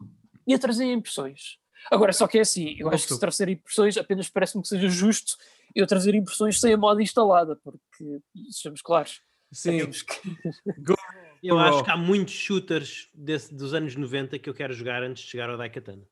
e 0.46 0.54
a 0.54 0.58
trazer 0.58 0.90
impressões. 0.90 1.58
Agora, 1.90 2.12
só 2.12 2.26
que 2.26 2.38
é 2.38 2.40
assim, 2.42 2.74
eu 2.78 2.88
acho 2.88 3.06
que 3.06 3.14
se 3.14 3.20
trazer 3.20 3.48
impressões, 3.48 3.96
apenas 3.96 4.28
parece-me 4.28 4.62
que 4.62 4.68
seja 4.68 4.88
justo 4.88 5.36
eu 5.74 5.86
trazer 5.86 6.14
impressões 6.14 6.60
sem 6.60 6.72
a 6.72 6.76
moda 6.76 7.02
instalada, 7.02 7.56
porque, 7.56 8.20
sejamos 8.50 8.82
claros, 8.82 9.20
Sim. 9.52 9.78
Que... 9.78 10.20
eu 11.42 11.58
acho 11.58 11.84
que 11.84 11.90
há 11.90 11.96
muitos 11.96 12.34
shooters 12.34 13.08
desse, 13.14 13.54
dos 13.54 13.74
anos 13.74 13.94
90 13.94 14.38
que 14.38 14.48
eu 14.48 14.54
quero 14.54 14.72
jogar 14.72 15.02
antes 15.02 15.22
de 15.22 15.30
chegar 15.30 15.50
ao 15.50 15.58
Daikatana. 15.58 16.02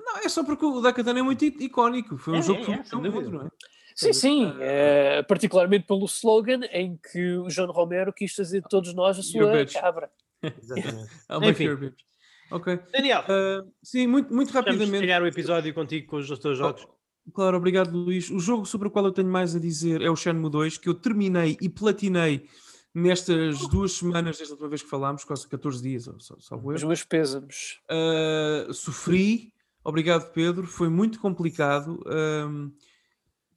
Não, 0.00 0.16
é 0.18 0.28
só 0.28 0.42
porque 0.42 0.64
o 0.64 0.80
Daikatana 0.80 1.20
é 1.20 1.22
muito 1.22 1.44
icónico. 1.44 2.16
Foi 2.16 2.34
um 2.34 2.38
é, 2.38 2.42
jogo 2.42 2.60
é, 2.72 2.78
que 2.78 2.88
foi 2.88 3.10
muito, 3.10 3.30
não 3.30 3.46
é? 3.46 3.50
Sim, 3.94 4.12
sim, 4.12 4.56
é, 4.60 5.22
particularmente 5.24 5.84
pelo 5.84 6.04
slogan 6.06 6.60
em 6.70 6.96
que 6.96 7.36
o 7.36 7.50
João 7.50 7.70
Romero 7.72 8.12
quis 8.12 8.32
fazer 8.32 8.62
de 8.62 8.68
todos 8.68 8.94
nós 8.94 9.18
a 9.18 9.22
sua 9.22 9.66
cabra. 9.66 10.08
Exatamente. 10.40 11.10
Enfim, 11.50 11.94
Ok. 12.50 12.78
Daniel. 12.92 13.22
Uh, 13.22 13.70
sim, 13.82 14.06
muito, 14.06 14.32
muito 14.32 14.50
rapidamente. 14.52 15.06
Vamos 15.06 15.22
o 15.22 15.26
episódio 15.26 15.74
contigo 15.74 16.06
com 16.06 16.16
os 16.16 16.38
teus 16.38 16.58
jogos. 16.58 16.86
Oh, 16.88 17.32
claro, 17.32 17.56
obrigado, 17.56 17.96
Luís. 17.96 18.30
O 18.30 18.38
jogo 18.38 18.64
sobre 18.64 18.88
o 18.88 18.90
qual 18.90 19.04
eu 19.04 19.12
tenho 19.12 19.28
mais 19.28 19.54
a 19.54 19.58
dizer 19.58 20.02
é 20.02 20.10
o 20.10 20.16
Shenmue 20.16 20.50
2, 20.50 20.78
que 20.78 20.88
eu 20.88 20.94
terminei 20.94 21.56
e 21.60 21.68
platinei 21.68 22.48
nestas 22.94 23.66
duas 23.68 23.92
semanas, 23.92 24.36
desde 24.36 24.52
a 24.52 24.54
última 24.54 24.68
vez 24.68 24.82
que 24.82 24.88
falámos, 24.88 25.24
quase 25.24 25.46
14 25.46 25.82
dias, 25.82 26.10
só, 26.18 26.36
só 26.38 26.56
Os 26.56 26.84
meus 26.84 27.04
pêsames. 27.04 27.80
Uh, 27.90 28.72
sofri, 28.72 29.52
obrigado, 29.84 30.32
Pedro. 30.32 30.66
Foi 30.66 30.88
muito 30.88 31.20
complicado. 31.20 32.02
Uh, 32.06 32.72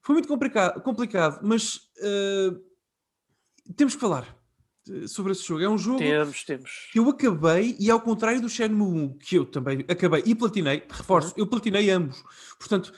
foi 0.01 0.13
muito 0.13 0.27
complicado, 0.27 0.81
complicado 0.81 1.39
mas 1.43 1.76
uh, 1.76 2.59
temos 3.76 3.95
que 3.95 4.01
falar. 4.01 4.40
Sobre 5.07 5.31
esse 5.31 5.43
jogo. 5.43 5.61
É 5.61 5.69
um 5.69 5.77
jogo 5.77 5.99
temos, 5.99 6.43
temos. 6.43 6.89
que 6.91 6.99
eu 6.99 7.09
acabei 7.09 7.75
e 7.79 7.89
ao 7.89 8.01
contrário 8.01 8.41
do 8.41 8.49
Shenmue 8.49 9.03
1, 9.03 9.17
que 9.17 9.35
eu 9.35 9.45
também 9.45 9.85
acabei 9.87 10.23
e 10.25 10.33
platinei, 10.33 10.83
reforço, 10.89 11.29
uhum. 11.29 11.35
eu 11.37 11.47
platinei 11.47 11.89
ambos. 11.89 12.23
Portanto, 12.57 12.93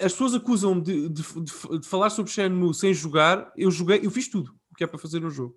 as 0.00 0.12
pessoas 0.12 0.34
acusam 0.34 0.80
de, 0.80 1.08
de, 1.08 1.22
de, 1.22 1.78
de, 1.80 1.86
falar 1.86 2.10
sobre 2.10 2.32
Shenmue 2.32 2.74
sem 2.74 2.92
jogar, 2.94 3.52
eu 3.56 3.70
joguei, 3.70 4.00
eu 4.02 4.10
fiz 4.10 4.28
tudo 4.28 4.54
o 4.70 4.74
que 4.74 4.84
é 4.84 4.86
para 4.86 4.98
fazer 4.98 5.20
no 5.20 5.30
jogo. 5.30 5.56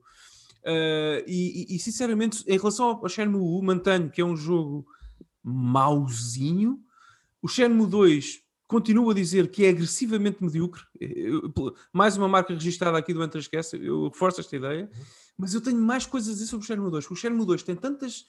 Uh, 0.63 1.23
e, 1.25 1.75
e, 1.75 1.79
sinceramente, 1.79 2.43
em 2.45 2.57
relação 2.57 2.99
ao 3.01 3.09
Shenmue 3.09 3.39
1, 3.39 3.61
mantenho 3.61 4.09
que 4.09 4.21
é 4.21 4.25
um 4.25 4.35
jogo 4.35 4.85
mauzinho. 5.41 6.79
O 7.41 7.47
Shenmue 7.47 7.87
2 7.87 8.41
continuo 8.67 9.09
a 9.09 9.13
dizer 9.13 9.49
que 9.49 9.65
é 9.65 9.69
agressivamente 9.69 10.43
medíocre. 10.43 10.83
Eu, 10.99 11.51
mais 11.91 12.17
uma 12.17 12.27
marca 12.27 12.53
registrada 12.53 12.97
aqui 12.97 13.13
do 13.13 13.23
Entre 13.23 13.39
Esquece, 13.39 13.77
eu 13.81 14.09
reforço 14.09 14.41
esta 14.41 14.55
ideia. 14.55 14.83
Uhum. 14.93 15.05
Mas 15.39 15.53
eu 15.53 15.61
tenho 15.61 15.79
mais 15.79 16.05
coisas 16.05 16.29
a 16.29 16.33
dizer 16.33 16.47
sobre 16.47 16.65
o 16.65 16.67
Shenmue 16.67 16.91
2. 16.91 17.09
O 17.09 17.15
Shenmue 17.15 17.45
2 17.45 17.63
tem, 17.63 17.73
tantas, 17.73 18.25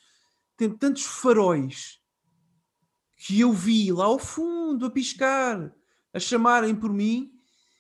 tem 0.57 0.71
tantos 0.71 1.03
faróis 1.03 1.99
que 3.17 3.41
eu 3.41 3.53
vi 3.53 3.93
lá 3.93 4.05
ao 4.05 4.17
fundo 4.17 4.87
a 4.87 4.91
piscar, 4.91 5.75
a 6.15 6.21
chamarem 6.21 6.73
por 6.73 6.93
mim, 6.93 7.33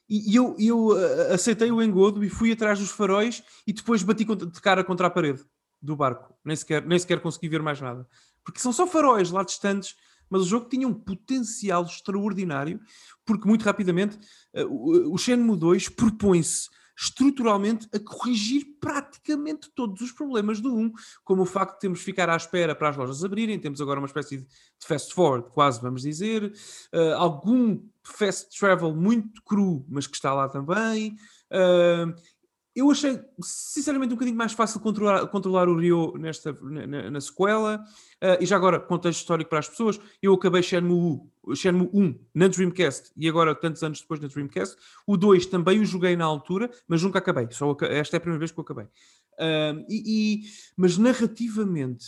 e 0.08 0.34
eu, 0.34 0.56
eu 0.58 0.90
aceitei 1.32 1.70
o 1.70 1.80
engodo 1.80 2.24
e 2.24 2.28
fui 2.28 2.50
atrás 2.50 2.80
dos 2.80 2.90
faróis 2.90 3.44
e 3.64 3.72
depois 3.72 4.02
bati 4.02 4.24
de 4.24 4.60
cara 4.60 4.82
contra 4.82 5.06
a 5.06 5.10
parede 5.10 5.44
do 5.80 5.94
barco. 5.94 6.34
Nem 6.44 6.56
sequer, 6.56 6.84
nem 6.84 6.98
sequer 6.98 7.20
consegui 7.20 7.48
ver 7.48 7.62
mais 7.62 7.80
nada. 7.80 8.04
Porque 8.44 8.58
são 8.58 8.72
só 8.72 8.84
faróis 8.84 9.30
lá 9.30 9.44
distantes, 9.44 9.94
mas 10.28 10.42
o 10.42 10.46
jogo 10.46 10.68
tinha 10.68 10.88
um 10.88 10.92
potencial 10.92 11.84
extraordinário, 11.84 12.80
porque 13.24 13.46
muito 13.46 13.62
rapidamente 13.62 14.18
o 14.66 15.16
Shenmue 15.16 15.56
2 15.56 15.88
propõe-se 15.90 16.68
estruturalmente 17.00 17.88
a 17.94 17.98
corrigir 17.98 18.76
praticamente 18.78 19.70
todos 19.74 20.02
os 20.02 20.12
problemas 20.12 20.60
do 20.60 20.74
1, 20.74 20.92
como 21.24 21.42
o 21.42 21.46
facto 21.46 21.74
de 21.74 21.80
termos 21.80 22.00
de 22.00 22.04
ficar 22.04 22.28
à 22.28 22.36
espera 22.36 22.74
para 22.74 22.90
as 22.90 22.96
lojas 22.96 23.24
abrirem, 23.24 23.58
temos 23.58 23.80
agora 23.80 23.98
uma 23.98 24.06
espécie 24.06 24.38
de 24.38 24.46
fast 24.86 25.14
forward, 25.14 25.48
quase 25.50 25.80
vamos 25.80 26.02
dizer, 26.02 26.52
uh, 26.92 27.14
algum 27.16 27.80
fast 28.04 28.58
travel 28.58 28.94
muito 28.94 29.42
cru, 29.42 29.84
mas 29.88 30.06
que 30.06 30.14
está 30.14 30.34
lá 30.34 30.48
também. 30.48 31.16
Uh, 31.50 32.14
eu 32.74 32.90
achei, 32.90 33.18
sinceramente, 33.42 34.12
um 34.12 34.16
bocadinho 34.16 34.36
mais 34.36 34.52
fácil 34.52 34.80
controlar, 34.80 35.26
controlar 35.26 35.68
o 35.68 35.76
Rio 35.76 36.14
nesta, 36.16 36.52
na, 36.62 37.10
na 37.10 37.20
sequela. 37.20 37.84
Uh, 38.22 38.40
e 38.40 38.46
já 38.46 38.56
agora, 38.56 38.78
contexto 38.78 39.20
histórico 39.20 39.50
para 39.50 39.58
as 39.58 39.68
pessoas, 39.68 40.00
eu 40.22 40.32
acabei 40.34 40.62
Shenmue, 40.62 41.20
Shenmue 41.54 41.90
1 41.92 42.18
na 42.34 42.46
Dreamcast 42.46 43.10
e 43.16 43.28
agora, 43.28 43.54
tantos 43.54 43.82
anos 43.82 44.00
depois, 44.00 44.20
na 44.20 44.28
Dreamcast. 44.28 44.76
O 45.04 45.16
2 45.16 45.46
também 45.46 45.80
o 45.80 45.84
joguei 45.84 46.14
na 46.14 46.24
altura, 46.24 46.70
mas 46.86 47.02
nunca 47.02 47.18
acabei. 47.18 47.48
Só, 47.50 47.76
esta 47.82 48.16
é 48.16 48.18
a 48.18 48.20
primeira 48.20 48.38
vez 48.38 48.52
que 48.52 48.58
eu 48.60 48.62
acabei. 48.62 48.84
Uh, 48.84 49.84
e, 49.88 50.04
e, 50.06 50.42
mas 50.76 50.96
narrativamente, 50.96 52.06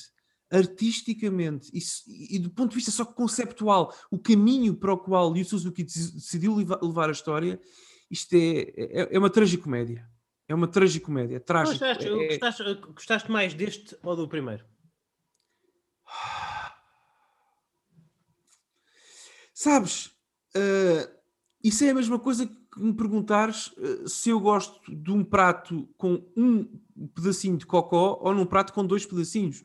artisticamente 0.48 1.70
e, 1.72 2.36
e, 2.36 2.39
do 2.39 2.51
ponto 2.51 2.70
de 2.70 2.76
vista 2.76 2.90
só 2.90 3.05
conceptual, 3.05 3.93
o 4.12 4.18
caminho 4.18 4.74
para 4.76 4.93
o 4.93 4.98
qual 4.98 5.32
o 5.32 5.44
Suzuki 5.44 5.82
decidiu 5.82 6.55
levar 6.55 7.09
a 7.09 7.12
história, 7.12 7.60
isto 8.09 8.34
é, 8.34 8.72
é, 8.76 9.09
é 9.16 9.18
uma 9.18 9.30
tragicomédia. 9.30 10.11
É 10.53 10.55
uma 10.55 10.69
tragicomédia, 10.69 11.41
trágico. 11.41 11.79
Gostaste, 11.79 12.07
é... 12.07 12.27
gostaste, 12.29 12.74
gostaste, 12.95 13.31
mais 13.31 13.55
deste 13.55 13.97
ou 14.03 14.15
do 14.15 14.29
primeiro? 14.29 14.62
Sabes, 19.55 20.09
uh, 20.55 21.11
isso 21.65 21.83
é 21.85 21.89
a 21.89 21.95
mesma 21.95 22.19
coisa 22.19 22.47
que 22.47 22.83
me 22.83 22.93
perguntares 22.93 23.69
uh, 23.79 24.07
se 24.07 24.29
eu 24.29 24.39
gosto 24.41 24.95
de 24.95 25.11
um 25.11 25.24
prato 25.24 25.89
com 25.97 26.23
um 26.37 26.69
pedacinho 27.15 27.57
de 27.57 27.65
cocó 27.65 28.19
ou 28.20 28.35
num 28.35 28.45
prato 28.45 28.74
com 28.74 28.85
dois 28.85 29.07
pedacinhos. 29.07 29.65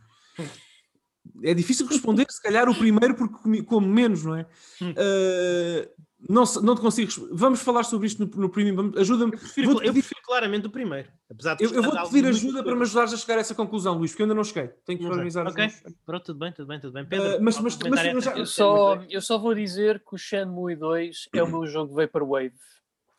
É 1.44 1.54
difícil 1.54 1.86
responder, 1.86 2.26
se 2.30 2.42
calhar 2.42 2.70
o 2.70 2.76
primeiro 2.78 3.14
porque 3.14 3.62
como 3.64 3.86
menos, 3.86 4.24
não 4.24 4.38
é? 4.38 4.44
Uh, 4.82 6.08
não, 6.30 6.44
não 6.64 6.76
te 6.76 6.82
consigo. 6.82 7.12
Vamos 7.34 7.60
falar 7.60 7.84
sobre 7.84 8.08
isto 8.08 8.26
no, 8.26 8.42
no 8.44 8.50
premium. 8.50 8.94
Ajuda-me. 8.96 9.34
Eu, 9.34 9.40
prefiro, 9.40 9.84
eu 9.84 9.94
prefiro 9.94 10.17
claramente 10.28 10.68
o 10.68 10.70
primeiro. 10.70 11.10
Apesar 11.32 11.56
de 11.56 11.64
eu, 11.64 11.74
eu 11.74 11.82
vou-te 11.82 12.12
pedir 12.12 12.28
ajuda 12.28 12.62
para 12.62 12.76
me 12.76 12.82
ajudares 12.82 13.14
a 13.14 13.18
chegar 13.18 13.38
a 13.38 13.40
essa 13.40 13.56
conclusão, 13.56 13.98
Luís, 13.98 14.12
porque 14.12 14.24
eu 14.24 14.26
ainda 14.26 14.36
não 14.36 14.44
cheguei. 14.44 14.68
Tenho 14.86 15.00
que 15.00 15.06
organizar 15.06 15.48
Ok, 15.48 15.66
pronto, 16.06 16.26
tudo 16.26 16.40
bem, 16.40 16.52
tudo 16.52 16.68
bem, 16.68 16.80
tudo 16.80 16.94
bem. 16.94 17.06
Pedro, 17.06 17.38
uh, 17.38 17.42
mas, 17.42 17.60
mas, 17.60 17.78
mas, 17.78 17.90
mas 17.90 18.24
já... 18.24 18.38
eu, 18.38 18.46
só, 18.46 19.02
eu 19.10 19.22
só 19.22 19.38
vou 19.38 19.56
dizer 19.56 20.00
que 20.00 20.14
o 20.14 20.18
Shenmue 20.18 20.76
2 20.76 21.30
é 21.34 21.42
o 21.42 21.50
meu 21.50 21.66
jogo 21.66 21.96
Vaporwave. 21.96 22.54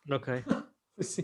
Ok. 0.09 0.33
sim. 1.01 1.23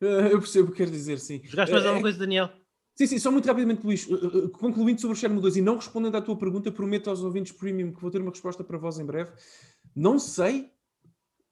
Uh, 0.00 0.30
eu 0.30 0.38
percebo 0.38 0.68
o 0.68 0.70
que 0.70 0.78
queres 0.78 0.92
dizer, 0.92 1.18
sim. 1.18 1.42
Jogaste 1.44 1.72
mais 1.72 1.84
uh, 1.84 1.88
alguma 1.88 2.02
coisa, 2.02 2.18
Daniel? 2.18 2.50
Sim, 2.96 3.06
sim, 3.08 3.18
só 3.18 3.32
muito 3.32 3.46
rapidamente, 3.46 3.84
Luís. 3.84 4.06
concluindo 4.52 5.00
sobre 5.00 5.16
o 5.16 5.20
Shenmue 5.20 5.40
2 5.40 5.56
e 5.56 5.62
não 5.62 5.74
respondendo 5.74 6.16
à 6.16 6.22
tua 6.22 6.38
pergunta, 6.38 6.70
prometo 6.70 7.10
aos 7.10 7.22
ouvintes 7.24 7.50
premium 7.50 7.92
que 7.92 8.00
vou 8.00 8.10
ter 8.10 8.20
uma 8.20 8.30
resposta 8.30 8.62
para 8.62 8.78
vós 8.78 9.00
em 9.00 9.04
breve. 9.04 9.32
Não 9.96 10.16
sei 10.16 10.70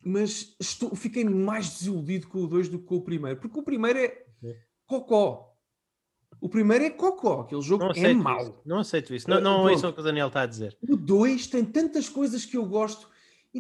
mas 0.05 0.55
estou, 0.59 0.95
fiquei 0.95 1.25
mais 1.25 1.71
desiludido 1.71 2.27
com 2.29 2.43
o 2.43 2.47
2 2.47 2.69
do 2.69 2.79
que 2.79 2.87
com 2.87 2.97
o 2.97 3.03
primeiro, 3.03 3.39
porque 3.41 3.59
o 3.59 3.63
primeiro 3.63 3.99
é, 3.99 4.25
cocó. 4.87 5.49
O 6.41 6.49
primeiro 6.49 6.85
é 6.85 6.91
cocó, 6.91 7.43
aquele 7.43 7.63
jogo 7.63 7.85
é 7.95 8.15
mau. 8.15 8.43
Isso. 8.43 8.55
Não 8.67 8.79
aceito 8.79 9.15
isso. 9.15 9.31
Não, 9.31 9.41
não 9.41 9.69
é 9.69 9.75
isso 9.75 9.93
que 9.93 10.01
o 10.01 10.03
Daniel 10.03 10.27
está 10.27 10.43
a 10.43 10.47
dizer. 10.47 10.77
O 10.89 10.97
2 10.97 11.47
tem 11.47 11.65
tantas 11.65 12.09
coisas 12.09 12.45
que 12.45 12.57
eu 12.57 12.67
gosto. 12.67 13.09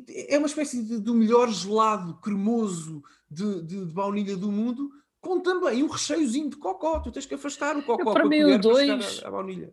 É 0.08 0.36
uma 0.36 0.48
espécie 0.48 0.82
de, 0.82 0.98
do 0.98 1.14
melhor 1.14 1.48
gelado 1.50 2.18
cremoso 2.20 3.02
de, 3.30 3.62
de, 3.62 3.84
de, 3.86 3.92
baunilha 3.92 4.36
do 4.36 4.50
mundo, 4.50 4.90
com 5.20 5.38
também 5.38 5.82
um 5.82 5.86
recheiozinho 5.86 6.50
de 6.50 6.56
cocó. 6.56 6.98
Tu 6.98 7.12
tens 7.12 7.26
que 7.26 7.34
afastar 7.34 7.76
o 7.76 7.84
cocó 7.84 8.12
para, 8.12 8.22
para 8.22 8.28
mim, 8.28 8.42
o 8.42 8.58
2 8.58 9.22
a, 9.22 9.28
a 9.28 9.30
baunilha. 9.30 9.72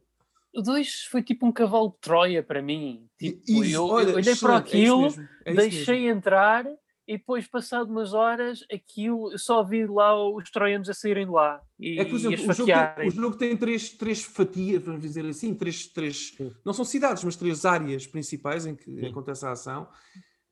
O 0.54 0.62
2 0.62 1.04
foi 1.12 1.22
tipo 1.22 1.46
um 1.46 1.52
cavalo 1.52 1.90
de 1.90 2.00
Troia 2.02 2.42
para 2.42 2.62
mim. 2.62 3.08
Tipo, 3.18 3.42
isso, 3.48 3.76
eu, 3.76 3.86
olha, 3.86 4.10
eu 4.10 4.16
olhei 4.16 4.36
para 4.36 4.54
é 4.54 4.58
aquilo, 4.58 5.08
é 5.46 5.52
é 5.52 5.54
deixei 5.54 6.08
entrar 6.08 6.66
e 7.10 7.18
depois, 7.18 7.48
passado 7.48 7.90
umas 7.90 8.14
horas, 8.14 8.64
aquilo 8.72 9.36
só 9.36 9.64
vi 9.64 9.88
lá 9.88 10.16
os 10.32 10.52
troianos 10.52 10.88
a 10.90 10.94
saírem 10.94 11.26
de 11.26 11.32
lá 11.32 11.60
e, 11.80 12.00
é 12.00 12.06
que, 12.06 12.14
exemplo, 12.14 12.48
o, 12.48 12.54
jogo 12.54 12.72
tem, 12.72 13.08
o 13.08 13.12
jogo 13.12 13.36
tem 13.36 13.58
três, 13.58 13.90
três 13.90 14.24
fatias, 14.24 14.84
vamos 14.84 15.02
dizer 15.02 15.26
assim, 15.26 15.56
três, 15.56 15.88
três 15.88 16.38
não 16.64 16.72
são 16.72 16.86
cidades, 16.86 17.24
mas 17.24 17.36
três 17.36 17.66
áreas 17.66 18.06
principais 18.06 18.68
em 18.68 18.76
que 18.76 18.84
Sim. 18.84 19.08
acontece 19.08 19.44
a 19.44 19.54
ação. 19.54 19.88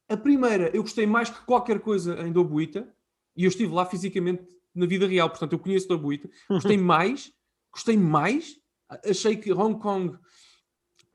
A 0.10 0.18
primeira, 0.18 0.76
eu 0.76 0.82
gostei 0.82 1.06
mais 1.06 1.30
que 1.30 1.45
qualquer 1.45 1.80
coisa 1.80 2.19
em 2.26 2.32
Dobuita, 2.32 2.91
e 3.36 3.44
eu 3.44 3.49
estive 3.49 3.72
lá 3.72 3.86
fisicamente 3.86 4.41
na 4.74 4.88
vida 4.88 5.06
real, 5.06 5.30
portanto 5.30 5.53
eu 5.53 5.60
conheço 5.60 5.88
Dobuita, 5.88 6.28
gostei 6.49 6.78
mais, 6.78 7.32
gostei 7.72 7.95
mais 7.95 8.56
achei 9.05 9.35
que 9.35 9.51
Hong 9.51 9.80
Kong 9.80 10.18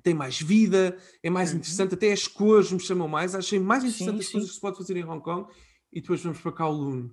tem 0.02 0.14
mais 0.14 0.40
vida, 0.40 0.96
é 1.22 1.30
mais 1.30 1.50
uhum. 1.50 1.58
interessante, 1.58 1.94
até 1.94 2.12
as 2.12 2.26
cores 2.26 2.72
me 2.72 2.80
chamam 2.80 3.06
mais, 3.06 3.34
achei 3.34 3.58
mais 3.58 3.84
interessante 3.84 4.16
sim, 4.16 4.20
as 4.20 4.26
sim. 4.26 4.32
coisas 4.32 4.50
que 4.50 4.54
se 4.56 4.60
pode 4.60 4.76
fazer 4.76 4.96
em 4.96 5.04
Hong 5.04 5.22
Kong 5.22 5.48
e 5.92 6.00
depois 6.00 6.22
vamos 6.22 6.40
para 6.40 6.52
Kowloon. 6.52 7.10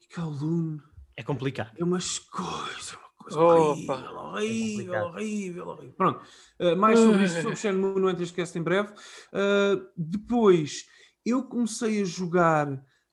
E 0.00 0.14
Kowloon 0.14 0.78
é 1.16 1.22
complicado. 1.22 1.72
É 1.76 1.84
umas 1.84 2.18
coisas, 2.18 2.92
uma 2.92 3.10
coisa 3.18 3.40
horrível, 3.40 3.94
horrível, 3.94 4.94
é 4.94 5.02
horrível, 5.04 5.68
horrível, 5.68 5.94
Pronto, 5.96 6.24
uh, 6.60 6.76
mais 6.76 6.98
sobre 6.98 7.24
isso, 7.24 7.42
sobre 7.42 7.56
Shenmue, 7.56 8.00
não 8.00 8.08
entras 8.08 8.28
esquece 8.28 8.58
em 8.58 8.62
breve. 8.62 8.92
Uh, 9.32 9.86
depois, 9.96 10.86
eu 11.24 11.42
comecei 11.44 12.00
a 12.00 12.04
jogar 12.04 12.68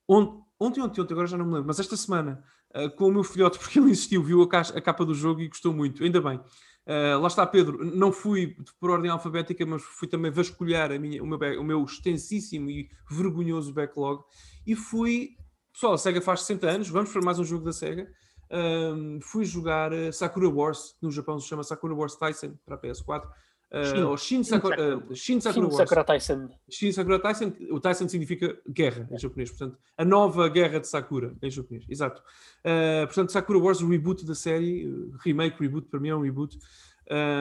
ontem, 0.08 0.44
ontem, 0.60 0.82
ontem, 0.82 1.02
ontem, 1.02 1.14
agora 1.14 1.28
já 1.28 1.38
não 1.38 1.46
me 1.46 1.54
lembro, 1.54 1.68
mas 1.68 1.80
esta 1.80 1.98
semana 1.98 2.44
uh, 2.76 2.90
com 2.96 3.08
o 3.08 3.12
meu 3.12 3.24
filhote, 3.24 3.58
porque 3.60 3.80
ele 3.80 3.92
insistiu, 3.92 4.24
viu 4.24 4.42
a, 4.42 4.48
caixa, 4.48 4.78
a 4.78 4.82
capa 4.82 5.06
do 5.06 5.14
jogo 5.14 5.42
e 5.42 5.48
gostou 5.48 5.74
muito, 5.74 6.04
ainda 6.04 6.22
bem. 6.22 6.40
Uh, 6.86 7.20
lá 7.20 7.28
está, 7.28 7.46
Pedro. 7.46 7.84
Não 7.84 8.12
fui 8.12 8.58
por 8.80 8.90
ordem 8.90 9.10
alfabética, 9.10 9.66
mas 9.66 9.82
fui 9.84 10.08
também 10.08 10.32
vasculhar 10.32 10.92
a 10.92 11.00
minha, 11.00 11.24
o, 11.24 11.26
meu, 11.26 11.62
o 11.62 11.64
meu 11.64 11.84
extensíssimo 11.84 12.70
e 12.70 12.90
vergonhoso 13.10 13.74
backlog 13.74 14.22
e 14.68 14.76
fui. 14.76 15.38
Pessoal, 15.72 15.94
a 15.94 15.98
SEGA 15.98 16.22
faz 16.22 16.42
60 16.42 16.70
anos, 16.70 16.90
vamos 16.90 17.12
para 17.12 17.22
mais 17.22 17.40
um 17.40 17.44
jogo 17.44 17.66
da 17.66 17.74
SEGA. 17.74 18.08
Um, 18.52 19.20
fui 19.22 19.44
jogar 19.44 19.92
Sakura 20.12 20.48
Wars, 20.48 20.96
no 21.02 21.10
Japão 21.10 21.40
se 21.40 21.48
chama 21.48 21.64
Sakura 21.64 21.96
Wars 21.96 22.16
Tyson 22.16 22.54
para 22.64 22.76
a 22.76 22.78
PS4. 22.80 23.28
Uh, 23.74 24.08
ou 24.08 24.18
Shin 24.18 24.44
Sakura, 24.44 24.98
uh, 24.98 25.16
Shin 25.16 25.42
Sakura, 25.42 25.68
Shin 25.68 25.78
Sakura 25.78 26.04
Tyson. 26.04 26.50
Shin 26.70 26.92
Sakura 26.92 27.20
Tyson. 27.20 27.54
O 27.72 27.80
Tyson 27.80 28.08
significa 28.08 28.56
guerra 28.70 29.10
em 29.12 29.18
japonês, 29.18 29.50
portanto, 29.50 29.80
a 29.98 30.06
nova 30.06 30.48
guerra 30.48 30.80
de 30.80 30.88
Sakura 30.88 31.36
em 31.42 31.50
japonês, 31.50 31.84
exato. 31.90 32.22
Uh, 32.64 33.08
portanto, 33.08 33.32
Sakura 33.32 33.58
Wars, 33.58 33.82
o 33.82 33.90
reboot 33.90 34.24
da 34.26 34.36
série, 34.36 34.88
remake, 35.24 35.60
reboot, 35.60 35.88
para 35.88 36.00
mim 36.00 36.10
é 36.10 36.16
um 36.16 36.22
reboot. 36.22 36.56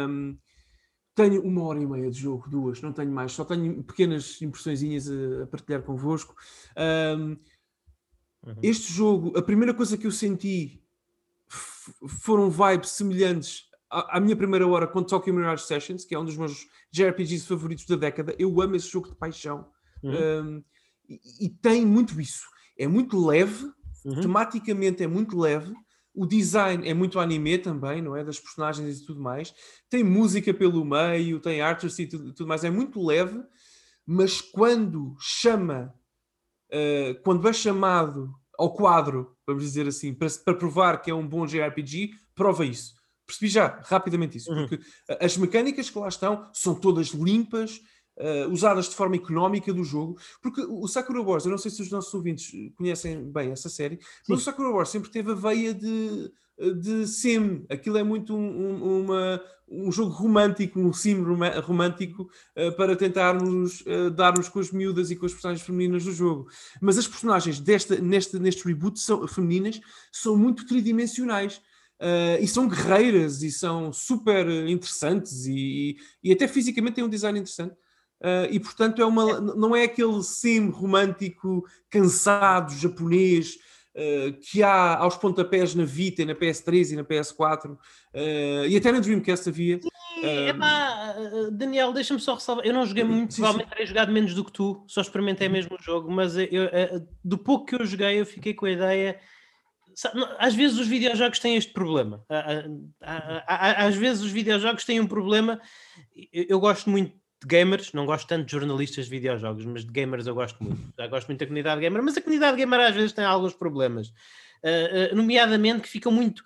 Um, 0.09 0.39
tenho 1.15 1.43
uma 1.43 1.65
hora 1.65 1.79
e 1.79 1.87
meia 1.87 2.11
de 2.11 2.19
jogo, 2.19 2.49
duas, 2.49 2.81
não 2.81 2.95
tenho 2.95 3.13
mais, 3.13 3.33
só 3.33 3.45
tenho 3.45 3.83
pequenas 3.83 4.41
impressõezinhas 4.41 5.11
a, 5.11 5.43
a 5.43 5.47
partilhar 5.47 5.83
convosco. 5.83 6.35
Um, 6.75 7.37
uhum. 8.43 8.57
Este 8.63 8.91
jogo, 8.91 9.37
a 9.37 9.43
primeira 9.43 9.75
coisa 9.75 9.99
que 9.99 10.07
eu 10.07 10.11
senti 10.11 10.83
foram 12.23 12.49
vibes 12.49 12.91
semelhantes 12.93 13.71
à, 13.93 14.19
minha 14.19 14.35
primeira 14.35 14.67
hora 14.67 14.87
com 14.87 15.03
Tokyo 15.03 15.35
Mirage 15.35 15.65
Sessions, 15.65 16.05
que 16.05 16.15
é 16.15 16.19
um 16.19 16.25
dos 16.25 16.37
meus 16.37 16.67
JRPGs 16.91 17.47
favoritos 17.47 17.85
da 17.85 17.97
década. 17.97 18.35
Eu 18.39 18.61
amo 18.61 18.75
esse 18.75 18.89
jogo 18.89 19.11
de 19.11 19.15
paixão. 19.15 19.69
Uhum. 20.03 20.13
Um, 20.45 20.65
e, 21.09 21.47
e, 21.47 21.49
tem 21.51 21.85
muito 21.85 22.19
isso. 22.21 22.47
É 22.79 22.87
muito 22.87 23.25
leve, 23.25 23.71
uhum. 24.05 24.21
tematicamente 24.21 25.03
é 25.03 25.07
muito 25.07 25.39
leve, 25.39 25.75
o 26.15 26.27
design 26.27 26.89
é 26.89 26.95
muito 26.95 27.21
anime 27.21 27.59
também, 27.59 28.03
não 28.03 28.17
é? 28.17 28.25
Das 28.25 28.39
personagens 28.39 29.01
e 29.01 29.07
tudo 29.07 29.21
mais. 29.21 29.55
Tem 29.89 30.03
música 30.03 30.53
pelo 30.53 30.85
meio, 30.85 31.41
tem 31.41 31.61
artes 31.61 31.99
e 31.99 32.07
tudo, 32.07 32.33
tudo 32.33 32.49
mais. 32.49 32.65
É 32.65 32.71
muito 32.71 33.05
leve, 33.05 33.43
mas 34.07 34.41
quando 34.41 35.17
chama, 35.19 35.95
uh, 36.71 37.23
quando 37.23 37.47
é 37.49 37.53
chamado 37.53 38.35
ao 38.59 38.75
quadro, 38.75 39.37
vamos 39.47 39.63
dizer 39.63 39.87
assim, 39.87 40.13
para, 40.15 40.29
para 40.45 40.55
provar 40.55 41.01
que 41.01 41.11
é 41.11 41.15
um 41.15 41.27
bom 41.27 41.47
JRPG, 41.47 42.11
prova 42.35 42.65
isso. 42.65 43.02
Percebi 43.33 43.51
já 43.51 43.81
rapidamente 43.85 44.37
isso, 44.37 44.53
uhum. 44.53 44.69
porque 44.69 44.85
as 45.21 45.37
mecânicas 45.37 45.89
que 45.89 45.99
lá 45.99 46.09
estão 46.09 46.51
são 46.53 46.75
todas 46.75 47.09
limpas, 47.09 47.81
uh, 48.19 48.51
usadas 48.51 48.89
de 48.89 48.95
forma 48.95 49.17
económica 49.17 49.73
do 49.73 49.85
jogo, 49.85 50.19
porque 50.43 50.61
o 50.63 50.87
Sakura 50.87 51.23
Wars, 51.23 51.45
eu 51.45 51.51
não 51.51 51.59
sei 51.59 51.71
se 51.71 51.81
os 51.81 51.91
nossos 51.91 52.13
ouvintes 52.13 52.53
conhecem 52.77 53.31
bem 53.31 53.53
essa 53.53 53.69
série, 53.69 53.97
Sim. 53.97 54.03
mas 54.29 54.41
o 54.41 54.45
Sakura 54.45 54.71
Wars 54.71 54.91
sempre 54.91 55.11
teve 55.11 55.33
a 55.33 55.35
veia 55.35 55.73
de, 55.73 56.31
de 56.81 57.07
sim, 57.07 57.65
aquilo 57.69 57.99
é 57.99 58.03
muito 58.03 58.37
um, 58.37 58.39
um, 58.39 59.05
uma, 59.05 59.43
um 59.69 59.91
jogo 59.91 60.11
romântico, 60.13 60.79
um 60.79 60.93
sim 60.93 61.23
romântico 61.65 62.31
uh, 62.57 62.77
para 62.77 62.95
tentarmos 62.95 63.81
uh, 63.83 64.11
dar-nos 64.11 64.49
com 64.49 64.61
as 64.61 64.71
miúdas 64.71 65.11
e 65.11 65.17
com 65.17 65.27
as 65.27 65.33
personagens 65.33 65.65
femininas 65.65 66.05
do 66.05 66.13
jogo. 66.13 66.49
Mas 66.81 66.99
as 66.99 67.09
personagens 67.09 67.59
desta, 67.59 67.97
neste, 67.97 68.39
neste 68.39 68.67
reboot 68.67 69.01
são, 69.01 69.27
femininas 69.27 69.81
são 70.13 70.37
muito 70.37 70.67
tridimensionais. 70.67 71.61
Uh, 72.03 72.43
e 72.43 72.49
são 72.49 72.67
guerreiras 72.67 73.45
e 73.45 73.53
são 73.53 73.93
super 73.93 74.45
interessantes 74.67 75.47
e, 75.47 75.97
e, 76.21 76.33
até 76.33 76.49
fisicamente 76.49 76.97
têm 76.97 77.05
um 77.05 77.09
design 77.09 77.39
interessante. 77.39 77.77
Uh, 78.21 78.51
e 78.51 78.59
portanto 78.59 79.01
é 79.01 79.05
uma, 79.07 79.41
não 79.41 79.75
é 79.75 79.85
aquele 79.85 80.21
sim 80.25 80.69
romântico 80.69 81.65
cansado 81.89 82.75
japonês 82.75 83.55
uh, 83.95 84.33
que 84.41 84.65
há 84.65 84.97
aos 84.97 85.17
pontapés 85.17 85.77
na 85.77 85.85
Vita, 85.85 86.25
na 86.25 86.35
PS3 86.35 86.91
e 86.91 86.97
na 86.97 87.05
PS4 87.05 87.71
uh, 87.71 87.79
e 88.69 88.77
até 88.77 88.91
na 88.91 88.99
Dreamcast 88.99 89.49
havia. 89.49 89.81
Sim, 89.81 90.49
epá, 90.49 91.15
Daniel, 91.53 91.93
deixa-me 91.93 92.19
só 92.19 92.35
ressalvar. 92.35 92.67
Eu 92.67 92.75
não 92.75 92.85
joguei 92.85 93.05
muito, 93.05 93.35
sim, 93.35 93.43
provavelmente 93.43 93.71
terei 93.71 93.87
jogado 93.87 94.11
menos 94.11 94.35
do 94.35 94.45
que 94.45 94.53
tu, 94.53 94.85
só 94.89 95.03
experimentei 95.03 95.47
uhum. 95.47 95.53
mesmo 95.53 95.77
o 95.77 95.83
jogo, 95.83 96.11
mas 96.11 96.37
eu, 96.37 96.49
do 97.25 97.39
pouco 97.39 97.67
que 97.67 97.77
eu 97.77 97.87
joguei, 97.87 98.21
eu 98.21 98.27
fiquei 98.27 98.55
com 98.55 98.67
a 98.67 98.73
ideia. 98.73 99.21
Às 100.39 100.55
vezes 100.55 100.79
os 100.79 100.87
videojogos 100.87 101.39
têm 101.39 101.57
este 101.57 101.73
problema. 101.73 102.25
Às 103.47 103.97
vezes 103.97 104.23
os 104.23 104.31
videojogos 104.31 104.85
têm 104.85 105.01
um 105.01 105.07
problema. 105.07 105.61
Eu 106.33 106.61
gosto 106.61 106.91
muito 106.91 107.13
de 107.13 107.47
gamers, 107.49 107.93
não 107.93 108.07
gosto 108.07 108.29
tanto 108.29 108.47
de 108.47 108.53
jornalistas 108.53 109.07
de 109.07 109.11
videojogos, 109.11 109.65
mas 109.65 109.85
de 109.85 109.93
gamers 109.93 110.27
eu 110.27 110.35
gosto 110.35 110.63
muito. 110.63 110.81
Já 110.97 111.07
gosto 111.07 111.27
muito 111.27 111.41
da 111.41 111.47
comunidade 111.47 111.81
gamer, 111.81 112.03
mas 112.03 112.17
a 112.17 112.21
comunidade 112.21 112.57
gamer 112.57 112.81
às 112.81 112.95
vezes 112.95 113.13
tem 113.13 113.25
alguns 113.25 113.53
problemas, 113.53 114.13
nomeadamente 115.13 115.83
que 115.83 115.89
ficam 115.89 116.13
muito 116.13 116.45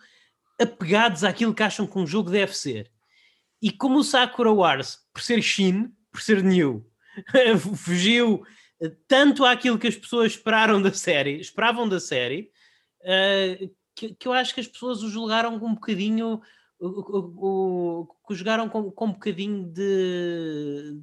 apegados 0.59 1.23
àquilo 1.23 1.55
que 1.55 1.63
acham 1.63 1.87
que 1.87 1.99
um 1.99 2.07
jogo 2.07 2.31
deve 2.31 2.57
ser. 2.57 2.91
E 3.61 3.71
como 3.71 3.99
o 3.99 4.05
Sakura 4.05 4.53
Wars, 4.53 4.99
por 5.13 5.23
ser 5.23 5.43
Shin, 5.43 5.91
por 6.11 6.23
ser 6.23 6.43
new, 6.43 6.87
fugiu 7.77 8.43
tanto 9.09 9.45
àquilo 9.45 9.79
que 9.79 9.87
as 9.87 9.97
pessoas 9.97 10.33
esperaram 10.33 10.81
da 10.81 10.93
série, 10.93 11.41
esperavam 11.41 11.89
da 11.89 12.01
série, 12.01 12.51
uh, 13.07 13.75
que, 13.95 14.15
que, 14.15 14.29
eu 14.29 14.33
acho 14.33 14.53
que 14.55 14.61
as 14.61 14.67
pessoas 14.67 15.03
o 15.03 15.09
julgaram 15.09 15.55
um 15.55 15.75
bocadinho 15.75 16.43
o, 16.79 18.03
o, 18.03 18.09
que 18.29 18.35
jogaram 18.35 18.69
com, 18.69 18.91
com 18.91 19.07
um 19.07 19.13
bocadinho 19.13 19.65
de. 19.73 20.99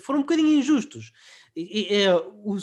foram 0.00 0.20
um 0.20 0.22
bocadinho 0.22 0.58
injustos. 0.58 1.12
E, 1.56 2.02
é, 2.02 2.14
o, 2.14 2.56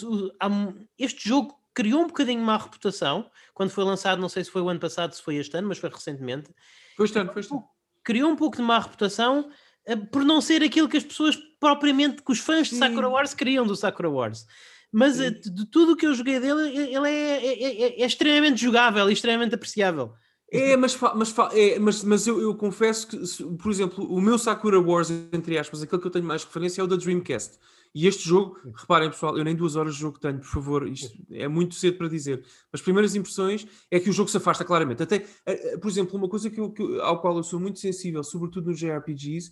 este 0.97 1.27
jogo 1.27 1.53
criou 1.73 2.03
um 2.03 2.07
bocadinho 2.07 2.41
má 2.41 2.57
reputação 2.57 3.29
quando 3.53 3.69
foi 3.69 3.83
lançado, 3.83 4.21
não 4.21 4.29
sei 4.29 4.43
se 4.43 4.51
foi 4.51 4.61
o 4.61 4.69
ano 4.69 4.79
passado, 4.79 5.13
se 5.13 5.21
foi 5.21 5.35
este 5.35 5.57
ano, 5.57 5.67
mas 5.67 5.77
foi 5.77 5.89
recentemente. 5.89 6.49
Foi 6.95 7.05
este 7.05 7.19
ano, 7.19 7.33
foi 7.33 7.41
este 7.41 7.53
ano. 7.53 7.63
Criou 8.03 8.31
um 8.31 8.35
pouco 8.35 8.55
de 8.55 8.63
má 8.63 8.79
reputação 8.79 9.49
eh, 9.85 9.95
por 9.95 10.23
não 10.23 10.39
ser 10.39 10.63
aquilo 10.63 10.87
que 10.87 10.97
as 10.97 11.03
pessoas 11.03 11.35
propriamente, 11.59 12.21
que 12.21 12.31
os 12.31 12.39
fãs 12.39 12.69
de 12.69 12.75
Sakura 12.75 13.09
Wars 13.09 13.33
queriam 13.33 13.65
do 13.65 13.75
Sakura 13.75 14.09
Wars. 14.09 14.45
Mas 14.91 15.19
eh, 15.19 15.29
Sim. 15.29 15.53
de 15.53 15.65
tudo 15.65 15.93
o 15.93 15.95
que 15.95 16.05
eu 16.05 16.13
joguei 16.13 16.39
dele, 16.39 16.69
ele 16.69 17.09
é, 17.09 17.45
é, 17.45 17.83
é, 17.83 18.01
é 18.01 18.05
extremamente 18.05 18.61
jogável 18.61 19.09
e 19.09 19.13
extremamente 19.13 19.55
apreciável. 19.55 20.13
É, 20.51 20.77
mas, 20.77 20.97
mas, 21.15 21.35
é, 21.53 21.79
mas, 21.79 22.03
mas 22.03 22.27
eu, 22.27 22.39
eu 22.39 22.55
confesso 22.55 23.07
que, 23.07 23.17
por 23.57 23.71
exemplo, 23.71 24.05
o 24.05 24.21
meu 24.21 24.37
Sakura 24.37 24.79
Wars, 24.79 25.09
entre 25.33 25.57
aspas, 25.57 25.81
aquele 25.81 26.01
que 26.01 26.07
eu 26.07 26.11
tenho 26.11 26.25
mais 26.25 26.43
referência 26.43 26.81
é 26.81 26.83
o 26.83 26.87
da 26.87 26.95
Dreamcast. 26.95 27.57
E 27.95 28.07
este 28.07 28.27
jogo, 28.27 28.59
reparem 28.75 29.09
pessoal, 29.09 29.37
eu 29.37 29.43
nem 29.45 29.55
duas 29.55 29.77
horas 29.77 29.95
de 29.95 30.01
jogo 30.01 30.19
tenho, 30.19 30.37
por 30.39 30.47
favor, 30.47 30.85
isto 30.85 31.17
é 31.31 31.47
muito 31.47 31.75
cedo 31.75 31.97
para 31.97 32.09
dizer. 32.09 32.43
As 32.73 32.81
primeiras 32.81 33.15
impressões 33.15 33.65
é 33.89 34.01
que 34.01 34.09
o 34.09 34.13
jogo 34.13 34.29
se 34.29 34.35
afasta 34.35 34.65
claramente. 34.65 35.01
Até, 35.01 35.15
eh, 35.15 35.25
eh, 35.45 35.77
por 35.77 35.89
exemplo, 35.89 36.17
uma 36.17 36.27
coisa 36.27 36.49
que 36.49 36.59
eu, 36.59 36.71
que, 36.71 36.83
ao 36.99 37.21
qual 37.21 37.37
eu 37.37 37.43
sou 37.43 37.57
muito 37.57 37.79
sensível, 37.79 38.21
sobretudo 38.21 38.69
nos 38.69 38.79
JRPGs, 38.79 39.49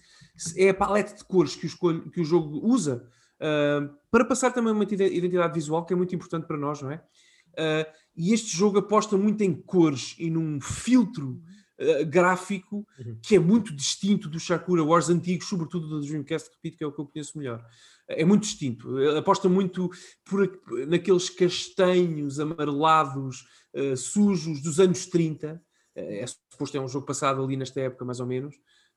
é 0.57 0.67
a 0.67 0.73
paleta 0.73 1.15
de 1.15 1.23
cores 1.23 1.55
que 1.55 1.65
o, 1.65 1.67
escolho, 1.67 2.11
que 2.11 2.19
o 2.19 2.25
jogo 2.25 2.59
usa 2.67 3.09
uh, 3.39 3.93
para 4.11 4.25
passar 4.25 4.51
também 4.51 4.73
uma 4.73 4.83
identidade 4.83 5.53
visual 5.53 5.85
que 5.85 5.93
é 5.93 5.95
muito 5.95 6.15
importante 6.15 6.45
para 6.47 6.57
nós, 6.57 6.81
não 6.81 6.91
é? 6.91 7.03
Uh, 7.53 7.85
e 8.15 8.33
este 8.33 8.55
jogo 8.55 8.79
aposta 8.79 9.15
muito 9.17 9.41
em 9.41 9.53
cores 9.53 10.15
e 10.17 10.29
num 10.29 10.59
filtro 10.59 11.41
uh, 11.79 12.05
gráfico 12.05 12.85
uhum. 12.99 13.17
que 13.21 13.35
é 13.35 13.39
muito 13.39 13.75
distinto 13.75 14.29
dos 14.29 14.45
Sakura 14.45 14.83
Wars 14.83 15.09
antigos, 15.09 15.47
sobretudo 15.47 15.87
do 15.87 16.01
Dreamcast, 16.01 16.49
repito, 16.49 16.77
que 16.77 16.83
é 16.83 16.87
o 16.87 16.91
que 16.91 16.99
eu 16.99 17.05
conheço 17.05 17.37
melhor. 17.37 17.63
É 18.07 18.25
muito 18.25 18.43
distinto. 18.43 18.97
Aposta 19.17 19.47
muito 19.47 19.89
por, 20.25 20.59
naqueles 20.87 21.29
castanhos 21.29 22.37
amarelados, 22.37 23.45
sujos 23.95 24.61
dos 24.61 24.77
anos 24.77 25.05
30. 25.05 25.61
é 25.95 26.25
suposto 26.27 26.75
é 26.75 26.81
um 26.81 26.87
jogo 26.87 27.05
passado 27.05 27.41
ali 27.41 27.55
nesta 27.55 27.79
época, 27.79 28.03
mais 28.03 28.19
ou 28.19 28.25
menos. 28.25 28.55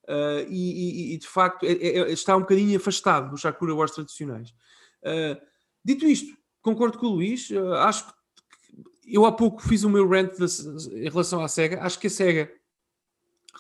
Uh, 0.09 0.47
e, 0.49 1.11
e, 1.11 1.15
e, 1.15 1.19
de 1.19 1.27
facto 1.27 1.65
é, 1.65 1.73
é, 1.73 2.13
está 2.13 2.37
um 2.37 2.41
bocadinho 2.41 2.77
afastado 2.77 3.31
dos 3.31 3.41
Sakura 3.41 3.75
Wars 3.75 3.91
tradicionais. 3.91 4.51
Uh, 5.03 5.37
dito 5.85 6.07
isto, 6.07 6.37
concordo 6.63 6.97
com 6.97 7.07
o 7.07 7.15
Luís, 7.17 7.51
uh, 7.51 7.75
acho 7.75 8.07
que 8.07 8.17
eu 9.07 9.25
há 9.25 9.33
pouco 9.33 9.63
fiz 9.63 9.85
o 9.85 9.91
meu 9.91 10.09
rant 10.09 10.33
em 10.93 11.09
relação 11.09 11.43
à 11.43 11.49
SEGA. 11.49 11.81
Acho 11.81 11.99
que 11.99 12.09
a 12.09 12.11
SEGA, 12.11 12.53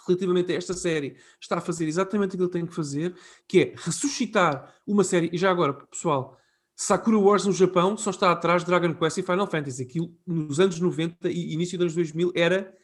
relativamente 0.06 0.52
a 0.52 0.56
esta 0.56 0.74
série, 0.74 1.16
está 1.40 1.58
a 1.58 1.60
fazer 1.60 1.86
exatamente 1.86 2.34
aquilo 2.34 2.48
que 2.48 2.58
tem 2.58 2.66
que 2.66 2.74
fazer, 2.74 3.14
que 3.46 3.60
é 3.60 3.74
ressuscitar 3.76 4.74
uma 4.86 5.04
série. 5.04 5.30
E 5.32 5.38
já 5.38 5.50
agora, 5.50 5.72
pessoal, 5.72 6.36
Sakura 6.74 7.18
Wars 7.18 7.46
no 7.46 7.52
Japão 7.52 7.96
só 7.96 8.10
está 8.10 8.30
atrás 8.32 8.62
de 8.62 8.66
Dragon 8.66 8.94
Quest 8.94 9.18
e 9.18 9.22
Final 9.22 9.46
Fantasy. 9.46 9.82
Aquilo 9.82 10.12
nos 10.26 10.58
anos 10.58 10.80
90 10.80 11.30
e 11.30 11.54
início 11.54 11.78
dos 11.78 11.84
anos 11.84 11.94
2000 11.94 12.32
era 12.34 12.76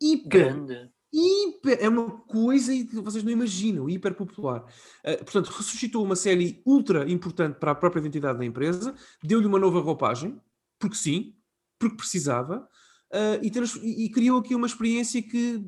hiper. 0.00 0.54
Grande. 0.54 0.95
Hiper, 1.16 1.78
é 1.80 1.88
uma 1.88 2.10
coisa 2.10 2.72
que 2.72 3.00
vocês 3.00 3.24
não 3.24 3.32
imaginam, 3.32 3.88
hiper 3.88 4.14
popular. 4.14 4.64
Uh, 5.04 5.24
portanto, 5.24 5.48
ressuscitou 5.48 6.04
uma 6.04 6.14
série 6.14 6.60
ultra 6.66 7.10
importante 7.10 7.58
para 7.58 7.70
a 7.70 7.74
própria 7.74 8.00
identidade 8.00 8.38
da 8.38 8.44
empresa, 8.44 8.94
deu-lhe 9.22 9.46
uma 9.46 9.58
nova 9.58 9.80
roupagem, 9.80 10.38
porque 10.78 10.96
sim, 10.96 11.34
porque 11.78 11.96
precisava, 11.96 12.68
uh, 13.12 13.42
e, 13.42 13.50
e, 13.82 14.04
e, 14.04 14.10
criou 14.10 14.40
aqui 14.40 14.54
uma 14.54 14.66
experiência 14.66 15.22
que 15.22 15.64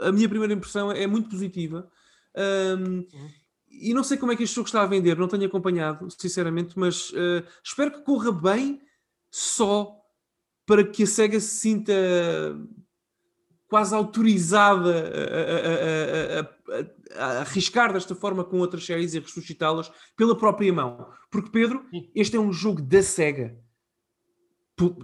a 0.00 0.10
minha 0.10 0.28
primeira 0.28 0.54
impressão 0.54 0.90
é 0.90 1.06
muito 1.06 1.28
positiva. 1.28 1.88
Um, 2.36 2.98
uhum. 2.98 3.30
E 3.70 3.94
não 3.94 4.02
sei 4.02 4.16
como 4.16 4.32
é 4.32 4.36
que 4.36 4.42
este 4.42 4.56
jogo 4.56 4.66
está 4.66 4.82
a 4.82 4.86
vender, 4.86 5.16
não 5.16 5.28
tenho 5.28 5.46
acompanhado, 5.46 6.08
sinceramente, 6.10 6.76
mas 6.76 7.10
uh, 7.10 7.44
espero 7.62 7.92
que 7.92 8.02
corra 8.02 8.32
bem 8.32 8.80
só 9.30 9.94
para 10.66 10.84
que 10.84 11.04
a 11.04 11.06
SEGA 11.06 11.40
se 11.40 11.56
sinta 11.56 11.92
quase 13.68 13.94
autorizada 13.94 15.12
a, 15.14 16.40
a, 16.40 17.20
a, 17.20 17.24
a, 17.24 17.40
arriscar 17.40 17.92
desta 17.92 18.14
forma 18.14 18.42
com 18.44 18.58
outras 18.58 18.84
séries 18.84 19.14
e 19.14 19.20
ressuscitá-las 19.20 19.92
pela 20.16 20.36
própria 20.36 20.72
mão. 20.72 21.08
Porque, 21.30 21.50
Pedro, 21.50 21.84
este 22.14 22.36
é 22.36 22.40
um 22.40 22.52
jogo 22.52 22.80
da 22.80 23.02
SEGA 23.02 23.56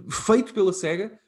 feito 0.09 0.53
pela 0.53 0.71
SEGA, 0.71 1.19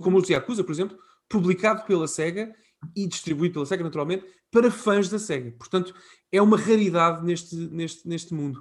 como 0.00 0.18
os 0.18 0.28
Yakuza, 0.28 0.62
por 0.62 0.72
exemplo, 0.72 0.98
publicado 1.28 1.84
pela 1.86 2.06
SEGA 2.06 2.54
e 2.94 3.06
distribuído 3.06 3.54
pela 3.54 3.66
SEGA, 3.66 3.84
naturalmente, 3.84 4.24
para 4.50 4.70
fãs 4.70 5.08
da 5.08 5.18
SEGA. 5.18 5.52
Portanto, 5.58 5.94
é 6.30 6.40
uma 6.40 6.56
raridade 6.56 7.24
neste, 7.24 7.56
neste, 7.56 8.06
neste 8.06 8.34
mundo. 8.34 8.60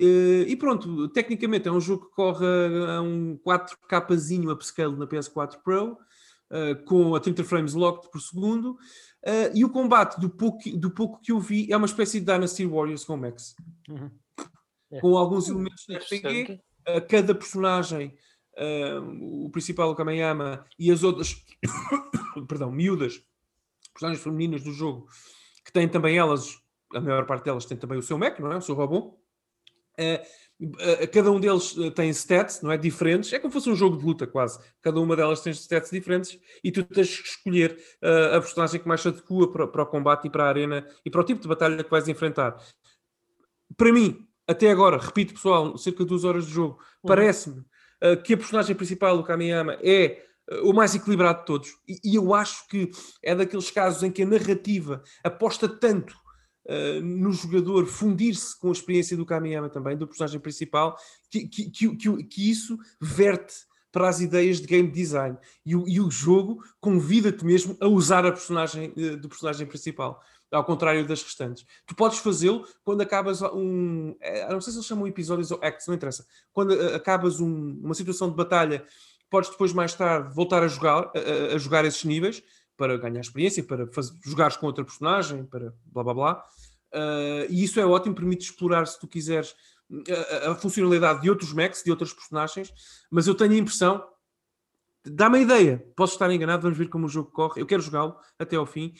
Uh, 0.00 0.48
e 0.48 0.56
pronto, 0.56 1.08
tecnicamente 1.08 1.68
é 1.68 1.72
um 1.72 1.80
jogo 1.80 2.06
que 2.06 2.14
corre 2.14 2.46
a 2.88 3.02
um 3.02 3.38
4Kzinho 3.38 4.50
upscale 4.50 4.96
na 4.96 5.06
PS4 5.06 5.58
Pro, 5.62 5.98
com 6.86 7.14
a 7.14 7.20
30 7.20 7.44
frames 7.44 7.74
locked 7.74 8.10
por 8.10 8.20
segundo, 8.20 8.72
uh, 8.72 9.50
e 9.54 9.64
o 9.64 9.70
combate, 9.70 10.20
do 10.20 10.28
pouco, 10.28 10.58
do 10.76 10.90
pouco 10.90 11.20
que 11.20 11.32
eu 11.32 11.40
vi, 11.40 11.72
é 11.72 11.76
uma 11.76 11.86
espécie 11.86 12.20
de 12.20 12.26
Dynasty 12.26 12.66
Warriors 12.66 13.04
com 13.04 13.16
Max. 13.16 13.54
Uhum. 13.88 14.10
É. 14.90 15.00
Com 15.00 15.16
alguns 15.16 15.48
elementos 15.48 15.84
de 15.86 15.96
RPG, 15.96 16.60
cada 17.08 17.34
personagem 17.34 18.14
uh, 18.58 19.44
o 19.44 19.50
principal 19.50 19.90
o 19.90 19.94
Kameyama 19.94 20.64
e 20.78 20.90
as 20.90 21.02
outras, 21.02 21.42
perdão, 22.48 22.70
miúdas, 22.70 23.22
personagens 23.92 24.22
femininas 24.22 24.62
do 24.62 24.72
jogo, 24.72 25.08
que 25.64 25.72
têm 25.72 25.88
também 25.88 26.16
elas, 26.16 26.58
a 26.94 27.00
maior 27.00 27.26
parte 27.26 27.44
delas 27.44 27.64
tem 27.64 27.76
também 27.76 27.98
o 27.98 28.02
seu 28.02 28.18
mech, 28.18 28.40
não 28.40 28.52
é? 28.52 28.56
O 28.56 28.62
seu 28.62 28.74
robô. 28.74 29.18
Uh, 29.98 30.42
cada 31.12 31.30
um 31.30 31.40
deles 31.40 31.74
tem 31.94 32.10
stats, 32.10 32.62
não 32.62 32.70
é? 32.70 32.76
Diferentes. 32.76 33.32
É 33.32 33.38
como 33.38 33.50
se 33.50 33.58
fosse 33.58 33.70
um 33.70 33.74
jogo 33.74 33.96
de 33.96 34.04
luta, 34.04 34.26
quase. 34.26 34.60
Cada 34.80 35.00
uma 35.00 35.16
delas 35.16 35.40
tem 35.40 35.52
stats 35.52 35.90
diferentes 35.90 36.38
e 36.62 36.70
tu 36.70 36.84
tens 36.84 37.20
que 37.20 37.28
escolher 37.28 37.76
uh, 38.02 38.36
a 38.36 38.40
personagem 38.40 38.80
que 38.80 38.86
mais 38.86 39.00
se 39.00 39.08
adequa 39.08 39.52
para, 39.52 39.66
para, 39.66 39.82
o 39.82 39.86
combate 39.86 40.26
e 40.26 40.30
para 40.30 40.44
a 40.44 40.48
arena 40.48 40.86
e 41.04 41.10
para 41.10 41.20
o 41.20 41.24
tipo 41.24 41.40
de 41.40 41.48
batalha 41.48 41.82
que 41.82 41.90
vais 41.90 42.06
enfrentar. 42.08 42.56
Para 43.76 43.92
mim, 43.92 44.26
até 44.46 44.70
agora, 44.70 44.98
repito, 44.98 45.34
pessoal, 45.34 45.76
cerca 45.76 46.04
de 46.04 46.08
duas 46.08 46.24
horas 46.24 46.46
de 46.46 46.52
jogo, 46.52 46.74
uhum. 46.74 47.08
parece-me 47.08 47.58
uh, 47.58 48.22
que 48.22 48.34
a 48.34 48.36
personagem 48.36 48.76
principal 48.76 49.16
do 49.16 49.24
Kamiyama 49.24 49.78
é 49.82 50.22
o 50.64 50.72
mais 50.72 50.94
equilibrado 50.94 51.40
de 51.40 51.46
todos. 51.46 51.70
E, 51.88 52.00
e, 52.04 52.16
eu 52.16 52.34
acho 52.34 52.66
que 52.68 52.90
é 53.22 53.34
daqueles 53.34 53.70
casos 53.70 54.02
em 54.02 54.10
que 54.10 54.22
a 54.22 54.26
narrativa 54.26 55.02
aposta 55.24 55.68
tanto 55.68 56.14
uh, 56.66 57.00
no 57.02 57.32
jogador 57.32 57.86
fundir-se 57.86 58.58
com 58.58 58.68
a 58.68 58.72
experiência 58.72 59.16
do 59.16 59.26
Kamiyama 59.26 59.68
também, 59.68 59.96
do 59.96 60.06
personagem 60.06 60.40
principal, 60.40 60.96
que, 61.30 61.46
que, 61.46 61.70
que, 61.70 62.24
que 62.24 62.50
isso 62.50 62.78
verte 63.00 63.54
para 63.90 64.08
as 64.08 64.20
ideias 64.20 64.60
de 64.60 64.66
game 64.66 64.90
design. 64.90 65.36
E 65.64 65.76
o, 65.76 65.86
e 65.86 66.00
o 66.00 66.10
jogo 66.10 66.62
convida-te 66.80 67.44
mesmo 67.44 67.76
a 67.80 67.86
usar 67.86 68.24
a 68.24 68.32
personagem 68.32 68.92
uh, 68.96 69.16
do 69.16 69.28
personagem 69.28 69.66
principal. 69.66 70.22
Ao 70.50 70.64
contrário 70.64 71.06
das 71.06 71.22
restantes. 71.22 71.64
Tu 71.86 71.94
podes 71.94 72.18
fazê-lo 72.18 72.66
quando 72.84 73.00
acabas 73.00 73.40
um. 73.40 74.14
Eh, 74.20 74.46
não 74.50 74.60
sei 74.60 74.70
se 74.70 74.78
eles 74.78 74.86
chamam 74.86 75.06
episódios 75.06 75.50
ou 75.50 75.58
acts, 75.62 75.86
não 75.86 75.94
interessa. 75.94 76.26
Quando 76.52 76.74
acabas 76.94 77.40
um, 77.40 77.80
uma 77.82 77.94
situação 77.94 78.28
de 78.28 78.36
batalha 78.36 78.84
podes 79.32 79.48
depois, 79.48 79.72
mais 79.72 79.94
tarde, 79.94 80.34
voltar 80.34 80.62
a 80.62 80.68
jogar, 80.68 81.10
a, 81.16 81.54
a 81.54 81.58
jogar 81.58 81.86
esses 81.86 82.04
níveis 82.04 82.42
para 82.76 82.96
ganhar 82.96 83.20
experiência, 83.20 83.62
para 83.62 83.86
fazer, 83.88 84.12
jogares 84.24 84.56
com 84.56 84.66
outra 84.66 84.84
personagem, 84.84 85.44
para 85.44 85.74
blá 85.86 86.02
blá 86.04 86.14
blá. 86.14 86.44
Uh, 86.92 87.46
e 87.48 87.64
isso 87.64 87.80
é 87.80 87.86
ótimo, 87.86 88.14
permite 88.14 88.44
explorar, 88.44 88.86
se 88.86 89.00
tu 89.00 89.08
quiseres, 89.08 89.54
a, 90.44 90.50
a, 90.50 90.54
funcionalidade 90.54 91.22
de 91.22 91.30
outros 91.30 91.52
mechs, 91.52 91.82
de 91.82 91.90
outras 91.90 92.12
personagens, 92.12 92.72
mas 93.10 93.26
eu 93.26 93.34
tenho 93.34 93.52
a 93.52 93.56
impressão, 93.56 94.04
dá-me 95.04 95.38
a 95.38 95.42
ideia, 95.42 95.86
posso 95.96 96.14
estar 96.14 96.30
enganado, 96.30 96.62
vamos 96.62 96.78
ver 96.78 96.88
como 96.88 97.06
o 97.06 97.08
jogo 97.08 97.30
corre, 97.30 97.60
eu 97.60 97.66
quero 97.66 97.82
jogá-lo 97.82 98.16
até 98.38 98.56
ao 98.56 98.66
fim. 98.66 98.94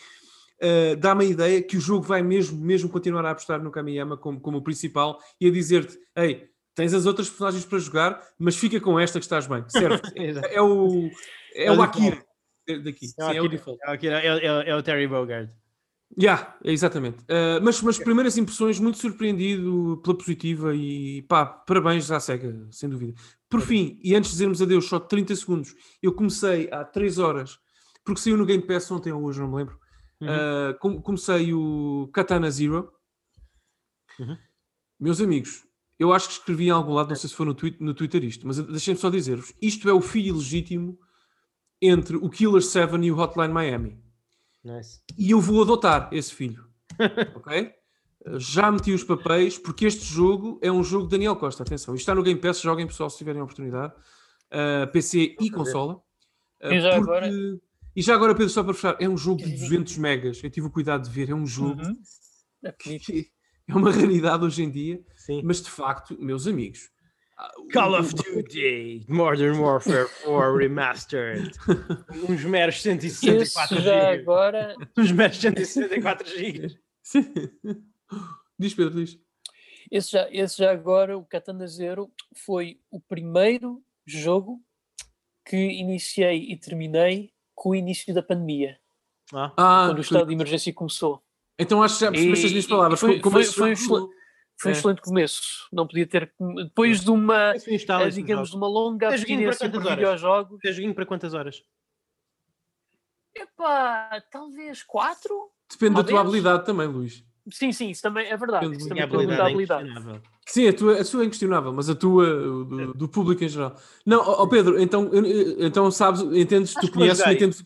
Uh, 0.62 0.96
dá-me 0.96 1.24
a 1.24 1.28
ideia 1.28 1.62
que 1.62 1.76
o 1.76 1.80
jogo 1.80 2.04
vai 2.04 2.22
mesmo, 2.22 2.58
mesmo 2.58 2.88
continuar 2.88 3.26
a 3.26 3.30
apostar 3.30 3.60
no 3.62 3.70
Kamiyama 3.70 4.16
como, 4.16 4.40
como 4.40 4.58
o 4.58 4.62
principal 4.62 5.18
e 5.40 5.48
a 5.48 5.50
dizer-te: 5.50 5.98
Ei, 6.14 6.48
tens 6.72 6.94
as 6.94 7.04
outras 7.04 7.28
personagens 7.28 7.64
para 7.64 7.80
jogar, 7.80 8.28
mas 8.38 8.56
fica 8.56 8.80
com 8.80 8.98
esta 8.98 9.18
que 9.18 9.24
estás 9.24 9.48
bem. 9.48 9.64
Certo? 9.68 10.08
é, 10.16 10.62
o, 10.62 11.10
é, 11.54 11.64
é 11.64 11.72
o 11.72 11.82
Akira 11.82 12.24
daqui. 12.66 13.06
É 13.18 13.24
o, 13.24 13.30
Sim, 13.30 13.36
é 13.36 13.42
o 13.42 13.48
default. 13.48 13.80
É 13.84 13.90
o, 13.90 13.94
é, 13.94 14.26
é, 14.26 14.70
é 14.70 14.76
o 14.76 14.82
Terry 14.82 15.06
Bogard. 15.06 15.50
Yeah, 16.20 16.58
exatamente. 16.62 17.22
Uh, 17.22 17.62
mas, 17.62 17.80
mas 17.80 17.98
primeiras 17.98 18.36
impressões, 18.36 18.78
muito 18.78 18.98
surpreendido 18.98 19.98
pela 20.04 20.16
positiva 20.16 20.74
e 20.74 21.22
pá, 21.22 21.46
parabéns 21.46 22.10
à 22.10 22.20
SEGA, 22.20 22.68
sem 22.70 22.88
dúvida. 22.88 23.14
Por 23.48 23.62
fim, 23.62 23.98
e 24.02 24.14
antes 24.14 24.30
de 24.30 24.34
dizermos 24.34 24.60
adeus, 24.60 24.88
só 24.88 25.00
30 25.00 25.34
segundos, 25.36 25.74
eu 26.02 26.12
comecei 26.12 26.68
há 26.70 26.84
3 26.84 27.18
horas, 27.18 27.58
porque 28.04 28.20
saiu 28.20 28.36
no 28.36 28.44
Game 28.44 28.62
Pass 28.62 28.90
ontem 28.90 29.12
ou 29.12 29.22
hoje, 29.22 29.40
não 29.40 29.48
me 29.48 29.56
lembro. 29.56 29.78
Uhum. 30.20 30.98
Uh, 30.98 31.02
comecei 31.02 31.52
o 31.54 32.08
Katana 32.12 32.50
Zero. 32.50 32.92
Uhum. 34.20 34.36
Meus 35.00 35.20
amigos, 35.20 35.64
eu 35.98 36.12
acho 36.12 36.28
que 36.28 36.34
escrevi 36.34 36.66
em 36.66 36.70
algum 36.70 36.92
lado, 36.92 37.08
não 37.08 37.16
sei 37.16 37.28
se 37.28 37.34
foi 37.34 37.46
no, 37.46 37.54
tweet, 37.54 37.82
no 37.82 37.94
Twitter 37.94 38.22
isto, 38.22 38.46
mas 38.46 38.58
deixem-me 38.58 39.00
só 39.00 39.08
dizer-vos: 39.08 39.52
isto 39.60 39.88
é 39.88 39.92
o 39.92 40.00
filho 40.00 40.36
legítimo 40.36 40.98
entre 41.82 42.16
o 42.16 42.30
Killer 42.30 42.62
7 42.62 42.94
e 43.02 43.10
o 43.10 43.18
Hotline 43.18 43.52
Miami. 43.52 43.98
Nice. 44.64 45.00
E 45.18 45.32
eu 45.32 45.40
vou 45.40 45.62
adotar 45.62 46.08
esse 46.12 46.32
filho. 46.32 46.64
ok? 47.34 47.72
Já 48.36 48.70
meti 48.70 48.92
os 48.92 49.02
papéis, 49.02 49.58
porque 49.58 49.84
este 49.84 50.04
jogo 50.04 50.60
é 50.62 50.70
um 50.70 50.84
jogo 50.84 51.04
de 51.04 51.10
Daniel 51.10 51.34
Costa. 51.34 51.64
Atenção, 51.64 51.94
isto 51.94 52.02
está 52.02 52.14
no 52.14 52.22
Game 52.22 52.40
Pass, 52.40 52.60
joguem 52.60 52.86
pessoal 52.86 53.10
se 53.10 53.18
tiverem 53.18 53.40
a 53.40 53.44
oportunidade. 53.44 53.92
Uh, 54.52 54.86
PC 54.92 55.34
e 55.40 55.50
consola. 55.50 55.94
Uh, 56.62 56.72
e 56.72 56.80
já 56.80 56.90
porque... 56.90 57.10
agora. 57.10 57.30
E 57.94 58.00
já 58.00 58.14
agora, 58.14 58.34
Pedro, 58.34 58.48
só 58.48 58.62
para 58.62 58.74
fechar, 58.74 58.96
é 59.00 59.08
um 59.08 59.16
jogo 59.16 59.42
de 59.42 59.50
200 59.50 59.98
megas. 59.98 60.42
Eu 60.42 60.50
tive 60.50 60.68
o 60.68 60.70
cuidado 60.70 61.02
de 61.02 61.10
ver, 61.10 61.28
é 61.28 61.34
um 61.34 61.46
jogo 61.46 61.82
uhum. 61.82 61.96
é 62.64 62.72
que 62.72 63.30
é 63.68 63.74
uma 63.74 63.90
raridade 63.90 64.44
hoje 64.44 64.62
em 64.62 64.70
dia. 64.70 65.04
Sim. 65.16 65.42
Mas 65.44 65.60
de 65.60 65.68
facto, 65.68 66.16
meus 66.18 66.46
amigos. 66.46 66.91
Ah, 67.42 67.50
Call 67.72 67.96
of 67.96 68.14
Duty 68.14 69.04
Modern 69.08 69.58
Warfare 69.58 70.06
4 70.22 70.54
Remastered. 70.56 71.50
Uns 72.28 72.44
meros 72.44 72.80
164 72.80 73.76
GB. 73.78 73.82
já 73.82 74.12
agora. 74.12 74.76
Uns 74.96 75.10
meros 75.10 75.38
164 75.38 76.28
GB. 76.28 76.78
Diz, 78.56 78.74
Pedro, 78.74 78.94
diz. 78.94 79.18
Esse 79.90 80.12
já, 80.12 80.28
esse 80.30 80.58
já 80.58 80.70
agora, 80.70 81.18
o 81.18 81.24
Katana 81.24 81.66
Zero, 81.66 82.12
foi 82.32 82.78
o 82.92 83.00
primeiro 83.00 83.82
jogo 84.06 84.60
que 85.44 85.56
iniciei 85.56 86.52
e 86.52 86.56
terminei 86.56 87.32
com 87.56 87.70
o 87.70 87.74
início 87.74 88.14
da 88.14 88.22
pandemia. 88.22 88.78
Ah, 89.32 89.86
quando 89.88 89.98
o 89.98 90.02
estado 90.02 90.28
de 90.28 90.34
emergência 90.34 90.72
começou. 90.72 91.24
Então 91.58 91.82
acho 91.82 91.98
que 91.98 92.04
já 92.04 92.12
percebeste 92.12 92.46
as 92.46 92.52
minhas 92.52 92.66
palavras. 92.66 93.00
Foi, 93.00 93.20
foi, 93.20 93.44
foi, 93.44 93.44
foi, 93.44 93.76
foi 93.76 94.21
um 94.68 94.70
é. 94.70 94.72
excelente 94.72 95.00
começo. 95.00 95.68
Não 95.72 95.86
podia 95.86 96.06
ter. 96.06 96.32
Depois 96.56 97.00
de 97.00 97.10
uma, 97.10 97.54
eh, 97.54 98.10
digamos, 98.10 98.50
de 98.50 98.56
uma 98.56 98.68
longa 98.68 99.08
abstinência 99.08 99.68
por 99.68 99.82
videojogos. 99.82 100.60
Fez 100.60 100.76
joguinho 100.76 100.94
para 100.94 101.06
quantas 101.06 101.34
horas? 101.34 101.62
Epá, 103.34 104.22
talvez 104.30 104.82
quatro? 104.82 105.50
Depende 105.70 105.94
talvez. 105.94 105.96
da 105.96 106.04
tua 106.04 106.20
habilidade 106.20 106.66
também, 106.66 106.86
Luís. 106.86 107.24
Sim, 107.50 107.72
sim, 107.72 107.90
isso 107.90 108.02
também 108.02 108.26
é 108.28 108.36
verdade. 108.36 108.66
Depende 108.66 108.78
isso 108.78 108.88
também 108.88 109.02
habilidade, 109.02 109.36
da 109.36 109.46
habilidade. 109.46 109.88
É 109.88 110.20
sim, 110.46 110.68
a, 110.68 110.72
tua, 110.72 111.00
a 111.00 111.04
sua 111.04 111.22
é 111.22 111.26
inquestionável, 111.26 111.72
mas 111.72 111.88
a 111.88 111.94
tua, 111.94 112.26
do, 112.26 112.94
do 112.94 113.08
público 113.08 113.42
em 113.42 113.48
geral. 113.48 113.74
Não, 114.06 114.20
ó 114.20 114.42
oh 114.42 114.48
Pedro, 114.48 114.80
então, 114.80 115.10
então 115.58 115.90
sabes, 115.90 116.20
entendes, 116.20 116.74
tu 116.74 116.90
conheces, 116.92 117.26
entendes, 117.26 117.64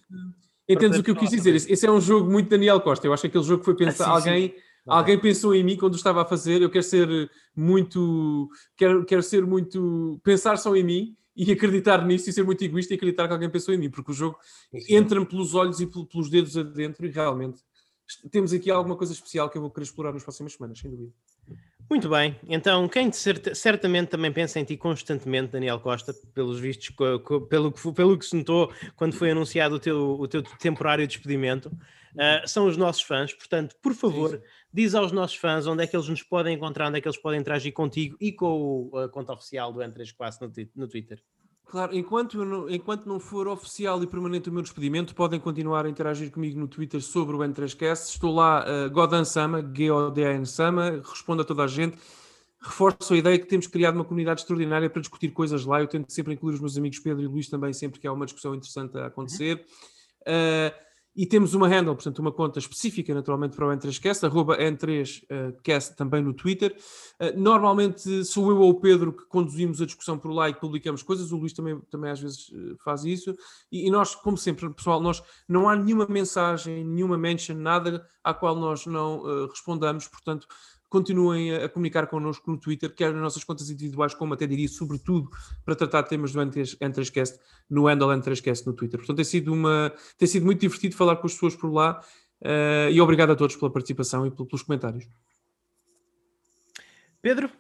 entendes 0.69 0.99
o 0.99 1.03
que 1.03 1.11
eu 1.11 1.17
quis 1.17 1.31
dizer. 1.31 1.55
Esse, 1.55 1.71
esse, 1.71 1.87
é 1.87 1.91
um 1.91 2.01
jogo 2.01 2.31
muito 2.31 2.49
Daniel 2.49 2.81
Costa. 2.81 3.07
Eu 3.07 3.13
acho 3.13 3.23
que 3.23 3.27
aquele 3.27 3.45
jogo 3.45 3.65
foi 3.65 3.77
pensado. 3.77 4.15
Ah, 4.15 4.21
sim, 4.21 4.29
alguém. 4.31 4.49
Sim 4.49 4.66
Alguém 4.87 5.19
pensou 5.19 5.55
em 5.55 5.65
mim 5.65 5.77
quando 5.77 5.97
estava 5.97 6.23
a 6.23 6.25
fazer, 6.25 6.63
eu 6.63 6.71
quero 6.71 6.85
ser 6.85 7.31
muito, 7.55 8.49
quero, 8.77 9.05
quero 9.05 9.23
ser 9.23 9.45
muito, 9.45 10.21
pensar 10.23 10.57
só 10.57 10.75
em 10.77 10.85
mim 10.85 11.17
e 11.35 11.51
acreditar 11.51 12.05
nisso 12.07 12.31
e 12.31 12.33
ser 12.33 12.45
muito 12.45 12.63
egoísta 12.65 12.95
e 12.95 12.97
acreditar 12.97 13.27
que 13.27 13.33
alguém 13.35 13.51
pensou 13.51 13.75
em 13.75 13.79
mim, 13.79 13.91
porque 13.91 14.13
o 14.13 14.15
jogo 14.15 14.39
entra-me 14.89 15.27
pelos 15.27 15.55
olhos 15.55 15.81
e 15.81 15.87
pelos 15.87 16.31
dedos 16.31 16.57
adentro 16.57 17.05
e 17.05 17.11
realmente 17.11 17.61
temos 18.31 18.53
aqui 18.53 18.71
alguma 18.71 18.97
coisa 18.97 19.13
especial 19.13 19.51
que 19.51 19.59
eu 19.59 19.63
vou 19.63 19.71
querer 19.71 19.85
explorar 19.85 20.13
nas 20.13 20.23
próximas 20.23 20.53
semanas, 20.53 20.79
sem 20.79 20.91
dúvida. 20.91 21.13
Muito 21.89 22.09
bem, 22.09 22.37
então 22.49 22.89
quem 22.89 23.11
certamente 23.13 24.09
também 24.09 24.33
pensa 24.33 24.59
em 24.59 24.65
ti 24.65 24.77
constantemente, 24.77 25.53
Daniel 25.53 25.79
Costa, 25.79 26.13
pelos 26.35 26.59
vistos, 26.59 26.91
pelo 26.91 27.73
que, 27.73 27.93
pelo 27.93 28.19
que 28.19 28.27
se 28.27 28.37
notou 28.37 28.73
quando 28.97 29.15
foi 29.15 29.31
anunciado 29.31 29.77
o 29.77 29.79
teu, 29.79 30.19
o 30.19 30.27
teu 30.27 30.43
temporário 30.43 31.07
despedimento, 31.07 31.71
uh, 32.17 32.49
são 32.49 32.67
os 32.67 32.77
nossos 32.77 33.03
fãs. 33.03 33.33
Portanto, 33.33 33.77
por 33.81 33.95
favor, 33.95 34.31
sim, 34.31 34.37
sim. 34.37 34.43
diz 34.73 34.95
aos 34.95 35.13
nossos 35.13 35.37
fãs 35.37 35.67
onde 35.67 35.85
é 35.85 35.87
que 35.87 35.97
eles 35.97 36.09
nos 36.09 36.23
podem 36.23 36.57
encontrar, 36.57 36.89
onde 36.89 36.99
é 36.99 37.01
que 37.01 37.09
eles 37.09 37.19
podem 37.19 37.41
interagir 37.41 37.73
contigo 37.73 38.17
e 38.21 38.33
com 38.33 38.91
a 38.95 39.09
conta 39.09 39.33
oficial 39.33 39.73
do 39.73 39.81
N3 39.81 40.15
Classe 40.17 40.41
no, 40.41 40.51
no 40.75 40.89
Twitter. 40.89 41.23
Claro, 41.67 41.97
enquanto 41.97 42.45
não, 42.45 42.71
enquanto 42.71 43.07
não 43.07 43.19
for 43.19 43.49
oficial 43.49 44.01
e 44.01 44.07
permanente 44.07 44.49
o 44.49 44.53
meu 44.53 44.63
despedimento, 44.63 45.17
podem 45.17 45.41
continuar 45.41 45.85
a 45.85 45.89
interagir 45.89 46.31
comigo 46.31 46.59
no 46.59 46.69
Twitter 46.69 47.03
sobre 47.03 47.35
o 47.35 47.41
N3Cast. 47.41 48.11
Estou 48.11 48.33
lá, 48.33 48.65
uh, 48.65 48.89
Godan 48.89 49.25
Sama, 49.25 49.61
G-O-D-A-N 49.75 50.47
Sama, 50.47 51.03
respondo 51.05 51.43
a 51.43 51.45
toda 51.45 51.65
a 51.65 51.67
gente. 51.67 51.99
Reforço 52.61 53.15
a 53.15 53.17
ideia 53.17 53.37
que 53.37 53.47
temos 53.47 53.67
criado 53.67 53.97
uma 53.97 54.05
comunidade 54.05 54.41
extraordinária 54.43 54.89
para 54.89 55.01
discutir 55.01 55.31
coisas 55.31 55.65
lá. 55.65 55.81
Eu 55.81 55.89
tento 55.89 56.13
sempre 56.13 56.35
incluir 56.35 56.55
os 56.55 56.61
meus 56.61 56.77
amigos 56.79 57.01
Pedro 57.01 57.25
e 57.25 57.27
Luís 57.27 57.49
também, 57.49 57.73
sempre 57.73 57.99
que 57.99 58.07
há 58.07 58.13
uma 58.13 58.27
discussão 58.27 58.55
interessante 58.55 58.97
a 58.97 59.07
acontecer. 59.07 59.67
Uh, 60.23 60.86
e 61.17 61.25
temos 61.25 61.55
uma 61.55 61.67
handle, 61.67 61.95
portanto, 61.95 62.19
uma 62.19 62.31
conta 62.31 62.59
específica, 62.59 63.15
naturalmente, 63.15 63.57
para 63.57 63.67
o 63.67 63.71
N3Cast, 63.71 64.25
arroba 64.25 64.59
N3Cast 64.59 65.95
também 65.95 66.23
no 66.23 66.35
Twitter. 66.35 66.77
Eh, 67.19 67.33
normalmente 67.33 68.23
sou 68.27 68.51
eu 68.51 68.59
ou 68.59 68.71
o 68.71 68.81
Pedro 68.81 69.15
que 69.15 69.25
conduzimos 69.25 69.81
a 69.81 69.87
discussão 69.87 70.19
por 70.19 70.31
lá 70.31 70.51
e 70.51 70.55
publicamos 70.55 71.03
coisas, 71.03 71.33
o 71.33 71.39
Luís 71.39 71.55
também, 71.55 71.81
também 71.91 72.11
às 72.11 72.21
vezes 72.21 72.53
eh, 72.53 72.75
faz 72.85 73.05
isso. 73.05 73.35
E, 73.73 73.91
nós, 73.91 74.15
como 74.15 74.37
sempre, 74.37 74.69
pessoal, 74.69 75.01
nós 75.01 75.23
não 75.49 75.71
há 75.71 75.75
nenhuma 75.75 76.07
mensagem, 76.07 76.85
nenhuma 76.85 77.17
mention, 77.17 77.55
nada 77.57 78.07
à 78.23 78.35
qual 78.35 78.55
nós 78.55 78.85
não 78.85 79.47
respondamos, 79.49 80.09
portanto, 80.09 80.47
continuem 80.89 81.55
a, 81.55 81.65
a, 81.65 81.69
comunicar 81.69 82.07
connosco 82.07 82.51
no 82.51 82.59
Twitter, 82.59 82.95
quer 82.95 83.13
nas 83.13 83.23
nossas 83.23 83.45
contas 83.45 83.71
individuais, 83.71 84.15
como 84.15 84.35
até 84.35 84.47
diria, 84.47 84.69
sobretudo 84.69 85.31
para 85.65 85.75
tratar 85.75 86.03
temas 86.05 86.33
do 86.33 86.41
N3Cast, 86.41 87.39
no 87.69 87.87
handle 87.87 88.09
N3Cast 88.09 88.67
no 88.67 88.73
Twitter. 88.73 88.99
Portanto, 88.99 89.17
tem 89.17 89.25
sido, 89.25 89.53
uma, 89.53 89.93
tem 90.19 90.29
sido 90.29 90.45
muito 90.47 90.61
divertido 90.61 90.97
falar 90.97 91.17
com 91.17 91.27
as 91.27 91.35
pessoas 91.35 91.57
por 91.57 91.73
lá 91.73 92.01
uh, 92.43 92.91
e 92.91 93.01
obrigado 93.01 93.31
a 93.33 93.37
todos 93.37 93.57
pela 93.57 93.71
participação 93.71 94.27
e 94.27 94.31
pelos 94.31 94.63
comentários. 94.63 95.09
Pedro? 97.21 97.51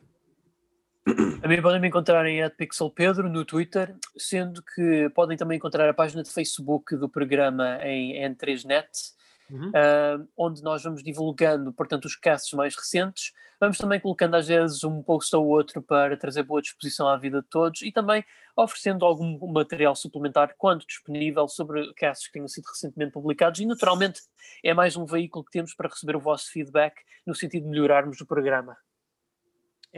Também 1.40 1.62
podem 1.62 1.80
me 1.80 1.86
encontrar 1.86 2.26
em 2.26 2.48
@pixelpedro 2.50 3.28
no 3.28 3.44
Twitter, 3.44 3.94
sendo 4.16 4.60
que 4.62 5.08
podem 5.14 5.36
também 5.36 5.56
encontrar 5.56 5.88
a 5.88 5.94
página 5.94 6.22
de 6.22 6.32
Facebook 6.32 6.96
do 6.96 7.08
programa 7.08 7.78
em 7.82 8.20
N3Net, 8.28 9.14
uhum. 9.50 9.68
uh, 9.68 10.28
onde 10.36 10.62
nós 10.62 10.82
vamos 10.82 11.02
divulgando, 11.02 11.72
portanto, 11.72 12.04
os 12.04 12.16
casts 12.16 12.52
mais 12.52 12.74
recentes, 12.74 13.32
Vamos 13.58 13.78
também 13.78 13.98
colocando 13.98 14.34
às 14.34 14.48
vezes 14.48 14.84
um 14.84 15.02
post 15.02 15.34
ou 15.34 15.46
outro 15.46 15.80
para 15.80 16.14
trazer 16.16 16.42
boa 16.42 16.60
disposição 16.60 17.08
à 17.08 17.16
vida 17.16 17.40
de 17.40 17.48
todos 17.48 17.80
e 17.80 17.90
também 17.90 18.22
oferecendo 18.54 19.04
algum 19.04 19.50
material 19.50 19.96
suplementar 19.96 20.54
quando 20.58 20.84
disponível 20.86 21.48
sobre 21.48 21.92
casts 21.94 22.26
que 22.26 22.34
tenham 22.34 22.48
sido 22.48 22.66
recentemente 22.66 23.12
publicados 23.12 23.58
e 23.60 23.64
naturalmente 23.64 24.20
é 24.62 24.74
mais 24.74 24.94
um 24.94 25.06
veículo 25.06 25.42
que 25.42 25.52
temos 25.52 25.74
para 25.74 25.88
receber 25.88 26.16
o 26.16 26.20
vosso 26.20 26.50
feedback 26.50 26.96
no 27.26 27.34
sentido 27.34 27.62
de 27.62 27.70
melhorarmos 27.70 28.20
o 28.20 28.26
programa. 28.26 28.76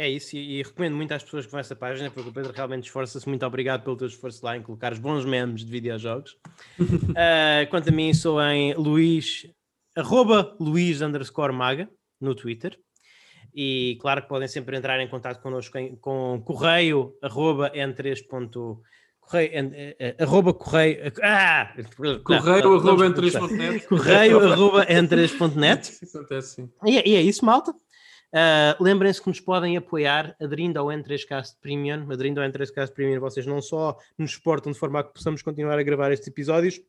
É 0.01 0.09
isso, 0.09 0.37
e, 0.37 0.61
e, 0.61 0.63
recomendo 0.63 0.95
muito 0.95 1.11
às 1.11 1.25
pessoas 1.25 1.45
que 1.45 1.51
vão 1.51 1.59
a 1.59 1.61
essa 1.61 1.75
página, 1.75 2.09
porque 2.09 2.31
o 2.31 2.33
Pedro 2.33 2.53
realmente 2.53 2.85
esforça-se. 2.85 3.29
Muito 3.29 3.45
obrigado 3.45 3.83
pelo 3.83 3.97
teu 3.97 4.07
esforço 4.07 4.45
lá 4.45 4.57
em 4.57 4.63
colocar 4.63 4.93
os 4.93 5.01
bons 5.01 5.25
memes 5.25 5.65
de 5.65 5.73
videojogos. 5.73 6.39
uh, 6.79 7.69
quanto 7.69 7.89
a 7.89 7.93
mim, 7.93 8.15
sou 8.15 8.41
em 8.41 8.75
Luís, 8.75 9.51
arroba 9.97 10.57
Luís 10.61 11.03
underscore 11.03 11.53
Maga, 11.53 11.91
no 12.21 12.33
Twitter. 12.33 12.79
E 13.53 13.99
claro 14.01 14.23
que 14.23 14.29
podem 14.29 14.47
sempre 14.47 14.77
entrar 14.77 15.01
em 15.01 15.09
contato 15.09 15.43
connosco 15.43 15.77
em, 15.77 15.97
com 15.97 16.41
correio 16.47 17.13
arroba 17.21 17.69
n3. 17.73 18.21
Correio, 19.21 19.51
eh, 19.53 19.97
eh, 19.99 20.17
arroba 20.21 20.55
correio, 20.55 21.13
ah, 21.23 21.75
correio 22.25 22.77
arroba 22.77 23.05
n3.net 23.11 23.87
correio 23.87 24.41
arroba 24.41 24.87
n3.net 24.87 25.99
acontece 26.03 26.55
sim. 26.55 26.71
E, 26.87 26.97
é, 26.97 27.07
e 27.07 27.15
é 27.15 27.21
isso 27.21 27.45
malta 27.45 27.75
Uh, 28.33 28.83
Lembrem-se 28.83 29.23
que 29.23 29.29
nos 29.29 29.41
podem 29.41 29.77
apoiar 29.77 30.37
aderindo 30.41 30.79
ao 30.79 30.87
N3Cast 30.87 31.57
Premium. 31.61 32.11
Aderindo 32.11 32.41
ao 32.41 32.49
N3Cast 32.49 32.93
Premium, 32.93 33.21
vocês 33.21 33.47
não 33.47 33.63
só 33.63 33.97
nos 34.19 34.33
suportam 34.33 34.73
de 34.73 34.79
forma 34.79 35.01
a 35.01 35.05
que 35.05 35.15
possamos 35.15 35.43
continuar 35.43 35.79
a 35.79 35.83
gravar 35.83 36.13
estes 36.13 36.29
episódios, 36.29 36.81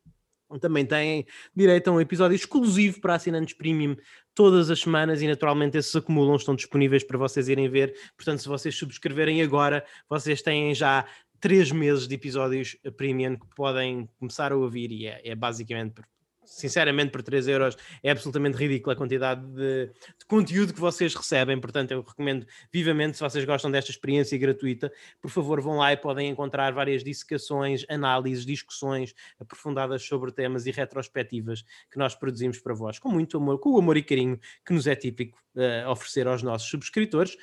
também 0.60 0.86
têm 0.86 1.28
direito 1.56 1.90
a 1.90 1.94
um 1.94 2.02
episódio 2.02 2.34
exclusivo 2.34 3.00
para 3.00 3.16
assinantes 3.16 3.54
premium 3.54 3.96
todas 4.34 4.72
as 4.72 4.80
semanas 4.80 5.22
e 5.22 5.28
naturalmente 5.28 5.78
esses 5.78 5.96
acumulam, 5.96 6.36
estão 6.36 6.56
disponíveis 6.56 7.04
para 7.04 7.18
vocês 7.18 7.48
irem 7.50 7.70
ver. 7.70 7.94
Portanto, 8.18 8.42
se 8.42 8.48
vocês 8.48 8.76
subscreverem 8.76 9.42
agora, 9.44 9.86
vocês 10.10 10.42
têm 10.42 10.74
já 10.74 11.06
três 11.40 11.72
meses 11.72 12.08
de 12.08 12.16
episódios 12.16 12.76
premium 12.98 13.36
que 13.36 13.48
podem 13.56 14.10
começar 14.18 14.52
a 14.52 14.58
ouvir 14.58 14.92
e 14.92 15.08
é, 15.08 15.22
é 15.24 15.36
basicamente 15.36 16.02
sinceramente, 16.50 17.12
por 17.12 17.22
3 17.22 17.48
euros 17.48 17.78
é 18.04 18.10
absolutamente 18.10 18.58
ridícula 18.58 18.94
a 18.94 18.98
quantidade 18.98 19.46
de, 19.48 19.88
de, 19.88 20.26
conteúdo 20.28 20.74
que 20.74 20.80
vocês 20.80 21.14
recebem. 21.14 21.60
Portanto, 21.60 21.92
eu 21.92 22.02
recomendo 22.02 22.46
vivamente, 22.72 23.18
se 23.18 23.24
vocês 23.24 23.46
gostam 23.46 23.70
desta 23.70 23.92
experiência 23.92 24.38
gratuita, 24.38 24.92
por 25.22 25.30
favor, 25.30 25.62
vão 25.62 25.78
lá 25.78 25.94
e 25.94 25.98
podem 25.98 26.30
encontrar 26.30 26.74
várias 26.74 27.04
dissecações, 27.04 27.86
análises, 27.88 28.46
discussões 28.46 29.14
aprofundadas 29.40 30.04
sobre 30.04 30.32
temas 30.32 30.66
e 30.66 30.72
retrospectivas 30.72 31.64
que 31.92 31.98
nós 31.98 32.16
produzimos 32.16 32.60
para 32.60 32.74
vós, 32.74 33.00
com 33.00 33.10
muito 33.10 33.38
amor, 33.38 33.60
com 33.60 33.72
o 33.72 33.78
amor 33.78 33.96
e 33.98 34.04
carinho 34.04 34.40
que 34.66 34.74
nos 34.74 34.88
é 34.88 34.96
típico 34.96 35.38
uh, 35.56 35.90
oferecer 35.90 36.28
aos 36.28 36.42
nossos 36.42 36.70
subscritores. 36.70 37.36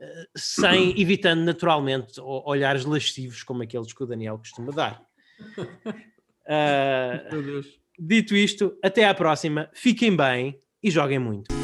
Uh, 0.00 0.26
sem 0.34 0.94
evitando 1.00 1.44
naturalmente 1.44 2.20
olhares 2.20 2.84
lascivos 2.84 3.42
como 3.42 3.62
aqueles 3.62 3.92
que 3.92 4.02
o 4.02 4.06
Daniel 4.06 4.38
costuma 4.38 4.72
dar. 4.72 5.06
Uh, 6.46 7.30
Meu 7.30 7.42
Deus. 7.42 7.83
Dito 7.98 8.34
isto, 8.34 8.76
até 8.82 9.04
à 9.04 9.14
próxima, 9.14 9.70
fiquem 9.72 10.14
bem 10.16 10.58
e 10.82 10.90
joguem 10.90 11.18
muito. 11.18 11.63